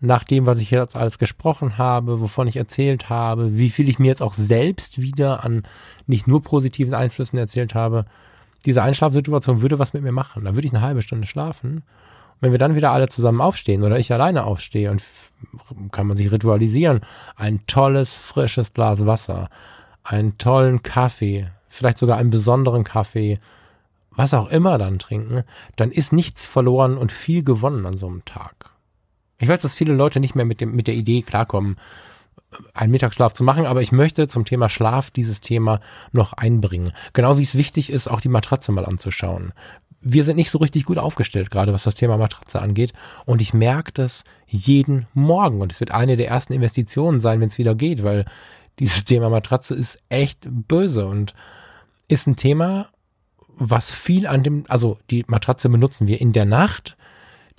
nach 0.01 0.23
dem, 0.23 0.47
was 0.47 0.57
ich 0.57 0.71
jetzt 0.71 0.95
alles 0.95 1.19
gesprochen 1.19 1.77
habe, 1.77 2.19
wovon 2.19 2.47
ich 2.47 2.57
erzählt 2.57 3.09
habe, 3.09 3.57
wie 3.57 3.69
viel 3.69 3.87
ich 3.87 3.99
mir 3.99 4.07
jetzt 4.07 4.23
auch 4.23 4.33
selbst 4.33 4.99
wieder 4.99 5.43
an 5.43 5.63
nicht 6.07 6.27
nur 6.27 6.41
positiven 6.41 6.95
Einflüssen 6.95 7.37
erzählt 7.37 7.75
habe. 7.75 8.05
Diese 8.65 8.81
Einschlafsituation 8.81 9.61
würde 9.61 9.77
was 9.77 9.93
mit 9.93 10.01
mir 10.01 10.11
machen. 10.11 10.43
Da 10.43 10.55
würde 10.55 10.65
ich 10.65 10.73
eine 10.73 10.81
halbe 10.81 11.03
Stunde 11.03 11.27
schlafen. 11.27 11.83
Wenn 12.41 12.51
wir 12.51 12.59
dann 12.59 12.75
wieder 12.75 12.91
alle 12.91 13.07
zusammen 13.07 13.39
aufstehen 13.39 13.83
oder 13.83 13.99
ich 13.99 14.11
alleine 14.11 14.43
aufstehe 14.43 14.91
und 14.91 15.03
kann 15.91 16.07
man 16.07 16.17
sich 16.17 16.31
ritualisieren, 16.31 17.01
ein 17.35 17.65
tolles, 17.67 18.13
frisches 18.15 18.73
Glas 18.73 19.05
Wasser, 19.05 19.49
einen 20.03 20.37
tollen 20.37 20.81
Kaffee, 20.81 21.47
vielleicht 21.67 21.99
sogar 21.99 22.17
einen 22.17 22.31
besonderen 22.31 22.83
Kaffee, 22.83 23.39
was 24.09 24.33
auch 24.33 24.49
immer 24.49 24.77
dann 24.77 24.99
trinken, 24.99 25.43
dann 25.75 25.91
ist 25.91 26.11
nichts 26.11 26.45
verloren 26.45 26.97
und 26.97 27.11
viel 27.11 27.43
gewonnen 27.43 27.85
an 27.85 27.97
so 27.97 28.07
einem 28.07 28.25
Tag. 28.25 28.71
Ich 29.37 29.47
weiß, 29.47 29.61
dass 29.61 29.73
viele 29.73 29.93
Leute 29.93 30.19
nicht 30.19 30.35
mehr 30.35 30.45
mit, 30.45 30.61
dem, 30.61 30.75
mit 30.75 30.87
der 30.87 30.95
Idee 30.95 31.21
klarkommen, 31.21 31.77
einen 32.73 32.91
Mittagsschlaf 32.91 33.33
zu 33.33 33.43
machen, 33.43 33.65
aber 33.65 33.81
ich 33.81 33.91
möchte 33.91 34.27
zum 34.27 34.45
Thema 34.45 34.67
Schlaf 34.67 35.09
dieses 35.09 35.39
Thema 35.39 35.79
noch 36.11 36.33
einbringen. 36.33 36.91
Genau 37.13 37.37
wie 37.37 37.43
es 37.43 37.55
wichtig 37.55 37.89
ist, 37.89 38.09
auch 38.09 38.21
die 38.21 38.29
Matratze 38.29 38.71
mal 38.71 38.85
anzuschauen. 38.85 39.53
Wir 40.01 40.23
sind 40.23 40.35
nicht 40.35 40.51
so 40.51 40.57
richtig 40.57 40.85
gut 40.85 40.97
aufgestellt, 40.97 41.51
gerade 41.51 41.73
was 41.73 41.83
das 41.83 41.95
Thema 41.95 42.17
Matratze 42.17 42.61
angeht. 42.61 42.93
Und 43.25 43.41
ich 43.41 43.53
merke 43.53 43.91
das 43.91 44.23
jeden 44.47 45.07
Morgen. 45.13 45.61
Und 45.61 45.71
es 45.71 45.79
wird 45.79 45.91
eine 45.91 46.17
der 46.17 46.27
ersten 46.27 46.53
Investitionen 46.53 47.19
sein, 47.19 47.39
wenn 47.39 47.49
es 47.49 47.57
wieder 47.57 47.75
geht, 47.75 48.03
weil 48.03 48.25
dieses 48.79 49.05
Thema 49.05 49.29
Matratze 49.29 49.75
ist 49.75 49.99
echt 50.09 50.39
böse 50.49 51.05
und 51.05 51.35
ist 52.07 52.27
ein 52.27 52.35
Thema, 52.35 52.89
was 53.47 53.91
viel 53.91 54.25
an 54.25 54.43
dem, 54.43 54.63
also 54.67 54.97
die 55.11 55.23
Matratze 55.27 55.69
benutzen 55.69 56.07
wir 56.07 56.19
in 56.19 56.33
der 56.33 56.45
Nacht 56.45 56.97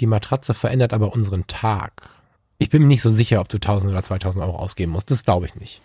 die 0.03 0.07
Matratze 0.07 0.53
verändert 0.53 0.93
aber 0.93 1.13
unseren 1.13 1.47
Tag. 1.47 2.11
Ich 2.59 2.71
bin 2.71 2.83
mir 2.83 2.89
nicht 2.89 3.03
so 3.03 3.11
sicher, 3.11 3.41
ob 3.41 3.49
du 3.49 3.59
1000 3.59 3.93
oder 3.93 4.03
2000 4.03 4.45
Euro 4.45 4.57
ausgeben 4.57 4.93
musst. 4.93 5.11
Das 5.11 5.25
glaube 5.25 5.47
ich 5.47 5.55
nicht. 5.55 5.81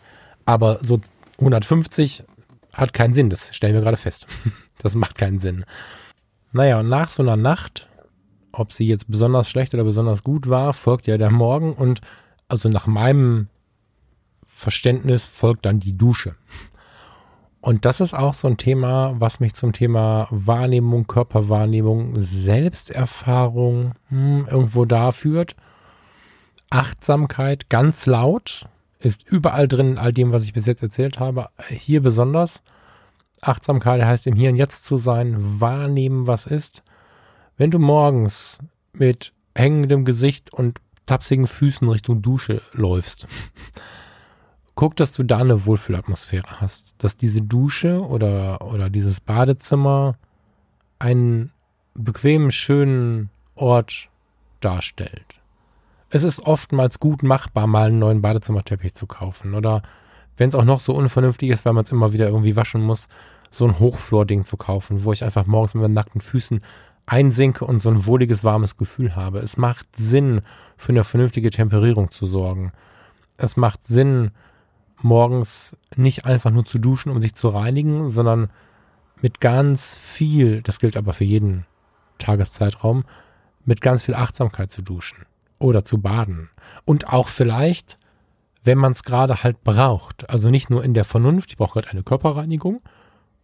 Aber 0.45 0.79
so 0.81 0.99
150 1.37 2.23
hat 2.73 2.93
keinen 2.93 3.13
Sinn. 3.13 3.29
Das 3.29 3.55
stellen 3.55 3.73
wir 3.73 3.81
gerade 3.81 3.97
fest. 3.97 4.27
Das 4.79 4.93
macht 4.93 5.17
keinen 5.17 5.39
Sinn. 5.39 5.65
Naja, 6.51 6.79
und 6.79 6.89
nach 6.89 7.09
so 7.09 7.23
einer 7.23 7.35
Nacht, 7.35 7.89
ob 8.51 8.73
sie 8.73 8.87
jetzt 8.87 9.09
besonders 9.09 9.49
schlecht 9.49 9.73
oder 9.73 9.83
besonders 9.83 10.23
gut 10.23 10.49
war, 10.49 10.73
folgt 10.73 11.07
ja 11.07 11.17
der 11.17 11.31
Morgen 11.31 11.73
und 11.73 12.01
also 12.47 12.69
nach 12.69 12.87
meinem 12.87 13.47
Verständnis 14.47 15.25
folgt 15.25 15.65
dann 15.65 15.79
die 15.79 15.97
Dusche. 15.97 16.35
Und 17.59 17.85
das 17.85 17.99
ist 17.99 18.13
auch 18.13 18.33
so 18.33 18.47
ein 18.47 18.57
Thema, 18.57 19.15
was 19.19 19.39
mich 19.39 19.53
zum 19.53 19.73
Thema 19.73 20.27
Wahrnehmung, 20.31 21.05
Körperwahrnehmung, 21.05 22.13
Selbsterfahrung 22.15 23.93
hm, 24.09 24.47
irgendwo 24.49 24.85
da 24.85 25.11
führt. 25.11 25.55
Achtsamkeit 26.69 27.69
ganz 27.69 28.05
laut 28.05 28.67
ist 28.99 29.23
überall 29.27 29.67
drin, 29.67 29.91
in 29.91 29.97
all 29.97 30.13
dem, 30.13 30.31
was 30.31 30.43
ich 30.43 30.53
bis 30.53 30.65
jetzt 30.65 30.81
erzählt 30.81 31.19
habe. 31.19 31.49
Hier 31.69 32.01
besonders. 32.01 32.61
Achtsamkeit 33.41 34.03
heißt 34.03 34.27
im 34.27 34.35
Hier 34.35 34.49
und 34.49 34.55
Jetzt 34.55 34.85
zu 34.85 34.97
sein, 34.97 35.35
wahrnehmen, 35.37 36.27
was 36.27 36.45
ist. 36.45 36.83
Wenn 37.57 37.71
du 37.71 37.79
morgens 37.79 38.59
mit 38.93 39.33
hängendem 39.55 40.05
Gesicht 40.05 40.53
und 40.53 40.79
tapsigen 41.05 41.47
Füßen 41.47 41.87
Richtung 41.89 42.21
Dusche 42.21 42.61
läufst, 42.73 43.27
guck, 44.75 44.95
dass 44.95 45.11
du 45.11 45.23
da 45.23 45.39
eine 45.39 45.65
Wohlfühlatmosphäre 45.65 46.61
hast. 46.61 46.95
Dass 47.03 47.17
diese 47.17 47.41
Dusche 47.41 47.99
oder, 48.01 48.61
oder 48.61 48.89
dieses 48.89 49.19
Badezimmer 49.19 50.15
einen 50.99 51.51
bequemen, 51.95 52.51
schönen 52.51 53.29
Ort 53.55 54.09
darstellt. 54.61 55.39
Es 56.09 56.23
ist 56.23 56.39
oftmals 56.41 56.99
gut 56.99 57.23
machbar, 57.23 57.67
mal 57.67 57.87
einen 57.87 57.99
neuen 57.99 58.21
Badezimmerteppich 58.21 58.95
zu 58.95 59.07
kaufen. 59.07 59.55
Oder 59.55 59.81
wenn 60.37 60.49
es 60.49 60.55
auch 60.55 60.63
noch 60.63 60.79
so 60.79 60.93
unvernünftig 60.93 61.49
ist, 61.49 61.65
weil 61.65 61.73
man 61.73 61.83
es 61.83 61.91
immer 61.91 62.13
wieder 62.13 62.27
irgendwie 62.27 62.55
waschen 62.55 62.81
muss, 62.81 63.07
so 63.51 63.65
ein 63.65 63.79
Hochflor-Ding 63.79 64.45
zu 64.45 64.57
kaufen, 64.57 65.03
wo 65.03 65.11
ich 65.11 65.23
einfach 65.23 65.45
morgens 65.45 65.73
mit 65.73 65.81
meinen 65.81 65.93
nackten 65.93 66.21
Füßen 66.21 66.61
einsinke 67.05 67.65
und 67.65 67.81
so 67.81 67.89
ein 67.89 68.05
wohliges, 68.05 68.43
warmes 68.43 68.77
Gefühl 68.77 69.15
habe. 69.15 69.39
Es 69.39 69.57
macht 69.57 69.87
Sinn, 69.95 70.41
für 70.75 70.89
eine 70.91 71.03
vernünftige 71.03 71.49
Temperierung 71.49 72.11
zu 72.11 72.27
sorgen. 72.27 72.71
Es 73.37 73.57
macht 73.57 73.87
Sinn, 73.87 74.31
morgens 75.01 75.75
nicht 75.95 76.25
einfach 76.25 76.51
nur 76.51 76.65
zu 76.65 76.79
duschen, 76.79 77.11
um 77.11 77.21
sich 77.21 77.35
zu 77.35 77.49
reinigen, 77.49 78.09
sondern 78.09 78.49
mit 79.21 79.39
ganz 79.39 79.95
viel, 79.95 80.61
das 80.61 80.79
gilt 80.79 80.97
aber 80.97 81.13
für 81.13 81.23
jeden 81.23 81.65
Tageszeitraum, 82.17 83.05
mit 83.65 83.81
ganz 83.81 84.03
viel 84.03 84.15
Achtsamkeit 84.15 84.71
zu 84.71 84.81
duschen 84.81 85.25
oder 85.59 85.83
zu 85.85 85.99
baden. 85.99 86.49
Und 86.85 87.09
auch 87.09 87.27
vielleicht, 87.27 87.97
wenn 88.67 88.77
man 88.77 88.91
es 88.91 89.03
gerade 89.03 89.43
halt 89.43 89.63
braucht. 89.63 90.29
Also 90.29 90.49
nicht 90.49 90.69
nur 90.69 90.83
in 90.83 90.93
der 90.93 91.05
Vernunft, 91.05 91.51
ich 91.51 91.57
brauche 91.57 91.79
gerade 91.79 91.89
eine 91.89 92.03
Körperreinigung 92.03 92.81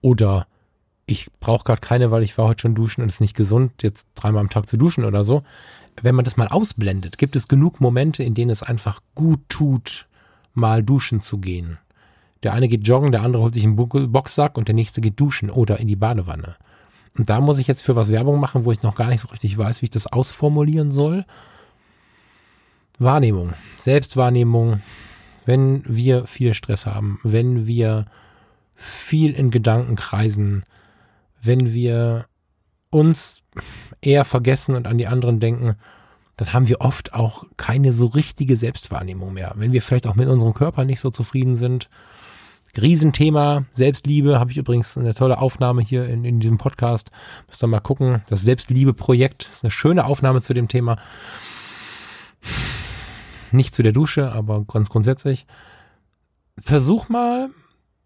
oder 0.01 0.47
ich 1.05 1.31
brauche 1.39 1.63
gerade 1.63 1.81
keine, 1.81 2.11
weil 2.11 2.23
ich 2.23 2.37
war 2.37 2.47
heute 2.47 2.63
schon 2.63 2.75
duschen 2.75 3.01
und 3.01 3.07
es 3.07 3.15
ist 3.15 3.21
nicht 3.21 3.35
gesund, 3.35 3.81
jetzt 3.81 4.05
dreimal 4.15 4.41
am 4.41 4.49
Tag 4.49 4.69
zu 4.69 4.77
duschen 4.77 5.05
oder 5.05 5.23
so. 5.23 5.43
Wenn 6.01 6.15
man 6.15 6.25
das 6.25 6.35
mal 6.35 6.49
ausblendet, 6.49 7.17
gibt 7.17 7.35
es 7.37 7.47
genug 7.47 7.79
Momente, 7.79 8.21
in 8.21 8.33
denen 8.33 8.51
es 8.51 8.63
einfach 8.63 8.99
gut 9.15 9.39
tut, 9.47 10.07
mal 10.53 10.83
duschen 10.83 11.21
zu 11.21 11.37
gehen. 11.37 11.77
Der 12.43 12.53
eine 12.53 12.67
geht 12.67 12.85
joggen, 12.85 13.13
der 13.13 13.23
andere 13.23 13.43
holt 13.43 13.53
sich 13.53 13.63
einen 13.63 13.77
Boxsack 13.77 14.57
und 14.57 14.67
der 14.67 14.75
nächste 14.75 14.99
geht 14.99 15.19
duschen 15.19 15.49
oder 15.49 15.79
in 15.79 15.87
die 15.87 15.95
Badewanne. 15.95 16.57
Und 17.17 17.29
da 17.29 17.39
muss 17.39 17.59
ich 17.59 17.67
jetzt 17.67 17.83
für 17.83 17.95
was 17.95 18.11
Werbung 18.11 18.41
machen, 18.41 18.65
wo 18.65 18.73
ich 18.73 18.81
noch 18.81 18.95
gar 18.95 19.07
nicht 19.07 19.21
so 19.21 19.29
richtig 19.29 19.57
weiß, 19.57 19.81
wie 19.81 19.85
ich 19.85 19.91
das 19.91 20.07
ausformulieren 20.07 20.91
soll. 20.91 21.25
Wahrnehmung, 22.99 23.53
Selbstwahrnehmung, 23.79 24.81
wenn 25.45 25.83
wir 25.85 26.25
viel 26.25 26.53
Stress 26.53 26.85
haben, 26.85 27.19
wenn 27.23 27.67
wir 27.67 28.05
viel 28.75 29.33
in 29.33 29.51
Gedanken 29.51 29.95
kreisen, 29.95 30.63
wenn 31.41 31.73
wir 31.73 32.25
uns 32.89 33.41
eher 34.01 34.25
vergessen 34.25 34.75
und 34.75 34.87
an 34.87 34.97
die 34.97 35.07
anderen 35.07 35.39
denken, 35.39 35.75
dann 36.37 36.53
haben 36.53 36.67
wir 36.67 36.81
oft 36.81 37.13
auch 37.13 37.45
keine 37.57 37.93
so 37.93 38.07
richtige 38.07 38.57
Selbstwahrnehmung 38.57 39.33
mehr. 39.33 39.53
Wenn 39.55 39.71
wir 39.71 39.81
vielleicht 39.81 40.07
auch 40.07 40.15
mit 40.15 40.27
unserem 40.27 40.53
Körper 40.53 40.85
nicht 40.85 40.99
so 40.99 41.09
zufrieden 41.09 41.55
sind. 41.55 41.89
Riesenthema, 42.75 43.65
Selbstliebe, 43.75 44.39
habe 44.39 44.49
ich 44.49 44.57
übrigens 44.57 44.97
eine 44.97 45.13
tolle 45.13 45.37
Aufnahme 45.37 45.83
hier 45.83 46.07
in, 46.07 46.25
in 46.25 46.39
diesem 46.39 46.57
Podcast. 46.57 47.11
Müsst 47.47 47.63
ihr 47.63 47.67
mal 47.67 47.79
gucken. 47.79 48.23
Das 48.29 48.41
Selbstliebe-Projekt 48.41 49.47
ist 49.53 49.63
eine 49.63 49.69
schöne 49.69 50.05
Aufnahme 50.05 50.41
zu 50.41 50.55
dem 50.55 50.67
Thema. 50.67 50.97
Nicht 53.53 53.75
zu 53.75 53.83
der 53.83 53.91
Dusche, 53.91 54.31
aber 54.31 54.65
ganz 54.65 54.89
grundsätzlich. 54.89 55.45
Versuch 56.57 57.09
mal 57.09 57.49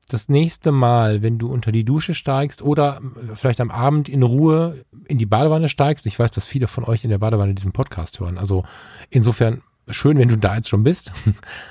das 0.10 0.30
nächste 0.30 0.72
Mal, 0.72 1.22
wenn 1.22 1.38
du 1.38 1.52
unter 1.52 1.72
die 1.72 1.84
Dusche 1.84 2.14
steigst 2.14 2.62
oder 2.62 3.02
äh, 3.02 3.36
vielleicht 3.36 3.60
am 3.60 3.72
Abend 3.72 4.08
in 4.10 4.24
Ruhe 4.24 4.86
in 5.08 5.18
die 5.18 5.26
Badewanne 5.26 5.68
steigst, 5.68 6.06
ich 6.06 6.18
weiß, 6.18 6.32
dass 6.32 6.46
viele 6.46 6.68
von 6.68 6.84
euch 6.86 7.04
in 7.04 7.10
der 7.10 7.18
Badewanne 7.18 7.54
diesen 7.54 7.74
Podcast 7.74 8.20
hören. 8.20 8.38
Also 8.38 8.64
insofern 9.10 9.62
schön, 9.90 10.18
wenn 10.18 10.30
du 10.30 10.38
da 10.38 10.56
jetzt 10.56 10.70
schon 10.70 10.84
bist. 10.84 11.12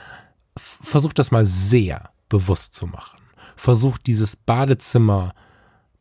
Versuch 0.57 1.13
das 1.13 1.31
mal 1.31 1.47
sehr 1.47 2.11
bewusst 2.29 2.75
zu 2.75 2.87
machen. 2.87 3.21
Versuch 3.57 3.99
dieses 3.99 4.37
Badezimmer 4.37 5.35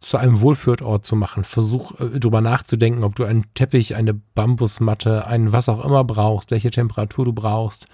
zu 0.10 0.18
einem 0.18 0.41
Wohlfühlort 0.41 1.06
zu 1.06 1.16
machen. 1.16 1.43
Versuch 1.43 1.99
äh, 1.99 2.20
drüber 2.20 2.41
nachzudenken, 2.41 3.03
ob 3.03 3.16
du 3.16 3.24
einen 3.24 3.45
Teppich, 3.53 3.95
eine 3.95 4.14
Bambusmatte, 4.14 5.28
ein 5.28 5.51
was 5.51 5.70
auch 5.70 5.84
immer 5.84 6.03
brauchst, 6.03 6.51
welche 6.51 6.72
Temperatur 6.72 7.26
du 7.26 7.34
brauchst, 7.34 7.88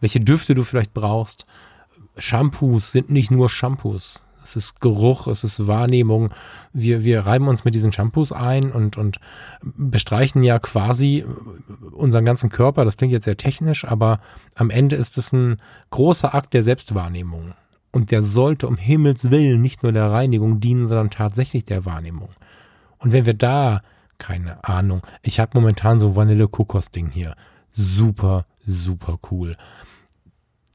welche 0.00 0.20
Düfte 0.20 0.54
du 0.54 0.62
vielleicht 0.62 0.94
brauchst 0.94 1.46
Shampoos 2.18 2.92
sind 2.92 3.10
nicht 3.10 3.30
nur 3.30 3.48
Shampoos. 3.48 4.22
Es 4.42 4.54
ist 4.54 4.80
Geruch, 4.80 5.26
es 5.26 5.42
ist 5.42 5.66
Wahrnehmung. 5.66 6.30
Wir, 6.72 7.02
wir 7.02 7.26
reiben 7.26 7.48
uns 7.48 7.64
mit 7.64 7.74
diesen 7.74 7.92
Shampoos 7.92 8.30
ein 8.30 8.70
und, 8.70 8.96
und 8.96 9.18
bestreichen 9.60 10.44
ja 10.44 10.60
quasi 10.60 11.24
unseren 11.92 12.24
ganzen 12.24 12.48
Körper. 12.48 12.84
Das 12.84 12.96
klingt 12.96 13.12
jetzt 13.12 13.24
sehr 13.24 13.36
technisch, 13.36 13.84
aber 13.84 14.20
am 14.54 14.70
Ende 14.70 14.94
ist 14.94 15.18
es 15.18 15.32
ein 15.32 15.60
großer 15.90 16.32
Akt 16.34 16.54
der 16.54 16.62
Selbstwahrnehmung. 16.62 17.54
Und 17.96 18.10
der 18.10 18.22
sollte 18.22 18.68
um 18.68 18.76
Himmels 18.76 19.30
Willen 19.30 19.60
nicht 19.60 19.82
nur 19.82 19.92
der 19.92 20.10
Reinigung 20.10 20.60
dienen, 20.60 20.86
sondern 20.86 21.10
tatsächlich 21.10 21.64
der 21.64 21.84
Wahrnehmung. 21.84 22.30
Und 22.98 23.12
wenn 23.12 23.26
wir 23.26 23.34
da, 23.34 23.82
keine 24.18 24.62
Ahnung, 24.64 25.02
ich 25.22 25.40
habe 25.40 25.52
momentan 25.54 25.98
so 25.98 26.14
Vanille-Kokos-Ding 26.14 27.10
hier. 27.10 27.34
Super, 27.72 28.46
super 28.64 29.18
cool 29.30 29.56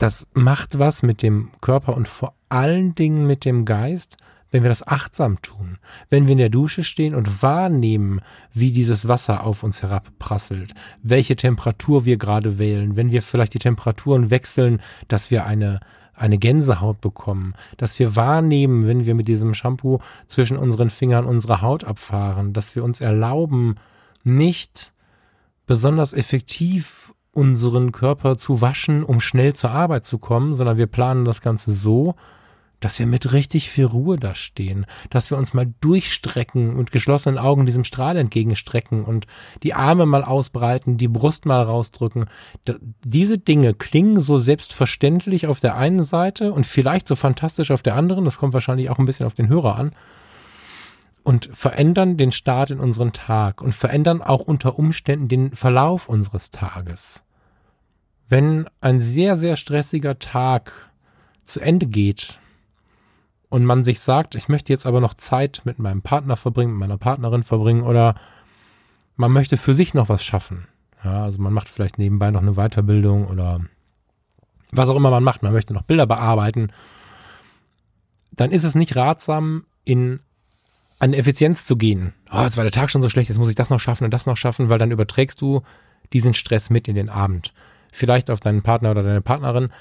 das 0.01 0.25
macht 0.33 0.79
was 0.79 1.03
mit 1.03 1.21
dem 1.21 1.51
Körper 1.61 1.95
und 1.95 2.07
vor 2.07 2.33
allen 2.49 2.95
Dingen 2.95 3.27
mit 3.27 3.45
dem 3.45 3.65
Geist, 3.65 4.17
wenn 4.49 4.63
wir 4.63 4.69
das 4.69 4.85
achtsam 4.85 5.41
tun, 5.43 5.77
wenn 6.09 6.25
wir 6.25 6.31
in 6.31 6.39
der 6.39 6.49
Dusche 6.49 6.83
stehen 6.83 7.13
und 7.13 7.43
wahrnehmen, 7.43 8.19
wie 8.51 8.71
dieses 8.71 9.07
Wasser 9.07 9.43
auf 9.43 9.61
uns 9.61 9.83
herabprasselt, 9.83 10.73
welche 11.03 11.35
Temperatur 11.35 12.03
wir 12.03 12.17
gerade 12.17 12.57
wählen, 12.57 12.95
wenn 12.95 13.11
wir 13.11 13.21
vielleicht 13.21 13.53
die 13.53 13.59
Temperaturen 13.59 14.31
wechseln, 14.31 14.81
dass 15.07 15.29
wir 15.29 15.45
eine 15.45 15.79
eine 16.21 16.37
Gänsehaut 16.37 17.01
bekommen, 17.01 17.53
dass 17.77 17.97
wir 17.99 18.15
wahrnehmen, 18.15 18.87
wenn 18.87 19.05
wir 19.05 19.15
mit 19.15 19.27
diesem 19.27 19.53
Shampoo 19.53 19.99
zwischen 20.27 20.57
unseren 20.57 20.89
Fingern 20.89 21.25
unsere 21.25 21.61
Haut 21.61 21.83
abfahren, 21.83 22.53
dass 22.53 22.75
wir 22.75 22.83
uns 22.83 23.01
erlauben, 23.01 23.75
nicht 24.23 24.93
besonders 25.65 26.13
effektiv 26.13 27.13
unseren 27.33 27.91
Körper 27.91 28.37
zu 28.37 28.61
waschen, 28.61 29.03
um 29.03 29.19
schnell 29.19 29.53
zur 29.53 29.71
Arbeit 29.71 30.05
zu 30.05 30.19
kommen, 30.19 30.53
sondern 30.53 30.77
wir 30.77 30.87
planen 30.87 31.25
das 31.25 31.41
Ganze 31.41 31.71
so, 31.71 32.15
dass 32.81 32.99
wir 32.99 33.05
mit 33.05 33.31
richtig 33.31 33.69
viel 33.69 33.85
Ruhe 33.85 34.17
da 34.17 34.35
stehen, 34.35 34.85
dass 35.09 35.31
wir 35.31 35.37
uns 35.37 35.53
mal 35.53 35.73
durchstrecken 35.79 36.75
und 36.75 36.91
geschlossenen 36.91 37.37
Augen 37.37 37.65
diesem 37.65 37.85
Strahl 37.85 38.17
entgegenstrecken 38.17 39.05
und 39.05 39.27
die 39.63 39.73
Arme 39.73 40.05
mal 40.05 40.25
ausbreiten, 40.25 40.97
die 40.97 41.07
Brust 41.07 41.45
mal 41.45 41.61
rausdrücken. 41.61 42.25
diese 43.05 43.37
Dinge 43.37 43.73
klingen 43.73 44.19
so 44.19 44.39
selbstverständlich 44.39 45.47
auf 45.47 45.61
der 45.61 45.77
einen 45.77 46.03
Seite 46.03 46.51
und 46.51 46.65
vielleicht 46.65 47.07
so 47.07 47.15
fantastisch 47.15 47.71
auf 47.71 47.81
der 47.81 47.95
anderen, 47.95 48.25
das 48.25 48.37
kommt 48.37 48.53
wahrscheinlich 48.53 48.89
auch 48.89 48.99
ein 48.99 49.05
bisschen 49.05 49.25
auf 49.25 49.35
den 49.35 49.47
Hörer 49.47 49.77
an, 49.77 49.91
und 51.23 51.49
verändern 51.53 52.17
den 52.17 52.31
Start 52.31 52.71
in 52.71 52.79
unseren 52.79 53.13
Tag 53.13 53.61
und 53.61 53.73
verändern 53.73 54.21
auch 54.21 54.41
unter 54.41 54.79
Umständen 54.79 55.27
den 55.27 55.55
Verlauf 55.55 56.09
unseres 56.09 56.49
Tages. 56.49 57.23
Wenn 58.27 58.67
ein 58.79 58.99
sehr, 58.99 59.37
sehr 59.37 59.55
stressiger 59.55 60.17
Tag 60.17 60.71
zu 61.43 61.59
Ende 61.59 61.85
geht, 61.85 62.39
und 63.51 63.65
man 63.65 63.83
sich 63.83 63.99
sagt, 63.99 64.33
ich 64.35 64.47
möchte 64.47 64.71
jetzt 64.71 64.85
aber 64.85 65.01
noch 65.01 65.13
Zeit 65.13 65.63
mit 65.65 65.77
meinem 65.77 66.01
Partner 66.01 66.37
verbringen, 66.37 66.71
mit 66.71 66.79
meiner 66.79 66.97
Partnerin 66.97 67.43
verbringen 67.43 67.83
oder 67.83 68.15
man 69.17 69.33
möchte 69.33 69.57
für 69.57 69.73
sich 69.73 69.93
noch 69.93 70.07
was 70.07 70.23
schaffen. 70.23 70.69
Ja, 71.03 71.23
also 71.23 71.41
man 71.41 71.51
macht 71.51 71.67
vielleicht 71.67 71.97
nebenbei 71.97 72.31
noch 72.31 72.41
eine 72.41 72.53
Weiterbildung 72.53 73.27
oder 73.27 73.59
was 74.71 74.87
auch 74.87 74.95
immer 74.95 75.11
man 75.11 75.25
macht, 75.25 75.43
man 75.43 75.51
möchte 75.51 75.73
noch 75.73 75.81
Bilder 75.81 76.07
bearbeiten, 76.07 76.71
dann 78.31 78.51
ist 78.51 78.63
es 78.63 78.73
nicht 78.73 78.95
ratsam, 78.95 79.65
in 79.83 80.21
eine 80.99 81.17
Effizienz 81.17 81.65
zu 81.65 81.75
gehen. 81.75 82.13
Oh, 82.31 82.43
jetzt 82.43 82.55
war 82.55 82.63
der 82.63 82.71
Tag 82.71 82.89
schon 82.89 83.01
so 83.01 83.09
schlecht, 83.09 83.27
jetzt 83.27 83.37
muss 83.37 83.49
ich 83.49 83.55
das 83.55 83.69
noch 83.69 83.81
schaffen 83.81 84.05
und 84.05 84.13
das 84.13 84.27
noch 84.27 84.37
schaffen, 84.37 84.69
weil 84.69 84.79
dann 84.79 84.91
überträgst 84.91 85.41
du 85.41 85.61
diesen 86.13 86.33
Stress 86.33 86.69
mit 86.69 86.87
in 86.87 86.95
den 86.95 87.09
Abend. 87.09 87.53
Vielleicht 87.91 88.31
auf 88.31 88.39
deinen 88.39 88.61
Partner 88.61 88.91
oder 88.91 89.03
deine 89.03 89.21
Partnerin. 89.21 89.73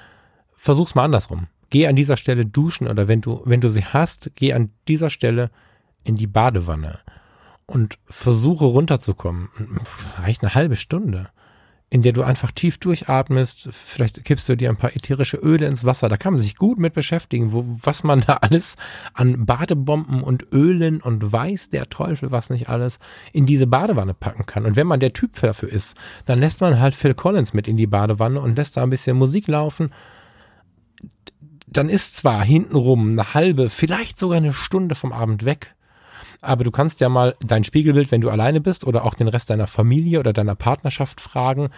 Versuch's 0.57 0.97
mal 0.97 1.05
andersrum 1.05 1.47
geh 1.71 1.87
an 1.87 1.97
dieser 1.97 2.17
Stelle 2.17 2.45
duschen 2.45 2.89
oder 2.89 3.09
wenn 3.09 3.21
du, 3.21 3.43
wenn 3.45 3.61
du 3.61 3.71
sie 3.71 3.85
hast, 3.85 4.31
geh 4.35 4.53
an 4.53 4.71
dieser 4.89 5.11
Stelle 5.11 5.51
in 6.05 6.17
die 6.17 6.27
Badewanne 6.27 6.99
und 7.67 7.99
versuche 8.07 8.65
runterzukommen. 8.65 9.49
Reicht 10.19 10.43
eine 10.43 10.55
halbe 10.55 10.77
Stunde, 10.77 11.29
in 11.89 12.03
der 12.03 12.13
du 12.13 12.23
einfach 12.23 12.51
tief 12.51 12.79
durchatmest. 12.79 13.69
Vielleicht 13.73 14.25
kippst 14.25 14.49
du 14.49 14.57
dir 14.57 14.71
ein 14.71 14.77
paar 14.77 14.97
ätherische 14.97 15.37
Öle 15.37 15.67
ins 15.67 15.85
Wasser. 15.85 16.09
Da 16.09 16.17
kann 16.17 16.33
man 16.33 16.43
sich 16.43 16.57
gut 16.57 16.81
mit 16.81 16.95
beschäftigen, 16.95 17.53
wo, 17.53 17.65
was 17.67 18.03
man 18.03 18.23
da 18.23 18.39
alles 18.39 18.75
an 19.15 19.47
Badebomben 19.47 20.23
und 20.23 20.53
Ölen 20.53 21.01
und 21.01 21.33
weiß 21.33 21.71
der 21.71 21.89
Teufel 21.89 22.33
was 22.33 22.51
nicht 22.51 22.69
alles 22.69 22.99
in 23.33 23.47
diese 23.47 23.69
Badewanne 23.69 24.15
packen 24.15 24.47
kann. 24.47 24.67
Und 24.67 24.75
wenn 24.75 24.89
man 24.89 25.01
der 25.01 25.13
Typ 25.13 25.41
dafür 25.41 25.71
ist, 25.71 25.97
dann 26.25 26.41
lässt 26.41 26.61
man 26.61 26.81
halt 26.81 26.95
Phil 26.95 27.15
Collins 27.15 27.55
mit 27.55 27.69
in 27.69 27.77
die 27.77 27.87
Badewanne 27.87 28.41
und 28.41 28.57
lässt 28.57 28.77
da 28.77 28.83
ein 28.83 28.91
bisschen 28.91 29.17
Musik 29.17 29.47
laufen 29.47 29.91
dann 31.73 31.89
ist 31.89 32.17
zwar 32.17 32.45
hintenrum 32.45 33.13
eine 33.13 33.35
halbe, 33.35 33.71
vielleicht 33.71 34.19
sogar 34.19 34.39
eine 34.39 34.53
Stunde 34.53 34.95
vom 34.95 35.13
Abend 35.13 35.45
weg, 35.45 35.75
aber 36.41 36.65
du 36.65 36.71
kannst 36.71 37.01
ja 37.01 37.09
mal 37.09 37.35
dein 37.41 37.65
Spiegelbild, 37.65 38.11
wenn 38.11 38.21
du 38.21 38.31
alleine 38.31 38.61
bist 38.61 38.87
oder 38.87 39.05
auch 39.05 39.15
den 39.15 39.29
Rest 39.29 39.51
deiner 39.51 39.67
Familie 39.67 40.21
oder 40.21 40.33
deiner 40.33 40.55
Partnerschaft 40.55 41.21
fragen, 41.21 41.69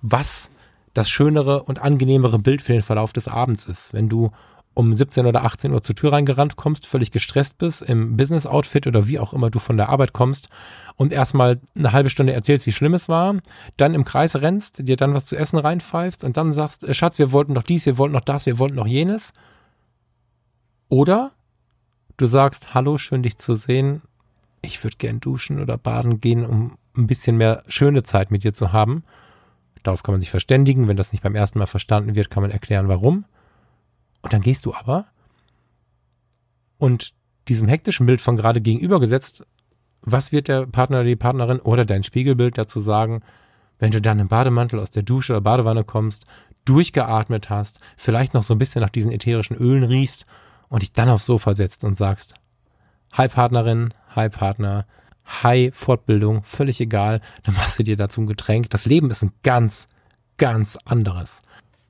was 0.00 0.50
das 0.94 1.10
schönere 1.10 1.62
und 1.64 1.80
angenehmere 1.80 2.38
Bild 2.38 2.62
für 2.62 2.72
den 2.72 2.82
Verlauf 2.82 3.12
des 3.12 3.28
Abends 3.28 3.66
ist. 3.66 3.94
Wenn 3.94 4.08
du 4.08 4.30
um 4.74 4.94
17 4.94 5.26
oder 5.26 5.44
18 5.44 5.72
Uhr 5.72 5.82
zur 5.82 5.94
Tür 5.94 6.12
reingerannt 6.12 6.56
kommst, 6.56 6.86
völlig 6.86 7.10
gestresst 7.10 7.58
bist, 7.58 7.82
im 7.82 8.16
Business-Outfit 8.16 8.86
oder 8.86 9.06
wie 9.06 9.18
auch 9.18 9.32
immer 9.32 9.50
du 9.50 9.58
von 9.58 9.76
der 9.76 9.88
Arbeit 9.88 10.12
kommst 10.12 10.48
und 10.96 11.12
erstmal 11.12 11.60
eine 11.76 11.92
halbe 11.92 12.10
Stunde 12.10 12.32
erzählst, 12.32 12.66
wie 12.66 12.72
schlimm 12.72 12.94
es 12.94 13.08
war, 13.08 13.36
dann 13.76 13.94
im 13.94 14.04
Kreis 14.04 14.36
rennst, 14.36 14.88
dir 14.88 14.96
dann 14.96 15.14
was 15.14 15.26
zu 15.26 15.36
essen 15.36 15.58
reinpfeifst 15.58 16.24
und 16.24 16.36
dann 16.36 16.52
sagst, 16.52 16.84
äh, 16.84 16.94
Schatz, 16.94 17.18
wir 17.18 17.32
wollten 17.32 17.52
noch 17.52 17.64
dies, 17.64 17.86
wir 17.86 17.98
wollten 17.98 18.14
noch 18.14 18.22
das, 18.22 18.46
wir 18.46 18.58
wollten 18.58 18.76
noch 18.76 18.86
jenes. 18.86 19.32
Oder 20.88 21.32
du 22.16 22.26
sagst, 22.26 22.74
hallo, 22.74 22.98
schön 22.98 23.22
dich 23.22 23.38
zu 23.38 23.54
sehen, 23.54 24.02
ich 24.62 24.82
würde 24.82 24.96
gern 24.96 25.20
duschen 25.20 25.60
oder 25.60 25.76
baden 25.76 26.20
gehen, 26.20 26.46
um 26.46 26.78
ein 26.96 27.06
bisschen 27.06 27.36
mehr 27.36 27.62
schöne 27.68 28.02
Zeit 28.02 28.30
mit 28.30 28.44
dir 28.44 28.54
zu 28.54 28.72
haben. 28.72 29.04
Darauf 29.82 30.02
kann 30.02 30.14
man 30.14 30.20
sich 30.20 30.30
verständigen. 30.30 30.88
Wenn 30.88 30.96
das 30.96 31.12
nicht 31.12 31.22
beim 31.22 31.34
ersten 31.34 31.58
Mal 31.58 31.66
verstanden 31.66 32.14
wird, 32.14 32.30
kann 32.30 32.42
man 32.42 32.50
erklären, 32.50 32.88
warum. 32.88 33.24
Und 34.22 34.32
dann 34.32 34.40
gehst 34.40 34.66
du 34.66 34.74
aber 34.74 35.06
und 36.78 37.12
diesem 37.48 37.68
hektischen 37.68 38.06
Bild 38.06 38.20
von 38.20 38.36
gerade 38.36 38.60
gegenübergesetzt, 38.60 39.44
was 40.00 40.32
wird 40.32 40.48
der 40.48 40.66
Partner 40.66 40.98
oder 40.98 41.06
die 41.06 41.16
Partnerin 41.16 41.60
oder 41.60 41.84
dein 41.84 42.02
Spiegelbild 42.02 42.58
dazu 42.58 42.80
sagen, 42.80 43.22
wenn 43.78 43.90
du 43.90 44.00
dann 44.00 44.18
im 44.18 44.28
Bademantel 44.28 44.80
aus 44.80 44.90
der 44.90 45.02
Dusche 45.02 45.32
oder 45.32 45.40
Badewanne 45.40 45.84
kommst, 45.84 46.24
durchgeatmet 46.64 47.50
hast, 47.50 47.80
vielleicht 47.96 48.34
noch 48.34 48.42
so 48.42 48.54
ein 48.54 48.58
bisschen 48.58 48.80
nach 48.80 48.90
diesen 48.90 49.10
ätherischen 49.10 49.56
Ölen 49.56 49.82
riechst 49.82 50.26
und 50.68 50.82
dich 50.82 50.92
dann 50.92 51.08
aufs 51.08 51.26
Sofa 51.26 51.54
setzt 51.54 51.84
und 51.84 51.96
sagst, 51.96 52.34
Hi 53.12 53.28
Partnerin, 53.28 53.92
hi 54.16 54.28
Partner, 54.28 54.86
hi 55.24 55.70
Fortbildung, 55.72 56.44
völlig 56.44 56.80
egal, 56.80 57.20
dann 57.42 57.54
machst 57.54 57.78
du 57.78 57.82
dir 57.82 57.96
dazu 57.96 58.22
ein 58.22 58.26
Getränk. 58.26 58.70
Das 58.70 58.86
Leben 58.86 59.10
ist 59.10 59.22
ein 59.22 59.32
ganz, 59.42 59.86
ganz 60.38 60.78
anderes. 60.84 61.42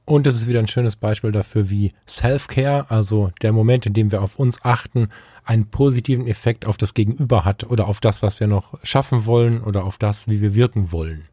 Und 0.04 0.26
es 0.26 0.34
ist 0.34 0.48
wieder 0.48 0.58
ein 0.58 0.68
schönes 0.68 0.96
Beispiel 0.96 1.30
dafür, 1.30 1.70
wie 1.70 1.92
Self-Care, 2.08 2.90
also 2.90 3.30
der 3.40 3.52
Moment, 3.52 3.86
in 3.86 3.92
dem 3.92 4.10
wir 4.10 4.22
auf 4.22 4.38
uns 4.38 4.64
achten, 4.64 5.08
einen 5.44 5.66
positiven 5.66 6.26
Effekt 6.26 6.66
auf 6.66 6.76
das 6.76 6.94
Gegenüber 6.94 7.44
hat 7.44 7.64
oder 7.64 7.86
auf 7.86 8.00
das, 8.00 8.22
was 8.22 8.40
wir 8.40 8.48
noch 8.48 8.74
schaffen 8.82 9.26
wollen 9.26 9.62
oder 9.62 9.84
auf 9.84 9.98
das, 9.98 10.28
wie 10.28 10.40
wir 10.40 10.54
wirken 10.54 10.92
wollen. 10.92 11.28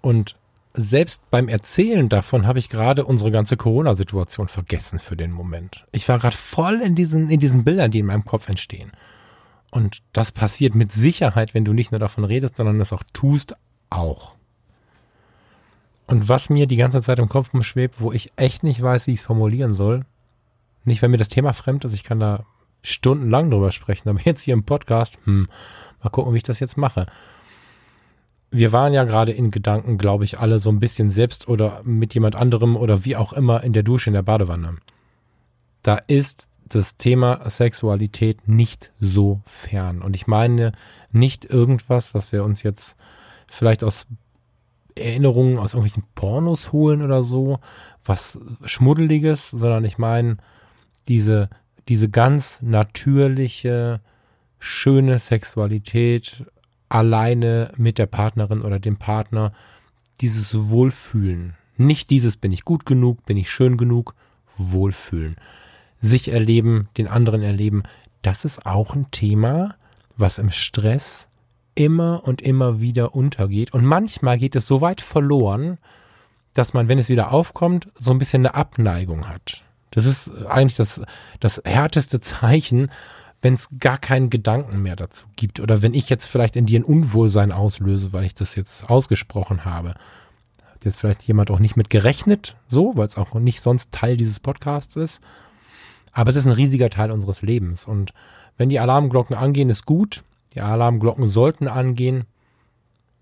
Und 0.00 0.36
selbst 0.72 1.22
beim 1.30 1.48
Erzählen 1.48 2.08
davon 2.08 2.46
habe 2.46 2.58
ich 2.58 2.68
gerade 2.68 3.04
unsere 3.04 3.30
ganze 3.30 3.56
Corona-Situation 3.56 4.48
vergessen 4.48 4.98
für 4.98 5.16
den 5.16 5.32
Moment. 5.32 5.86
Ich 5.92 6.08
war 6.08 6.18
gerade 6.18 6.36
voll 6.36 6.80
in 6.82 6.94
diesen, 6.94 7.30
in 7.30 7.40
diesen 7.40 7.64
Bildern, 7.64 7.90
die 7.90 8.00
in 8.00 8.06
meinem 8.06 8.24
Kopf 8.24 8.48
entstehen. 8.48 8.92
Und 9.70 10.02
das 10.12 10.32
passiert 10.32 10.74
mit 10.74 10.92
Sicherheit, 10.92 11.54
wenn 11.54 11.64
du 11.64 11.72
nicht 11.72 11.92
nur 11.92 11.98
davon 11.98 12.24
redest, 12.24 12.56
sondern 12.56 12.80
es 12.80 12.92
auch 12.92 13.02
tust, 13.12 13.56
auch. 13.90 14.35
Und 16.06 16.28
was 16.28 16.50
mir 16.50 16.66
die 16.66 16.76
ganze 16.76 17.02
Zeit 17.02 17.18
im 17.18 17.28
Kopf 17.28 17.50
schwebt, 17.62 18.00
wo 18.00 18.12
ich 18.12 18.32
echt 18.36 18.62
nicht 18.62 18.80
weiß, 18.80 19.06
wie 19.06 19.12
ich 19.12 19.20
es 19.20 19.26
formulieren 19.26 19.74
soll, 19.74 20.04
nicht, 20.84 21.02
wenn 21.02 21.10
mir 21.10 21.16
das 21.16 21.28
Thema 21.28 21.52
fremd 21.52 21.84
ist, 21.84 21.92
ich 21.92 22.04
kann 22.04 22.20
da 22.20 22.44
stundenlang 22.82 23.50
drüber 23.50 23.72
sprechen, 23.72 24.08
aber 24.08 24.20
jetzt 24.24 24.42
hier 24.42 24.54
im 24.54 24.64
Podcast, 24.64 25.18
hm, 25.24 25.48
mal 26.02 26.10
gucken, 26.10 26.32
wie 26.32 26.38
ich 26.38 26.42
das 26.44 26.60
jetzt 26.60 26.76
mache. 26.76 27.06
Wir 28.50 28.72
waren 28.72 28.92
ja 28.92 29.02
gerade 29.02 29.32
in 29.32 29.50
Gedanken, 29.50 29.98
glaube 29.98 30.24
ich, 30.24 30.38
alle 30.38 30.60
so 30.60 30.70
ein 30.70 30.78
bisschen 30.78 31.10
selbst 31.10 31.48
oder 31.48 31.82
mit 31.82 32.14
jemand 32.14 32.36
anderem 32.36 32.76
oder 32.76 33.04
wie 33.04 33.16
auch 33.16 33.32
immer 33.32 33.64
in 33.64 33.72
der 33.72 33.82
Dusche, 33.82 34.08
in 34.08 34.14
der 34.14 34.22
Badewanne. 34.22 34.76
Da 35.82 35.96
ist 35.96 36.48
das 36.68 36.96
Thema 36.96 37.48
Sexualität 37.50 38.48
nicht 38.48 38.92
so 39.00 39.40
fern. 39.44 40.00
Und 40.00 40.14
ich 40.16 40.26
meine 40.26 40.72
nicht 41.10 41.44
irgendwas, 41.44 42.14
was 42.14 42.32
wir 42.32 42.44
uns 42.44 42.62
jetzt 42.62 42.96
vielleicht 43.46 43.84
aus 43.84 44.06
Erinnerungen 44.96 45.58
aus 45.58 45.74
irgendwelchen 45.74 46.04
Pornos 46.14 46.72
holen 46.72 47.02
oder 47.02 47.22
so, 47.22 47.60
was 48.04 48.38
Schmuddeliges, 48.64 49.50
sondern 49.50 49.84
ich 49.84 49.98
meine 49.98 50.38
diese, 51.08 51.48
diese 51.88 52.08
ganz 52.08 52.58
natürliche, 52.62 54.00
schöne 54.58 55.18
Sexualität 55.18 56.44
alleine 56.88 57.72
mit 57.76 57.98
der 57.98 58.06
Partnerin 58.06 58.62
oder 58.62 58.78
dem 58.78 58.96
Partner, 58.96 59.52
dieses 60.20 60.70
Wohlfühlen. 60.70 61.54
Nicht 61.76 62.10
dieses 62.10 62.36
bin 62.36 62.52
ich 62.52 62.64
gut 62.64 62.86
genug, 62.86 63.24
bin 63.26 63.36
ich 63.36 63.50
schön 63.50 63.76
genug, 63.76 64.14
Wohlfühlen. 64.56 65.36
Sich 66.00 66.28
erleben, 66.28 66.88
den 66.96 67.08
anderen 67.08 67.42
erleben, 67.42 67.82
das 68.22 68.44
ist 68.44 68.64
auch 68.64 68.94
ein 68.94 69.10
Thema, 69.10 69.76
was 70.16 70.38
im 70.38 70.50
Stress 70.50 71.25
immer 71.76 72.22
und 72.24 72.42
immer 72.42 72.80
wieder 72.80 73.14
untergeht. 73.14 73.72
Und 73.72 73.84
manchmal 73.84 74.38
geht 74.38 74.56
es 74.56 74.66
so 74.66 74.80
weit 74.80 75.00
verloren, 75.00 75.78
dass 76.54 76.74
man, 76.74 76.88
wenn 76.88 76.98
es 76.98 77.08
wieder 77.08 77.32
aufkommt, 77.32 77.88
so 77.96 78.10
ein 78.10 78.18
bisschen 78.18 78.44
eine 78.44 78.54
Abneigung 78.54 79.28
hat. 79.28 79.62
Das 79.90 80.06
ist 80.06 80.30
eigentlich 80.46 80.76
das, 80.76 81.00
das 81.38 81.62
härteste 81.64 82.20
Zeichen, 82.20 82.90
wenn 83.42 83.54
es 83.54 83.68
gar 83.78 83.98
keinen 83.98 84.30
Gedanken 84.30 84.82
mehr 84.82 84.96
dazu 84.96 85.26
gibt. 85.36 85.60
Oder 85.60 85.82
wenn 85.82 85.94
ich 85.94 86.08
jetzt 86.08 86.26
vielleicht 86.26 86.56
in 86.56 86.66
dir 86.66 86.80
ein 86.80 86.84
Unwohlsein 86.84 87.52
auslöse, 87.52 88.12
weil 88.12 88.24
ich 88.24 88.34
das 88.34 88.56
jetzt 88.56 88.88
ausgesprochen 88.90 89.64
habe. 89.64 89.90
Hat 90.64 90.84
jetzt 90.84 90.98
vielleicht 90.98 91.22
jemand 91.24 91.50
auch 91.50 91.58
nicht 91.58 91.76
mit 91.76 91.90
gerechnet, 91.90 92.56
so, 92.68 92.92
weil 92.96 93.06
es 93.06 93.18
auch 93.18 93.34
nicht 93.34 93.60
sonst 93.60 93.92
Teil 93.92 94.16
dieses 94.16 94.40
Podcasts 94.40 94.96
ist. 94.96 95.20
Aber 96.12 96.30
es 96.30 96.36
ist 96.36 96.46
ein 96.46 96.52
riesiger 96.52 96.88
Teil 96.88 97.10
unseres 97.10 97.42
Lebens. 97.42 97.84
Und 97.84 98.14
wenn 98.56 98.70
die 98.70 98.80
Alarmglocken 98.80 99.36
angehen, 99.36 99.68
ist 99.68 99.84
gut. 99.84 100.24
Die 100.56 100.62
Alarmglocken 100.62 101.28
sollten 101.28 101.68
angehen, 101.68 102.24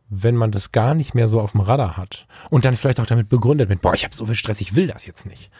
wenn 0.08 0.36
man 0.36 0.52
das 0.52 0.70
gar 0.70 0.94
nicht 0.94 1.14
mehr 1.14 1.26
so 1.26 1.40
auf 1.40 1.52
dem 1.52 1.60
Radar 1.60 1.96
hat. 1.96 2.26
Und 2.48 2.64
dann 2.64 2.76
vielleicht 2.76 3.00
auch 3.00 3.06
damit 3.06 3.28
begründet 3.28 3.68
wird, 3.68 3.80
boah, 3.80 3.94
ich 3.94 4.04
habe 4.04 4.14
so 4.14 4.26
viel 4.26 4.36
Stress, 4.36 4.60
ich 4.60 4.76
will 4.76 4.86
das 4.86 5.04
jetzt 5.04 5.26
nicht. 5.26 5.50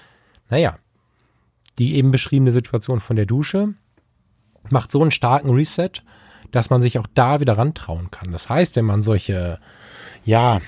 Naja, 0.49 0.79
die 1.79 1.97
eben 1.97 2.13
beschriebene 2.13 2.53
Situation 2.53 3.01
von 3.01 3.17
der 3.17 3.27
Dusche 3.27 3.75
macht 4.71 4.93
so 4.93 5.03
einen 5.03 5.11
starken 5.11 5.51
Reset, 5.51 5.91
dass 6.53 6.71
man 6.71 6.81
sich 6.81 6.99
auch 6.99 7.09
da 7.13 7.41
wieder 7.41 7.59
rantrauen 7.59 8.13
kann. 8.13 8.31
Das 8.31 8.49
heißt, 8.49 8.77
wenn 8.77 8.85
man 8.85 9.03
solche, 9.03 9.59
ja, 10.25 10.61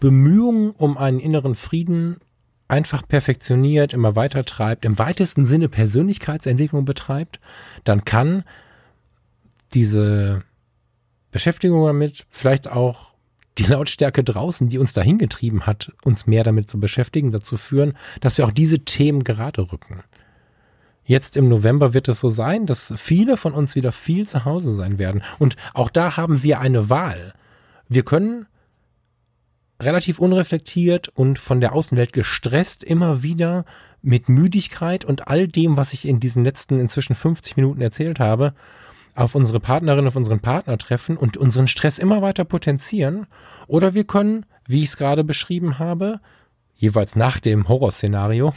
Bemühungen 0.00 0.70
um 0.70 0.96
einen 0.96 1.20
inneren 1.20 1.54
Frieden 1.54 2.16
einfach 2.66 3.06
perfektioniert, 3.06 3.92
immer 3.92 4.16
weiter 4.16 4.44
treibt, 4.44 4.86
im 4.86 4.98
weitesten 4.98 5.44
Sinne 5.44 5.68
Persönlichkeitsentwicklung 5.68 6.86
betreibt, 6.86 7.40
dann 7.84 8.04
kann 8.04 8.44
diese 9.74 10.42
Beschäftigung 11.30 11.86
damit 11.86 12.26
vielleicht 12.28 12.70
auch 12.70 13.14
die 13.58 13.64
Lautstärke 13.64 14.24
draußen, 14.24 14.68
die 14.68 14.78
uns 14.78 14.92
dahin 14.92 15.18
getrieben 15.18 15.66
hat, 15.66 15.92
uns 16.02 16.26
mehr 16.26 16.44
damit 16.44 16.70
zu 16.70 16.80
beschäftigen, 16.80 17.32
dazu 17.32 17.56
führen, 17.56 17.94
dass 18.20 18.38
wir 18.38 18.46
auch 18.46 18.52
diese 18.52 18.80
Themen 18.80 19.24
gerade 19.24 19.72
rücken. 19.72 20.02
Jetzt 21.04 21.36
im 21.36 21.48
November 21.48 21.92
wird 21.92 22.08
es 22.08 22.20
so 22.20 22.28
sein, 22.28 22.66
dass 22.66 22.92
viele 22.96 23.36
von 23.36 23.52
uns 23.52 23.74
wieder 23.74 23.90
viel 23.90 24.28
zu 24.28 24.44
Hause 24.44 24.74
sein 24.74 24.98
werden. 24.98 25.22
Und 25.38 25.56
auch 25.74 25.90
da 25.90 26.16
haben 26.16 26.42
wir 26.42 26.60
eine 26.60 26.88
Wahl. 26.88 27.34
Wir 27.88 28.04
können 28.04 28.46
relativ 29.80 30.18
unreflektiert 30.18 31.08
und 31.08 31.38
von 31.38 31.60
der 31.60 31.72
Außenwelt 31.72 32.12
gestresst 32.12 32.84
immer 32.84 33.22
wieder 33.22 33.64
mit 34.02 34.28
Müdigkeit 34.28 35.04
und 35.04 35.26
all 35.26 35.48
dem, 35.48 35.76
was 35.76 35.92
ich 35.92 36.06
in 36.06 36.20
diesen 36.20 36.44
letzten 36.44 36.78
inzwischen 36.78 37.16
50 37.16 37.56
Minuten 37.56 37.80
erzählt 37.80 38.20
habe, 38.20 38.54
auf 39.14 39.34
unsere 39.34 39.60
Partnerin, 39.60 40.06
auf 40.06 40.16
unseren 40.16 40.40
Partner 40.40 40.78
treffen 40.78 41.16
und 41.16 41.36
unseren 41.36 41.68
Stress 41.68 41.98
immer 41.98 42.22
weiter 42.22 42.44
potenzieren. 42.44 43.26
Oder 43.66 43.94
wir 43.94 44.04
können, 44.04 44.46
wie 44.66 44.82
ich 44.82 44.90
es 44.90 44.96
gerade 44.96 45.24
beschrieben 45.24 45.78
habe, 45.78 46.20
jeweils 46.74 47.16
nach 47.16 47.38
dem 47.38 47.68
Horrorszenario, 47.68 48.54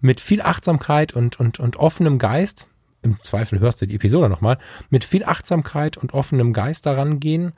mit 0.00 0.20
viel 0.20 0.42
Achtsamkeit 0.42 1.14
und, 1.14 1.40
und, 1.40 1.58
und 1.58 1.76
offenem 1.76 2.18
Geist, 2.18 2.66
im 3.02 3.18
Zweifel 3.22 3.60
hörst 3.60 3.80
du 3.80 3.86
die 3.86 3.94
Episode 3.94 4.28
nochmal, 4.28 4.58
mit 4.90 5.04
viel 5.04 5.24
Achtsamkeit 5.24 5.96
und 5.96 6.12
offenem 6.12 6.52
Geist 6.52 6.86
daran 6.86 7.20
gehen 7.20 7.52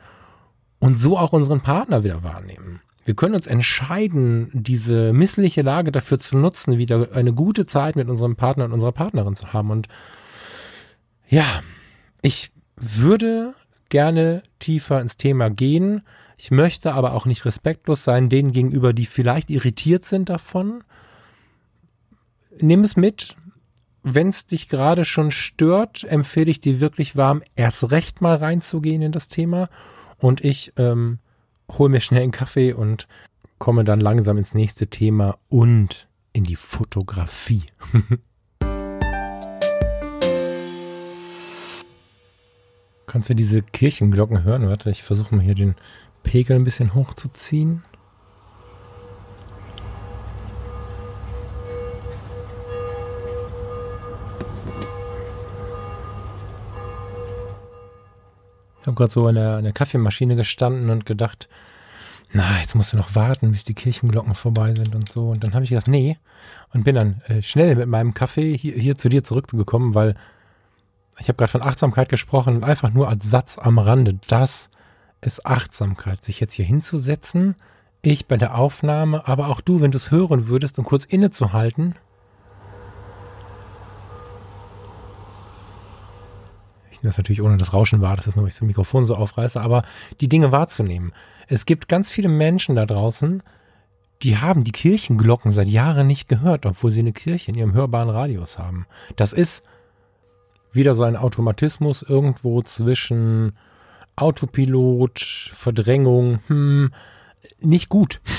und 0.78 0.99
so 0.99 1.18
auch 1.18 1.32
unseren 1.32 1.61
Partner 1.61 2.05
wieder 2.05 2.22
wahrnehmen. 2.22 2.80
Wir 3.05 3.14
können 3.14 3.34
uns 3.34 3.47
entscheiden, 3.47 4.51
diese 4.53 5.14
missliche 5.14 5.62
Lage 5.62 5.91
dafür 5.93 6.20
zu 6.20 6.36
nutzen, 6.36 6.76
wieder 6.76 7.09
eine 7.14 7.32
gute 7.32 7.64
Zeit 7.64 7.97
mit 7.97 8.09
unserem 8.11 8.36
Partner 8.36 8.66
und 8.66 8.72
unserer 8.72 8.93
Partnerin 8.93 9.34
zu 9.34 9.55
haben. 9.55 9.70
Und 9.70 9.89
ja, 11.26 11.62
ich 12.22 12.50
würde 12.76 13.54
gerne 13.88 14.42
tiefer 14.58 15.00
ins 15.00 15.16
Thema 15.16 15.50
gehen. 15.50 16.02
Ich 16.36 16.50
möchte 16.50 16.92
aber 16.92 17.14
auch 17.14 17.26
nicht 17.26 17.44
respektlos 17.44 18.04
sein 18.04 18.28
denen 18.28 18.52
gegenüber, 18.52 18.92
die 18.92 19.06
vielleicht 19.06 19.50
irritiert 19.50 20.04
sind 20.04 20.28
davon. 20.28 20.84
Nimm 22.60 22.82
es 22.82 22.96
mit. 22.96 23.36
Wenn 24.02 24.28
es 24.28 24.46
dich 24.46 24.68
gerade 24.68 25.04
schon 25.04 25.30
stört, 25.30 26.04
empfehle 26.04 26.50
ich 26.50 26.60
dir 26.60 26.80
wirklich 26.80 27.16
warm, 27.16 27.42
erst 27.56 27.90
recht 27.90 28.20
mal 28.20 28.36
reinzugehen 28.36 29.02
in 29.02 29.12
das 29.12 29.28
Thema 29.28 29.68
und 30.18 30.42
ich 30.44 30.72
ähm, 30.76 31.18
hole 31.72 31.90
mir 31.90 32.00
schnell 32.00 32.22
einen 32.22 32.32
Kaffee 32.32 32.72
und 32.72 33.08
komme 33.58 33.84
dann 33.84 34.00
langsam 34.00 34.38
ins 34.38 34.54
nächste 34.54 34.86
Thema 34.86 35.38
und 35.48 36.08
in 36.32 36.44
die 36.44 36.56
Fotografie. 36.56 37.64
Kannst 43.09 43.30
du 43.30 43.34
diese 43.34 43.62
Kirchenglocken 43.62 44.44
hören? 44.44 44.68
Warte, 44.68 44.90
ich 44.90 45.02
versuche 45.02 45.34
mal 45.34 45.42
hier 45.42 45.54
den 45.54 45.74
Pegel 46.22 46.56
ein 46.56 46.64
bisschen 46.64 46.94
hochzuziehen. 46.94 47.82
habe 58.88 58.96
gerade 58.96 59.12
so 59.12 59.26
an 59.26 59.36
der, 59.36 59.56
an 59.56 59.64
der 59.64 59.72
Kaffeemaschine 59.72 60.34
gestanden 60.34 60.90
und 60.90 61.06
gedacht, 61.06 61.48
na, 62.32 62.59
jetzt 62.61 62.74
musst 62.74 62.92
du 62.92 62.96
noch 62.96 63.14
warten, 63.14 63.52
bis 63.52 63.64
die 63.64 63.74
Kirchenglocken 63.74 64.34
vorbei 64.34 64.74
sind 64.74 64.94
und 64.94 65.11
so. 65.11 65.28
Und 65.28 65.44
dann 65.44 65.54
habe 65.54 65.64
ich 65.64 65.70
gedacht, 65.70 65.88
nee. 65.88 66.18
Und 66.74 66.84
bin 66.84 66.94
dann 66.94 67.22
äh, 67.26 67.40
schnell 67.40 67.74
mit 67.76 67.88
meinem 67.88 68.12
Kaffee 68.12 68.56
hier, 68.56 68.74
hier 68.74 68.98
zu 68.98 69.09
dir 69.09 69.24
zurückgekommen, 69.24 69.94
weil 69.94 70.14
ich 71.20 71.28
habe 71.28 71.36
gerade 71.36 71.50
von 71.50 71.62
Achtsamkeit 71.62 72.08
gesprochen 72.08 72.56
und 72.56 72.64
einfach 72.64 72.90
nur 72.90 73.08
als 73.08 73.28
Satz 73.28 73.58
am 73.58 73.78
Rande. 73.78 74.18
Das 74.28 74.70
ist 75.20 75.44
Achtsamkeit, 75.46 76.24
sich 76.24 76.40
jetzt 76.40 76.54
hier 76.54 76.64
hinzusetzen, 76.64 77.56
ich 78.02 78.26
bei 78.26 78.36
der 78.36 78.56
Aufnahme, 78.56 79.26
aber 79.26 79.48
auch 79.48 79.60
du, 79.60 79.80
wenn 79.80 79.90
du 79.90 79.96
es 79.96 80.10
hören 80.10 80.46
würdest, 80.46 80.78
um 80.78 80.84
kurz 80.84 81.04
innezuhalten 81.04 81.96
Ich 86.98 87.04
nehme 87.04 87.10
das 87.10 87.18
natürlich 87.18 87.42
ohne 87.42 87.58
das 87.58 87.72
Rauschen 87.72 88.00
wahr, 88.00 88.16
dass 88.16 88.24
das 88.24 88.34
nur 88.34 88.48
ich 88.48 88.54
das 88.54 88.62
Mikrofon 88.62 89.06
so 89.06 89.14
aufreiße, 89.14 89.60
aber 89.60 89.84
die 90.20 90.28
Dinge 90.28 90.50
wahrzunehmen. 90.50 91.12
Es 91.46 91.64
gibt 91.64 91.86
ganz 91.86 92.10
viele 92.10 92.28
Menschen 92.28 92.74
da 92.74 92.86
draußen, 92.86 93.40
die 94.24 94.38
haben 94.38 94.64
die 94.64 94.72
Kirchenglocken 94.72 95.52
seit 95.52 95.68
Jahren 95.68 96.08
nicht 96.08 96.28
gehört, 96.28 96.66
obwohl 96.66 96.90
sie 96.90 96.98
eine 96.98 97.12
Kirche 97.12 97.52
in 97.52 97.56
ihrem 97.56 97.72
hörbaren 97.72 98.10
Radius 98.10 98.58
haben. 98.58 98.84
Das 99.14 99.32
ist 99.32 99.62
wieder 100.72 100.94
so 100.94 101.02
ein 101.02 101.16
Automatismus 101.16 102.02
irgendwo 102.02 102.62
zwischen 102.62 103.52
Autopilot, 104.16 105.20
Verdrängung, 105.52 106.40
hm, 106.48 106.90
nicht 107.60 107.88
gut. 107.88 108.20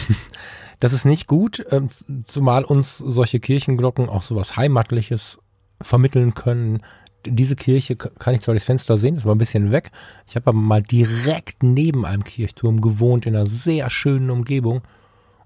Das 0.82 0.94
ist 0.94 1.04
nicht 1.04 1.28
gut, 1.28 1.66
ähm, 1.72 1.90
zumal 2.26 2.64
uns 2.64 3.00
solche 3.00 3.42
Kirchenglocken 3.42 4.08
auch 4.08 4.22
so 4.22 4.38
was 4.38 4.56
Heimatliches 4.56 5.38
vermitteln 5.82 6.36
können, 6.36 6.80
diese 7.26 7.56
Kirche 7.56 7.96
kann 7.96 8.34
ich 8.34 8.42
zwar 8.42 8.54
durchs 8.54 8.66
Fenster 8.66 8.98
sehen, 8.98 9.16
ist 9.16 9.24
aber 9.24 9.36
ein 9.36 9.40
bisschen 9.40 9.72
weg. 9.72 9.92
Ich 10.28 10.36
habe 10.36 10.48
aber 10.48 10.58
mal 10.58 10.82
direkt 10.82 11.64
neben 11.64 12.06
einem 12.06 12.24
Kirchturm 12.24 12.82
gewohnt, 12.82 13.26
in 13.26 13.36
einer 13.36 13.46
sehr 13.46 13.90
schönen 13.90 14.30
Umgebung. 14.30 14.82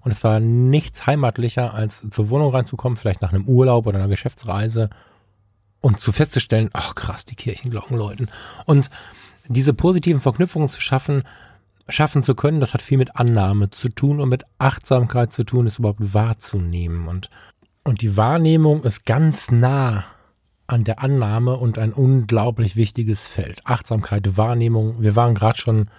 Und 0.02 0.12
es 0.12 0.22
war 0.22 0.38
nichts 0.38 1.06
heimatlicher, 1.06 1.74
als 1.74 2.02
zur 2.10 2.28
Wohnung 2.28 2.52
reinzukommen, 2.52 2.96
vielleicht 2.96 3.22
nach 3.22 3.32
einem 3.32 3.48
Urlaub 3.48 3.86
oder 3.86 3.98
einer 3.98 4.08
Geschäftsreise 4.08 4.90
und 5.84 6.00
zu 6.00 6.12
festzustellen, 6.12 6.70
ach 6.72 6.94
krass, 6.94 7.26
die 7.26 7.34
Kirchenglocken 7.34 7.98
läuten. 7.98 8.30
Und 8.64 8.88
diese 9.48 9.74
positiven 9.74 10.22
Verknüpfungen 10.22 10.70
zu 10.70 10.80
schaffen, 10.80 11.24
schaffen 11.90 12.22
zu 12.22 12.34
können, 12.34 12.60
das 12.60 12.72
hat 12.72 12.80
viel 12.80 12.96
mit 12.96 13.16
Annahme 13.16 13.68
zu 13.68 13.90
tun 13.90 14.18
und 14.18 14.30
mit 14.30 14.44
Achtsamkeit 14.56 15.34
zu 15.34 15.44
tun, 15.44 15.66
es 15.66 15.78
überhaupt 15.78 16.14
wahrzunehmen. 16.14 17.06
Und, 17.06 17.28
und 17.84 18.00
die 18.00 18.16
Wahrnehmung 18.16 18.82
ist 18.82 19.04
ganz 19.04 19.50
nah 19.50 20.06
an 20.66 20.84
der 20.84 21.02
Annahme 21.02 21.58
und 21.58 21.78
ein 21.78 21.92
unglaublich 21.92 22.76
wichtiges 22.76 23.28
Feld. 23.28 23.60
Achtsamkeit, 23.64 24.38
Wahrnehmung. 24.38 25.02
Wir 25.02 25.16
waren 25.16 25.34
gerade 25.34 25.58
schon, 25.58 25.90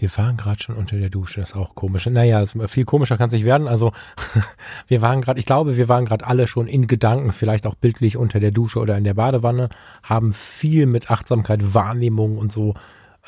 wir 0.00 0.16
waren 0.16 0.36
gerade 0.36 0.62
schon 0.62 0.76
unter 0.76 0.96
der 0.96 1.10
Dusche, 1.10 1.40
das 1.40 1.50
ist 1.50 1.56
auch 1.56 1.74
komisch. 1.74 2.06
Naja, 2.06 2.44
viel 2.46 2.84
komischer 2.84 3.16
kann 3.16 3.28
es 3.28 3.34
nicht 3.34 3.44
werden. 3.44 3.68
Also 3.68 3.92
wir 4.86 5.02
waren 5.02 5.20
gerade, 5.20 5.38
ich 5.38 5.46
glaube, 5.46 5.76
wir 5.76 5.88
waren 5.88 6.04
gerade 6.04 6.26
alle 6.26 6.46
schon 6.46 6.66
in 6.66 6.86
Gedanken, 6.86 7.32
vielleicht 7.32 7.66
auch 7.66 7.74
bildlich 7.74 8.16
unter 8.16 8.40
der 8.40 8.50
Dusche 8.50 8.78
oder 8.80 8.96
in 8.96 9.04
der 9.04 9.14
Badewanne, 9.14 9.68
haben 10.02 10.32
viel 10.32 10.86
mit 10.86 11.10
Achtsamkeit, 11.10 11.74
Wahrnehmung 11.74 12.38
und 12.38 12.52
so 12.52 12.74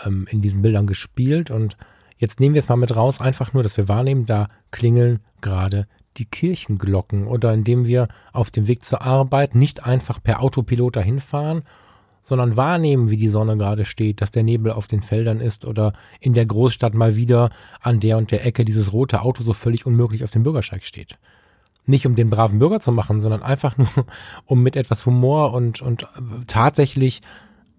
ähm, 0.04 0.26
in 0.30 0.40
diesen 0.40 0.62
Bildern 0.62 0.86
gespielt. 0.86 1.50
Und 1.50 1.76
jetzt 2.18 2.40
nehmen 2.40 2.54
wir 2.54 2.60
es 2.60 2.68
mal 2.68 2.76
mit 2.76 2.94
raus, 2.94 3.20
einfach 3.20 3.52
nur, 3.52 3.62
dass 3.62 3.76
wir 3.76 3.88
wahrnehmen, 3.88 4.26
da 4.26 4.48
klingeln 4.70 5.20
gerade 5.40 5.86
die 6.16 6.24
Kirchenglocken 6.24 7.26
oder 7.26 7.52
indem 7.52 7.86
wir 7.86 8.08
auf 8.32 8.50
dem 8.50 8.66
Weg 8.66 8.84
zur 8.84 9.02
Arbeit 9.02 9.54
nicht 9.54 9.84
einfach 9.84 10.22
per 10.22 10.42
Autopilot 10.42 10.96
dahin 10.96 11.20
fahren, 11.20 11.62
sondern 12.22 12.56
wahrnehmen, 12.56 13.10
wie 13.10 13.16
die 13.16 13.28
Sonne 13.28 13.56
gerade 13.56 13.84
steht, 13.84 14.20
dass 14.20 14.30
der 14.30 14.42
Nebel 14.42 14.72
auf 14.72 14.86
den 14.86 15.02
Feldern 15.02 15.40
ist 15.40 15.64
oder 15.64 15.92
in 16.20 16.32
der 16.32 16.46
Großstadt 16.46 16.94
mal 16.94 17.16
wieder 17.16 17.50
an 17.80 18.00
der 18.00 18.18
und 18.18 18.30
der 18.30 18.44
Ecke 18.44 18.64
dieses 18.64 18.92
rote 18.92 19.22
Auto 19.22 19.42
so 19.42 19.52
völlig 19.52 19.86
unmöglich 19.86 20.24
auf 20.24 20.30
dem 20.30 20.42
Bürgersteig 20.42 20.84
steht. 20.84 21.18
Nicht 21.86 22.06
um 22.06 22.14
den 22.14 22.30
braven 22.30 22.58
Bürger 22.58 22.80
zu 22.80 22.92
machen, 22.92 23.20
sondern 23.20 23.42
einfach 23.42 23.76
nur, 23.78 23.88
um 24.44 24.62
mit 24.62 24.76
etwas 24.76 25.06
Humor 25.06 25.54
und, 25.54 25.80
und 25.80 26.06
tatsächlich 26.46 27.20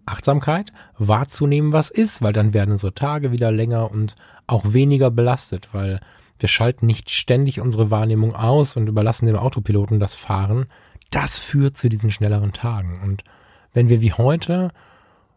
Achtsamkeit 0.06 0.74
wahrzunehmen, 0.98 1.72
was 1.72 1.90
ist, 1.90 2.22
weil 2.22 2.34
dann 2.34 2.54
werden 2.54 2.72
unsere 2.72 2.94
Tage 2.94 3.32
wieder 3.32 3.52
länger 3.52 3.92
und 3.92 4.16
auch 4.48 4.74
weniger 4.74 5.12
belastet, 5.12 5.70
weil 5.74 6.00
wir 6.40 6.50
schalten 6.50 6.88
nicht 6.88 7.12
ständig 7.12 7.62
unsere 7.62 7.92
Wahrnehmung 7.92 8.36
aus 8.36 8.76
und 8.76 8.88
überlassen 8.88 9.28
dem 9.28 9.36
Autopiloten 9.36 10.00
das 10.00 10.16
Fahren. 10.16 10.66
Das 11.12 11.38
führt 11.38 11.78
zu 11.78 11.88
diesen 11.88 12.10
schnelleren 12.10 12.52
Tagen. 12.52 13.00
Und 13.04 13.24
wenn 13.74 13.90
wir 13.90 14.02
wie 14.02 14.14
heute 14.14 14.72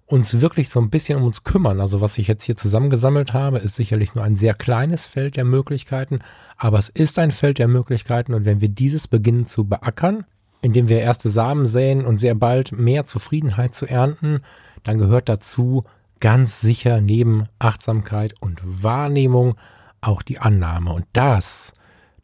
uns 0.07 0.41
wirklich 0.41 0.68
so 0.68 0.80
ein 0.80 0.91
bisschen 0.91 1.18
um 1.18 1.24
uns 1.24 1.45
kümmern, 1.45 1.80
also 1.80 2.01
was 2.01 2.18
ich 2.18 2.28
jetzt 2.28 2.45
hier 2.45 2.57
zusammengesammelt 2.57 3.32
habe, 3.32 3.59
ist 3.59 3.76
sicherlich 3.76 4.14
nur 4.14 4.22
ein 4.22 4.37
sehr 4.37 4.55
kleines 4.55 5.07
Feld 5.07 5.37
der 5.37 5.45
Möglichkeiten, 5.45 6.20
aber 6.57 6.78
es 6.78 6.91
ist 6.91 7.18
ein 7.18 7.30
Feld 7.30 7.59
der 7.59 7.68
Möglichkeiten 7.68 8.35
und 8.35 8.45
wenn 8.45 8.61
wir 8.61 8.68
dieses 8.68 9.09
beginnen 9.09 9.47
zu 9.47 9.64
beackern, 9.64 10.24
indem 10.61 10.89
wir 10.89 11.01
erste 11.01 11.30
Samen 11.30 11.66
säen 11.66 12.05
und 12.05 12.18
sehr 12.18 12.35
bald 12.35 12.72
mehr 12.72 13.07
Zufriedenheit 13.07 13.74
zu 13.74 13.87
ernten, 13.87 14.41
dann 14.82 14.99
gehört 14.99 15.28
dazu 15.28 15.85
ganz 16.20 16.61
sicher 16.61 17.01
neben 17.01 17.45
Achtsamkeit 17.59 18.35
und 18.41 18.61
Wahrnehmung 18.64 19.57
auch 20.01 20.22
die 20.22 20.39
Annahme. 20.39 20.93
Und 20.93 21.07
das, 21.12 21.72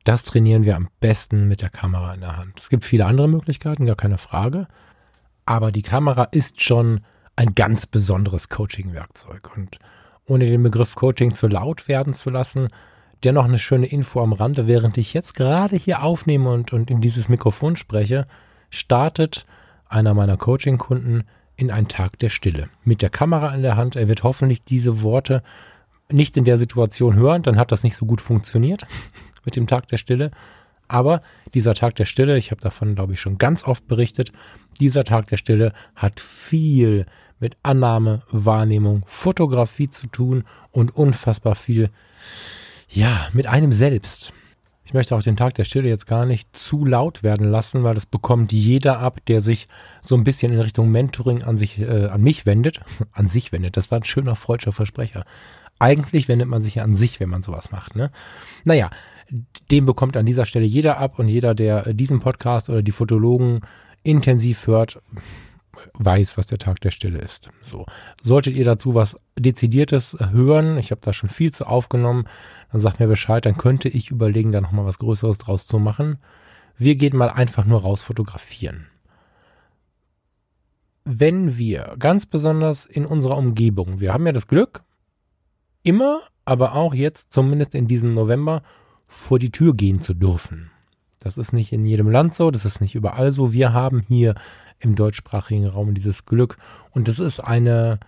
das 0.05 0.25
trainieren 0.25 0.65
wir 0.65 0.77
am 0.77 0.89
besten 1.01 1.49
mit 1.49 1.61
der 1.63 1.71
Kamera 1.71 2.15
in 2.15 2.21
der 2.21 2.37
Hand. 2.37 2.61
Es 2.61 2.71
gibt 2.71 2.85
viele 2.85 3.07
andere 3.07 3.29
Möglichkeiten, 3.29 3.87
gar 3.87 3.97
keine 3.97 4.19
Frage. 4.19 4.69
Aber 5.51 5.73
die 5.73 5.83
Kamera 5.83 6.29
ist 6.31 6.63
schon 6.63 7.01
ein 7.35 7.57
ganz 7.57 7.85
besonderes 7.85 8.51
Coaching-Werkzeug. 8.51 9.51
Und 9.57 9.81
ohne 10.25 10.45
den 10.45 10.63
Begriff 10.63 10.95
Coaching 10.95 11.35
zu 11.35 11.49
laut 11.49 11.89
werden 11.89 12.15
zu 12.15 12.31
lassen, 12.31 12.69
dennoch 13.25 13.47
eine 13.47 13.59
schöne 13.59 13.87
Info 13.87 14.23
am 14.23 14.33
Rande, 14.33 14.69
während 14.69 14.97
ich 14.97 15.13
jetzt 15.13 15.35
gerade 15.35 15.75
hier 15.75 16.05
aufnehme 16.05 16.53
und, 16.53 16.73
und 16.73 16.89
in 16.89 17.01
dieses 17.01 17.29
Mikrofon 17.29 17.75
spreche, 17.75 18.29
startet 18.71 19.45
einer 19.89 20.15
meiner 20.15 20.37
Coaching-Kunden 20.37 21.25
in 21.57 21.73
einen 21.73 21.89
Tag 21.89 22.21
der 22.21 22.29
Stille. 22.29 22.69
Mit 22.85 23.03
der 23.03 23.11
Kamera 23.11 23.53
in 23.53 23.63
der 23.63 23.77
Hand. 23.77 23.97
Er 23.97 24.07
wird 24.07 24.23
hoffentlich 24.23 24.63
diese 24.63 25.03
Worte 25.03 25.43
nicht 26.13 26.37
in 26.37 26.45
der 26.45 26.59
Situation 26.59 27.17
hören, 27.17 27.43
dann 27.43 27.59
hat 27.59 27.73
das 27.73 27.83
nicht 27.83 27.97
so 27.97 28.07
gut 28.07 28.21
funktioniert 28.21 28.87
mit 29.45 29.57
dem 29.57 29.67
Tag 29.67 29.89
der 29.89 29.97
Stille. 29.97 30.31
Aber 30.87 31.23
dieser 31.55 31.75
Tag 31.75 31.97
der 31.97 32.05
Stille, 32.05 32.39
ich 32.39 32.53
habe 32.53 32.61
davon, 32.61 32.95
glaube 32.95 33.15
ich, 33.15 33.21
schon 33.21 33.39
ganz 33.39 33.65
oft 33.65 33.89
berichtet, 33.89 34.31
dieser 34.81 35.05
Tag 35.05 35.27
der 35.29 35.37
Stille 35.37 35.73
hat 35.95 36.21
viel 36.21 37.07
mit 37.39 37.57
Annahme, 37.63 38.23
Wahrnehmung, 38.31 39.03
Fotografie 39.07 39.89
zu 39.89 40.07
tun 40.07 40.45
und 40.71 40.95
unfassbar 40.95 41.55
viel, 41.55 41.91
ja, 42.89 43.29
mit 43.33 43.47
einem 43.47 43.73
selbst. 43.73 44.33
Ich 44.91 44.95
möchte 44.95 45.15
auch 45.15 45.23
den 45.23 45.37
Tag 45.37 45.55
der 45.55 45.63
Stille 45.63 45.89
jetzt 45.89 46.07
gar 46.07 46.27
nicht 46.27 46.57
zu 46.57 46.85
laut 46.85 47.23
werden 47.23 47.49
lassen, 47.49 47.85
weil 47.85 47.95
das 47.95 48.07
bekommt 48.07 48.51
jeder 48.51 48.99
ab, 48.99 49.21
der 49.29 49.41
sich 49.41 49.69
so 50.01 50.17
ein 50.17 50.25
bisschen 50.25 50.53
in 50.53 50.59
Richtung 50.59 50.91
Mentoring 50.91 51.45
an 51.45 51.57
sich, 51.59 51.79
äh, 51.79 52.07
an 52.07 52.23
mich 52.23 52.45
wendet. 52.45 52.81
An 53.13 53.29
sich 53.29 53.53
wendet. 53.53 53.77
Das 53.77 53.93
war 53.93 53.99
ein 53.99 54.05
schöner 54.05 54.35
freudscher 54.35 54.73
Versprecher. 54.73 55.25
Eigentlich 55.79 56.27
wendet 56.27 56.49
man 56.49 56.63
sich 56.63 56.75
ja 56.75 56.83
an 56.83 56.97
sich, 56.97 57.21
wenn 57.21 57.29
man 57.29 57.45
sowas 57.45 57.71
macht, 57.71 57.95
ne? 57.95 58.11
Naja, 58.65 58.91
den 59.71 59.87
bekommt 59.87 60.17
an 60.17 60.27
dieser 60.27 60.45
Stelle 60.45 60.67
jeder 60.67 60.99
ab 60.99 61.19
und 61.19 61.29
jeder, 61.29 61.55
der 61.55 61.95
diesen 61.95 62.19
Podcast 62.19 62.69
oder 62.69 62.83
die 62.83 62.93
Fotologen 62.93 63.61
intensiv 64.03 64.67
hört, 64.67 65.01
weiß, 65.95 66.37
was 66.37 66.47
der 66.47 66.59
Tag 66.59 66.81
der 66.81 66.91
Stille 66.91 67.19
ist. 67.19 67.51
So. 67.63 67.87
Solltet 68.23 68.57
ihr 68.57 68.65
dazu 68.65 68.95
was 68.95 69.17
Dezidiertes 69.39 70.17
hören, 70.19 70.79
ich 70.79 70.91
habe 70.91 71.01
da 71.03 71.13
schon 71.13 71.29
viel 71.29 71.53
zu 71.53 71.67
aufgenommen, 71.67 72.25
dann 72.73 72.81
sagt 72.81 73.01
mir 73.01 73.07
Bescheid, 73.07 73.45
dann 73.47 73.57
könnte 73.57 73.89
ich 73.89 74.11
überlegen, 74.11 74.53
da 74.53 74.61
nochmal 74.61 74.85
was 74.85 74.99
Größeres 74.99 75.39
draus 75.39 75.67
zu 75.67 75.79
machen. 75.79 76.19
Wir 76.77 76.97
gehen 76.97 77.17
mal 77.17 77.31
einfach 77.31 77.65
nur 77.65 77.83
raus 77.83 78.03
fotografieren. 78.03 78.87
Wenn 81.05 81.57
wir 81.57 81.97
ganz 81.99 82.27
besonders 82.27 82.85
in 82.85 83.07
unserer 83.07 83.37
Umgebung, 83.37 84.01
wir 84.01 84.13
haben 84.13 84.27
ja 84.27 84.33
das 84.33 84.47
Glück, 84.47 84.83
immer, 85.83 86.21
aber 86.45 86.75
auch 86.75 86.95
jetzt, 86.95 87.33
zumindest 87.33 87.75
in 87.75 87.87
diesem 87.87 88.15
November, 88.15 88.63
vor 89.09 89.39
die 89.39 89.51
Tür 89.51 89.75
gehen 89.75 90.01
zu 90.01 90.15
dürfen. 90.15 90.71
Das 91.21 91.37
ist 91.37 91.53
nicht 91.53 91.73
in 91.73 91.85
jedem 91.85 92.11
Land 92.11 92.35
so, 92.35 92.51
das 92.51 92.65
ist 92.65 92.81
nicht 92.81 92.95
überall 92.95 93.33
so. 93.33 93.53
Wir 93.53 93.73
haben 93.73 94.01
hier 94.01 94.35
im 94.79 94.95
deutschsprachigen 94.95 95.67
Raum 95.67 95.95
dieses 95.95 96.25
Glück 96.25 96.57
und 96.93 97.09
es 97.09 97.19
ist 97.19 97.41
eine 97.41 98.01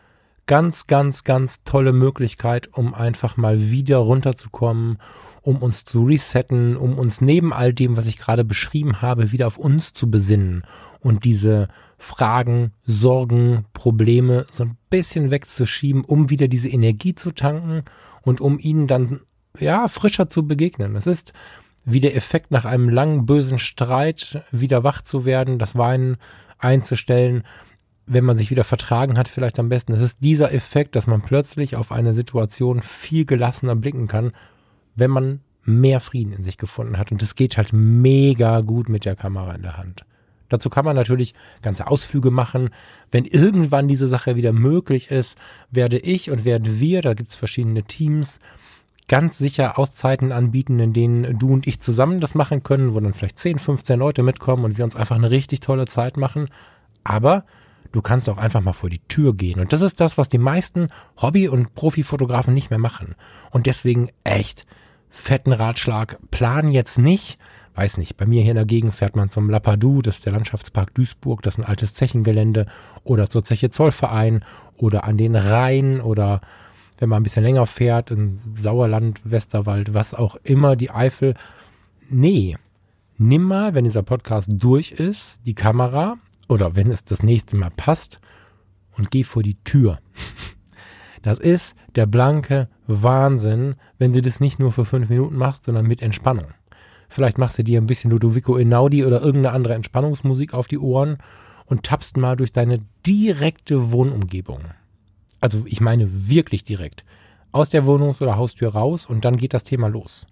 ganz, 0.46 0.86
ganz, 0.86 1.22
ganz 1.22 1.62
tolle 1.64 1.92
Möglichkeit, 1.92 2.70
um 2.72 2.94
einfach 2.94 3.36
mal 3.36 3.70
wieder 3.70 3.98
runterzukommen, 3.98 4.98
um 5.42 5.58
uns 5.58 5.84
zu 5.84 6.04
resetten, 6.04 6.76
um 6.76 6.98
uns 6.98 7.20
neben 7.20 7.52
all 7.52 7.74
dem, 7.74 7.96
was 7.96 8.06
ich 8.06 8.16
gerade 8.16 8.44
beschrieben 8.44 9.02
habe, 9.02 9.30
wieder 9.30 9.46
auf 9.46 9.58
uns 9.58 9.92
zu 9.92 10.10
besinnen 10.10 10.64
und 11.00 11.24
diese 11.24 11.68
Fragen, 11.98 12.72
Sorgen, 12.84 13.66
Probleme 13.74 14.46
so 14.50 14.64
ein 14.64 14.76
bisschen 14.88 15.30
wegzuschieben, 15.30 16.04
um 16.04 16.30
wieder 16.30 16.48
diese 16.48 16.68
Energie 16.68 17.14
zu 17.14 17.32
tanken 17.32 17.82
und 18.22 18.40
um 18.40 18.58
ihnen 18.58 18.86
dann 18.86 19.20
ja 19.58 19.88
frischer 19.88 20.30
zu 20.30 20.46
begegnen. 20.46 20.94
Das 20.94 21.06
ist 21.06 21.32
wie 21.84 22.00
der 22.00 22.16
Effekt 22.16 22.50
nach 22.50 22.64
einem 22.64 22.88
langen 22.88 23.26
bösen 23.26 23.58
Streit 23.58 24.44
wieder 24.50 24.84
wach 24.84 25.02
zu 25.02 25.24
werden, 25.24 25.58
das 25.58 25.76
Weinen 25.76 26.16
einzustellen, 26.58 27.42
wenn 28.06 28.24
man 28.24 28.36
sich 28.36 28.50
wieder 28.50 28.64
vertragen 28.64 29.18
hat, 29.18 29.28
vielleicht 29.28 29.58
am 29.58 29.68
besten. 29.68 29.92
Es 29.92 30.00
ist 30.00 30.18
dieser 30.20 30.52
Effekt, 30.52 30.96
dass 30.96 31.06
man 31.06 31.22
plötzlich 31.22 31.76
auf 31.76 31.92
eine 31.92 32.14
Situation 32.14 32.82
viel 32.82 33.24
gelassener 33.24 33.76
blicken 33.76 34.06
kann, 34.06 34.32
wenn 34.94 35.10
man 35.10 35.40
mehr 35.64 36.00
Frieden 36.00 36.32
in 36.32 36.42
sich 36.42 36.58
gefunden 36.58 36.98
hat. 36.98 37.12
Und 37.12 37.22
das 37.22 37.34
geht 37.34 37.56
halt 37.56 37.72
mega 37.72 38.60
gut 38.60 38.88
mit 38.88 39.04
der 39.04 39.16
Kamera 39.16 39.54
in 39.54 39.62
der 39.62 39.76
Hand. 39.76 40.04
Dazu 40.48 40.68
kann 40.68 40.84
man 40.84 40.96
natürlich 40.96 41.34
ganze 41.62 41.86
Ausflüge 41.86 42.30
machen. 42.30 42.70
Wenn 43.10 43.24
irgendwann 43.24 43.88
diese 43.88 44.06
Sache 44.06 44.36
wieder 44.36 44.52
möglich 44.52 45.10
ist, 45.10 45.38
werde 45.70 45.98
ich 45.98 46.30
und 46.30 46.44
werden 46.44 46.78
wir, 46.78 47.00
da 47.00 47.14
gibt 47.14 47.30
es 47.30 47.36
verschiedene 47.36 47.84
Teams, 47.84 48.38
ganz 49.08 49.38
sicher 49.38 49.78
Auszeiten 49.78 50.32
anbieten, 50.32 50.78
in 50.78 50.92
denen 50.92 51.38
du 51.38 51.52
und 51.52 51.66
ich 51.66 51.80
zusammen 51.80 52.20
das 52.20 52.34
machen 52.34 52.62
können, 52.62 52.94
wo 52.94 53.00
dann 53.00 53.14
vielleicht 53.14 53.38
10, 53.38 53.58
15 53.58 53.98
Leute 53.98 54.22
mitkommen 54.22 54.64
und 54.64 54.78
wir 54.78 54.84
uns 54.84 54.96
einfach 54.96 55.16
eine 55.16 55.30
richtig 55.30 55.60
tolle 55.60 55.86
Zeit 55.86 56.16
machen. 56.16 56.48
Aber 57.04 57.44
du 57.92 58.00
kannst 58.00 58.28
auch 58.28 58.38
einfach 58.38 58.60
mal 58.60 58.72
vor 58.72 58.90
die 58.90 59.02
Tür 59.08 59.34
gehen. 59.34 59.60
Und 59.60 59.72
das 59.72 59.82
ist 59.82 60.00
das, 60.00 60.18
was 60.18 60.28
die 60.28 60.38
meisten 60.38 60.88
Hobby- 61.20 61.48
und 61.48 61.74
Profifotografen 61.74 62.54
nicht 62.54 62.70
mehr 62.70 62.78
machen. 62.78 63.14
Und 63.50 63.66
deswegen 63.66 64.08
echt 64.24 64.64
fetten 65.10 65.52
Ratschlag. 65.52 66.18
Plan 66.30 66.70
jetzt 66.70 66.98
nicht. 66.98 67.38
Weiß 67.74 67.96
nicht, 67.96 68.16
bei 68.16 68.26
mir 68.26 68.42
hier 68.42 68.50
in 68.52 68.56
der 68.56 68.66
Gegend 68.66 68.94
fährt 68.94 69.16
man 69.16 69.30
zum 69.30 69.48
Lapadou, 69.48 70.02
das 70.02 70.16
ist 70.16 70.26
der 70.26 70.32
Landschaftspark 70.34 70.92
Duisburg, 70.94 71.40
das 71.42 71.54
ist 71.54 71.60
ein 71.60 71.68
altes 71.68 71.94
Zechengelände, 71.94 72.66
oder 73.02 73.30
zur 73.30 73.44
Zeche 73.44 73.70
Zollverein, 73.70 74.44
oder 74.76 75.04
an 75.04 75.16
den 75.16 75.36
Rhein, 75.36 76.02
oder 76.02 76.42
wenn 77.02 77.08
man 77.08 77.20
ein 77.20 77.24
bisschen 77.24 77.42
länger 77.42 77.66
fährt, 77.66 78.12
in 78.12 78.38
Sauerland, 78.54 79.20
Westerwald, 79.24 79.92
was 79.92 80.14
auch 80.14 80.36
immer, 80.44 80.76
die 80.76 80.92
Eifel. 80.92 81.34
Nee, 82.08 82.56
nimm 83.18 83.42
mal, 83.42 83.74
wenn 83.74 83.84
dieser 83.84 84.04
Podcast 84.04 84.48
durch 84.52 84.92
ist, 84.92 85.40
die 85.44 85.56
Kamera 85.56 86.18
oder 86.48 86.76
wenn 86.76 86.92
es 86.92 87.04
das 87.04 87.24
nächste 87.24 87.56
Mal 87.56 87.72
passt 87.76 88.20
und 88.96 89.10
geh 89.10 89.24
vor 89.24 89.42
die 89.42 89.58
Tür. 89.64 89.98
Das 91.24 91.38
ist 91.38 91.76
der 91.94 92.06
blanke 92.06 92.68
Wahnsinn, 92.88 93.76
wenn 93.96 94.12
du 94.12 94.20
das 94.20 94.40
nicht 94.40 94.58
nur 94.58 94.72
für 94.72 94.84
fünf 94.84 95.08
Minuten 95.08 95.36
machst, 95.36 95.66
sondern 95.66 95.86
mit 95.86 96.02
Entspannung. 96.02 96.46
Vielleicht 97.08 97.38
machst 97.38 97.58
du 97.58 97.62
dir 97.62 97.80
ein 97.80 97.86
bisschen 97.86 98.10
Ludovico 98.10 98.56
Einaudi 98.56 99.04
oder 99.04 99.22
irgendeine 99.22 99.54
andere 99.54 99.74
Entspannungsmusik 99.74 100.52
auf 100.52 100.66
die 100.66 100.80
Ohren 100.80 101.18
und 101.66 101.84
tappst 101.84 102.16
mal 102.16 102.34
durch 102.34 102.50
deine 102.50 102.80
direkte 103.06 103.92
Wohnumgebung. 103.92 104.62
Also 105.42 105.64
ich 105.66 105.82
meine 105.82 106.28
wirklich 106.28 106.64
direkt. 106.64 107.04
Aus 107.50 107.68
der 107.68 107.84
Wohnungs- 107.84 108.22
oder 108.22 108.36
Haustür 108.36 108.70
raus 108.70 109.04
und 109.04 109.26
dann 109.26 109.36
geht 109.36 109.52
das 109.52 109.64
Thema 109.64 109.88
los 109.88 110.26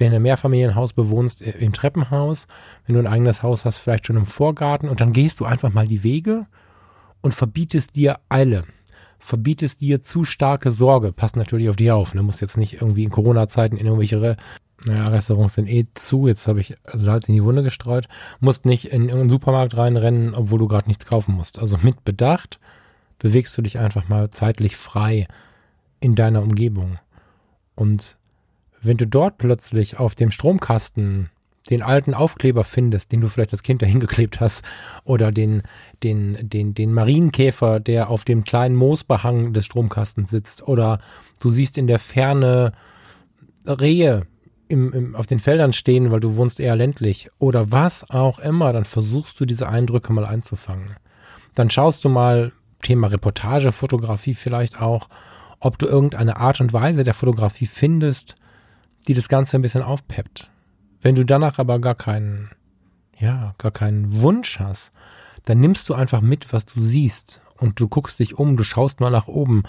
wenn 0.00 0.10
du 0.10 0.16
ein 0.16 0.22
Mehrfamilienhaus 0.22 0.94
bewohnst, 0.94 1.42
äh, 1.42 1.50
im 1.58 1.72
Treppenhaus, 1.72 2.48
wenn 2.86 2.94
du 2.94 3.00
ein 3.00 3.06
eigenes 3.06 3.42
Haus 3.42 3.64
hast, 3.64 3.78
vielleicht 3.78 4.06
schon 4.06 4.16
im 4.16 4.26
Vorgarten 4.26 4.88
und 4.88 5.00
dann 5.00 5.12
gehst 5.12 5.38
du 5.38 5.44
einfach 5.44 5.72
mal 5.72 5.86
die 5.86 6.02
Wege 6.02 6.46
und 7.20 7.34
verbietest 7.34 7.94
dir 7.96 8.18
Eile, 8.28 8.64
verbietest 9.18 9.82
dir 9.82 10.02
zu 10.02 10.24
starke 10.24 10.70
Sorge, 10.70 11.12
passt 11.12 11.36
natürlich 11.36 11.68
auf 11.68 11.76
dich 11.76 11.92
auf, 11.92 12.14
ne? 12.14 12.22
musst 12.22 12.40
jetzt 12.40 12.56
nicht 12.56 12.80
irgendwie 12.80 13.04
in 13.04 13.10
Corona-Zeiten 13.10 13.76
in 13.76 13.86
irgendwelche 13.86 14.36
naja, 14.86 15.08
Restaurants 15.08 15.56
sind 15.56 15.68
eh 15.68 15.86
zu, 15.92 16.26
jetzt 16.26 16.48
habe 16.48 16.62
ich 16.62 16.74
Salz 16.94 17.28
in 17.28 17.34
die 17.34 17.44
Wunde 17.44 17.62
gestreut, 17.62 18.08
musst 18.40 18.64
nicht 18.64 18.86
in 18.86 19.02
irgendeinen 19.02 19.28
Supermarkt 19.28 19.76
reinrennen, 19.76 20.34
obwohl 20.34 20.58
du 20.58 20.68
gerade 20.68 20.88
nichts 20.88 21.04
kaufen 21.04 21.34
musst. 21.34 21.58
Also 21.58 21.76
mit 21.82 22.02
Bedacht 22.02 22.58
bewegst 23.20 23.56
du 23.56 23.62
dich 23.62 23.78
einfach 23.78 24.08
mal 24.08 24.30
zeitlich 24.30 24.76
frei 24.76 25.28
in 26.00 26.16
deiner 26.16 26.42
Umgebung. 26.42 26.98
Und 27.76 28.18
wenn 28.82 28.96
du 28.96 29.06
dort 29.06 29.38
plötzlich 29.38 29.98
auf 29.98 30.16
dem 30.16 30.32
Stromkasten 30.32 31.30
den 31.68 31.82
alten 31.82 32.14
Aufkleber 32.14 32.64
findest, 32.64 33.12
den 33.12 33.20
du 33.20 33.28
vielleicht 33.28 33.52
als 33.52 33.62
Kind 33.62 33.82
dahin 33.82 34.00
geklebt 34.00 34.40
hast, 34.40 34.64
oder 35.04 35.30
den, 35.30 35.62
den, 36.02 36.48
den, 36.48 36.74
den 36.74 36.92
Marienkäfer, 36.92 37.78
der 37.78 38.10
auf 38.10 38.24
dem 38.24 38.42
kleinen 38.42 38.74
Moosbehang 38.74 39.52
des 39.52 39.66
Stromkastens 39.66 40.30
sitzt, 40.30 40.66
oder 40.66 40.98
du 41.40 41.50
siehst 41.50 41.78
in 41.78 41.86
der 41.86 41.98
Ferne 41.98 42.72
Rehe 43.66 44.26
im, 44.68 44.92
im, 44.92 45.14
auf 45.14 45.26
den 45.26 45.40
Feldern 45.40 45.72
stehen, 45.72 46.10
weil 46.10 46.20
du 46.20 46.36
wohnst 46.36 46.58
eher 46.58 46.76
ländlich, 46.76 47.28
oder 47.38 47.70
was 47.70 48.08
auch 48.08 48.38
immer, 48.38 48.72
dann 48.72 48.86
versuchst 48.86 49.38
du 49.38 49.44
diese 49.44 49.68
Eindrücke 49.68 50.12
mal 50.12 50.24
einzufangen. 50.24 50.96
Dann 51.54 51.68
schaust 51.68 52.04
du 52.04 52.08
mal, 52.08 52.52
Thema 52.82 53.08
Reportage, 53.08 53.72
Fotografie 53.72 54.34
vielleicht 54.34 54.80
auch, 54.80 55.08
ob 55.58 55.78
du 55.78 55.86
irgendeine 55.86 56.36
Art 56.36 56.60
und 56.60 56.72
Weise 56.72 57.04
der 57.04 57.14
Fotografie 57.14 57.66
findest, 57.66 58.34
die 59.08 59.14
das 59.14 59.28
Ganze 59.28 59.56
ein 59.56 59.62
bisschen 59.62 59.82
aufpeppt. 59.82 60.50
Wenn 61.02 61.14
du 61.14 61.24
danach 61.24 61.58
aber 61.58 61.78
gar 61.78 61.94
keinen, 61.94 62.50
ja, 63.18 63.54
gar 63.58 63.70
keinen 63.70 64.20
Wunsch 64.20 64.58
hast, 64.58 64.92
dann 65.44 65.60
nimmst 65.60 65.88
du 65.88 65.94
einfach 65.94 66.20
mit, 66.20 66.52
was 66.52 66.66
du 66.66 66.80
siehst 66.80 67.40
und 67.56 67.80
du 67.80 67.88
guckst 67.88 68.18
dich 68.18 68.38
um, 68.38 68.56
du 68.56 68.64
schaust 68.64 69.00
mal 69.00 69.10
nach 69.10 69.28
oben. 69.28 69.62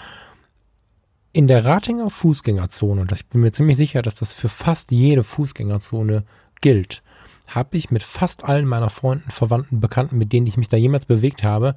In 1.32 1.46
der 1.46 1.64
Ratinger 1.64 2.10
Fußgängerzone, 2.10 3.02
und 3.02 3.12
ich 3.12 3.26
bin 3.26 3.40
mir 3.40 3.52
ziemlich 3.52 3.78
sicher, 3.78 4.02
dass 4.02 4.16
das 4.16 4.34
für 4.34 4.50
fast 4.50 4.90
jede 4.90 5.24
Fußgängerzone 5.24 6.24
gilt, 6.60 7.02
habe 7.46 7.76
ich 7.76 7.90
mit 7.90 8.02
fast 8.02 8.44
allen 8.44 8.66
meiner 8.66 8.90
Freunden, 8.90 9.30
Verwandten, 9.30 9.80
Bekannten, 9.80 10.18
mit 10.18 10.32
denen 10.32 10.46
ich 10.46 10.56
mich 10.56 10.68
da 10.68 10.76
jemals 10.76 11.06
bewegt 11.06 11.42
habe, 11.42 11.74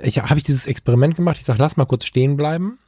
ich, 0.00 0.18
habe 0.18 0.38
ich 0.38 0.44
dieses 0.44 0.66
Experiment 0.66 1.16
gemacht. 1.16 1.38
Ich 1.38 1.44
sage, 1.44 1.58
lass 1.58 1.76
mal 1.76 1.86
kurz 1.86 2.04
stehen 2.04 2.36
bleiben. 2.36 2.78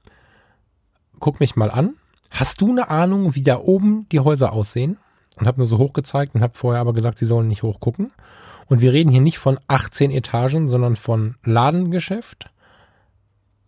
Guck 1.20 1.40
mich 1.40 1.56
mal 1.56 1.70
an. 1.70 1.94
Hast 2.30 2.60
du 2.60 2.70
eine 2.70 2.88
Ahnung, 2.88 3.34
wie 3.34 3.42
da 3.42 3.58
oben 3.58 4.08
die 4.10 4.20
Häuser 4.20 4.52
aussehen? 4.52 4.98
Und 5.38 5.46
habe 5.46 5.58
nur 5.58 5.66
so 5.66 5.78
hochgezeigt 5.78 6.34
und 6.34 6.42
habe 6.42 6.56
vorher 6.56 6.80
aber 6.80 6.92
gesagt, 6.92 7.18
sie 7.18 7.26
sollen 7.26 7.48
nicht 7.48 7.62
hochgucken. 7.62 8.12
Und 8.66 8.80
wir 8.80 8.92
reden 8.92 9.10
hier 9.10 9.20
nicht 9.20 9.38
von 9.38 9.58
18 9.68 10.10
Etagen, 10.10 10.68
sondern 10.68 10.96
von 10.96 11.36
Ladengeschäft, 11.44 12.50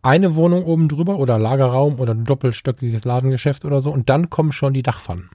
eine 0.03 0.37
Wohnung 0.37 0.65
oben 0.65 0.89
drüber 0.89 1.19
oder 1.19 1.39
Lagerraum 1.39 1.99
oder 1.99 2.15
ein 2.15 2.25
doppelstöckiges 2.25 3.05
Ladengeschäft 3.05 3.65
oder 3.65 3.81
so. 3.81 3.91
Und 3.91 4.09
dann 4.09 4.31
kommen 4.31 4.53
schon 4.53 4.73
die 4.73 4.83
Dachpfannen. 4.83 5.31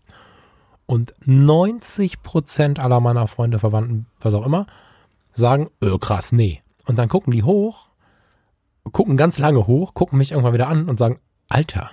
Und 0.86 1.14
90 1.26 2.22
Prozent 2.22 2.82
aller 2.82 3.00
meiner 3.02 3.28
Freunde, 3.28 3.60
Verwandten, 3.60 4.08
was 4.20 4.34
auch 4.34 4.46
immer, 4.46 4.68
sagen, 5.34 5.70
öh, 5.84 5.98
krass, 6.00 6.32
nee. 6.32 6.62
Und 6.86 6.98
dann 6.98 7.10
gucken 7.10 7.32
die 7.32 7.44
hoch, 7.44 7.91
gucken 8.92 9.18
ganz 9.18 9.38
lange 9.38 9.68
hoch, 9.68 9.94
gucken 9.94 10.18
mich 10.18 10.32
irgendwann 10.32 10.54
wieder 10.54 10.68
an 10.68 10.90
und 10.90 10.98
sagen, 10.98 11.20
Alter, 11.50 11.92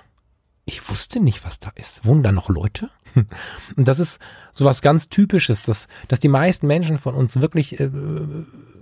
ich 0.65 0.87
wusste 0.89 1.19
nicht, 1.19 1.43
was 1.45 1.59
da 1.59 1.71
ist. 1.75 2.05
Wohnen 2.05 2.21
da 2.21 2.31
noch 2.31 2.49
Leute? 2.49 2.89
Und 3.75 3.87
das 3.87 3.99
ist 3.99 4.19
so 4.51 4.65
was 4.65 4.83
ganz 4.83 5.09
Typisches, 5.09 5.63
dass, 5.63 5.87
dass 6.07 6.19
die 6.19 6.27
meisten 6.27 6.67
Menschen 6.67 6.99
von 6.99 7.15
uns 7.15 7.41
wirklich 7.41 7.79
äh, 7.79 7.89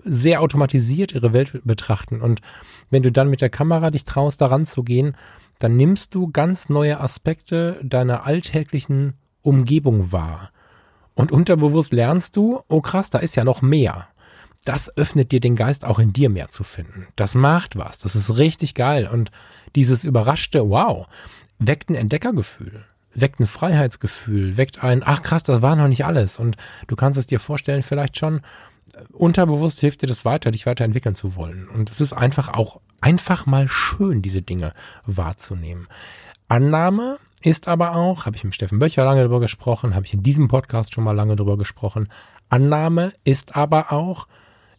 sehr 0.03 0.41
automatisiert 0.41 1.13
ihre 1.13 1.31
Welt 1.31 1.61
betrachten. 1.63 2.21
Und 2.21 2.41
wenn 2.89 3.03
du 3.03 3.11
dann 3.11 3.29
mit 3.29 3.39
der 3.39 3.49
Kamera 3.49 3.89
dich 3.89 4.03
traust, 4.03 4.41
daran 4.41 4.65
zu 4.65 4.83
gehen, 4.83 5.15
dann 5.59 5.77
nimmst 5.77 6.13
du 6.13 6.29
ganz 6.29 6.67
neue 6.67 6.99
Aspekte 6.99 7.79
deiner 7.83 8.25
alltäglichen 8.25 9.13
Umgebung 9.41 10.11
wahr. 10.11 10.51
Und 11.13 11.31
unterbewusst 11.31 11.93
lernst 11.93 12.35
du, 12.35 12.61
oh 12.67 12.81
krass, 12.81 13.09
da 13.09 13.19
ist 13.19 13.35
ja 13.35 13.45
noch 13.45 13.61
mehr. 13.61 14.09
Das 14.67 14.97
öffnet 14.97 15.31
dir 15.31 15.39
den 15.39 15.55
Geist 15.55 15.85
auch 15.85 15.97
in 15.97 16.11
dir 16.11 16.29
mehr 16.29 16.49
zu 16.49 16.65
finden. 16.65 17.07
Das 17.15 17.35
macht 17.35 17.77
was. 17.77 17.99
Das 17.99 18.17
ist 18.17 18.35
richtig 18.35 18.73
geil. 18.73 19.07
Und 19.09 19.31
dieses 19.75 20.03
überraschte, 20.03 20.69
wow, 20.69 21.07
weckt 21.57 21.89
ein 21.89 21.95
Entdeckergefühl, 21.95 22.83
weckt 23.13 23.39
ein 23.39 23.47
Freiheitsgefühl, 23.47 24.57
weckt 24.57 24.83
ein, 24.83 25.03
ach 25.05 25.21
krass, 25.21 25.43
das 25.43 25.61
war 25.61 25.77
noch 25.77 25.87
nicht 25.87 26.03
alles. 26.03 26.37
Und 26.37 26.57
du 26.87 26.97
kannst 26.97 27.17
es 27.17 27.27
dir 27.27 27.39
vorstellen, 27.39 27.81
vielleicht 27.81 28.17
schon 28.17 28.41
äh, 28.93 29.03
unterbewusst 29.13 29.79
hilft 29.79 30.01
dir 30.01 30.07
das 30.07 30.25
weiter, 30.25 30.51
dich 30.51 30.65
weiterentwickeln 30.65 31.15
zu 31.15 31.37
wollen. 31.37 31.69
Und 31.69 31.89
es 31.89 32.01
ist 32.01 32.11
einfach 32.11 32.49
auch 32.49 32.81
einfach 32.99 33.45
mal 33.45 33.69
schön, 33.69 34.21
diese 34.21 34.41
Dinge 34.41 34.73
wahrzunehmen. 35.05 35.87
Annahme 36.49 37.19
ist 37.41 37.69
aber 37.69 37.95
auch, 37.95 38.25
habe 38.25 38.35
ich 38.35 38.43
mit 38.43 38.53
Steffen 38.53 38.79
Böcher 38.79 39.05
lange 39.05 39.21
darüber 39.21 39.39
gesprochen, 39.39 39.95
habe 39.95 40.05
ich 40.05 40.13
in 40.13 40.23
diesem 40.23 40.49
Podcast 40.49 40.93
schon 40.93 41.05
mal 41.05 41.15
lange 41.15 41.37
darüber 41.37 41.57
gesprochen. 41.57 42.09
Annahme 42.49 43.13
ist 43.23 43.55
aber 43.55 43.93
auch 43.93 44.27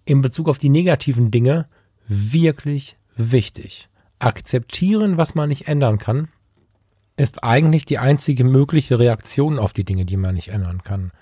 in 0.08 0.22
Bezug 0.22 0.48
auf 0.48 0.56
die 0.56 0.70
negativen 0.70 1.30
Dinge 1.30 1.66
wirklich 2.06 2.96
wichtig. 3.14 3.90
Akzeptieren, 4.18 5.18
was 5.18 5.34
man 5.34 5.50
nicht 5.50 5.68
ändern 5.68 5.98
kann, 5.98 6.28
ist 7.16 7.44
eigentlich 7.44 7.84
die 7.84 7.98
einzige 7.98 8.42
mögliche 8.42 8.98
Reaktion 8.98 9.58
auf 9.58 9.74
die 9.74 9.84
Dinge, 9.84 10.06
die 10.06 10.16
man 10.16 10.34
nicht 10.34 10.48
ändern 10.48 10.82
kann. 10.82 11.12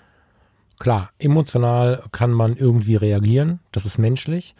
Klar, 0.79 1.09
emotional 1.19 2.03
kann 2.13 2.31
man 2.31 2.55
irgendwie 2.55 2.95
reagieren, 2.95 3.59
das 3.73 3.85
ist 3.85 3.97
menschlich, 3.97 4.55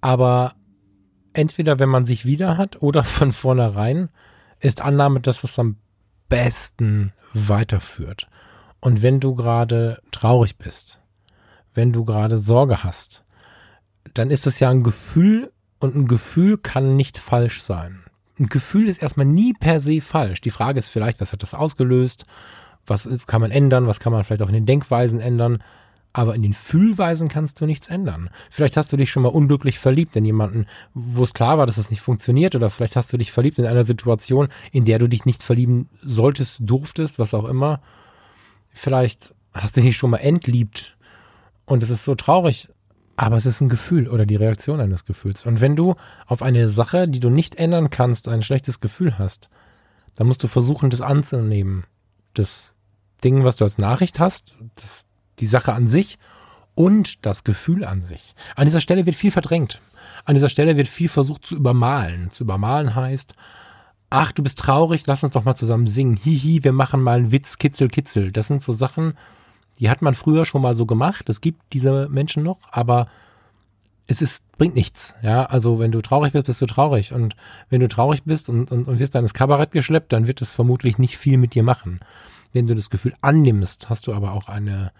aber 0.00 0.54
entweder 1.32 1.80
wenn 1.80 1.88
man 1.88 2.06
sich 2.06 2.24
wieder 2.24 2.56
hat 2.56 2.82
oder 2.82 3.02
von 3.04 3.32
vornherein 3.32 4.10
ist 4.60 4.80
Annahme 4.80 5.20
das, 5.20 5.42
was 5.42 5.58
am 5.58 5.76
besten 6.28 7.12
weiterführt. 7.32 8.28
Und 8.80 9.02
wenn 9.02 9.18
du 9.18 9.34
gerade 9.34 10.00
traurig 10.12 10.56
bist, 10.56 11.00
wenn 11.74 11.92
du 11.92 12.04
gerade 12.04 12.38
Sorge 12.38 12.84
hast, 12.84 13.23
dann 14.12 14.30
ist 14.30 14.46
das 14.46 14.60
ja 14.60 14.70
ein 14.70 14.82
Gefühl 14.82 15.50
und 15.78 15.94
ein 15.94 16.06
Gefühl 16.06 16.58
kann 16.58 16.96
nicht 16.96 17.18
falsch 17.18 17.62
sein 17.62 18.04
ein 18.38 18.46
Gefühl 18.46 18.88
ist 18.88 19.02
erstmal 19.02 19.26
nie 19.26 19.52
per 19.52 19.80
se 19.80 20.00
falsch. 20.00 20.40
Die 20.40 20.50
Frage 20.50 20.78
ist 20.78 20.88
vielleicht, 20.88 21.20
was 21.20 21.32
hat 21.32 21.42
das 21.42 21.54
ausgelöst? 21.54 22.24
Was 22.86 23.08
kann 23.26 23.40
man 23.40 23.50
ändern? 23.50 23.86
Was 23.86 24.00
kann 24.00 24.12
man 24.12 24.24
vielleicht 24.24 24.42
auch 24.42 24.48
in 24.48 24.54
den 24.54 24.66
Denkweisen 24.66 25.20
ändern? 25.20 25.62
Aber 26.12 26.34
in 26.34 26.42
den 26.42 26.52
Fühlweisen 26.52 27.28
kannst 27.28 27.60
du 27.60 27.66
nichts 27.66 27.88
ändern. 27.88 28.30
Vielleicht 28.50 28.76
hast 28.76 28.92
du 28.92 28.96
dich 28.96 29.10
schon 29.10 29.24
mal 29.24 29.30
unglücklich 29.30 29.78
verliebt 29.78 30.14
in 30.16 30.24
jemanden, 30.24 30.66
wo 30.92 31.24
es 31.24 31.34
klar 31.34 31.58
war, 31.58 31.66
dass 31.66 31.76
es 31.76 31.90
nicht 31.90 32.02
funktioniert. 32.02 32.54
Oder 32.54 32.70
vielleicht 32.70 32.96
hast 32.96 33.12
du 33.12 33.16
dich 33.16 33.32
verliebt 33.32 33.58
in 33.58 33.66
einer 33.66 33.84
Situation, 33.84 34.48
in 34.70 34.84
der 34.84 34.98
du 34.98 35.08
dich 35.08 35.24
nicht 35.24 35.42
verlieben 35.42 35.88
solltest, 36.02 36.58
durftest, 36.60 37.18
was 37.18 37.34
auch 37.34 37.44
immer. 37.44 37.80
Vielleicht 38.72 39.34
hast 39.52 39.76
du 39.76 39.80
dich 39.80 39.96
schon 39.96 40.10
mal 40.10 40.18
entliebt. 40.18 40.96
Und 41.66 41.82
es 41.82 41.90
ist 41.90 42.04
so 42.04 42.14
traurig. 42.14 42.68
Aber 43.16 43.36
es 43.36 43.46
ist 43.46 43.60
ein 43.60 43.68
Gefühl 43.68 44.08
oder 44.08 44.26
die 44.26 44.36
Reaktion 44.36 44.80
eines 44.80 45.04
Gefühls. 45.04 45.46
Und 45.46 45.60
wenn 45.60 45.76
du 45.76 45.94
auf 46.26 46.42
eine 46.42 46.68
Sache, 46.68 47.08
die 47.08 47.20
du 47.20 47.30
nicht 47.30 47.56
ändern 47.56 47.90
kannst, 47.90 48.28
ein 48.28 48.42
schlechtes 48.42 48.80
Gefühl 48.80 49.18
hast, 49.18 49.50
dann 50.16 50.26
musst 50.26 50.42
du 50.42 50.48
versuchen, 50.48 50.90
das 50.90 51.00
anzunehmen. 51.00 51.84
Das 52.34 52.72
Ding, 53.22 53.44
was 53.44 53.56
du 53.56 53.64
als 53.64 53.78
Nachricht 53.78 54.18
hast, 54.18 54.56
das, 54.76 55.04
die 55.38 55.46
Sache 55.46 55.72
an 55.72 55.86
sich 55.86 56.18
und 56.74 57.24
das 57.24 57.44
Gefühl 57.44 57.84
an 57.84 58.02
sich. 58.02 58.34
An 58.56 58.64
dieser 58.64 58.80
Stelle 58.80 59.06
wird 59.06 59.16
viel 59.16 59.30
verdrängt. 59.30 59.80
An 60.24 60.34
dieser 60.34 60.48
Stelle 60.48 60.76
wird 60.76 60.88
viel 60.88 61.08
versucht 61.08 61.46
zu 61.46 61.54
übermalen. 61.54 62.30
Zu 62.30 62.44
übermalen 62.44 62.94
heißt, 62.94 63.32
ach, 64.10 64.32
du 64.32 64.42
bist 64.42 64.58
traurig, 64.58 65.06
lass 65.06 65.22
uns 65.22 65.34
doch 65.34 65.44
mal 65.44 65.54
zusammen 65.54 65.86
singen. 65.86 66.16
Hihi, 66.16 66.64
wir 66.64 66.72
machen 66.72 67.02
mal 67.02 67.18
einen 67.18 67.32
Witz, 67.32 67.58
kitzel, 67.58 67.88
kitzel. 67.88 68.32
Das 68.32 68.48
sind 68.48 68.62
so 68.62 68.72
Sachen, 68.72 69.14
die 69.78 69.90
hat 69.90 70.02
man 70.02 70.14
früher 70.14 70.46
schon 70.46 70.62
mal 70.62 70.74
so 70.74 70.86
gemacht. 70.86 71.28
Es 71.28 71.40
gibt 71.40 71.60
diese 71.72 72.08
Menschen 72.08 72.42
noch, 72.42 72.58
aber 72.70 73.08
es 74.06 74.22
ist, 74.22 74.44
bringt 74.58 74.74
nichts. 74.74 75.14
Ja, 75.22 75.46
also 75.46 75.78
wenn 75.78 75.92
du 75.92 76.00
traurig 76.02 76.32
bist, 76.32 76.46
bist 76.46 76.60
du 76.60 76.66
traurig. 76.66 77.12
Und 77.12 77.34
wenn 77.70 77.80
du 77.80 77.88
traurig 77.88 78.24
bist 78.24 78.48
und, 78.48 78.70
und, 78.70 78.86
und 78.86 78.98
wirst 78.98 79.14
dann 79.14 79.24
ins 79.24 79.34
Kabarett 79.34 79.72
geschleppt, 79.72 80.12
dann 80.12 80.26
wird 80.26 80.42
es 80.42 80.52
vermutlich 80.52 80.98
nicht 80.98 81.16
viel 81.16 81.38
mit 81.38 81.54
dir 81.54 81.62
machen. 81.62 82.00
Wenn 82.52 82.66
du 82.66 82.74
das 82.74 82.90
Gefühl 82.90 83.14
annimmst, 83.20 83.90
hast 83.90 84.06
du 84.06 84.12
aber 84.12 84.32
auch 84.32 84.48
eine, 84.48 84.92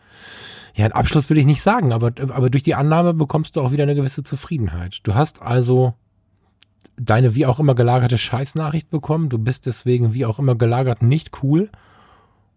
ja, 0.75 0.87
einen 0.87 0.95
Abschluss 0.95 1.31
will 1.31 1.39
ich 1.39 1.47
nicht 1.47 1.63
sagen, 1.63 1.93
aber, 1.93 2.13
aber 2.19 2.51
durch 2.51 2.65
die 2.65 2.75
Annahme 2.75 3.15
bekommst 3.15 3.57
du 3.57 3.61
auch 3.61 3.71
wieder 3.71 3.85
eine 3.85 3.95
gewisse 3.95 4.25
Zufriedenheit. 4.25 5.01
Du 5.05 5.15
hast 5.15 5.41
also 5.41 5.95
deine 6.97 7.35
wie 7.35 7.47
auch 7.47 7.61
immer 7.61 7.75
gelagerte 7.75 8.19
Scheißnachricht 8.19 8.91
bekommen. 8.91 9.29
Du 9.29 9.39
bist 9.39 9.67
deswegen 9.67 10.15
wie 10.15 10.27
auch 10.27 10.39
immer 10.39 10.55
gelagert 10.55 11.03
nicht 11.03 11.43
cool 11.43 11.71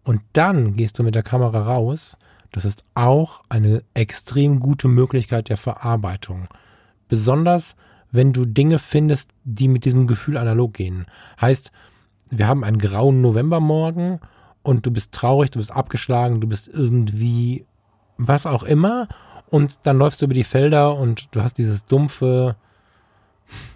und 0.08 0.22
dann 0.32 0.74
gehst 0.74 0.98
du 0.98 1.02
mit 1.02 1.14
der 1.14 1.22
Kamera 1.22 1.64
raus. 1.64 2.16
Das 2.50 2.64
ist 2.64 2.82
auch 2.94 3.42
eine 3.50 3.82
extrem 3.92 4.58
gute 4.58 4.88
Möglichkeit 4.88 5.50
der 5.50 5.58
Verarbeitung. 5.58 6.46
Besonders, 7.10 7.76
wenn 8.10 8.32
du 8.32 8.46
Dinge 8.46 8.78
findest, 8.78 9.28
die 9.44 9.68
mit 9.68 9.84
diesem 9.84 10.06
Gefühl 10.06 10.38
analog 10.38 10.72
gehen. 10.72 11.04
Heißt, 11.38 11.72
wir 12.30 12.48
haben 12.48 12.64
einen 12.64 12.78
grauen 12.78 13.20
Novembermorgen 13.20 14.20
und 14.62 14.86
du 14.86 14.90
bist 14.90 15.12
traurig, 15.12 15.50
du 15.50 15.58
bist 15.58 15.72
abgeschlagen, 15.72 16.40
du 16.40 16.46
bist 16.46 16.68
irgendwie 16.68 17.66
was 18.16 18.46
auch 18.46 18.62
immer 18.62 19.08
und 19.50 19.80
dann 19.82 19.98
läufst 19.98 20.22
du 20.22 20.24
über 20.24 20.32
die 20.32 20.42
Felder 20.42 20.96
und 20.96 21.36
du 21.36 21.42
hast 21.42 21.58
dieses 21.58 21.84
dumpfe, 21.84 22.56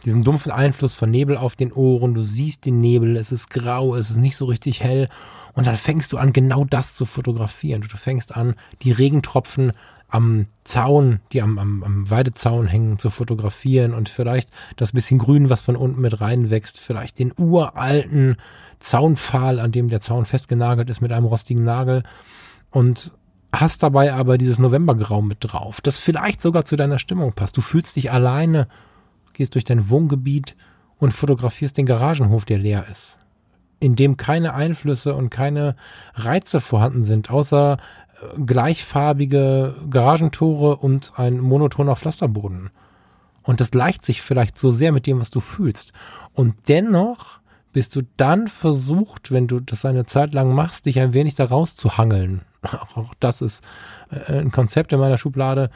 diesen 0.05 0.23
dumpfen 0.23 0.53
Einfluss 0.53 0.95
von 0.95 1.11
Nebel 1.11 1.37
auf 1.37 1.57
den 1.57 1.73
Ohren, 1.73 2.15
du 2.15 2.23
siehst 2.23 2.65
den 2.67 2.81
Nebel, 2.81 3.17
es 3.17 3.33
ist 3.33 3.51
grau, 3.51 3.95
es 3.95 4.11
ist 4.11 4.17
nicht 4.17 4.37
so 4.37 4.45
richtig 4.47 4.83
hell. 4.83 5.09
Und 5.55 5.67
dann 5.67 5.77
fängst 5.77 6.13
du 6.13 6.19
an, 6.19 6.33
genau 6.33 6.65
das 6.65 6.95
zu 6.95 7.05
fotografieren. 7.05 7.83
Du 7.83 7.97
fängst 7.97 8.35
an, 8.35 8.55
die 8.83 8.93
Regentropfen 8.93 9.73
am 10.09 10.47
Zaun, 10.65 11.21
die 11.33 11.41
am, 11.41 11.59
am, 11.59 11.83
am 11.83 12.11
Weidezaun 12.11 12.67
hängen, 12.67 12.99
zu 12.99 13.11
fotografieren 13.11 13.95
und 13.95 14.09
vielleicht 14.09 14.51
das 14.77 14.93
bisschen 14.93 15.19
Grün, 15.19 15.49
was 15.49 15.63
von 15.63 15.77
unten 15.77 16.01
mit 16.01 16.21
reinwächst, 16.21 16.79
vielleicht 16.79 17.19
den 17.19 17.33
uralten 17.37 18.37
Zaunpfahl, 18.79 19.59
an 19.59 19.73
dem 19.73 19.89
der 19.89 20.03
Zaun 20.03 20.27
festgenagelt 20.27 20.91
ist 20.91 21.01
mit 21.01 21.13
einem 21.13 21.27
rostigen 21.27 21.65
Nagel. 21.65 22.03
Und 22.71 23.15
hast 23.55 23.83
dabei 23.83 24.13
aber 24.13 24.39
dieses 24.39 24.59
Novembergrau 24.59 25.23
mit 25.23 25.39
drauf, 25.41 25.81
das 25.81 25.99
vielleicht 25.99 26.41
sogar 26.41 26.65
zu 26.65 26.77
deiner 26.77 26.99
Stimmung 26.99 27.33
passt. 27.33 27.57
Du 27.57 27.61
fühlst 27.61 27.97
dich 27.97 28.11
alleine, 28.11 28.69
gehst 29.33 29.55
durch 29.55 29.65
dein 29.65 29.89
Wohngebiet 29.89 30.57
und 30.99 31.13
fotografierst 31.13 31.77
den 31.77 31.87
Garagenhof, 31.87 32.45
der 32.45 32.59
leer 32.59 32.87
ist 32.91 33.19
in 33.83 33.97
dem 33.97 34.17
keine 34.17 34.55
Einflüsse 34.55 35.13
und 35.15 35.31
keine 35.31 35.75
Reize 36.15 36.61
vorhanden 36.61 37.03
sind, 37.03 37.31
außer 37.31 37.79
äh, 38.23 38.41
gleichfarbige 38.41 39.75
Garagentore 39.91 40.77
und 40.77 41.13
ein 41.17 41.41
monotoner 41.41 41.97
Pflasterboden. 41.97 42.71
Und 43.43 43.61
das 43.61 43.75
leicht 43.75 44.07
sich 44.07 44.23
vielleicht 44.23 44.57
so 44.57 44.71
sehr 44.71 44.93
mit 44.93 45.09
dem, 45.09 45.21
was 45.21 45.31
du 45.31 45.41
fühlst. 45.41 45.93
Und 46.33 46.55
dennoch 46.69 47.41
bist 47.73 47.97
du 47.97 48.03
dann 48.17 48.47
versucht, 48.47 49.33
wenn 49.33 49.49
du 49.49 49.59
das 49.59 49.85
eine 49.85 50.07
Zeit 50.07 50.33
lang 50.33 50.55
machst, 50.55 50.87
dich 50.87 51.01
ein 51.01 51.13
wenig 51.13 51.35
da 51.35 51.47
rauszuhangeln. 51.47 52.43
Auch 52.95 53.15
das 53.19 53.43
ist 53.43 53.65
äh, 54.11 54.39
ein 54.39 54.53
Konzept 54.53 54.93
in 54.93 55.01
meiner 55.01 55.19
Schublade, 55.19 55.71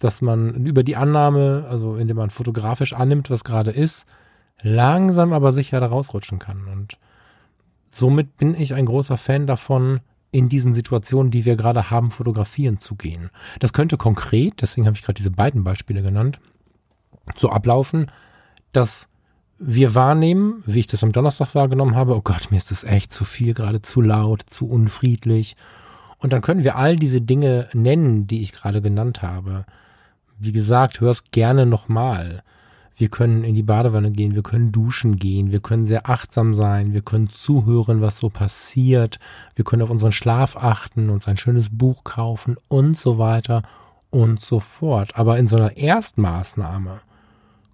dass 0.00 0.22
man 0.22 0.66
über 0.66 0.82
die 0.82 0.96
Annahme, 0.96 1.66
also 1.68 1.96
indem 1.96 2.16
man 2.16 2.30
fotografisch 2.30 2.92
annimmt, 2.92 3.30
was 3.30 3.44
gerade 3.44 3.70
ist, 3.70 4.06
langsam 4.62 5.32
aber 5.32 5.52
sicher 5.52 5.80
da 5.80 5.86
rausrutschen 5.86 6.38
kann. 6.38 6.66
Und 6.68 6.98
somit 7.90 8.36
bin 8.36 8.54
ich 8.54 8.74
ein 8.74 8.86
großer 8.86 9.16
Fan 9.16 9.46
davon, 9.46 10.00
in 10.30 10.48
diesen 10.48 10.74
Situationen, 10.74 11.30
die 11.30 11.44
wir 11.44 11.56
gerade 11.56 11.90
haben, 11.90 12.10
fotografieren 12.10 12.78
zu 12.78 12.96
gehen. 12.96 13.30
Das 13.60 13.72
könnte 13.72 13.96
konkret, 13.96 14.60
deswegen 14.60 14.86
habe 14.86 14.96
ich 14.96 15.02
gerade 15.02 15.16
diese 15.16 15.30
beiden 15.30 15.64
Beispiele 15.64 16.02
genannt, 16.02 16.38
so 17.36 17.48
ablaufen, 17.48 18.06
dass 18.72 19.08
wir 19.58 19.94
wahrnehmen, 19.94 20.62
wie 20.66 20.80
ich 20.80 20.86
das 20.86 21.02
am 21.02 21.12
Donnerstag 21.12 21.54
wahrgenommen 21.54 21.96
habe, 21.96 22.14
oh 22.14 22.20
Gott, 22.20 22.50
mir 22.50 22.58
ist 22.58 22.70
das 22.70 22.84
echt 22.84 23.12
zu 23.12 23.24
viel, 23.24 23.54
gerade 23.54 23.82
zu 23.82 24.00
laut, 24.00 24.42
zu 24.48 24.68
unfriedlich. 24.68 25.56
Und 26.18 26.32
dann 26.32 26.42
können 26.42 26.62
wir 26.62 26.76
all 26.76 26.96
diese 26.96 27.20
Dinge 27.20 27.68
nennen, 27.72 28.26
die 28.26 28.42
ich 28.42 28.52
gerade 28.52 28.82
genannt 28.82 29.22
habe. 29.22 29.64
Wie 30.38 30.52
gesagt, 30.52 31.00
hör 31.00 31.10
es 31.10 31.30
gerne 31.30 31.66
nochmal. 31.66 32.42
Wir 32.96 33.08
können 33.08 33.44
in 33.44 33.54
die 33.54 33.62
Badewanne 33.62 34.10
gehen, 34.10 34.34
wir 34.34 34.42
können 34.42 34.72
duschen 34.72 35.16
gehen, 35.16 35.52
wir 35.52 35.60
können 35.60 35.86
sehr 35.86 36.10
achtsam 36.10 36.52
sein, 36.54 36.94
wir 36.94 37.02
können 37.02 37.28
zuhören, 37.28 38.00
was 38.00 38.18
so 38.18 38.28
passiert, 38.28 39.20
wir 39.54 39.64
können 39.64 39.82
auf 39.82 39.90
unseren 39.90 40.10
Schlaf 40.10 40.56
achten, 40.56 41.08
uns 41.08 41.28
ein 41.28 41.36
schönes 41.36 41.68
Buch 41.70 42.02
kaufen 42.02 42.56
und 42.68 42.98
so 42.98 43.18
weiter 43.18 43.62
und 44.10 44.40
so 44.40 44.58
fort. 44.58 45.16
Aber 45.16 45.38
in 45.38 45.46
so 45.46 45.56
einer 45.56 45.76
Erstmaßnahme 45.76 47.00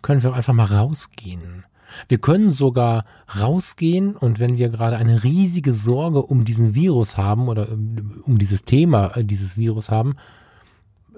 können 0.02 0.22
wir 0.22 0.30
auch 0.30 0.36
einfach 0.36 0.52
mal 0.52 0.66
rausgehen. 0.66 1.64
Wir 2.08 2.18
können 2.18 2.52
sogar 2.52 3.04
rausgehen 3.40 4.16
und 4.16 4.40
wenn 4.40 4.58
wir 4.58 4.68
gerade 4.68 4.96
eine 4.96 5.24
riesige 5.24 5.72
Sorge 5.72 6.22
um 6.22 6.44
diesen 6.44 6.74
Virus 6.74 7.16
haben 7.16 7.48
oder 7.48 7.68
um 7.70 8.38
dieses 8.38 8.64
Thema 8.64 9.16
äh, 9.16 9.24
dieses 9.24 9.56
Virus 9.56 9.90
haben, 9.90 10.16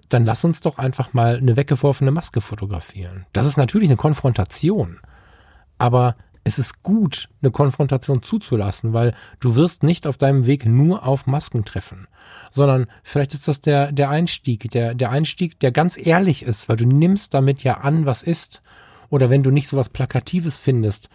dann 0.08 0.24
lass 0.24 0.44
uns 0.44 0.60
doch 0.60 0.78
einfach 0.78 1.12
mal 1.12 1.36
eine 1.36 1.56
weggeworfene 1.56 2.10
Maske 2.10 2.40
fotografieren. 2.40 3.26
Das 3.32 3.46
ist 3.46 3.56
natürlich 3.56 3.88
eine 3.88 3.96
Konfrontation. 3.96 5.00
Aber 5.78 6.16
es 6.46 6.60
ist 6.60 6.84
gut, 6.84 7.28
eine 7.42 7.50
Konfrontation 7.50 8.22
zuzulassen, 8.22 8.92
weil 8.92 9.14
du 9.40 9.56
wirst 9.56 9.82
nicht 9.82 10.06
auf 10.06 10.16
deinem 10.16 10.46
Weg 10.46 10.64
nur 10.64 11.04
auf 11.04 11.26
Masken 11.26 11.64
treffen, 11.64 12.06
sondern 12.52 12.86
vielleicht 13.02 13.34
ist 13.34 13.48
das 13.48 13.60
der, 13.60 13.90
der 13.90 14.10
Einstieg, 14.10 14.70
der, 14.70 14.94
der 14.94 15.10
Einstieg, 15.10 15.58
der 15.58 15.72
ganz 15.72 15.98
ehrlich 15.98 16.44
ist, 16.44 16.68
weil 16.68 16.76
du 16.76 16.86
nimmst 16.86 17.34
damit 17.34 17.64
ja 17.64 17.78
an, 17.78 18.06
was 18.06 18.22
ist. 18.22 18.62
Oder 19.08 19.28
wenn 19.28 19.42
du 19.42 19.50
nicht 19.50 19.66
so 19.66 19.76
was 19.76 19.88
Plakatives 19.88 20.56
findest 20.56 21.08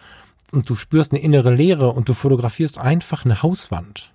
und 0.50 0.68
du 0.68 0.74
spürst 0.74 1.12
eine 1.12 1.22
innere 1.22 1.54
Leere 1.54 1.92
und 1.92 2.10
du 2.10 2.14
fotografierst 2.14 2.76
einfach 2.76 3.24
eine 3.24 3.42
Hauswand 3.42 4.12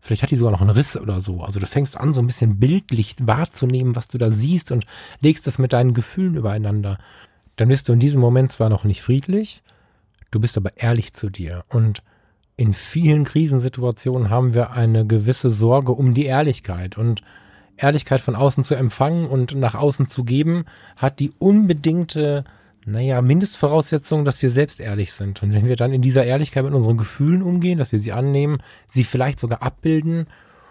Vielleicht 0.00 0.22
hat 0.22 0.30
die 0.30 0.36
sogar 0.36 0.52
noch 0.52 0.60
einen 0.60 0.70
Riss 0.70 0.96
oder 0.96 1.20
so. 1.20 1.42
Also 1.42 1.60
du 1.60 1.66
fängst 1.66 1.96
an, 1.96 2.12
so 2.12 2.20
ein 2.20 2.26
bisschen 2.26 2.58
bildlich 2.58 3.16
wahrzunehmen, 3.20 3.96
was 3.96 4.08
du 4.08 4.18
da 4.18 4.30
siehst 4.30 4.72
und 4.72 4.86
legst 5.20 5.46
das 5.46 5.58
mit 5.58 5.72
deinen 5.72 5.92
Gefühlen 5.92 6.34
übereinander. 6.34 6.98
Dann 7.56 7.68
bist 7.68 7.88
du 7.88 7.92
in 7.92 8.00
diesem 8.00 8.20
Moment 8.20 8.52
zwar 8.52 8.68
noch 8.68 8.84
nicht 8.84 9.02
friedlich, 9.02 9.62
du 10.30 10.40
bist 10.40 10.56
aber 10.56 10.76
ehrlich 10.76 11.14
zu 11.14 11.28
dir. 11.28 11.64
Und 11.68 12.02
in 12.56 12.74
vielen 12.74 13.24
Krisensituationen 13.24 14.30
haben 14.30 14.54
wir 14.54 14.70
eine 14.70 15.06
gewisse 15.06 15.50
Sorge 15.50 15.92
um 15.92 16.14
die 16.14 16.26
Ehrlichkeit. 16.26 16.96
Und 16.96 17.22
Ehrlichkeit 17.76 18.20
von 18.20 18.36
außen 18.36 18.64
zu 18.64 18.74
empfangen 18.74 19.26
und 19.26 19.54
nach 19.54 19.74
außen 19.74 20.08
zu 20.08 20.24
geben, 20.24 20.64
hat 20.96 21.20
die 21.20 21.32
unbedingte 21.38 22.44
naja, 22.90 23.20
Mindestvoraussetzung, 23.22 24.24
dass 24.24 24.40
wir 24.42 24.50
selbst 24.50 24.80
ehrlich 24.80 25.12
sind. 25.12 25.42
Und 25.42 25.52
wenn 25.52 25.66
wir 25.66 25.76
dann 25.76 25.92
in 25.92 26.02
dieser 26.02 26.24
Ehrlichkeit 26.24 26.64
mit 26.64 26.74
unseren 26.74 26.96
Gefühlen 26.96 27.42
umgehen, 27.42 27.78
dass 27.78 27.92
wir 27.92 28.00
sie 28.00 28.12
annehmen, 28.12 28.58
sie 28.88 29.04
vielleicht 29.04 29.40
sogar 29.40 29.62
abbilden 29.62 30.26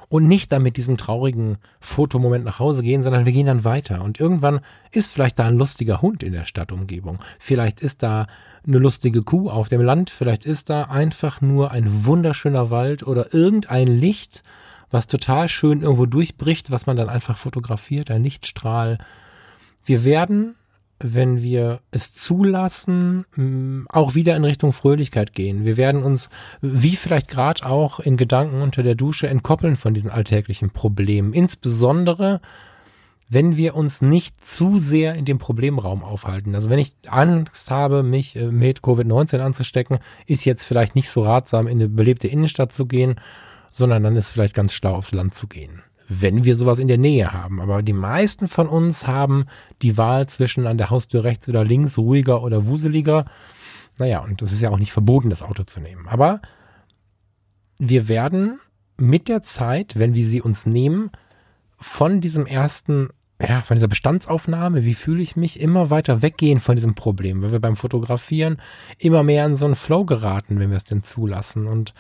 und 0.10 0.28
nicht 0.28 0.52
dann 0.52 0.64
mit 0.64 0.78
diesem 0.78 0.98
traurigen 0.98 1.58
Fotomoment 1.82 2.46
nach 2.46 2.60
Hause 2.60 2.82
gehen, 2.82 3.04
sondern 3.04 3.26
wir 3.26 3.34
gehen 3.34 3.48
dann 3.48 3.64
weiter. 3.64 4.04
Und 4.04 4.20
irgendwann 4.20 4.62
ist 4.92 5.12
vielleicht 5.12 5.38
da 5.40 5.46
ein 5.46 5.58
lustiger 5.58 6.02
Hund 6.02 6.24
in 6.24 6.34
der 6.34 6.46
Stadtumgebung. 6.46 7.20
Vielleicht 7.40 7.82
ist 7.82 8.04
da 8.04 8.28
eine 8.66 8.80
lustige 8.80 9.22
Kuh 9.22 9.50
auf 9.50 9.70
dem 9.70 9.82
Land. 9.82 10.10
Vielleicht 10.10 10.46
ist 10.46 10.70
da 10.70 10.84
einfach 10.84 11.42
nur 11.42 11.72
ein 11.72 12.06
wunderschöner 12.06 12.70
Wald 12.70 13.06
oder 13.06 13.34
irgendein 13.34 13.88
Licht, 13.88 14.44
was 14.90 15.08
total 15.08 15.50
schön 15.50 15.82
irgendwo 15.82 16.06
durchbricht, 16.06 16.72
was 16.72 16.86
man 16.86 16.96
dann 16.96 17.10
einfach 17.10 17.38
fotografiert, 17.38 18.10
ein 18.10 18.24
Lichtstrahl. 18.24 18.98
Wir 19.84 20.06
werden 20.06 20.56
wenn 21.00 21.42
wir 21.42 21.82
es 21.92 22.14
zulassen, 22.14 23.26
auch 23.90 24.16
wieder 24.16 24.36
in 24.36 24.44
Richtung 24.44 24.74
Fröhlichkeit 24.74 25.34
gehen. 25.34 25.66
Wir 25.66 25.78
werden 25.78 26.04
uns, 26.04 26.30
wie 26.62 26.96
vielleicht 26.96 27.28
gerade 27.28 27.66
auch 27.66 28.00
in 28.00 28.18
Gedanken 28.18 28.62
unter 28.62 28.84
der 28.84 28.96
Dusche, 28.96 29.28
entkoppeln 29.28 29.76
von 29.76 29.94
diesen 29.94 30.10
alltäglichen 30.10 30.72
Problemen. 30.72 31.34
Insbesondere, 31.34 32.42
wenn 33.30 33.58
wir 33.58 33.76
uns 33.76 34.02
nicht 34.02 34.44
zu 34.44 34.80
sehr 34.80 35.16
in 35.16 35.26
dem 35.26 35.38
Problemraum 35.38 36.04
aufhalten. 36.04 36.56
Also 36.56 36.70
wenn 36.70 36.80
ich 36.80 36.94
Angst 37.08 37.70
habe, 37.70 38.02
mich 38.02 38.36
äh, 38.36 38.46
mit 38.46 38.80
Covid-19 38.80 39.40
anzustecken, 39.40 40.00
ist 40.26 40.46
jetzt 40.46 40.64
vielleicht 40.64 40.96
nicht 40.96 41.10
so 41.10 41.24
ratsam, 41.24 41.68
in 41.68 41.80
eine 41.80 41.90
belebte 41.90 42.28
Innenstadt 42.28 42.74
zu 42.74 42.86
gehen, 42.86 43.20
sondern 43.72 44.04
dann 44.04 44.16
ist 44.16 44.32
vielleicht 44.32 44.54
ganz 44.54 44.74
schlau 44.74 44.96
aufs 44.96 45.12
Land 45.12 45.36
zu 45.36 45.48
gehen 45.48 45.84
wenn 46.08 46.44
wir 46.46 46.56
sowas 46.56 46.80
in 46.80 46.88
der 46.88 46.98
Nähe 46.98 47.34
haben. 47.34 47.62
Aber 47.62 47.82
die 47.84 47.94
meisten 47.94 48.48
von 48.48 48.68
uns 48.68 49.08
haben 49.08 49.46
die 49.82 49.98
Wahl 49.98 50.28
zwischen 50.28 50.68
an 50.68 50.78
der 50.78 50.90
Haustür 50.90 51.24
rechts 51.24 51.50
oder 51.50 51.64
links, 51.64 51.98
ruhiger 51.98 52.44
oder 52.44 52.66
wuseliger. 52.66 53.26
Naja, 54.00 54.20
und 54.24 54.42
das 54.42 54.52
ist 54.52 54.62
ja 54.62 54.70
auch 54.70 54.80
nicht 54.80 54.92
verboten, 54.92 55.30
das 55.30 55.42
Auto 55.42 55.64
zu 55.64 55.82
nehmen. 55.82 56.08
Aber 56.08 56.42
wir 57.78 58.08
werden 58.08 58.60
mit 58.98 59.28
der 59.28 59.44
Zeit, 59.44 59.98
wenn 59.98 60.14
wir 60.14 60.26
sie 60.26 60.42
uns 60.42 60.66
nehmen, 60.66 61.12
von 61.80 62.22
diesem 62.22 62.46
ersten, 62.46 63.10
ja, 63.40 63.62
von 63.62 63.76
dieser 63.76 63.88
Bestandsaufnahme, 63.88 64.84
wie 64.84 64.96
fühle 64.96 65.22
ich 65.22 65.36
mich, 65.36 65.60
immer 65.60 65.90
weiter 65.90 66.22
weggehen 66.22 66.60
von 66.60 66.76
diesem 66.76 66.96
Problem, 66.96 67.42
weil 67.42 67.52
wir 67.52 67.60
beim 67.60 67.76
Fotografieren 67.76 68.58
immer 68.98 69.24
mehr 69.24 69.46
in 69.46 69.56
so 69.56 69.66
einen 69.66 69.76
Flow 69.76 70.06
geraten, 70.06 70.60
wenn 70.60 70.72
wir 70.72 70.78
es 70.78 70.86
denn 70.86 71.04
zulassen. 71.04 71.68
Und 71.68 71.94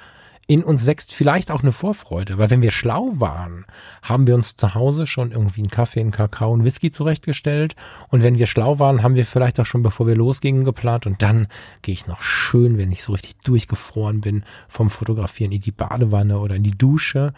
in 0.49 0.63
uns 0.63 0.85
wächst 0.85 1.13
vielleicht 1.13 1.51
auch 1.51 1.61
eine 1.61 1.73
Vorfreude, 1.73 2.37
weil 2.37 2.49
wenn 2.49 2.61
wir 2.61 2.71
schlau 2.71 3.09
waren, 3.19 3.65
haben 4.01 4.27
wir 4.27 4.35
uns 4.35 4.55
zu 4.55 4.73
Hause 4.73 5.05
schon 5.05 5.31
irgendwie 5.31 5.59
einen 5.59 5.69
Kaffee, 5.69 5.99
einen 5.99 6.11
Kakao, 6.11 6.53
einen 6.53 6.63
Whisky 6.63 6.89
zurechtgestellt 6.89 7.75
und 8.09 8.23
wenn 8.23 8.37
wir 8.37 8.47
schlau 8.47 8.79
waren, 8.79 9.03
haben 9.03 9.15
wir 9.15 9.25
vielleicht 9.25 9.59
auch 9.59 9.65
schon 9.65 9.83
bevor 9.83 10.07
wir 10.07 10.15
losgingen 10.15 10.63
geplant 10.63 11.05
und 11.05 11.21
dann 11.21 11.47
gehe 11.81 11.93
ich 11.93 12.07
noch 12.07 12.21
schön, 12.21 12.77
wenn 12.77 12.93
ich 12.93 13.03
so 13.03 13.11
richtig 13.11 13.35
durchgefroren 13.43 14.21
bin, 14.21 14.43
vom 14.69 14.89
Fotografieren 14.89 15.51
in 15.51 15.59
die 15.59 15.71
Badewanne 15.71 16.39
oder 16.39 16.55
in 16.55 16.63
die 16.63 16.77
Dusche. 16.77 17.33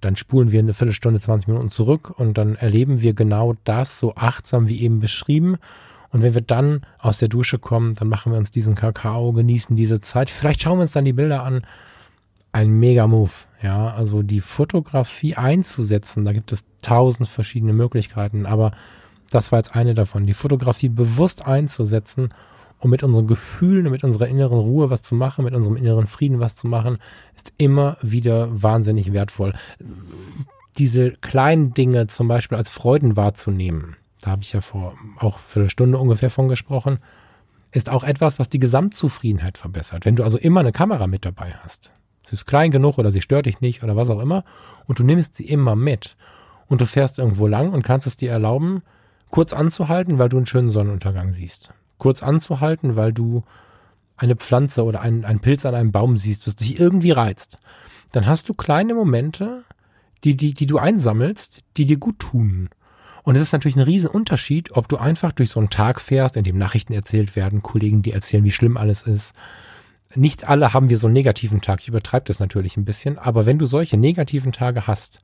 Dann 0.00 0.16
spulen 0.16 0.50
wir 0.50 0.60
eine 0.60 0.72
Viertelstunde, 0.72 1.20
20 1.20 1.48
Minuten 1.48 1.70
zurück 1.70 2.18
und 2.18 2.38
dann 2.38 2.54
erleben 2.56 3.02
wir 3.02 3.12
genau 3.12 3.54
das 3.64 4.00
so 4.00 4.14
achtsam 4.14 4.66
wie 4.66 4.80
eben 4.80 4.98
beschrieben. 4.98 5.58
Und 6.08 6.22
wenn 6.22 6.32
wir 6.32 6.40
dann 6.40 6.86
aus 6.98 7.18
der 7.18 7.28
Dusche 7.28 7.58
kommen, 7.58 7.94
dann 7.96 8.08
machen 8.08 8.32
wir 8.32 8.38
uns 8.38 8.50
diesen 8.50 8.74
Kakao, 8.74 9.32
genießen 9.32 9.76
diese 9.76 10.00
Zeit. 10.00 10.30
Vielleicht 10.30 10.62
schauen 10.62 10.78
wir 10.78 10.82
uns 10.82 10.92
dann 10.92 11.04
die 11.04 11.12
Bilder 11.12 11.44
an 11.44 11.66
ein 12.52 12.70
Mega-Move. 12.70 13.30
Ja, 13.62 13.88
also 13.88 14.22
die 14.22 14.40
Fotografie 14.40 15.36
einzusetzen, 15.36 16.24
da 16.24 16.32
gibt 16.32 16.52
es 16.52 16.64
tausend 16.82 17.28
verschiedene 17.28 17.72
Möglichkeiten, 17.72 18.46
aber 18.46 18.72
das 19.30 19.52
war 19.52 19.58
jetzt 19.58 19.74
eine 19.74 19.94
davon. 19.94 20.26
Die 20.26 20.34
Fotografie 20.34 20.88
bewusst 20.88 21.46
einzusetzen, 21.46 22.30
um 22.78 22.90
mit 22.90 23.02
unseren 23.02 23.26
Gefühlen 23.26 23.90
mit 23.90 24.02
unserer 24.02 24.28
inneren 24.28 24.58
Ruhe 24.58 24.90
was 24.90 25.02
zu 25.02 25.14
machen, 25.14 25.44
mit 25.44 25.54
unserem 25.54 25.76
inneren 25.76 26.06
Frieden 26.06 26.40
was 26.40 26.56
zu 26.56 26.66
machen, 26.66 26.98
ist 27.36 27.52
immer 27.58 27.96
wieder 28.00 28.62
wahnsinnig 28.62 29.12
wertvoll. 29.12 29.52
Diese 30.78 31.12
kleinen 31.12 31.74
Dinge 31.74 32.06
zum 32.06 32.26
Beispiel 32.26 32.56
als 32.56 32.70
Freuden 32.70 33.16
wahrzunehmen, 33.16 33.96
da 34.22 34.30
habe 34.30 34.42
ich 34.42 34.52
ja 34.52 34.60
vor 34.62 34.94
auch 35.18 35.38
für 35.38 35.60
eine 35.60 35.70
Stunde 35.70 35.98
ungefähr 35.98 36.30
von 36.30 36.48
gesprochen, 36.48 36.98
ist 37.72 37.90
auch 37.90 38.02
etwas, 38.02 38.38
was 38.38 38.48
die 38.48 38.58
Gesamtzufriedenheit 38.58 39.58
verbessert. 39.58 40.06
Wenn 40.06 40.16
du 40.16 40.24
also 40.24 40.38
immer 40.38 40.60
eine 40.60 40.72
Kamera 40.72 41.06
mit 41.06 41.24
dabei 41.24 41.54
hast, 41.62 41.92
Sie 42.30 42.34
ist 42.34 42.46
klein 42.46 42.70
genug 42.70 42.96
oder 42.98 43.10
sie 43.10 43.22
stört 43.22 43.46
dich 43.46 43.60
nicht 43.60 43.82
oder 43.82 43.96
was 43.96 44.08
auch 44.08 44.20
immer. 44.20 44.44
Und 44.86 45.00
du 45.00 45.04
nimmst 45.04 45.34
sie 45.34 45.46
immer 45.46 45.74
mit. 45.74 46.16
Und 46.68 46.80
du 46.80 46.86
fährst 46.86 47.18
irgendwo 47.18 47.48
lang 47.48 47.72
und 47.72 47.82
kannst 47.82 48.06
es 48.06 48.16
dir 48.16 48.30
erlauben, 48.30 48.82
kurz 49.30 49.52
anzuhalten, 49.52 50.20
weil 50.20 50.28
du 50.28 50.36
einen 50.36 50.46
schönen 50.46 50.70
Sonnenuntergang 50.70 51.32
siehst. 51.32 51.72
Kurz 51.98 52.22
anzuhalten, 52.22 52.94
weil 52.94 53.12
du 53.12 53.42
eine 54.16 54.36
Pflanze 54.36 54.84
oder 54.84 55.00
einen, 55.00 55.24
einen 55.24 55.40
Pilz 55.40 55.66
an 55.66 55.74
einem 55.74 55.90
Baum 55.90 56.16
siehst, 56.16 56.46
was 56.46 56.54
dich 56.54 56.78
irgendwie 56.78 57.10
reizt. 57.10 57.58
Dann 58.12 58.26
hast 58.26 58.48
du 58.48 58.54
kleine 58.54 58.94
Momente, 58.94 59.64
die, 60.22 60.36
die, 60.36 60.54
die 60.54 60.66
du 60.66 60.78
einsammelst, 60.78 61.62
die 61.76 61.86
dir 61.86 61.98
gut 61.98 62.20
tun. 62.20 62.68
Und 63.24 63.34
es 63.34 63.42
ist 63.42 63.52
natürlich 63.52 63.76
ein 63.76 63.82
Riesenunterschied, 63.82 64.76
ob 64.76 64.86
du 64.88 64.98
einfach 64.98 65.32
durch 65.32 65.50
so 65.50 65.58
einen 65.58 65.70
Tag 65.70 66.00
fährst, 66.00 66.36
in 66.36 66.44
dem 66.44 66.58
Nachrichten 66.58 66.92
erzählt 66.92 67.34
werden, 67.34 67.62
Kollegen, 67.62 68.02
die 68.02 68.12
erzählen, 68.12 68.44
wie 68.44 68.52
schlimm 68.52 68.76
alles 68.76 69.02
ist, 69.02 69.34
nicht 70.16 70.48
alle 70.48 70.72
haben 70.72 70.90
wir 70.90 70.98
so 70.98 71.06
einen 71.06 71.14
negativen 71.14 71.60
Tag. 71.60 71.80
Ich 71.80 71.88
übertreibe 71.88 72.24
das 72.26 72.40
natürlich 72.40 72.76
ein 72.76 72.84
bisschen. 72.84 73.18
Aber 73.18 73.46
wenn 73.46 73.58
du 73.58 73.66
solche 73.66 73.96
negativen 73.96 74.52
Tage 74.52 74.86
hast, 74.86 75.20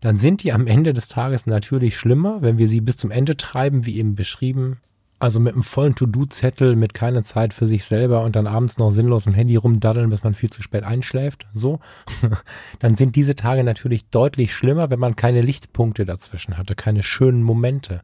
dann 0.00 0.18
sind 0.18 0.42
die 0.42 0.52
am 0.52 0.66
Ende 0.66 0.92
des 0.92 1.08
Tages 1.08 1.46
natürlich 1.46 1.96
schlimmer, 1.96 2.42
wenn 2.42 2.58
wir 2.58 2.68
sie 2.68 2.80
bis 2.80 2.96
zum 2.96 3.10
Ende 3.10 3.36
treiben, 3.36 3.86
wie 3.86 3.96
eben 3.96 4.14
beschrieben. 4.14 4.78
Also 5.18 5.40
mit 5.40 5.54
einem 5.54 5.62
vollen 5.62 5.94
To-Do-Zettel, 5.94 6.76
mit 6.76 6.92
keiner 6.92 7.24
Zeit 7.24 7.54
für 7.54 7.66
sich 7.66 7.86
selber 7.86 8.22
und 8.22 8.36
dann 8.36 8.46
abends 8.46 8.76
noch 8.76 8.90
sinnlos 8.90 9.24
im 9.26 9.32
Handy 9.32 9.56
rumdaddeln, 9.56 10.10
bis 10.10 10.22
man 10.22 10.34
viel 10.34 10.50
zu 10.50 10.62
spät 10.62 10.84
einschläft. 10.84 11.46
So. 11.54 11.80
dann 12.80 12.96
sind 12.96 13.16
diese 13.16 13.34
Tage 13.34 13.64
natürlich 13.64 14.10
deutlich 14.10 14.54
schlimmer, 14.54 14.90
wenn 14.90 15.00
man 15.00 15.16
keine 15.16 15.40
Lichtpunkte 15.40 16.04
dazwischen 16.04 16.58
hatte, 16.58 16.74
keine 16.74 17.02
schönen 17.02 17.42
Momente. 17.42 18.02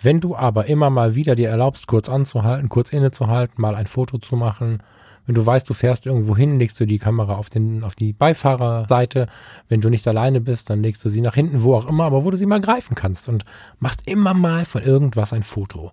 Wenn 0.00 0.20
du 0.20 0.34
aber 0.34 0.66
immer 0.66 0.90
mal 0.90 1.14
wieder 1.14 1.36
dir 1.36 1.50
erlaubst, 1.50 1.86
kurz 1.86 2.08
anzuhalten, 2.08 2.68
kurz 2.68 2.92
innezuhalten, 2.92 3.60
mal 3.60 3.76
ein 3.76 3.86
Foto 3.86 4.18
zu 4.18 4.34
machen, 4.34 4.82
Wenn 5.28 5.34
du 5.34 5.44
weißt, 5.44 5.68
du 5.68 5.74
fährst 5.74 6.06
irgendwo 6.06 6.34
hin, 6.38 6.58
legst 6.58 6.80
du 6.80 6.86
die 6.86 6.98
Kamera 6.98 7.34
auf, 7.34 7.50
den, 7.50 7.84
auf 7.84 7.94
die 7.94 8.14
Beifahrerseite. 8.14 9.26
Wenn 9.68 9.82
du 9.82 9.90
nicht 9.90 10.08
alleine 10.08 10.40
bist, 10.40 10.70
dann 10.70 10.82
legst 10.82 11.04
du 11.04 11.10
sie 11.10 11.20
nach 11.20 11.34
hinten, 11.34 11.62
wo 11.62 11.74
auch 11.74 11.86
immer, 11.86 12.04
aber 12.04 12.24
wo 12.24 12.30
du 12.30 12.38
sie 12.38 12.46
mal 12.46 12.62
greifen 12.62 12.94
kannst 12.94 13.28
und 13.28 13.44
machst 13.78 14.00
immer 14.06 14.32
mal 14.32 14.64
von 14.64 14.82
irgendwas 14.82 15.34
ein 15.34 15.42
Foto. 15.42 15.92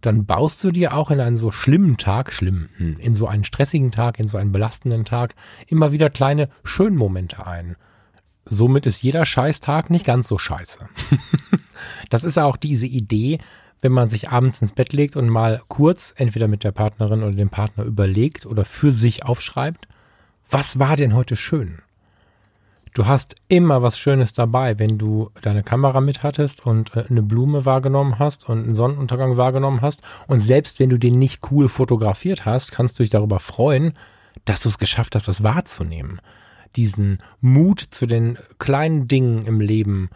Dann 0.00 0.24
baust 0.24 0.64
du 0.64 0.70
dir 0.70 0.94
auch 0.94 1.10
in 1.10 1.20
einen 1.20 1.36
so 1.36 1.50
schlimmen 1.50 1.98
Tag, 1.98 2.32
schlimm, 2.32 2.70
hm, 2.78 2.96
in 2.98 3.14
so 3.14 3.26
einen 3.26 3.44
stressigen 3.44 3.90
Tag, 3.90 4.18
in 4.18 4.28
so 4.28 4.38
einen 4.38 4.50
belastenden 4.50 5.04
Tag, 5.04 5.34
immer 5.66 5.92
wieder 5.92 6.08
kleine 6.08 6.48
Schönmomente 6.64 7.46
ein. 7.46 7.76
Somit 8.46 8.86
ist 8.86 9.02
jeder 9.02 9.26
Scheißtag 9.26 9.90
nicht 9.90 10.06
ganz 10.06 10.26
so 10.26 10.38
scheiße. 10.38 10.88
das 12.08 12.24
ist 12.24 12.38
auch 12.38 12.56
diese 12.56 12.86
Idee, 12.86 13.40
wenn 13.82 13.92
man 13.92 14.10
sich 14.10 14.28
abends 14.28 14.60
ins 14.60 14.72
Bett 14.72 14.92
legt 14.92 15.16
und 15.16 15.28
mal 15.28 15.62
kurz 15.68 16.14
entweder 16.16 16.48
mit 16.48 16.64
der 16.64 16.72
Partnerin 16.72 17.22
oder 17.22 17.34
dem 17.34 17.50
Partner 17.50 17.84
überlegt 17.84 18.46
oder 18.46 18.64
für 18.64 18.92
sich 18.92 19.24
aufschreibt, 19.24 19.88
was 20.48 20.78
war 20.78 20.96
denn 20.96 21.14
heute 21.14 21.36
schön? 21.36 21.80
Du 22.92 23.06
hast 23.06 23.36
immer 23.46 23.82
was 23.82 23.98
Schönes 23.98 24.32
dabei, 24.32 24.80
wenn 24.80 24.98
du 24.98 25.30
deine 25.42 25.62
Kamera 25.62 26.00
mit 26.00 26.24
hattest 26.24 26.66
und 26.66 26.96
äh, 26.96 27.04
eine 27.08 27.22
Blume 27.22 27.64
wahrgenommen 27.64 28.18
hast 28.18 28.48
und 28.48 28.64
einen 28.64 28.74
Sonnenuntergang 28.74 29.36
wahrgenommen 29.36 29.80
hast. 29.80 30.00
Und 30.26 30.40
selbst 30.40 30.80
wenn 30.80 30.88
du 30.88 30.98
den 30.98 31.18
nicht 31.18 31.50
cool 31.52 31.68
fotografiert 31.68 32.44
hast, 32.44 32.72
kannst 32.72 32.98
du 32.98 33.04
dich 33.04 33.10
darüber 33.10 33.38
freuen, 33.38 33.94
dass 34.44 34.60
du 34.60 34.68
es 34.68 34.78
geschafft 34.78 35.14
hast, 35.14 35.28
das 35.28 35.44
wahrzunehmen. 35.44 36.20
Diesen 36.74 37.18
Mut 37.40 37.80
zu 37.80 38.06
den 38.06 38.38
kleinen 38.58 39.06
Dingen 39.06 39.46
im 39.46 39.60
Leben, 39.60 40.10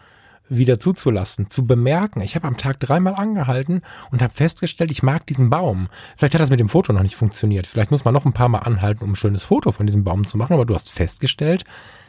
wieder 0.47 0.79
zuzulassen, 0.79 1.49
zu 1.49 1.65
bemerken. 1.65 2.21
Ich 2.21 2.35
habe 2.35 2.47
am 2.47 2.57
Tag 2.57 2.79
dreimal 2.79 3.15
angehalten 3.15 3.81
und 4.11 4.21
habe 4.21 4.33
festgestellt, 4.33 4.91
ich 4.91 5.03
mag 5.03 5.25
diesen 5.25 5.49
Baum. 5.49 5.89
Vielleicht 6.17 6.35
hat 6.35 6.41
das 6.41 6.49
mit 6.49 6.59
dem 6.59 6.69
Foto 6.69 6.93
noch 6.93 7.01
nicht 7.01 7.15
funktioniert. 7.15 7.67
Vielleicht 7.67 7.91
muss 7.91 8.05
man 8.05 8.13
noch 8.13 8.25
ein 8.25 8.33
paar 8.33 8.49
Mal 8.49 8.59
anhalten, 8.59 9.03
um 9.03 9.11
ein 9.11 9.15
schönes 9.15 9.43
Foto 9.43 9.71
von 9.71 9.85
diesem 9.85 10.03
Baum 10.03 10.27
zu 10.27 10.37
machen. 10.37 10.53
Aber 10.53 10.65
du 10.65 10.75
hast 10.75 10.91
festgestellt, 10.91 11.63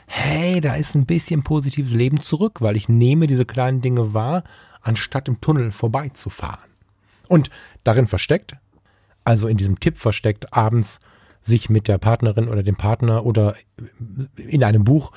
hey, 0.06 0.60
da 0.60 0.74
ist 0.74 0.94
ein 0.94 1.06
bisschen 1.06 1.42
positives 1.42 1.94
Leben 1.94 2.22
zurück, 2.22 2.60
weil 2.60 2.76
ich 2.76 2.88
nehme 2.88 3.26
diese 3.26 3.44
kleinen 3.44 3.80
Dinge 3.80 4.14
wahr, 4.14 4.44
anstatt 4.82 5.28
im 5.28 5.40
Tunnel 5.40 5.72
vorbeizufahren. 5.72 6.70
Und 7.28 7.50
darin 7.84 8.06
versteckt, 8.06 8.56
also 9.24 9.48
in 9.48 9.56
diesem 9.56 9.80
Tipp 9.80 9.98
versteckt, 9.98 10.52
abends 10.52 11.00
sich 11.42 11.70
mit 11.70 11.88
der 11.88 11.98
Partnerin 11.98 12.48
oder 12.48 12.62
dem 12.62 12.76
Partner 12.76 13.24
oder 13.24 13.56
in 14.36 14.62
einem 14.62 14.84
Buch 14.84 15.12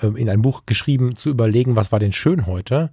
in 0.00 0.28
ein 0.28 0.42
Buch 0.42 0.62
geschrieben, 0.66 1.16
zu 1.16 1.30
überlegen, 1.30 1.76
was 1.76 1.92
war 1.92 1.98
denn 1.98 2.12
schön 2.12 2.46
heute, 2.46 2.90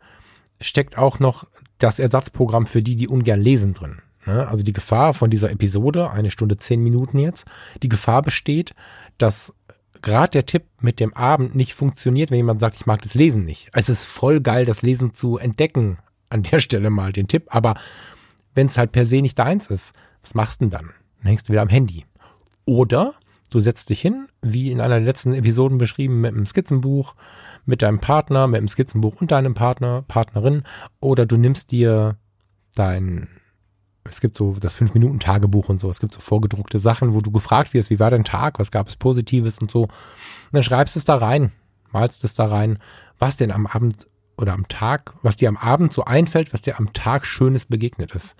steckt 0.62 0.98
auch 0.98 1.20
noch 1.20 1.46
das 1.78 2.00
Ersatzprogramm 2.00 2.66
für 2.66 2.82
die, 2.82 2.96
die 2.96 3.08
ungern 3.08 3.42
lesen 3.42 3.74
drin. 3.74 4.02
Ne? 4.26 4.48
Also 4.48 4.64
die 4.64 4.74
Gefahr 4.74 5.14
von 5.14 5.30
dieser 5.30 5.52
Episode, 5.52 6.12
eine 6.12 6.32
Stunde 6.32 6.58
zehn 6.58 6.82
Minuten 6.82 7.20
jetzt, 7.20 7.46
die 7.82 7.90
Gefahr 7.90 8.22
besteht, 8.22 8.74
dass 9.18 9.54
gerade 10.02 10.32
der 10.32 10.46
Tipp 10.46 10.64
mit 10.80 11.00
dem 11.00 11.14
Abend 11.14 11.56
nicht 11.56 11.74
funktioniert, 11.74 12.30
wenn 12.30 12.38
jemand 12.38 12.60
sagt, 12.60 12.76
ich 12.76 12.86
mag 12.86 13.02
das 13.02 13.16
Lesen 13.16 13.44
nicht. 13.44 13.70
Es 13.74 13.90
ist 13.90 14.06
voll 14.06 14.42
geil, 14.42 14.66
das 14.66 14.82
Lesen 14.82 15.14
zu 15.14 15.38
entdecken. 15.38 15.98
An 16.30 16.44
der 16.44 16.60
Stelle 16.60 16.90
mal 16.90 17.12
den 17.12 17.28
Tipp. 17.28 17.46
Aber 17.50 17.76
wenn 18.56 18.68
es 18.68 18.78
halt 18.78 18.92
per 18.92 19.06
se 19.06 19.22
nicht 19.22 19.38
deins 19.38 19.68
ist, 19.68 19.94
was 20.24 20.34
machst 20.34 20.62
du 20.62 20.66
denn 20.66 20.72
dann? 20.72 20.90
Dann 21.20 21.28
hängst 21.28 21.48
du 21.48 21.54
wieder 21.54 21.62
am 21.62 21.70
Handy. 21.70 22.06
Oder 22.66 23.14
Du 23.54 23.60
setzt 23.60 23.92
dich 23.92 24.02
hin, 24.02 24.30
wie 24.42 24.72
in 24.72 24.82
einer 24.82 24.96
der 24.96 25.06
letzten 25.06 25.32
Episoden 25.36 25.78
beschrieben, 25.78 26.22
mit 26.22 26.34
einem 26.34 26.48
Skizzenbuch, 26.48 27.14
mit 27.68 27.84
deinem 27.84 28.00
Partner, 28.00 28.48
mit 28.48 28.60
dem 28.60 28.68
Skizzenbuch 28.68 29.22
und 29.22 29.30
deinem 29.30 29.54
Partner, 29.54 30.04
Partnerin, 30.08 30.64
oder 31.00 31.28
du 31.28 31.38
nimmst 31.38 31.70
dir 31.70 32.18
dein, 32.74 33.28
es 34.10 34.22
gibt 34.22 34.38
so 34.38 34.56
das 34.60 34.76
5-Minuten-Tagebuch 34.76 35.70
und 35.70 35.80
so, 35.80 35.92
es 35.92 36.00
gibt 36.00 36.16
so 36.16 36.20
vorgedruckte 36.20 36.80
Sachen, 36.80 37.14
wo 37.14 37.22
du 37.22 37.30
gefragt 37.30 37.76
wirst, 37.76 37.92
wie 37.92 38.00
war 38.00 38.10
dein 38.10 38.24
Tag, 38.24 38.58
was 38.58 38.72
gab 38.72 38.88
es 38.88 38.96
Positives 38.96 39.60
und 39.60 39.70
so. 39.70 39.84
Und 39.84 39.92
dann 40.52 40.64
schreibst 40.64 40.96
du 40.96 41.00
es 41.00 41.06
da 41.06 41.18
rein, 41.18 41.52
malst 41.92 42.24
es 42.24 42.34
da 42.34 42.46
rein, 42.46 42.80
was 43.20 43.38
denn 43.38 43.52
am 43.52 43.68
Abend 43.68 44.08
oder 44.36 44.54
am 44.54 44.68
Tag, 44.68 45.14
was 45.22 45.36
dir 45.36 45.50
am 45.50 45.58
Abend 45.58 45.94
so 45.94 46.06
einfällt, 46.06 46.54
was 46.54 46.64
dir 46.64 46.80
am 46.80 46.92
Tag 46.94 47.28
Schönes 47.28 47.68
begegnet 47.68 48.16
ist 48.16 48.36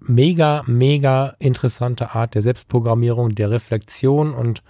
mega, 0.00 0.62
mega 0.66 1.34
interessante 1.38 2.14
Art 2.14 2.34
der 2.34 2.42
Selbstprogrammierung, 2.42 3.34
der 3.34 3.50
Reflexion 3.50 4.34
und 4.34 4.62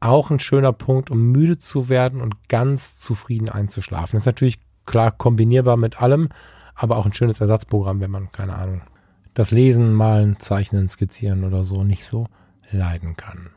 auch 0.00 0.30
ein 0.30 0.40
schöner 0.40 0.72
Punkt, 0.72 1.10
um 1.10 1.32
müde 1.32 1.58
zu 1.58 1.88
werden 1.88 2.20
und 2.20 2.48
ganz 2.48 2.98
zufrieden 2.98 3.48
einzuschlafen. 3.48 4.16
Das 4.16 4.22
ist 4.22 4.26
natürlich 4.26 4.58
klar 4.84 5.10
kombinierbar 5.10 5.76
mit 5.76 6.00
allem, 6.00 6.28
aber 6.74 6.98
auch 6.98 7.06
ein 7.06 7.14
schönes 7.14 7.40
Ersatzprogramm, 7.40 8.00
wenn 8.00 8.10
man, 8.10 8.30
keine 8.30 8.54
Ahnung, 8.54 8.82
das 9.32 9.50
Lesen, 9.50 9.94
Malen, 9.94 10.38
Zeichnen, 10.38 10.88
Skizzieren 10.88 11.44
oder 11.44 11.64
so 11.64 11.84
nicht 11.84 12.04
so 12.04 12.26
leiden 12.70 13.16
kann. 13.16 13.53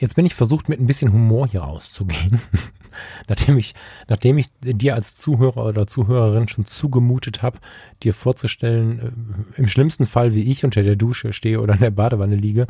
Jetzt 0.00 0.16
bin 0.16 0.24
ich 0.24 0.34
versucht, 0.34 0.70
mit 0.70 0.80
ein 0.80 0.86
bisschen 0.86 1.12
Humor 1.12 1.46
hier 1.46 1.60
rauszugehen. 1.60 2.40
nachdem 3.28 3.58
ich, 3.58 3.74
nachdem 4.08 4.38
ich 4.38 4.46
dir 4.62 4.94
als 4.94 5.14
Zuhörer 5.14 5.66
oder 5.66 5.86
Zuhörerin 5.86 6.48
schon 6.48 6.66
zugemutet 6.66 7.42
habe, 7.42 7.58
dir 8.02 8.14
vorzustellen, 8.14 9.44
äh, 9.56 9.60
im 9.60 9.68
schlimmsten 9.68 10.06
Fall, 10.06 10.34
wie 10.34 10.50
ich 10.50 10.64
unter 10.64 10.82
der 10.82 10.96
Dusche 10.96 11.34
stehe 11.34 11.60
oder 11.60 11.74
in 11.74 11.80
der 11.80 11.90
Badewanne 11.90 12.36
liege, 12.36 12.66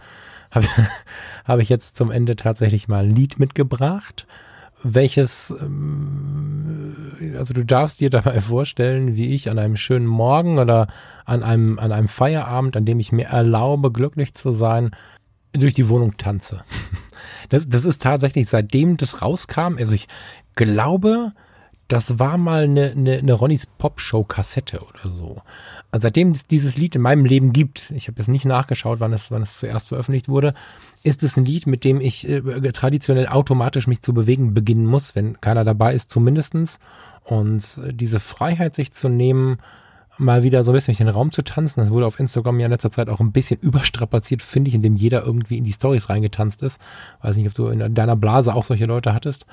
habe 0.51 0.67
hab 1.45 1.61
ich 1.61 1.69
jetzt 1.69 1.97
zum 1.97 2.11
Ende 2.11 2.35
tatsächlich 2.35 2.89
mal 2.89 3.05
ein 3.05 3.15
Lied 3.15 3.39
mitgebracht, 3.39 4.27
welches, 4.83 5.55
ähm, 5.61 7.13
also 7.39 7.55
du 7.55 7.65
darfst 7.65 8.01
dir 8.01 8.11
dabei 8.11 8.41
vorstellen, 8.41 9.15
wie 9.15 9.37
ich 9.37 9.49
an 9.49 9.61
einem 9.61 9.77
schönen 9.77 10.07
Morgen 10.07 10.59
oder 10.59 10.89
an 11.27 11.45
einem, 11.45 11.79
an 11.79 11.93
einem 11.93 12.09
Feierabend, 12.09 12.77
an 12.77 12.87
dem 12.87 12.99
ich 12.99 13.13
mir 13.13 13.27
erlaube, 13.27 13.93
glücklich 13.93 14.35
zu 14.35 14.53
sein, 14.53 14.91
durch 15.53 15.75
die 15.75 15.89
Wohnung 15.89 16.17
tanze. 16.17 16.65
Das, 17.51 17.69
das 17.69 17.85
ist 17.85 18.01
tatsächlich, 18.01 18.49
seitdem 18.49 18.97
das 18.97 19.21
rauskam, 19.21 19.77
also 19.79 19.93
ich 19.93 20.09
glaube, 20.57 21.33
das 21.91 22.21
war 22.21 22.39
mal 22.39 22.65
eine, 22.65 22.93
eine, 22.93 23.19
eine 23.19 23.33
Ronnys 23.33 23.67
Pop-Show-Kassette 23.67 24.81
oder 24.81 25.13
so. 25.13 25.43
Also 25.91 26.05
seitdem 26.05 26.31
es 26.31 26.47
dieses 26.47 26.77
Lied 26.77 26.95
in 26.95 27.03
meinem 27.03 27.25
Leben 27.25 27.53
gibt, 27.53 27.91
ich 27.91 28.07
habe 28.07 28.19
jetzt 28.19 28.29
nicht 28.29 28.45
nachgeschaut, 28.45 29.01
wann 29.01 29.13
es, 29.13 29.33
wann 29.33 29.43
es 29.43 29.59
zuerst 29.59 29.89
veröffentlicht 29.89 30.29
wurde, 30.29 30.55
ist 31.03 31.25
es 31.25 31.37
ein 31.37 31.45
Lied, 31.45 31.67
mit 31.67 31.83
dem 31.83 32.01
ich 32.01 32.29
äh, 32.29 32.41
traditionell 32.73 33.27
automatisch 33.27 33.89
mich 33.89 34.03
zu 34.03 34.15
bewegen 34.15 34.55
beginnen 34.55 34.87
muss, 34.87 35.17
wenn 35.17 35.41
keiner 35.41 35.65
dabei 35.65 35.95
ist 35.95 36.11
zumindestens. 36.11 36.79
Und 37.25 37.81
diese 37.91 38.21
Freiheit, 38.21 38.77
sich 38.77 38.93
zu 38.93 39.09
nehmen, 39.09 39.59
mal 40.21 40.43
wieder 40.43 40.63
so 40.65 40.71
ein 40.71 40.75
bisschen 40.75 40.97
in 40.97 41.07
den 41.07 41.15
Raum 41.15 41.33
zu 41.33 41.43
tanzen. 41.43 41.81
Das 41.81 41.91
wurde 41.91 42.07
auf 42.07 42.21
Instagram 42.21 42.61
ja 42.61 42.67
in 42.67 42.73
letzter 42.73 42.91
Zeit 42.91 43.09
auch 43.09 43.21
ein 43.21 43.33
bisschen 43.33 43.61
überstrapaziert, 43.61 44.43
finde 44.43 44.69
ich, 44.69 44.75
indem 44.75 44.97
jeder 44.97 45.25
irgendwie 45.25 45.59
in 45.59 45.65
die 45.65 45.73
Stories 45.73 46.09
reingetanzt 46.09 46.63
ist. 46.63 46.81
Weiß 47.23 47.37
nicht, 47.37 47.49
ob 47.49 47.55
du 47.55 47.69
in 47.69 47.95
deiner 47.95 48.17
Blase 48.17 48.55
auch 48.55 48.65
solche 48.65 48.87
Leute 48.87 49.15
hattest. 49.15 49.47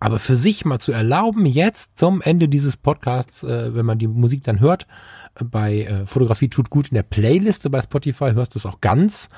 Aber 0.00 0.18
für 0.18 0.36
sich 0.36 0.64
mal 0.64 0.80
zu 0.80 0.92
erlauben, 0.92 1.46
jetzt 1.46 1.98
zum 1.98 2.20
Ende 2.20 2.48
dieses 2.48 2.76
Podcasts, 2.76 3.42
äh, 3.42 3.74
wenn 3.74 3.86
man 3.86 3.98
die 3.98 4.08
Musik 4.08 4.42
dann 4.44 4.60
hört, 4.60 4.86
äh, 5.34 5.44
bei 5.44 5.82
äh, 5.82 6.06
Fotografie 6.06 6.48
tut 6.48 6.68
gut 6.68 6.88
in 6.88 6.94
der 6.94 7.04
Playliste 7.04 7.70
bei 7.70 7.80
Spotify, 7.80 8.32
hörst 8.32 8.54
du 8.54 8.58
es 8.58 8.66
auch 8.66 8.80
ganz, 8.80 9.28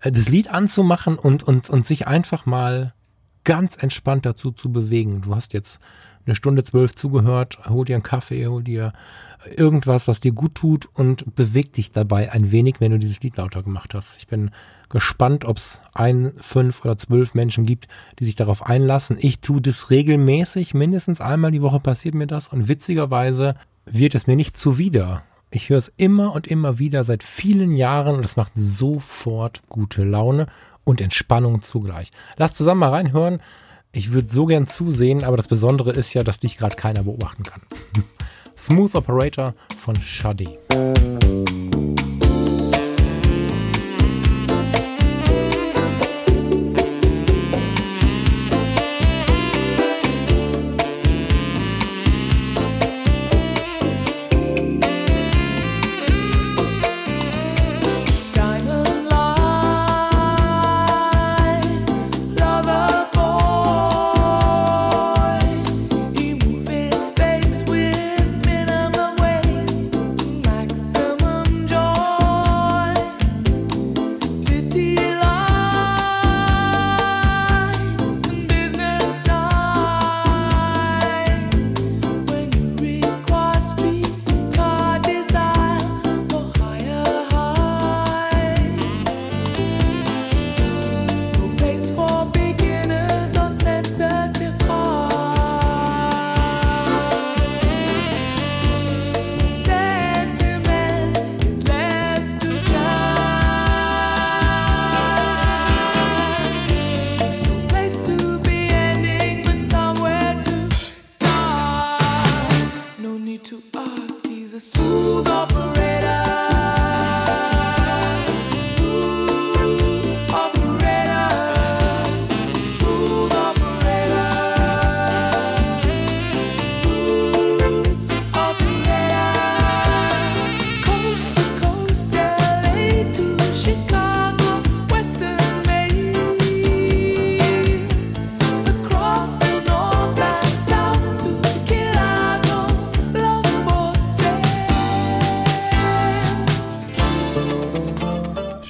äh, 0.00 0.10
das 0.10 0.28
Lied 0.28 0.48
anzumachen 0.50 1.18
und, 1.18 1.42
und, 1.42 1.70
und 1.70 1.86
sich 1.86 2.06
einfach 2.06 2.46
mal 2.46 2.94
ganz 3.44 3.76
entspannt 3.80 4.26
dazu 4.26 4.50
zu 4.50 4.72
bewegen. 4.72 5.22
Du 5.22 5.34
hast 5.34 5.52
jetzt 5.52 5.80
eine 6.28 6.34
Stunde 6.34 6.62
zwölf 6.62 6.94
zugehört, 6.94 7.58
hol 7.68 7.84
dir 7.84 7.96
einen 7.96 8.02
Kaffee, 8.02 8.46
hol 8.46 8.62
dir 8.62 8.92
irgendwas, 9.56 10.08
was 10.08 10.20
dir 10.20 10.32
gut 10.32 10.54
tut 10.54 10.88
und 10.94 11.34
bewegt 11.34 11.76
dich 11.76 11.90
dabei 11.90 12.32
ein 12.32 12.50
wenig, 12.50 12.76
wenn 12.80 12.92
du 12.92 12.98
dieses 12.98 13.22
Lied 13.22 13.36
lauter 13.36 13.62
gemacht 13.62 13.94
hast. 13.94 14.16
Ich 14.18 14.26
bin 14.26 14.50
gespannt, 14.88 15.44
ob 15.44 15.56
es 15.56 15.80
ein, 15.94 16.32
fünf 16.38 16.84
oder 16.84 16.98
zwölf 16.98 17.34
Menschen 17.34 17.66
gibt, 17.66 17.88
die 18.18 18.24
sich 18.24 18.36
darauf 18.36 18.66
einlassen. 18.66 19.16
Ich 19.20 19.40
tue 19.40 19.60
das 19.60 19.90
regelmäßig, 19.90 20.74
mindestens 20.74 21.20
einmal 21.20 21.50
die 21.50 21.62
Woche 21.62 21.80
passiert 21.80 22.14
mir 22.14 22.26
das 22.26 22.48
und 22.48 22.68
witzigerweise 22.68 23.54
wird 23.86 24.14
es 24.14 24.26
mir 24.26 24.36
nicht 24.36 24.56
zuwider. 24.56 25.22
Ich 25.50 25.70
höre 25.70 25.78
es 25.78 25.92
immer 25.96 26.34
und 26.34 26.46
immer 26.46 26.78
wieder 26.78 27.04
seit 27.04 27.22
vielen 27.22 27.74
Jahren 27.74 28.16
und 28.16 28.24
es 28.24 28.36
macht 28.36 28.52
sofort 28.54 29.62
gute 29.68 30.04
Laune 30.04 30.46
und 30.84 31.00
Entspannung 31.00 31.62
zugleich. 31.62 32.10
Lass 32.36 32.54
zusammen 32.54 32.80
mal 32.80 32.90
reinhören. 32.90 33.40
Ich 33.92 34.12
würde 34.12 34.32
so 34.32 34.46
gern 34.46 34.66
zusehen, 34.66 35.24
aber 35.24 35.36
das 35.36 35.48
Besondere 35.48 35.92
ist 35.92 36.12
ja, 36.14 36.22
dass 36.22 36.38
dich 36.38 36.58
gerade 36.58 36.76
keiner 36.76 37.04
beobachten 37.04 37.42
kann. 37.42 37.62
Smooth 38.56 38.94
Operator 38.94 39.54
von 39.78 39.96
Shadi. 39.96 40.58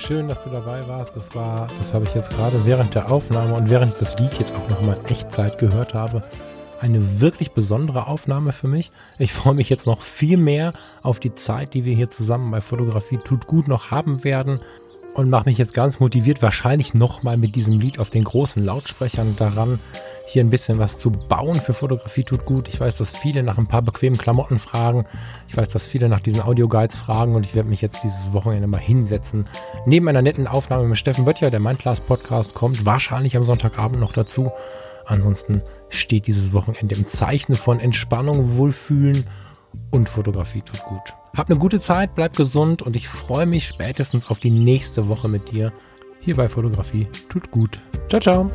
Schön, 0.09 0.27
dass 0.27 0.43
du 0.43 0.49
dabei 0.49 0.89
warst. 0.89 1.15
Das 1.15 1.35
war, 1.35 1.67
das 1.77 1.93
habe 1.93 2.07
ich 2.07 2.15
jetzt 2.15 2.31
gerade 2.31 2.65
während 2.65 2.95
der 2.95 3.13
Aufnahme 3.13 3.53
und 3.53 3.69
während 3.69 3.93
ich 3.93 3.99
das 3.99 4.19
Lied 4.19 4.33
jetzt 4.39 4.55
auch 4.55 4.71
nochmal 4.71 4.97
in 4.97 5.05
Echtzeit 5.05 5.59
gehört 5.59 5.93
habe, 5.93 6.23
eine 6.81 7.21
wirklich 7.21 7.51
besondere 7.51 8.07
Aufnahme 8.07 8.53
für 8.53 8.69
mich. 8.69 8.91
Ich 9.19 9.35
freue 9.35 9.53
mich 9.53 9.69
jetzt 9.69 9.87
noch 9.87 10.01
viel 10.01 10.39
mehr 10.39 10.73
auf 11.03 11.21
die 11.21 11.35
Zeit, 11.35 11.75
die 11.75 11.85
wir 11.85 11.95
hier 11.95 12.09
zusammen 12.09 12.51
bei 12.51 12.63
Fotografie 12.63 13.19
tut 13.19 13.47
gut 13.47 13.69
noch 13.69 13.91
haben 13.91 14.25
werden 14.25 14.61
und 15.13 15.29
mache 15.29 15.45
mich 15.45 15.59
jetzt 15.59 15.75
ganz 15.75 16.01
motiviert, 16.01 16.41
wahrscheinlich 16.41 16.95
nochmal 16.95 17.37
mit 17.37 17.55
diesem 17.55 17.79
Lied 17.79 18.01
auf 18.01 18.09
den 18.09 18.25
großen 18.25 18.65
Lautsprechern 18.65 19.37
daran, 19.37 19.79
hier 20.29 20.45
ein 20.45 20.51
bisschen 20.51 20.79
was 20.79 20.99
zu 20.99 21.11
bauen 21.11 21.59
für 21.59 21.73
Fotografie 21.73 22.23
tut 22.23 22.45
gut. 22.45 22.69
Ich 22.69 22.79
weiß, 22.79 22.97
dass 22.99 23.17
viele 23.17 23.43
nach 23.43 23.57
ein 23.57 23.67
paar 23.67 23.81
bequemen 23.81 24.19
Klamotten 24.19 24.59
fragen. 24.59 25.07
Ich 25.49 25.57
weiß, 25.57 25.71
dass 25.71 25.87
viele 25.87 26.11
nach 26.11 26.21
diesen 26.21 26.43
Audioguides 26.43 26.99
fragen 26.99 27.35
und 27.35 27.47
ich 27.47 27.55
werde 27.55 27.71
mich 27.71 27.81
jetzt 27.81 28.05
dieses 28.05 28.35
Wochenende 28.35 28.67
mal 28.67 28.79
hinsetzen. 28.79 29.47
Neben 29.87 30.07
einer 30.07 30.21
netten 30.21 30.47
Aufnahme 30.47 30.87
mit 30.87 30.99
Steffen 30.99 31.25
Böttcher, 31.25 31.51
der 31.51 31.61
Mindclass 31.61 32.03
Podcast 32.03 32.53
kommt, 32.53 32.85
wahrscheinlich 32.85 33.39
am 33.39 33.47
Sonntagabend 33.47 34.01
noch 34.01 34.13
dazu. 34.13 34.53
Ansonsten 35.07 35.63
steht 35.89 36.27
dieses 36.27 36.53
Wochenende 36.53 36.95
im 36.95 37.07
Zeichen 37.07 37.55
von 37.55 37.81
Entspannung, 37.81 38.59
Wohlfühlen 38.59 39.25
und 39.91 40.11
Fotografie 40.11 40.61
tut 40.61 40.83
gut. 40.85 41.15
Hab 41.35 41.49
eine 41.49 41.59
gute 41.59 41.81
Zeit, 41.81 42.15
bleib 42.15 42.37
gesund 42.37 42.83
und 42.83 42.97
ich 42.97 43.09
freue 43.09 43.47
mich 43.47 43.67
spätestens 43.67 44.29
auf 44.29 44.41
die 44.41 44.51
nächste 44.51 45.09
Woche 45.09 45.29
mit 45.29 45.53
dir 45.53 45.73
hier 46.21 46.37
bei 46.37 46.51
Fotografie 46.51 47.07
tut 47.31 47.51
gut. 47.51 47.79
Ciao, 48.11 48.21
ciao. 48.21 48.47